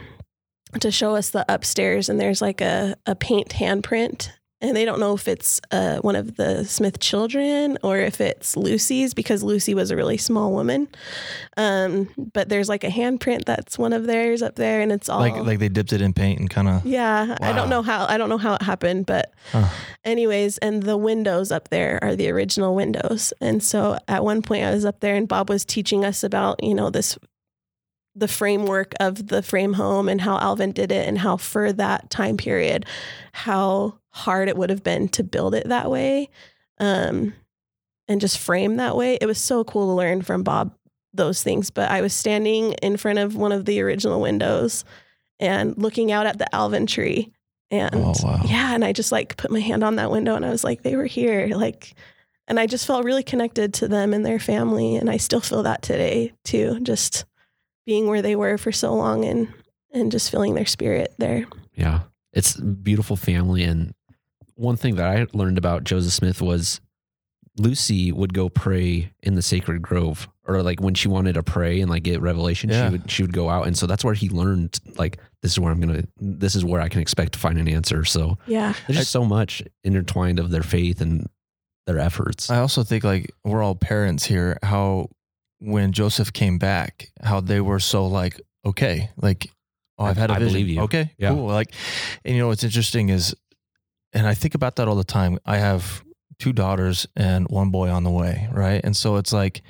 to 0.82 0.92
show 0.92 1.16
us 1.16 1.30
the 1.30 1.46
upstairs, 1.48 2.10
and 2.10 2.20
there's 2.20 2.42
like 2.42 2.60
a, 2.62 2.96
a 3.06 3.16
paint 3.16 3.50
handprint. 3.50 4.30
And 4.62 4.76
they 4.76 4.84
don't 4.84 5.00
know 5.00 5.14
if 5.14 5.30
it's 5.30 5.62
uh, 5.72 6.00
one 6.00 6.18
of 6.18 6.36
the 6.36 6.66
Smith 6.66 7.00
children 7.00 7.78
or 7.82 7.98
if 7.98 8.20
it's 8.20 8.58
Lucy's 8.58 9.14
because 9.14 9.42
Lucy 9.42 9.74
was 9.74 9.90
a 9.90 9.96
really 9.96 10.18
small 10.18 10.52
woman. 10.52 10.90
Um, 11.56 12.10
but 12.34 12.50
there's 12.50 12.68
like 12.68 12.84
a 12.84 12.90
handprint 12.90 13.46
that's 13.46 13.78
one 13.80 13.94
of 13.94 14.06
theirs 14.06 14.42
up 14.42 14.56
there, 14.56 14.82
and 14.82 14.92
it's 14.92 15.08
all 15.08 15.22
like 15.22 15.36
like 15.36 15.60
they 15.60 15.70
dipped 15.70 15.94
it 15.94 16.02
in 16.02 16.12
paint 16.12 16.40
and 16.42 16.50
kind 16.50 16.68
of. 16.68 16.86
yeah, 16.86 17.38
I 17.42 17.54
don't 17.54 17.70
know 17.70 17.82
how 17.82 18.06
I 18.08 18.18
don't 18.18 18.28
know 18.28 18.38
how 18.38 18.56
it 18.56 18.62
happened, 18.62 19.06
but 19.06 19.34
Huh. 19.54 19.68
anyways, 20.04 20.58
and 20.58 20.84
the 20.84 20.98
windows 20.98 21.52
up 21.54 21.70
there 21.70 21.98
are 22.02 22.16
the 22.16 22.30
original 22.30 22.76
windows. 22.76 23.32
And 23.40 23.64
so 23.64 23.98
at 24.10 24.26
one 24.26 24.42
point 24.42 24.66
I 24.66 24.72
was 24.72 24.84
up 24.84 25.00
there 25.00 25.16
and 25.16 25.28
Bob 25.28 25.50
was 25.50 25.64
teaching 25.64 26.04
us 26.04 26.22
about, 26.24 26.62
you 26.62 26.76
know, 26.76 26.90
this 26.90 27.18
the 28.16 28.28
framework 28.28 28.94
of 29.00 29.28
the 29.28 29.42
frame 29.42 29.74
home 29.74 30.10
and 30.10 30.20
how 30.22 30.38
Alvin 30.40 30.72
did 30.74 30.92
it 30.92 31.08
and 31.08 31.20
how 31.20 31.38
for 31.38 31.72
that 31.72 32.10
time 32.10 32.36
period 32.36 32.86
how 33.32 33.99
hard 34.12 34.48
it 34.50 34.58
would 34.58 34.70
have 34.70 34.84
been 34.84 35.08
to 35.10 35.24
build 35.24 35.54
it 35.56 35.68
that 35.70 35.90
way. 35.90 36.30
Um 36.80 37.34
and 38.08 38.20
just 38.20 38.40
frame 38.40 38.78
that 38.78 38.96
way. 38.98 39.18
It 39.22 39.28
was 39.28 39.38
so 39.40 39.64
cool 39.64 39.88
to 39.88 39.94
learn 39.94 40.22
from 40.24 40.42
Bob 40.44 40.74
those 41.14 41.44
things, 41.44 41.70
but 41.70 41.90
I 41.92 42.02
was 42.02 42.14
standing 42.14 42.74
in 42.82 42.98
front 42.98 43.20
of 43.20 43.36
one 43.36 43.52
of 43.52 43.66
the 43.66 43.82
original 43.82 44.20
windows 44.22 44.84
and 45.40 45.78
looking 45.78 46.12
out 46.12 46.26
at 46.26 46.38
the 46.40 46.54
Alvin 46.56 46.86
tree. 46.88 47.32
And 47.72 47.94
Oh, 47.94 48.14
wow. 48.24 48.42
yeah, 48.46 48.74
and 48.74 48.84
I 48.84 48.94
just 48.94 49.12
like 49.12 49.38
put 49.38 49.52
my 49.52 49.60
hand 49.60 49.84
on 49.84 49.98
that 49.98 50.10
window 50.10 50.36
and 50.36 50.44
I 50.46 50.50
was 50.50 50.64
like, 50.64 50.82
they 50.82 50.96
were 50.96 51.06
here. 51.06 51.48
Like, 51.56 51.94
and 52.48 52.60
I 52.60 52.66
just 52.66 52.88
felt 52.88 53.06
really 53.06 53.22
connected 53.22 53.76
to 53.76 53.88
them 53.88 54.12
and 54.14 54.26
their 54.26 54.40
family. 54.40 54.96
And 54.96 55.08
I 55.08 55.18
still 55.18 55.40
feel 55.42 55.62
that 55.64 55.84
today 55.84 56.34
too, 56.44 56.80
just 56.82 57.26
being 57.86 58.08
where 58.08 58.24
they 58.24 58.36
were 58.36 58.58
for 58.58 58.72
so 58.72 58.94
long 58.96 59.24
and, 59.26 59.54
and 59.92 60.12
just 60.12 60.32
feeling 60.32 60.56
their 60.56 60.66
spirit 60.66 61.14
there. 61.20 61.46
Yeah. 61.76 62.02
It's 62.34 62.56
beautiful 62.60 63.16
family. 63.16 63.64
And 63.64 63.94
one 64.60 64.76
thing 64.76 64.96
that 64.96 65.08
I 65.08 65.26
learned 65.34 65.58
about 65.58 65.84
Joseph 65.86 66.12
Smith 66.14 66.42
was 66.42 66.82
Lucy 67.58 68.12
would 68.12 68.34
go 68.34 68.48
pray 68.50 69.12
in 69.22 69.36
the 69.36 69.42
sacred 69.42 69.82
grove 69.82 70.30
or 70.48 70.64
like 70.64 70.80
when 70.82 70.94
she 70.94 71.08
wanted 71.08 71.34
to 71.34 71.44
pray 71.44 71.82
and 71.82 71.90
like 71.90 72.04
get 72.04 72.22
revelation, 72.22 72.70
Yeah. 72.70 72.88
she 72.88 72.92
would 72.92 73.12
she 73.12 73.24
would 73.24 73.34
go 73.34 73.50
out. 73.50 73.68
And 73.68 73.78
so 73.78 73.86
that's 73.88 74.04
where 74.04 74.14
he 74.14 74.30
learned 74.30 74.80
like 74.98 75.18
this 75.42 75.52
is 75.54 75.60
where 75.60 75.72
I'm 75.72 75.80
gonna 75.80 76.04
this 76.18 76.56
is 76.56 76.64
where 76.64 76.80
I 76.82 76.90
can 76.90 77.02
expect 77.02 77.34
to 77.34 77.40
find 77.40 77.58
an 77.58 77.68
answer. 77.68 78.06
So 78.06 78.38
Yeah. 78.48 78.74
there's 78.88 79.00
just 79.00 79.12
so 79.12 79.26
much 79.26 79.62
intertwined 79.84 80.40
of 80.40 80.52
their 80.52 80.64
faith 80.64 81.02
and 81.02 81.28
their 81.86 82.00
efforts. 82.00 82.50
I 82.50 82.60
also 82.60 82.84
think 82.84 83.04
like 83.04 83.32
we're 83.44 83.64
all 83.64 83.76
parents 83.76 84.26
here. 84.26 84.58
How 84.64 85.10
when 85.60 85.92
Joseph 85.92 86.32
came 86.32 86.58
back, 86.58 87.12
how 87.22 87.42
they 87.42 87.60
were 87.62 87.80
so 87.80 88.06
like 88.08 88.40
okay, 88.66 89.10
like 89.18 89.48
oh, 89.98 90.06
I've 90.06 90.18
had 90.18 90.30
a 90.30 90.36
I 90.36 90.40
vision. 90.40 90.54
believe 90.54 90.70
you. 90.70 90.82
Okay, 90.84 91.12
Yeah. 91.18 91.30
cool. 91.32 91.48
Like, 91.48 91.74
and 92.24 92.36
you 92.36 92.42
know 92.42 92.48
what's 92.48 92.64
interesting 92.64 93.10
is, 93.10 93.36
and 94.14 94.28
I 94.28 94.34
think 94.34 94.56
about 94.56 94.76
that 94.78 94.88
all 94.88 94.96
the 94.96 95.04
time. 95.04 95.40
I 95.46 95.58
have 95.58 96.04
two 96.40 96.54
daughters 96.54 97.06
and 97.16 97.48
one 97.50 97.70
boy 97.70 97.90
on 97.90 98.04
the 98.04 98.10
way, 98.12 98.48
right? 98.52 98.82
And 98.84 98.96
so 98.96 99.18
it's 99.18 99.34
like, 99.34 99.62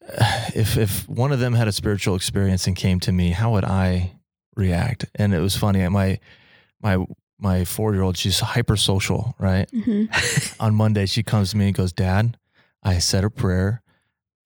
if 0.54 0.76
if 0.76 1.08
one 1.08 1.32
of 1.32 1.40
them 1.40 1.54
had 1.54 1.68
a 1.68 1.72
spiritual 1.72 2.14
experience 2.16 2.66
and 2.66 2.76
came 2.76 3.00
to 3.00 3.12
me, 3.12 3.30
how 3.30 3.52
would 3.52 3.64
I 3.64 4.12
react? 4.56 5.06
And 5.14 5.34
it 5.34 5.40
was 5.40 5.56
funny. 5.56 5.86
My 5.88 6.18
my 6.82 7.04
my 7.38 7.64
four 7.64 7.92
year 7.94 8.02
old, 8.02 8.16
she's 8.16 8.40
hyper 8.40 8.76
social, 8.76 9.34
right? 9.38 9.70
Mhm. 9.72 10.08
on 10.60 10.74
Monday, 10.74 11.06
she 11.06 11.22
comes 11.22 11.50
to 11.50 11.56
me 11.56 11.66
and 11.66 11.74
goes, 11.74 11.92
Dad, 11.92 12.36
I 12.82 12.98
said 12.98 13.24
a 13.24 13.30
prayer 13.30 13.82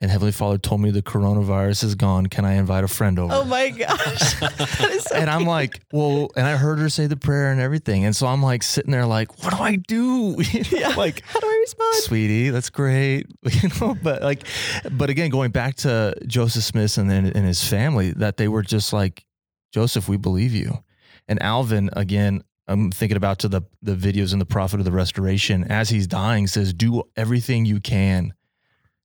and 0.01 0.11
Heavenly 0.11 0.33
Father 0.33 0.59
told 0.59 0.81
me 0.81 0.93
the 0.93 1.03
coronavirus 1.03 1.83
is 1.83 1.95
gone. 1.97 2.27
Can 2.29 2.45
I 2.45 2.55
invite 2.55 2.85
a 2.85 2.89
friend 2.89 3.19
over? 3.19 3.35
Oh 3.35 3.45
my 3.45 3.71
gosh. 3.71 4.35
so 5.01 5.17
and 5.17 5.29
I'm 5.29 5.45
like, 5.45 5.81
well, 5.93 6.31
and 6.37 6.47
I 6.47 6.57
heard 6.57 6.79
her 6.79 6.89
say 6.89 7.09
the 7.09 7.17
prayer 7.17 7.51
and 7.51 7.61
everything. 7.61 8.05
And 8.05 8.15
so 8.15 8.29
I'm 8.29 8.41
like 8.43 8.63
sitting 8.63 8.93
there 8.93 9.07
like, 9.07 9.43
what 9.43 9.57
do 9.57 9.63
I 9.63 9.77
do? 9.77 10.37
You 10.49 10.81
know, 10.81 10.91
like, 10.97 11.23
how 11.25 11.41
do 11.41 11.47
I 11.47 11.59
respond? 11.63 11.95
sweetie, 11.97 12.51
that's 12.51 12.71
great. 12.71 13.27
You 13.51 13.71
know, 13.81 13.97
but 14.01 14.23
like, 14.23 14.45
but 14.93 15.11
again, 15.11 15.31
going 15.31 15.51
back 15.51 15.75
to 15.77 16.15
Joseph 16.27 16.63
Smith 16.63 16.97
and 16.97 17.11
then 17.11 17.27
and 17.27 17.45
his 17.47 17.65
family, 17.65 18.13
that 18.13 18.37
they 18.37 18.47
were 18.47 18.63
just 18.63 18.93
like, 18.93 19.25
Joseph, 19.73 20.09
we 20.09 20.17
believe 20.17 20.53
you. 20.53 20.85
And 21.27 21.43
Alvin, 21.43 21.91
again, 21.95 22.43
I'm 22.69 22.91
thinking 22.93 23.17
about 23.17 23.41
to 23.41 23.49
the 23.49 23.63
the 23.83 23.95
videos 23.97 24.33
in 24.33 24.39
the 24.39 24.47
Prophet 24.47 24.79
of 24.79 24.85
the 24.85 24.93
Restoration 24.93 25.65
as 25.65 25.89
he's 25.89 26.07
dying 26.07 26.47
says, 26.47 26.73
do 26.73 27.03
everything 27.17 27.65
you 27.65 27.81
can. 27.81 28.35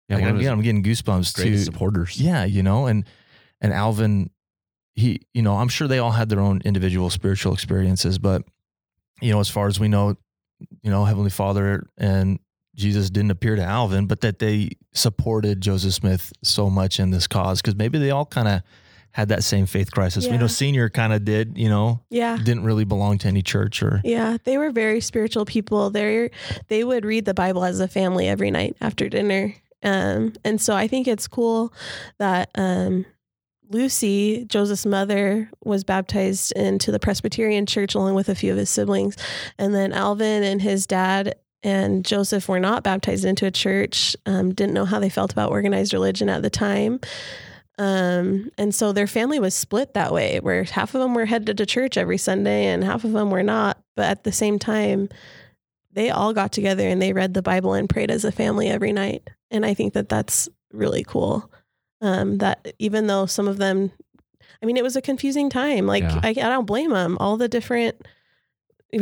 Yeah, 0.09 0.15
Like, 0.17 0.25
I'm, 0.25 0.35
of 0.35 0.41
yeah, 0.41 0.51
I'm 0.51 0.61
getting 0.61 0.83
goosebumps 0.83 1.33
greatest 1.35 1.65
to 1.65 1.71
supporters. 1.71 2.19
yeah, 2.19 2.43
you 2.45 2.61
know, 2.63 2.87
and 2.87 3.05
and 3.61 3.71
Alvin, 3.71 4.29
he, 4.95 5.21
you 5.33 5.41
know, 5.41 5.55
I'm 5.55 5.69
sure 5.69 5.87
they 5.87 5.99
all 5.99 6.11
had 6.11 6.29
their 6.29 6.39
own 6.41 6.61
individual 6.65 7.09
spiritual 7.09 7.53
experiences, 7.53 8.17
but 8.19 8.43
you 9.21 9.31
know, 9.31 9.39
as 9.39 9.49
far 9.49 9.67
as 9.67 9.79
we 9.79 9.87
know, 9.87 10.17
you 10.81 10.91
know, 10.91 11.05
Heavenly 11.05 11.29
Father 11.29 11.87
and 11.97 12.39
Jesus 12.75 13.09
didn't 13.09 13.31
appear 13.31 13.55
to 13.55 13.63
Alvin, 13.63 14.07
but 14.07 14.21
that 14.21 14.39
they 14.39 14.71
supported 14.93 15.61
Joseph 15.61 15.93
Smith 15.93 16.33
so 16.43 16.69
much 16.69 16.99
in 16.99 17.11
this 17.11 17.27
cause 17.27 17.61
because 17.61 17.75
maybe 17.75 17.97
they 17.99 18.09
all 18.11 18.25
kind 18.25 18.47
of 18.47 18.61
had 19.11 19.29
that 19.29 19.43
same 19.43 19.67
faith 19.67 19.91
crisis. 19.91 20.25
You 20.25 20.31
Yeah. 20.31 20.37
know, 20.37 20.47
Senior 20.47 20.89
kind 20.89 21.13
of 21.13 21.23
did, 21.23 21.55
you 21.55 21.69
know, 21.69 22.01
Yeah. 22.09 22.35
didn't 22.43 22.63
really 22.63 22.83
belong 22.83 23.19
to 23.19 23.27
any 23.27 23.43
church 23.43 23.83
or 23.83 24.01
Yeah, 24.03 24.37
they 24.43 24.57
were 24.57 24.71
very 24.71 25.01
spiritual 25.01 25.45
people. 25.45 25.91
They 25.91 26.31
they 26.67 26.83
would 26.83 27.05
read 27.05 27.25
the 27.25 27.35
Bible 27.35 27.63
as 27.63 27.79
a 27.79 27.87
family 27.87 28.27
every 28.27 28.49
night 28.49 28.75
after 28.81 29.07
dinner. 29.09 29.53
Um, 29.83 30.33
and 30.43 30.61
so 30.61 30.75
I 30.75 30.87
think 30.87 31.07
it's 31.07 31.27
cool 31.27 31.73
that 32.19 32.49
um, 32.55 33.05
Lucy, 33.69 34.45
Joseph's 34.45 34.85
mother, 34.85 35.49
was 35.63 35.83
baptized 35.83 36.53
into 36.53 36.91
the 36.91 36.99
Presbyterian 36.99 37.65
church 37.65 37.95
along 37.95 38.15
with 38.15 38.29
a 38.29 38.35
few 38.35 38.51
of 38.51 38.57
his 38.57 38.69
siblings. 38.69 39.17
And 39.57 39.73
then 39.73 39.93
Alvin 39.93 40.43
and 40.43 40.61
his 40.61 40.85
dad 40.87 41.35
and 41.63 42.05
Joseph 42.05 42.49
were 42.49 42.59
not 42.59 42.83
baptized 42.83 43.25
into 43.25 43.45
a 43.45 43.51
church, 43.51 44.15
um, 44.25 44.53
didn't 44.53 44.73
know 44.73 44.85
how 44.85 44.99
they 44.99 45.09
felt 45.09 45.31
about 45.31 45.51
organized 45.51 45.93
religion 45.93 46.29
at 46.29 46.41
the 46.41 46.49
time. 46.49 46.99
Um, 47.79 48.51
and 48.57 48.75
so 48.75 48.91
their 48.91 49.07
family 49.07 49.39
was 49.39 49.55
split 49.55 49.93
that 49.93 50.13
way, 50.13 50.39
where 50.39 50.63
half 50.63 50.93
of 50.93 51.01
them 51.01 51.15
were 51.15 51.25
headed 51.25 51.57
to 51.57 51.65
church 51.65 51.97
every 51.97 52.17
Sunday 52.17 52.65
and 52.65 52.83
half 52.83 53.03
of 53.03 53.13
them 53.13 53.31
were 53.31 53.43
not. 53.43 53.81
But 53.95 54.05
at 54.05 54.23
the 54.23 54.31
same 54.31 54.59
time, 54.59 55.09
they 55.91 56.09
all 56.09 56.33
got 56.33 56.51
together 56.51 56.87
and 56.87 57.01
they 57.01 57.13
read 57.13 57.33
the 57.33 57.41
Bible 57.41 57.73
and 57.73 57.89
prayed 57.89 58.11
as 58.11 58.25
a 58.25 58.31
family 58.31 58.67
every 58.67 58.91
night. 58.91 59.29
And 59.53 59.65
I 59.65 59.73
think 59.73 59.93
that 59.93 60.09
that's 60.09 60.49
really 60.73 61.03
cool. 61.05 61.49
Um, 62.01 62.39
that 62.39 62.73
even 62.79 63.07
though 63.07 63.25
some 63.27 63.47
of 63.47 63.57
them 63.57 63.91
I 64.61 64.65
mean, 64.65 64.77
it 64.77 64.83
was 64.83 64.95
a 64.95 65.01
confusing 65.01 65.49
time. 65.49 65.87
Like, 65.87 66.03
Yeah. 66.03 66.19
I, 66.23 66.29
I 66.29 66.33
don't 66.33 66.65
blame 66.65 66.91
them. 66.91 67.17
All 67.19 67.35
the 67.37 67.49
different 67.49 67.95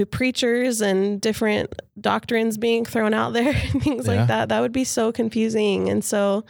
preachers 0.10 0.82
and 0.82 1.20
different 1.22 1.72
doctrines 2.00 2.58
being 2.58 2.86
thrown 2.86 3.14
out 3.14 3.34
there 3.34 3.54
and 3.74 3.84
things 3.84 4.08
Yeah. 4.08 4.16
like 4.16 4.28
that. 4.28 4.50
That 4.50 4.62
would 4.62 4.72
be 4.72 4.84
so 4.86 5.12
confusing. 5.12 5.90
And 5.90 6.04
so 6.04 6.46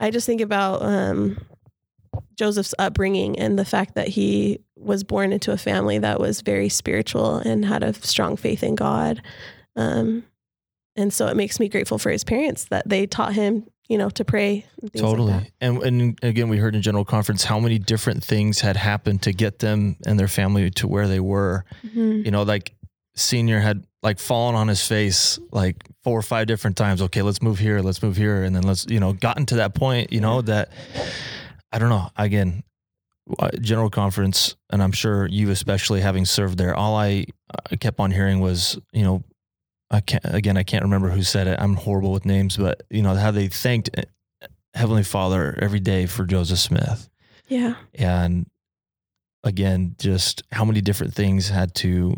I 0.00 0.10
just 0.10 0.26
think 0.26 0.40
about 0.40 0.82
um, 0.82 1.38
Joseph's 2.36 2.74
upbringing 2.78 3.38
and 3.38 3.58
the 3.58 3.64
fact 3.64 3.94
that 3.94 4.08
he 4.08 4.60
was 4.76 5.04
born 5.04 5.32
into 5.32 5.52
a 5.52 5.56
family 5.58 5.98
that 5.98 6.18
was 6.20 6.40
very 6.40 6.68
spiritual 6.68 7.36
and 7.36 7.64
had 7.64 7.82
a 7.82 7.92
strong 7.94 8.36
faith 8.36 8.62
in 8.62 8.74
God. 8.74 9.22
Um, 9.76 10.24
and 10.98 11.12
so 11.12 11.26
it 11.28 11.36
makes 11.36 11.58
me 11.58 11.68
grateful 11.68 11.96
for 11.98 12.10
his 12.10 12.24
parents 12.24 12.66
that 12.66 12.86
they 12.88 13.06
taught 13.06 13.32
him, 13.32 13.66
you 13.88 13.96
know, 13.96 14.10
to 14.10 14.24
pray. 14.24 14.66
And 14.82 14.92
Totally. 14.92 15.32
Like 15.32 15.52
and 15.60 15.82
and 15.82 16.18
again, 16.22 16.48
we 16.50 16.58
heard 16.58 16.74
in 16.74 16.82
general 16.82 17.04
conference 17.04 17.44
how 17.44 17.58
many 17.58 17.78
different 17.78 18.22
things 18.22 18.60
had 18.60 18.76
happened 18.76 19.22
to 19.22 19.32
get 19.32 19.60
them 19.60 19.96
and 20.04 20.18
their 20.18 20.28
family 20.28 20.70
to 20.72 20.86
where 20.88 21.08
they 21.08 21.20
were. 21.20 21.64
Mhm. 21.86 22.24
You 22.24 22.30
know, 22.30 22.42
like 22.42 22.74
senior 23.16 23.60
had 23.60 23.84
like 24.02 24.18
fallen 24.18 24.54
on 24.54 24.68
his 24.68 24.86
face 24.86 25.38
like 25.50 25.76
four 26.04 26.18
or 26.18 26.22
five 26.22 26.46
different 26.46 26.76
times. 26.76 27.00
Okay, 27.02 27.22
let's 27.22 27.42
move 27.42 27.58
here, 27.58 27.80
let's 27.80 28.02
move 28.02 28.16
here, 28.16 28.44
and 28.44 28.54
then 28.54 28.62
let's 28.62 28.86
you 28.88 29.00
know 29.00 29.12
gotten 29.12 29.46
to 29.46 29.56
that 29.56 29.74
point. 29.74 30.12
You 30.12 30.20
know 30.20 30.42
that 30.42 30.70
I 31.72 31.78
don't 31.78 31.88
know. 31.88 32.08
Again, 32.16 32.62
uh, 33.38 33.50
general 33.60 33.90
conference, 33.90 34.56
and 34.70 34.82
I'm 34.82 34.92
sure 34.92 35.26
you 35.26 35.50
especially 35.50 36.00
having 36.00 36.24
served 36.24 36.58
there. 36.58 36.74
All 36.74 36.96
I, 36.96 37.26
I 37.70 37.76
kept 37.76 38.00
on 38.00 38.10
hearing 38.10 38.40
was 38.40 38.78
you 38.92 39.02
know. 39.04 39.22
I 39.90 40.00
can't 40.00 40.24
again. 40.24 40.56
I 40.56 40.62
can't 40.64 40.82
remember 40.84 41.08
who 41.08 41.22
said 41.22 41.46
it. 41.46 41.58
I'm 41.60 41.74
horrible 41.74 42.12
with 42.12 42.26
names, 42.26 42.56
but 42.56 42.82
you 42.90 43.02
know 43.02 43.14
how 43.14 43.30
they 43.30 43.48
thanked 43.48 43.90
eh, 43.94 44.02
Heavenly 44.74 45.02
Father 45.02 45.58
every 45.62 45.80
day 45.80 46.06
for 46.06 46.24
Joseph 46.26 46.58
Smith. 46.58 47.08
Yeah. 47.48 47.74
And 47.94 48.46
again, 49.44 49.94
just 49.98 50.42
how 50.52 50.64
many 50.66 50.80
different 50.82 51.14
things 51.14 51.48
had 51.48 51.74
to, 51.76 52.14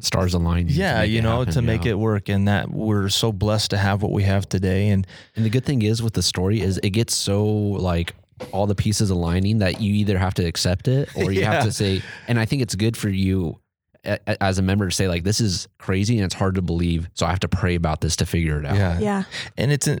Stars 0.00 0.34
align. 0.34 0.66
yeah, 0.68 1.02
you 1.02 1.22
know, 1.22 1.44
to 1.44 1.62
make 1.62 1.86
it. 1.86 1.90
it 1.90 1.94
work. 1.98 2.28
And 2.28 2.48
that 2.48 2.70
we're 2.70 3.08
so 3.08 3.32
blessed 3.32 3.70
to 3.70 3.78
have 3.78 4.02
what 4.02 4.12
we 4.12 4.24
have 4.24 4.48
today. 4.48 4.88
And 4.90 5.06
And 5.36 5.44
the 5.44 5.50
good 5.50 5.64
thing 5.64 5.82
is 5.82 6.02
with 6.02 6.12
the 6.14 6.22
story 6.22 6.60
is 6.60 6.78
it 6.82 6.90
gets 6.90 7.14
so 7.14 7.44
like 7.46 8.14
all 8.52 8.66
the 8.66 8.74
pieces 8.74 9.08
aligning 9.10 9.58
that 9.58 9.80
you 9.80 9.94
either 9.94 10.18
have 10.18 10.34
to 10.34 10.44
accept 10.44 10.88
it 10.88 11.08
or 11.16 11.30
you 11.32 11.40
Yeah. 11.42 11.52
have 11.52 11.64
to 11.64 11.72
say. 11.82 12.02
And 12.28 12.38
I 12.40 12.44
think 12.44 12.60
it's 12.60 12.74
good 12.74 12.96
for 12.96 13.08
you 13.08 13.58
a- 14.04 14.18
a- 14.26 14.42
as 14.42 14.58
a 14.58 14.62
member 14.62 14.88
to 14.88 14.94
say 14.94 15.08
like 15.08 15.24
this 15.24 15.40
is 15.40 15.68
crazy 15.78 16.16
and 16.16 16.24
it's 16.24 16.34
hard 16.34 16.54
to 16.56 16.62
believe, 16.62 17.08
so 17.14 17.26
I 17.26 17.30
have 17.30 17.40
to 17.40 17.48
pray 17.48 17.74
about 17.74 18.00
this 18.00 18.16
to 18.16 18.26
figure 18.26 18.58
it 18.60 18.66
out. 18.66 18.76
yeah, 18.76 18.98
Yeah. 18.98 19.22
and 19.56 19.70
it's 19.72 19.86
and 19.86 20.00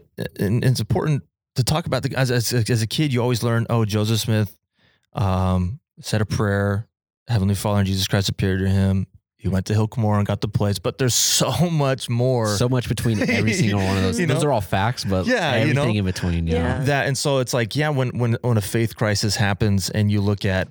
it's 0.64 0.80
important 0.80 1.22
to 1.56 1.64
talk 1.64 1.86
about 1.86 2.02
the 2.02 2.14
as, 2.16 2.30
as 2.30 2.52
as 2.52 2.82
a 2.82 2.86
kid. 2.86 3.12
You 3.12 3.20
always 3.22 3.42
learn, 3.42 3.66
oh, 3.70 3.84
Joseph 3.84 4.20
Smith 4.20 4.56
um, 5.12 5.80
said 6.00 6.20
a 6.20 6.26
prayer. 6.26 6.86
Heavenly 7.28 7.54
Father 7.54 7.78
and 7.80 7.86
Jesus 7.86 8.08
Christ 8.08 8.28
appeared 8.28 8.60
to 8.60 8.68
him. 8.68 9.06
He 9.36 9.48
went 9.48 9.66
to 9.66 9.72
Hill 9.72 9.88
Cumorah 9.88 10.18
and 10.18 10.26
got 10.26 10.40
the 10.42 10.48
place. 10.48 10.78
But 10.78 10.98
there's 10.98 11.14
so 11.14 11.50
much 11.70 12.10
more. 12.10 12.48
So 12.56 12.68
much 12.68 12.88
between 12.88 13.20
every 13.30 13.52
single 13.54 13.80
one 13.80 13.96
of 13.96 14.02
those. 14.02 14.18
You 14.20 14.26
those 14.26 14.44
are 14.44 14.52
all 14.52 14.60
facts, 14.60 15.04
but 15.04 15.26
Yeah, 15.26 15.54
you 15.54 15.60
everything 15.62 15.92
know? 15.94 15.98
in 16.00 16.04
between. 16.04 16.46
Yeah. 16.46 16.54
Yeah. 16.78 16.84
that 16.84 17.06
and 17.06 17.16
so 17.16 17.38
it's 17.38 17.54
like 17.54 17.74
yeah 17.76 17.88
when 17.90 18.18
when 18.18 18.36
when 18.42 18.56
a 18.58 18.60
faith 18.60 18.96
crisis 18.96 19.36
happens 19.36 19.88
and 19.90 20.10
you 20.10 20.20
look 20.20 20.44
at 20.44 20.68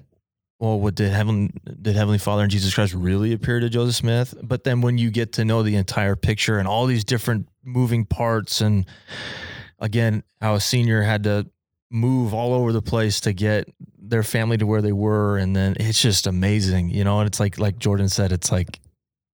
well 0.59 0.79
what 0.79 0.95
did 0.95 1.11
heaven 1.11 1.51
did 1.81 1.95
heavenly 1.95 2.17
father 2.17 2.43
and 2.43 2.51
jesus 2.51 2.73
christ 2.73 2.93
really 2.93 3.33
appear 3.33 3.59
to 3.59 3.69
joseph 3.69 3.95
smith 3.95 4.33
but 4.43 4.63
then 4.63 4.81
when 4.81 4.97
you 4.97 5.09
get 5.11 5.33
to 5.33 5.45
know 5.45 5.63
the 5.63 5.75
entire 5.75 6.15
picture 6.15 6.57
and 6.59 6.67
all 6.67 6.85
these 6.85 7.03
different 7.03 7.47
moving 7.63 8.05
parts 8.05 8.61
and 8.61 8.85
again 9.79 10.23
how 10.41 10.55
a 10.55 10.59
senior 10.59 11.01
had 11.01 11.23
to 11.23 11.47
move 11.91 12.33
all 12.33 12.53
over 12.53 12.71
the 12.71 12.81
place 12.81 13.19
to 13.21 13.33
get 13.33 13.67
their 13.97 14.21
family 14.23 14.57
to 14.57 14.65
where 14.65 14.81
they 14.81 14.91
were 14.91 15.37
and 15.37 15.55
then 15.55 15.75
it's 15.79 16.01
just 16.01 16.27
amazing 16.27 16.89
you 16.89 17.03
know 17.03 17.19
and 17.19 17.27
it's 17.27 17.39
like 17.39 17.57
like 17.57 17.79
jordan 17.79 18.07
said 18.09 18.31
it's 18.31 18.51
like 18.51 18.79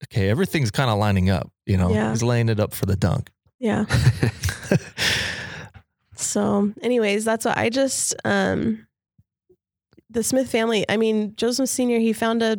okay 0.06 0.30
everything's 0.30 0.72
kind 0.72 0.90
of 0.90 0.98
lining 0.98 1.30
up 1.30 1.52
you 1.66 1.76
know 1.78 1.92
Yeah. 1.92 2.12
he's 2.12 2.24
laying 2.24 2.50
it 2.50 2.60
up 2.60 2.74
for 2.74 2.86
the 2.86 2.96
dunk 2.96 3.30
Yeah. 3.60 3.86
So, 6.18 6.72
anyways, 6.82 7.26
that's 7.26 7.44
what 7.44 7.58
I 7.58 7.70
just 7.70 8.16
um 8.24 8.88
the 10.16 10.24
Smith 10.24 10.50
family. 10.50 10.84
I 10.90 10.98
mean, 10.98 11.36
Joseph 11.36 11.70
Senior. 11.70 12.00
He 12.00 12.12
found 12.14 12.42
a 12.42 12.58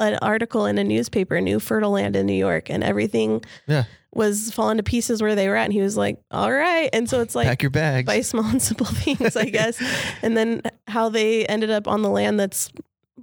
an 0.00 0.18
article 0.22 0.66
in 0.66 0.76
a 0.76 0.82
newspaper, 0.82 1.40
New 1.40 1.60
Fertile 1.60 1.92
Land 1.92 2.16
in 2.16 2.26
New 2.26 2.32
York, 2.32 2.68
and 2.68 2.82
everything 2.82 3.44
Yeah. 3.68 3.84
was 4.12 4.50
falling 4.50 4.78
to 4.78 4.82
pieces 4.82 5.22
where 5.22 5.36
they 5.36 5.46
were 5.48 5.54
at. 5.54 5.64
And 5.66 5.72
he 5.72 5.80
was 5.80 5.96
like, 5.96 6.18
"All 6.32 6.50
right." 6.52 6.90
And 6.92 7.08
so 7.08 7.20
it's 7.20 7.36
like 7.36 7.46
pack 7.46 7.62
your 7.62 7.70
bags 7.70 8.04
by 8.06 8.20
small 8.22 8.46
and 8.46 8.60
simple 8.60 8.86
things, 8.90 9.36
I 9.36 9.44
guess. 9.44 9.80
and 10.22 10.36
then 10.36 10.62
how 10.88 11.08
they 11.10 11.46
ended 11.46 11.70
up 11.70 11.86
on 11.86 12.02
the 12.02 12.08
land 12.08 12.40
that's 12.40 12.72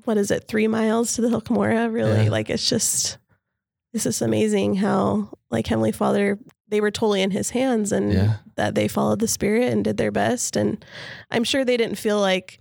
what 0.05 0.17
is 0.17 0.31
it, 0.31 0.47
three 0.47 0.67
miles 0.67 1.13
to 1.13 1.21
the 1.21 1.29
Hill 1.29 1.41
Cumorah? 1.41 1.91
Really, 1.91 2.25
Yeah. 2.25 2.29
like 2.31 2.49
it's 2.49 2.69
just 2.69 3.17
it's 3.93 4.03
just 4.05 4.21
amazing 4.21 4.75
how 4.75 5.29
like 5.51 5.67
Heavenly 5.67 5.91
Father 5.91 6.37
they 6.69 6.79
were 6.81 6.91
totally 6.91 7.21
in 7.21 7.31
His 7.31 7.49
hands 7.49 7.91
and 7.91 8.13
Yeah. 8.13 8.33
that 8.55 8.75
they 8.75 8.87
followed 8.87 9.19
the 9.19 9.27
Spirit 9.27 9.71
and 9.73 9.83
did 9.83 9.97
their 9.97 10.11
best. 10.11 10.55
And 10.55 10.83
I'm 11.31 11.43
sure 11.43 11.65
they 11.65 11.75
didn't 11.77 11.97
feel 11.97 12.19
like 12.21 12.59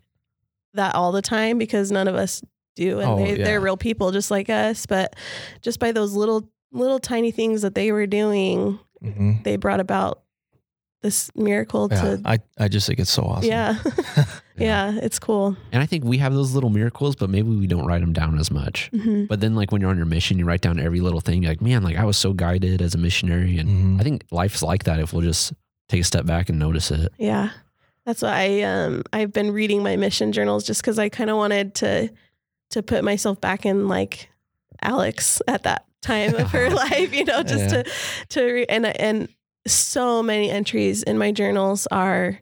that 0.75 0.95
all 0.95 1.13
the 1.13 1.23
time 1.23 1.59
because 1.59 1.91
none 1.91 2.09
of 2.09 2.15
us 2.15 2.43
do, 2.77 3.01
and 3.01 3.09
Oh, 3.11 3.17
they, 3.17 3.37
yeah. 3.39 3.45
they're 3.45 3.61
real 3.61 3.77
people 3.77 4.11
just 4.13 4.31
like 4.31 4.49
us. 4.51 4.87
But 4.87 5.15
just 5.63 5.79
by 5.81 5.93
those 5.93 6.13
little 6.15 6.49
little 6.73 6.99
tiny 6.99 7.31
things 7.31 7.63
that 7.63 7.75
they 7.77 7.93
were 7.93 8.07
doing, 8.07 8.79
Mhm. 9.03 9.45
they 9.45 9.57
brought 9.57 9.79
about 9.81 10.23
this 11.03 11.31
miracle 11.37 11.89
Yeah, 11.91 12.01
to 12.17 12.23
I, 12.25 12.39
I 12.59 12.67
just 12.69 12.87
think 12.87 12.99
it's 12.99 13.11
so 13.13 13.23
awesome. 13.25 13.49
yeah. 13.49 13.77
yeah, 14.57 14.99
it's 15.03 15.19
cool. 15.19 15.57
And 15.71 15.83
I 15.83 15.87
think 15.87 16.03
we 16.05 16.19
have 16.19 16.33
those 16.35 16.53
little 16.55 16.71
miracles, 16.71 17.15
but 17.15 17.29
maybe 17.31 17.51
we 17.51 17.67
don't 17.67 17.85
write 17.87 18.01
them 18.01 18.13
down 18.15 18.39
as 18.39 18.51
much. 18.51 18.91
Mhm. 18.93 19.29
But 19.29 19.41
then, 19.41 19.55
like 19.55 19.71
when 19.71 19.81
you're 19.83 19.91
on 19.91 19.97
your 19.99 20.07
mission, 20.07 20.39
you 20.39 20.45
write 20.47 20.63
down 20.63 20.81
every 20.81 21.01
little 21.01 21.21
thing. 21.21 21.43
You're 21.43 21.53
like, 21.53 21.61
man, 21.61 21.83
like 21.83 21.97
I 21.97 22.05
was 22.05 22.17
so 22.17 22.33
guided 22.33 22.81
as 22.83 22.95
a 22.95 22.99
missionary, 22.99 23.59
and 23.59 23.69
Mhm. 23.69 24.01
I 24.01 24.03
think 24.03 24.25
life's 24.33 24.63
like 24.63 24.85
that 24.85 24.99
if 24.99 25.13
we'll 25.13 25.23
just 25.23 25.53
take 25.89 26.01
a 26.01 26.05
step 26.05 26.25
back 26.27 26.49
and 26.49 26.59
notice 26.59 26.91
it. 26.91 27.13
Yeah. 27.19 27.51
That's 28.07 28.23
why 28.23 28.61
I 28.61 28.63
um 28.63 29.03
I've 29.13 29.33
been 29.33 29.51
reading 29.53 29.83
my 29.83 29.97
mission 29.97 30.33
journals 30.33 30.65
just 30.65 30.83
cuz 30.83 30.99
I 30.99 31.09
kind 31.09 31.31
of 31.31 31.37
wanted 31.37 31.75
to 31.77 32.11
to 32.71 32.83
put 32.83 33.05
myself 33.05 33.41
back 33.41 33.65
in 33.65 33.89
like 33.89 34.29
Alex 34.83 35.41
at 35.49 35.63
that 35.63 35.85
time 36.03 36.35
of 36.35 36.51
her 36.51 36.69
life, 36.85 37.15
you 37.15 37.25
know, 37.25 37.43
just 37.43 37.75
Yeah. 37.75 37.83
to 37.83 37.91
to 38.31 38.45
re- 38.53 38.67
and 38.69 38.87
and 39.01 39.29
so 39.67 40.23
many 40.23 40.51
entries 40.51 41.03
in 41.03 41.17
my 41.17 41.33
journals 41.33 41.87
are 41.91 42.39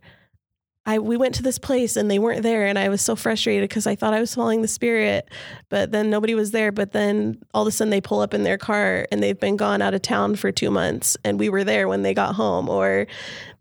I 0.84 0.98
we 0.98 1.16
went 1.16 1.36
to 1.36 1.44
this 1.44 1.58
place 1.60 1.94
and 1.94 2.10
they 2.10 2.18
weren't 2.18 2.42
there 2.42 2.66
and 2.66 2.76
I 2.76 2.88
was 2.88 3.00
so 3.00 3.14
frustrated 3.14 3.68
because 3.68 3.86
I 3.86 3.94
thought 3.94 4.14
I 4.14 4.18
was 4.18 4.34
following 4.34 4.62
the 4.62 4.66
spirit, 4.68 5.28
but 5.68 5.92
then 5.92 6.10
nobody 6.10 6.34
was 6.34 6.50
there. 6.50 6.72
But 6.72 6.90
then 6.90 7.38
all 7.54 7.62
of 7.62 7.68
a 7.68 7.70
sudden 7.70 7.90
they 7.90 8.00
pull 8.00 8.18
up 8.18 8.34
in 8.34 8.42
their 8.42 8.58
car 8.58 9.06
and 9.12 9.22
they've 9.22 9.38
been 9.38 9.56
gone 9.56 9.80
out 9.80 9.94
of 9.94 10.02
town 10.02 10.34
for 10.34 10.50
two 10.50 10.72
months 10.72 11.16
and 11.24 11.38
we 11.38 11.48
were 11.48 11.62
there 11.62 11.86
when 11.86 12.02
they 12.02 12.14
got 12.14 12.34
home. 12.34 12.68
Or 12.68 13.06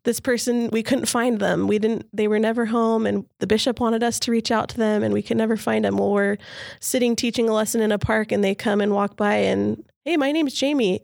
this 0.03 0.19
person 0.19 0.69
we 0.71 0.81
couldn't 0.83 1.05
find 1.05 1.39
them. 1.39 1.67
We 1.67 1.77
didn't 1.79 2.07
they 2.11 2.27
were 2.27 2.39
never 2.39 2.65
home 2.65 3.05
and 3.05 3.25
the 3.39 3.47
bishop 3.47 3.79
wanted 3.79 4.01
us 4.03 4.19
to 4.21 4.31
reach 4.31 4.51
out 4.51 4.69
to 4.69 4.77
them 4.77 5.03
and 5.03 5.13
we 5.13 5.21
could 5.21 5.37
never 5.37 5.57
find 5.57 5.85
them. 5.85 5.97
Well, 5.97 6.11
we're 6.11 6.37
sitting 6.79 7.15
teaching 7.15 7.47
a 7.47 7.53
lesson 7.53 7.81
in 7.81 7.91
a 7.91 7.99
park 7.99 8.31
and 8.31 8.43
they 8.43 8.55
come 8.55 8.81
and 8.81 8.93
walk 8.93 9.15
by 9.15 9.35
and 9.35 9.83
hey, 10.05 10.17
my 10.17 10.31
name's 10.31 10.53
Jamie. 10.53 11.01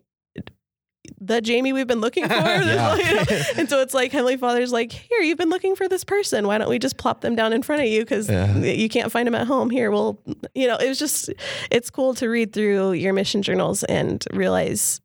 The 1.21 1.39
Jamie 1.39 1.71
we've 1.71 1.87
been 1.87 2.01
looking 2.01 2.27
for. 2.27 2.33
Yeah. 2.33 2.95
You 2.95 3.05
know? 3.15 3.23
And 3.57 3.69
so 3.69 3.79
it's 3.81 3.93
like 3.93 4.11
Heavenly 4.11 4.35
Father's 4.35 4.73
like, 4.73 4.91
here, 4.91 5.19
you've 5.21 5.37
been 5.37 5.49
looking 5.49 5.75
for 5.75 5.87
this 5.87 6.03
person. 6.03 6.45
Why 6.47 6.57
don't 6.57 6.67
we 6.69 6.79
just 6.79 6.97
plop 6.97 7.21
them 7.21 7.33
down 7.35 7.53
in 7.53 7.63
front 7.63 7.81
of 7.81 7.87
you? 7.87 8.01
Because 8.01 8.29
Yeah. 8.29 8.57
you 8.57 8.89
can't 8.89 9.09
find 9.11 9.25
them 9.25 9.35
at 9.35 9.47
home. 9.47 9.69
Here, 9.69 9.89
well, 9.89 10.19
you 10.53 10.67
know, 10.67 10.75
it 10.75 10.87
was 10.89 10.99
just, 10.99 11.31
it's 11.71 11.89
cool 11.89 12.13
to 12.15 12.27
read 12.27 12.51
through 12.51 12.91
your 12.93 13.13
mission 13.13 13.41
journals 13.41 13.83
and 13.85 14.25
realize 14.33 14.99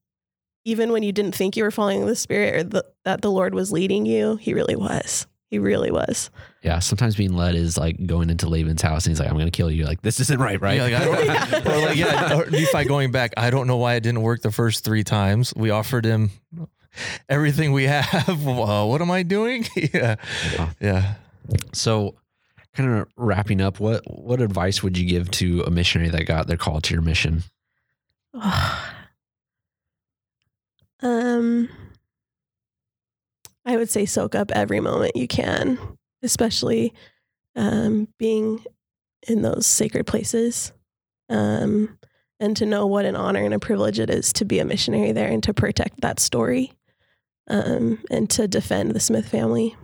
even 0.65 0.93
when 0.93 1.03
you 1.03 1.13
didn't 1.13 1.35
think 1.35 1.57
you 1.57 1.65
were 1.65 1.71
following 1.71 2.07
the 2.07 2.17
Spirit 2.17 2.55
or 2.55 2.63
the, 2.65 2.85
that 3.05 3.23
the 3.23 3.31
Lord 3.31 3.55
was 3.55 3.73
leading 3.73 4.07
you, 4.07 4.37
He 4.37 4.55
really 4.55 4.77
was. 4.77 5.27
He 5.49 5.59
really 5.59 5.91
was. 5.91 6.31
Yeah, 6.63 6.79
sometimes 6.79 7.15
being 7.15 7.35
led 7.35 7.55
is 7.55 7.77
like 7.77 8.07
going 8.07 8.31
into 8.31 8.49
Laban's 8.49 8.81
house 8.81 9.05
and 9.05 9.11
he's 9.11 9.21
like, 9.21 9.29
I'm 9.29 9.35
going 9.35 9.47
to 9.47 9.51
kill 9.51 9.71
you. 9.71 9.85
Like, 9.85 10.01
this 10.01 10.19
isn't 10.21 10.41
right, 10.41 10.59
right? 10.61 10.77
Yeah, 10.79 10.85
like, 10.85 11.29
I 11.29 11.51
don't, 11.61 11.67
or 11.67 11.79
like, 11.87 11.97
yeah, 11.97 12.39
or 12.39 12.49
Nephi 12.51 12.85
going 12.85 13.11
back. 13.11 13.35
I 13.37 13.51
don't 13.51 13.67
know 13.67 13.77
why 13.77 13.95
it 13.97 14.01
didn't 14.01 14.23
work 14.23 14.41
the 14.41 14.51
first 14.51 14.83
three 14.83 15.05
times. 15.05 15.53
We 15.55 15.69
offered 15.69 16.07
him 16.07 16.31
everything 17.29 17.73
we 17.73 17.85
have. 17.85 18.29
Uh, 18.63 18.87
what 18.87 19.03
am 19.03 19.11
I 19.11 19.23
doing? 19.25 19.67
yeah, 19.77 20.17
Yeah. 20.55 20.71
yeah. 20.81 21.15
So, 21.75 22.15
kind 22.75 22.91
of 22.91 23.09
wrapping 23.17 23.61
up, 23.61 23.79
what 23.81 24.03
what 24.07 24.41
advice 24.41 24.83
would 24.83 24.97
you 24.97 25.07
give 25.07 25.31
to 25.33 25.63
a 25.67 25.71
missionary 25.71 26.09
that 26.11 26.25
got 26.25 26.47
their 26.47 26.57
call 26.57 26.81
to 26.81 26.95
your 26.95 27.03
mission? 27.03 27.43
um, 31.03 31.69
I 33.65 33.77
would 33.77 33.91
say 33.91 34.07
soak 34.07 34.35
up 34.35 34.51
every 34.53 34.81
moment 34.81 35.17
you 35.17 35.29
can, 35.29 35.79
especially 36.23 36.93
um, 37.55 38.09
being 38.19 38.65
in 39.29 39.43
those 39.43 39.67
sacred 39.67 40.07
places, 40.07 40.73
um, 41.29 41.99
and 42.41 42.57
to 42.57 42.67
know 42.67 42.87
what 42.87 43.05
an 43.05 43.15
honor 43.15 43.45
and 43.45 43.55
a 43.55 43.59
privilege 43.59 44.01
it 44.01 44.11
is 44.11 44.33
to 44.35 44.45
be 44.45 44.59
a 44.59 44.65
missionary 44.65 45.13
there 45.13 45.29
and 45.29 45.43
to 45.45 45.55
protect 45.55 46.01
that 46.01 46.19
story, 46.19 46.73
um, 47.49 48.03
and 48.11 48.29
to 48.31 48.49
defend 48.49 48.93
the 48.93 49.01
Smith 49.01 49.29
family. 49.29 49.77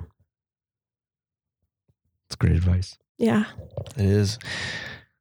It's 2.26 2.36
great 2.36 2.56
advice. 2.56 2.98
Yeah. 3.16 3.44
It 3.96 4.04
is. 4.04 4.38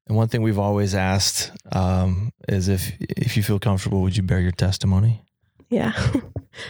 And 0.07 0.15
one 0.15 0.29
thing 0.29 0.41
we've 0.41 0.59
always 0.59 0.95
asked 0.95 1.51
um, 1.71 2.31
is 2.47 2.69
if 2.69 2.91
if 2.99 3.37
you 3.37 3.43
feel 3.43 3.59
comfortable, 3.59 4.01
would 4.01 4.15
you 4.15 4.23
bear 4.23 4.39
your 4.39 4.51
testimony? 4.51 5.23
Yeah. 5.69 5.94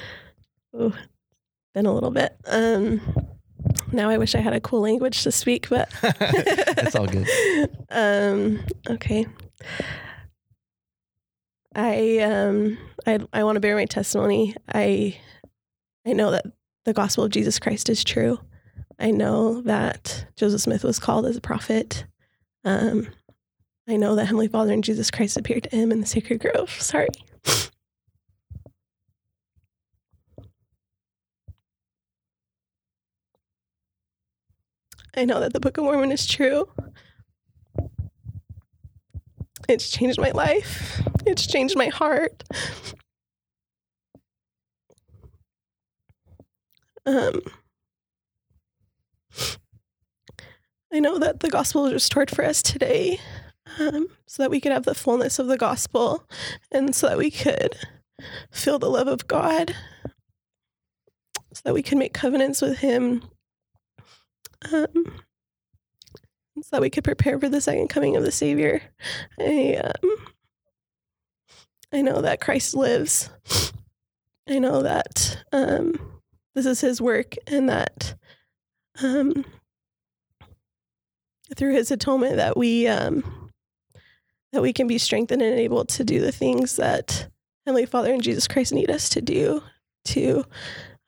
Ooh, 0.75 0.93
been 1.73 1.85
a 1.85 1.93
little 1.93 2.11
bit. 2.11 2.35
Um, 2.45 3.01
now 3.91 4.09
I 4.09 4.17
wish 4.17 4.35
I 4.35 4.39
had 4.39 4.53
a 4.53 4.59
cool 4.59 4.81
language 4.81 5.23
to 5.23 5.31
speak, 5.31 5.69
but 5.69 5.89
It's 6.03 6.95
all 6.95 7.07
good. 7.07 7.27
Um, 7.89 8.63
okay. 8.89 9.25
I 11.73 12.19
um 12.19 12.77
I 13.05 13.19
I 13.33 13.43
want 13.43 13.55
to 13.55 13.59
bear 13.59 13.75
my 13.75 13.85
testimony. 13.85 14.55
I 14.73 15.17
I 16.05 16.13
know 16.13 16.31
that 16.31 16.45
the 16.85 16.93
gospel 16.93 17.23
of 17.23 17.31
Jesus 17.31 17.59
Christ 17.59 17.89
is 17.89 18.03
true. 18.03 18.39
I 18.99 19.11
know 19.11 19.61
that 19.61 20.25
Joseph 20.35 20.61
Smith 20.61 20.83
was 20.83 20.99
called 20.99 21.25
as 21.25 21.37
a 21.37 21.41
prophet. 21.41 22.05
Um, 22.65 23.07
I 23.87 23.95
know 23.95 24.15
that 24.15 24.25
Heavenly 24.25 24.47
Father 24.47 24.73
and 24.73 24.83
Jesus 24.83 25.11
Christ 25.11 25.37
appeared 25.37 25.63
to 25.63 25.75
him 25.75 25.91
in 25.91 26.01
the 26.01 26.07
sacred 26.07 26.39
grove. 26.39 26.69
Sorry. 26.71 27.07
I 35.17 35.25
know 35.25 35.39
that 35.39 35.51
the 35.51 35.59
Book 35.59 35.79
of 35.79 35.83
Mormon 35.83 36.11
is 36.11 36.27
true. 36.27 36.69
It's 39.67 39.89
changed 39.89 40.21
my 40.21 40.29
life. 40.29 41.01
It's 41.25 41.47
changed 41.47 41.75
my 41.75 41.87
heart. 41.87 42.43
Um, 47.07 47.41
I 50.93 50.99
know 50.99 51.17
that 51.17 51.39
the 51.39 51.49
gospel 51.49 51.87
is 51.87 51.93
restored 51.93 52.29
for 52.29 52.45
us 52.45 52.61
today 52.61 53.19
um, 53.79 54.09
so 54.27 54.43
that 54.43 54.51
we 54.51 54.61
could 54.61 54.71
have 54.71 54.83
the 54.83 54.93
fullness 54.93 55.39
of 55.39 55.47
the 55.47 55.57
gospel 55.57 56.25
and 56.71 56.93
so 56.95 57.07
that 57.07 57.17
we 57.17 57.31
could 57.31 57.75
feel 58.51 58.77
the 58.77 58.89
love 58.89 59.07
of 59.07 59.27
God, 59.27 59.73
so 61.53 61.61
that 61.65 61.73
we 61.73 61.81
can 61.81 61.97
make 61.97 62.13
covenants 62.13 62.61
with 62.61 62.79
Him, 62.79 63.23
um, 64.73 65.21
so 66.61 66.69
that 66.71 66.81
we 66.81 66.89
could 66.89 67.03
prepare 67.03 67.39
for 67.39 67.49
the 67.49 67.61
second 67.61 67.87
coming 67.87 68.15
of 68.15 68.23
the 68.23 68.31
Savior. 68.31 68.81
I, 69.39 69.81
um, 69.83 70.15
I 71.93 72.01
know 72.01 72.21
that 72.21 72.41
Christ 72.41 72.75
lives. 72.75 73.29
I 74.49 74.59
know 74.59 74.81
that 74.81 75.43
um, 75.51 76.21
this 76.55 76.65
is 76.65 76.81
His 76.81 77.01
work 77.01 77.35
and 77.47 77.69
that 77.69 78.15
um, 79.01 79.45
through 81.55 81.73
His 81.73 81.91
atonement 81.91 82.37
that 82.37 82.57
we 82.57 82.87
um, 82.87 83.51
that 84.53 84.61
we 84.61 84.73
can 84.73 84.87
be 84.87 84.97
strengthened 84.97 85.41
and 85.41 85.59
able 85.59 85.85
to 85.85 86.03
do 86.03 86.19
the 86.19 86.31
things 86.31 86.77
that 86.77 87.29
Heavenly 87.65 87.85
Father 87.85 88.13
and 88.13 88.23
Jesus 88.23 88.47
Christ 88.47 88.73
need 88.73 88.89
us 88.89 89.09
to 89.09 89.21
do 89.21 89.61
to 90.05 90.45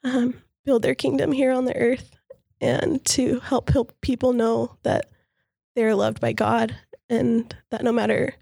um, 0.04 0.36
build 0.66 0.82
their 0.82 0.96
kingdom 0.96 1.32
here 1.32 1.52
on 1.52 1.66
the 1.66 1.76
earth 1.76 2.19
and 2.62 3.04
to 3.06 3.40
help 3.40 3.72
people 4.02 4.34
know 4.34 4.78
that 4.84 5.10
they're 5.76 5.96
loved 5.96 6.20
by 6.20 6.34
God 6.34 6.76
and 7.10 7.56
that 7.72 7.84
no 7.84 7.92
matter 7.92 8.34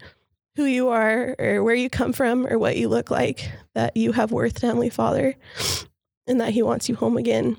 who 0.55 0.65
you 0.65 0.89
are 0.89 1.35
or 1.37 1.63
where 1.63 1.75
you 1.75 1.89
come 1.89 2.13
from 2.13 2.47
or 2.47 2.57
what 2.57 2.77
you 2.77 2.89
look 2.89 3.11
like, 3.11 3.51
that 3.75 3.95
you 3.95 4.11
have 4.11 4.31
worth 4.31 4.55
to 4.55 4.65
Heavenly 4.65 4.89
Father 4.89 5.35
and 6.25 6.41
that 6.41 6.53
He 6.53 6.63
wants 6.63 6.89
you 6.89 6.95
home 6.95 7.15
again. 7.15 7.57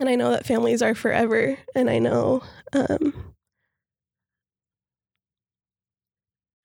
And 0.00 0.08
I 0.08 0.14
know 0.14 0.30
that 0.30 0.46
families 0.46 0.82
are 0.82 0.94
forever. 0.94 1.58
And 1.74 1.90
I 1.90 1.98
know, 1.98 2.42
um, 2.72 3.34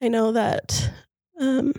I 0.02 0.08
know 0.08 0.32
that 0.32 0.90
um, 1.40 1.74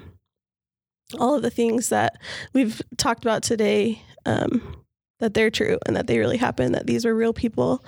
all 1.19 1.35
of 1.35 1.43
the 1.43 1.51
things 1.51 1.89
that 1.89 2.19
we've 2.53 2.81
talked 2.97 3.25
about 3.25 3.43
today, 3.43 4.03
um, 4.27 4.85
that 5.21 5.35
they're 5.35 5.51
true 5.51 5.79
and 5.87 5.97
that 5.97 6.07
they 6.07 6.19
really 6.19 6.37
happened, 6.37 6.75
that 6.75 6.87
these 6.87 7.05
were 7.05 7.15
real 7.15 7.33
people. 7.33 7.85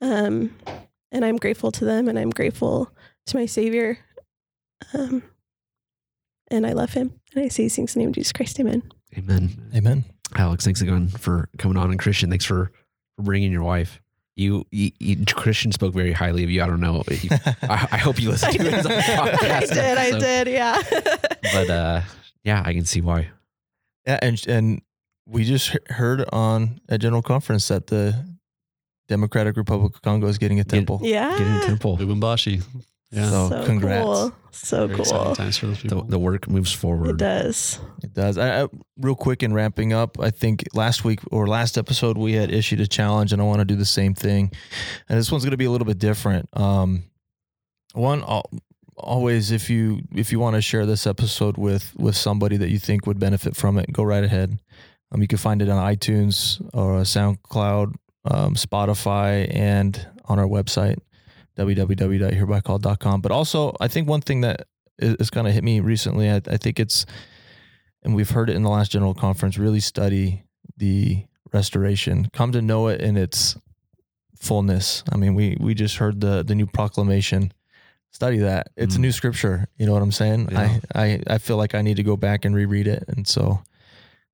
Um, 0.00 0.56
and 1.12 1.24
I'm 1.24 1.36
grateful 1.36 1.70
to 1.72 1.84
them 1.84 2.08
and 2.08 2.18
I'm 2.18 2.30
grateful 2.30 2.90
to 3.26 3.36
my 3.36 3.46
Savior. 3.46 3.98
Um, 4.94 5.22
and 6.50 6.66
I 6.66 6.72
love 6.72 6.92
him. 6.92 7.12
And 7.34 7.44
I 7.44 7.48
say 7.48 7.64
these 7.64 7.76
things 7.76 7.94
in 7.94 8.00
the 8.00 8.04
name 8.04 8.10
of 8.10 8.14
Jesus 8.14 8.32
Christ. 8.32 8.58
Amen. 8.60 8.82
Amen. 9.16 9.50
Amen. 9.74 10.04
Alex, 10.36 10.64
thanks 10.64 10.80
again 10.80 11.08
for 11.08 11.48
coming 11.58 11.76
on. 11.76 11.90
And 11.90 12.00
Christiaan, 12.00 12.30
thanks 12.30 12.44
for, 12.44 12.70
for 13.16 13.22
bringing 13.22 13.52
your 13.52 13.62
wife. 13.62 14.00
You, 14.36 14.64
you, 14.70 14.92
you, 14.98 15.16
Christiaan 15.18 15.72
spoke 15.74 15.92
very 15.92 16.12
highly 16.12 16.44
of 16.44 16.50
you. 16.50 16.62
I 16.62 16.66
don't 16.66 16.80
know. 16.80 17.02
You- 17.10 17.28
I, 17.62 17.88
I 17.92 17.96
hope 17.98 18.20
you 18.20 18.30
listened 18.30 18.54
to 18.58 18.66
it. 18.66 18.86
I 18.86 19.66
did. 19.66 19.98
I 19.98 20.18
did. 20.18 20.46
Yeah. 20.48 20.80
But 21.52 21.68
uh, 21.70 22.00
yeah, 22.44 22.62
I 22.64 22.72
can 22.72 22.84
see 22.84 23.00
why. 23.00 23.28
Yeah, 24.06 24.18
and 24.22 24.46
and 24.46 24.82
we 25.30 25.44
just 25.44 25.76
heard 25.88 26.24
on 26.32 26.80
a 26.88 26.98
general 26.98 27.22
conference 27.22 27.68
that 27.68 27.86
the 27.86 28.14
Democratic 29.08 29.56
Republic 29.56 29.94
of 29.94 30.02
Congo 30.02 30.26
is 30.28 30.38
getting 30.38 30.60
a 30.60 30.64
Get- 30.64 30.70
temple. 30.70 31.00
yeah. 31.02 31.30
Getting 31.38 31.52
a 31.54 31.64
temple. 31.66 31.96
Lubumbashi. 31.98 32.62
Yeah. 33.12 33.28
So, 33.28 33.48
so 33.50 33.64
congrats. 33.64 34.04
cool. 34.04 34.32
So 34.52 34.86
Very 34.86 35.00
exciting 35.00 35.24
cool. 35.24 35.34
times 35.34 35.56
for 35.58 35.66
those 35.66 35.76
The, 35.78 35.82
people. 35.88 36.02
the 36.04 36.18
work 36.18 36.48
moves 36.48 36.72
forward. 36.72 37.10
It 37.10 37.16
does. 37.16 37.78
It 38.04 38.12
does. 38.14 38.38
I, 38.38 38.62
I, 38.62 38.68
real 38.98 39.16
quick 39.16 39.42
in 39.42 39.52
ramping 39.52 39.92
up, 39.92 40.18
I 40.20 40.30
think 40.30 40.64
last 40.74 41.04
week 41.04 41.18
or 41.32 41.48
last 41.48 41.76
episode 41.76 42.16
we 42.18 42.34
had 42.34 42.52
issued 42.52 42.80
a 42.80 42.86
challenge, 42.86 43.32
and 43.32 43.42
I 43.42 43.44
want 43.44 43.58
to 43.60 43.64
do 43.64 43.74
the 43.76 43.84
same 43.84 44.14
thing. 44.14 44.52
And 45.08 45.18
this 45.18 45.30
one's 45.32 45.42
going 45.44 45.50
to 45.52 45.56
be 45.56 45.64
a 45.64 45.70
little 45.72 45.86
bit 45.86 45.98
different. 45.98 46.48
Um, 46.52 47.04
one, 47.94 48.22
al- 48.22 48.48
always 48.96 49.50
if 49.50 49.68
you 49.70 50.00
if 50.14 50.30
you 50.30 50.38
want 50.38 50.54
to 50.54 50.62
share 50.62 50.86
this 50.86 51.04
episode 51.06 51.56
with 51.56 51.92
with 51.96 52.14
somebody 52.16 52.56
that 52.58 52.68
you 52.70 52.78
think 52.78 53.06
would 53.06 53.18
benefit 53.18 53.56
from 53.56 53.76
it, 53.78 53.92
go 53.92 54.04
right 54.04 54.22
ahead. 54.22 54.58
Um, 55.12 55.20
you 55.22 55.28
can 55.28 55.38
find 55.38 55.60
it 55.62 55.68
on 55.68 55.78
iTunes 55.94 56.60
or 56.72 57.00
SoundCloud, 57.02 57.94
um, 58.24 58.54
Spotify, 58.54 59.52
and 59.54 60.06
on 60.26 60.38
our 60.38 60.46
website 60.46 60.98
www.herebycalled.com. 61.58 63.20
But 63.20 63.32
also, 63.32 63.76
I 63.80 63.88
think 63.88 64.08
one 64.08 64.20
thing 64.20 64.40
that 64.42 64.66
is, 64.98 65.14
is 65.16 65.30
kind 65.30 65.46
of 65.46 65.52
hit 65.52 65.64
me 65.64 65.80
recently, 65.80 66.30
I, 66.30 66.36
I 66.36 66.56
think 66.56 66.78
it's 66.80 67.06
and 68.02 68.14
we've 68.14 68.30
heard 68.30 68.48
it 68.48 68.56
in 68.56 68.62
the 68.62 68.70
last 68.70 68.90
general 68.92 69.14
conference 69.14 69.58
really 69.58 69.80
study 69.80 70.44
the 70.78 71.24
restoration. 71.52 72.30
Come 72.32 72.52
to 72.52 72.62
know 72.62 72.88
it 72.88 73.00
in 73.02 73.16
its 73.16 73.56
fullness. 74.36 75.02
I 75.12 75.16
mean 75.16 75.34
we 75.34 75.56
we 75.60 75.74
just 75.74 75.96
heard 75.96 76.20
the 76.20 76.42
the 76.42 76.54
new 76.54 76.66
proclamation. 76.66 77.52
Study 78.12 78.38
that. 78.38 78.68
It's 78.76 78.96
a 78.96 78.98
Mm. 78.98 79.02
new 79.02 79.12
scripture. 79.12 79.66
You 79.76 79.86
know 79.86 79.92
what 79.92 80.02
i'm 80.02 80.10
saying? 80.12 80.48
Yeah. 80.50 80.78
I, 80.94 81.02
I 81.04 81.20
i 81.34 81.38
feel 81.38 81.56
like 81.56 81.74
i 81.76 81.82
need 81.82 81.96
to 81.96 82.02
go 82.02 82.16
back 82.16 82.44
and 82.44 82.54
reread 82.54 82.86
it. 82.88 83.04
And 83.08 83.26
so 83.28 83.62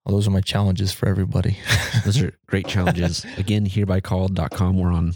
well, 0.06 0.14
those 0.14 0.26
are 0.28 0.30
my 0.30 0.40
challenges 0.40 0.92
for 0.92 1.08
everybody 1.08 1.58
Those 2.04 2.22
are 2.22 2.32
great 2.46 2.68
challenges. 2.68 3.26
Again, 3.36 3.66
herebycalled.com. 3.66 4.78
We're 4.78 4.92
on 4.92 5.14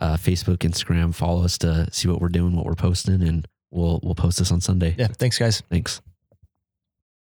uh, 0.00 0.16
Facebook, 0.16 0.58
Instagram. 0.58 1.14
Follow 1.14 1.44
us 1.44 1.56
to 1.58 1.88
see 1.92 2.08
what 2.08 2.20
we're 2.20 2.28
doing, 2.28 2.56
what 2.56 2.66
we're 2.66 2.74
posting, 2.74 3.22
and 3.22 3.46
we'll 3.70 4.00
we'll 4.02 4.14
post 4.16 4.38
this 4.38 4.50
on 4.52 4.60
Sunday. 4.60 4.94
yeah 4.98 5.08
thanks 5.08 5.38
guys 5.38 5.62
Thanks. 5.70 6.00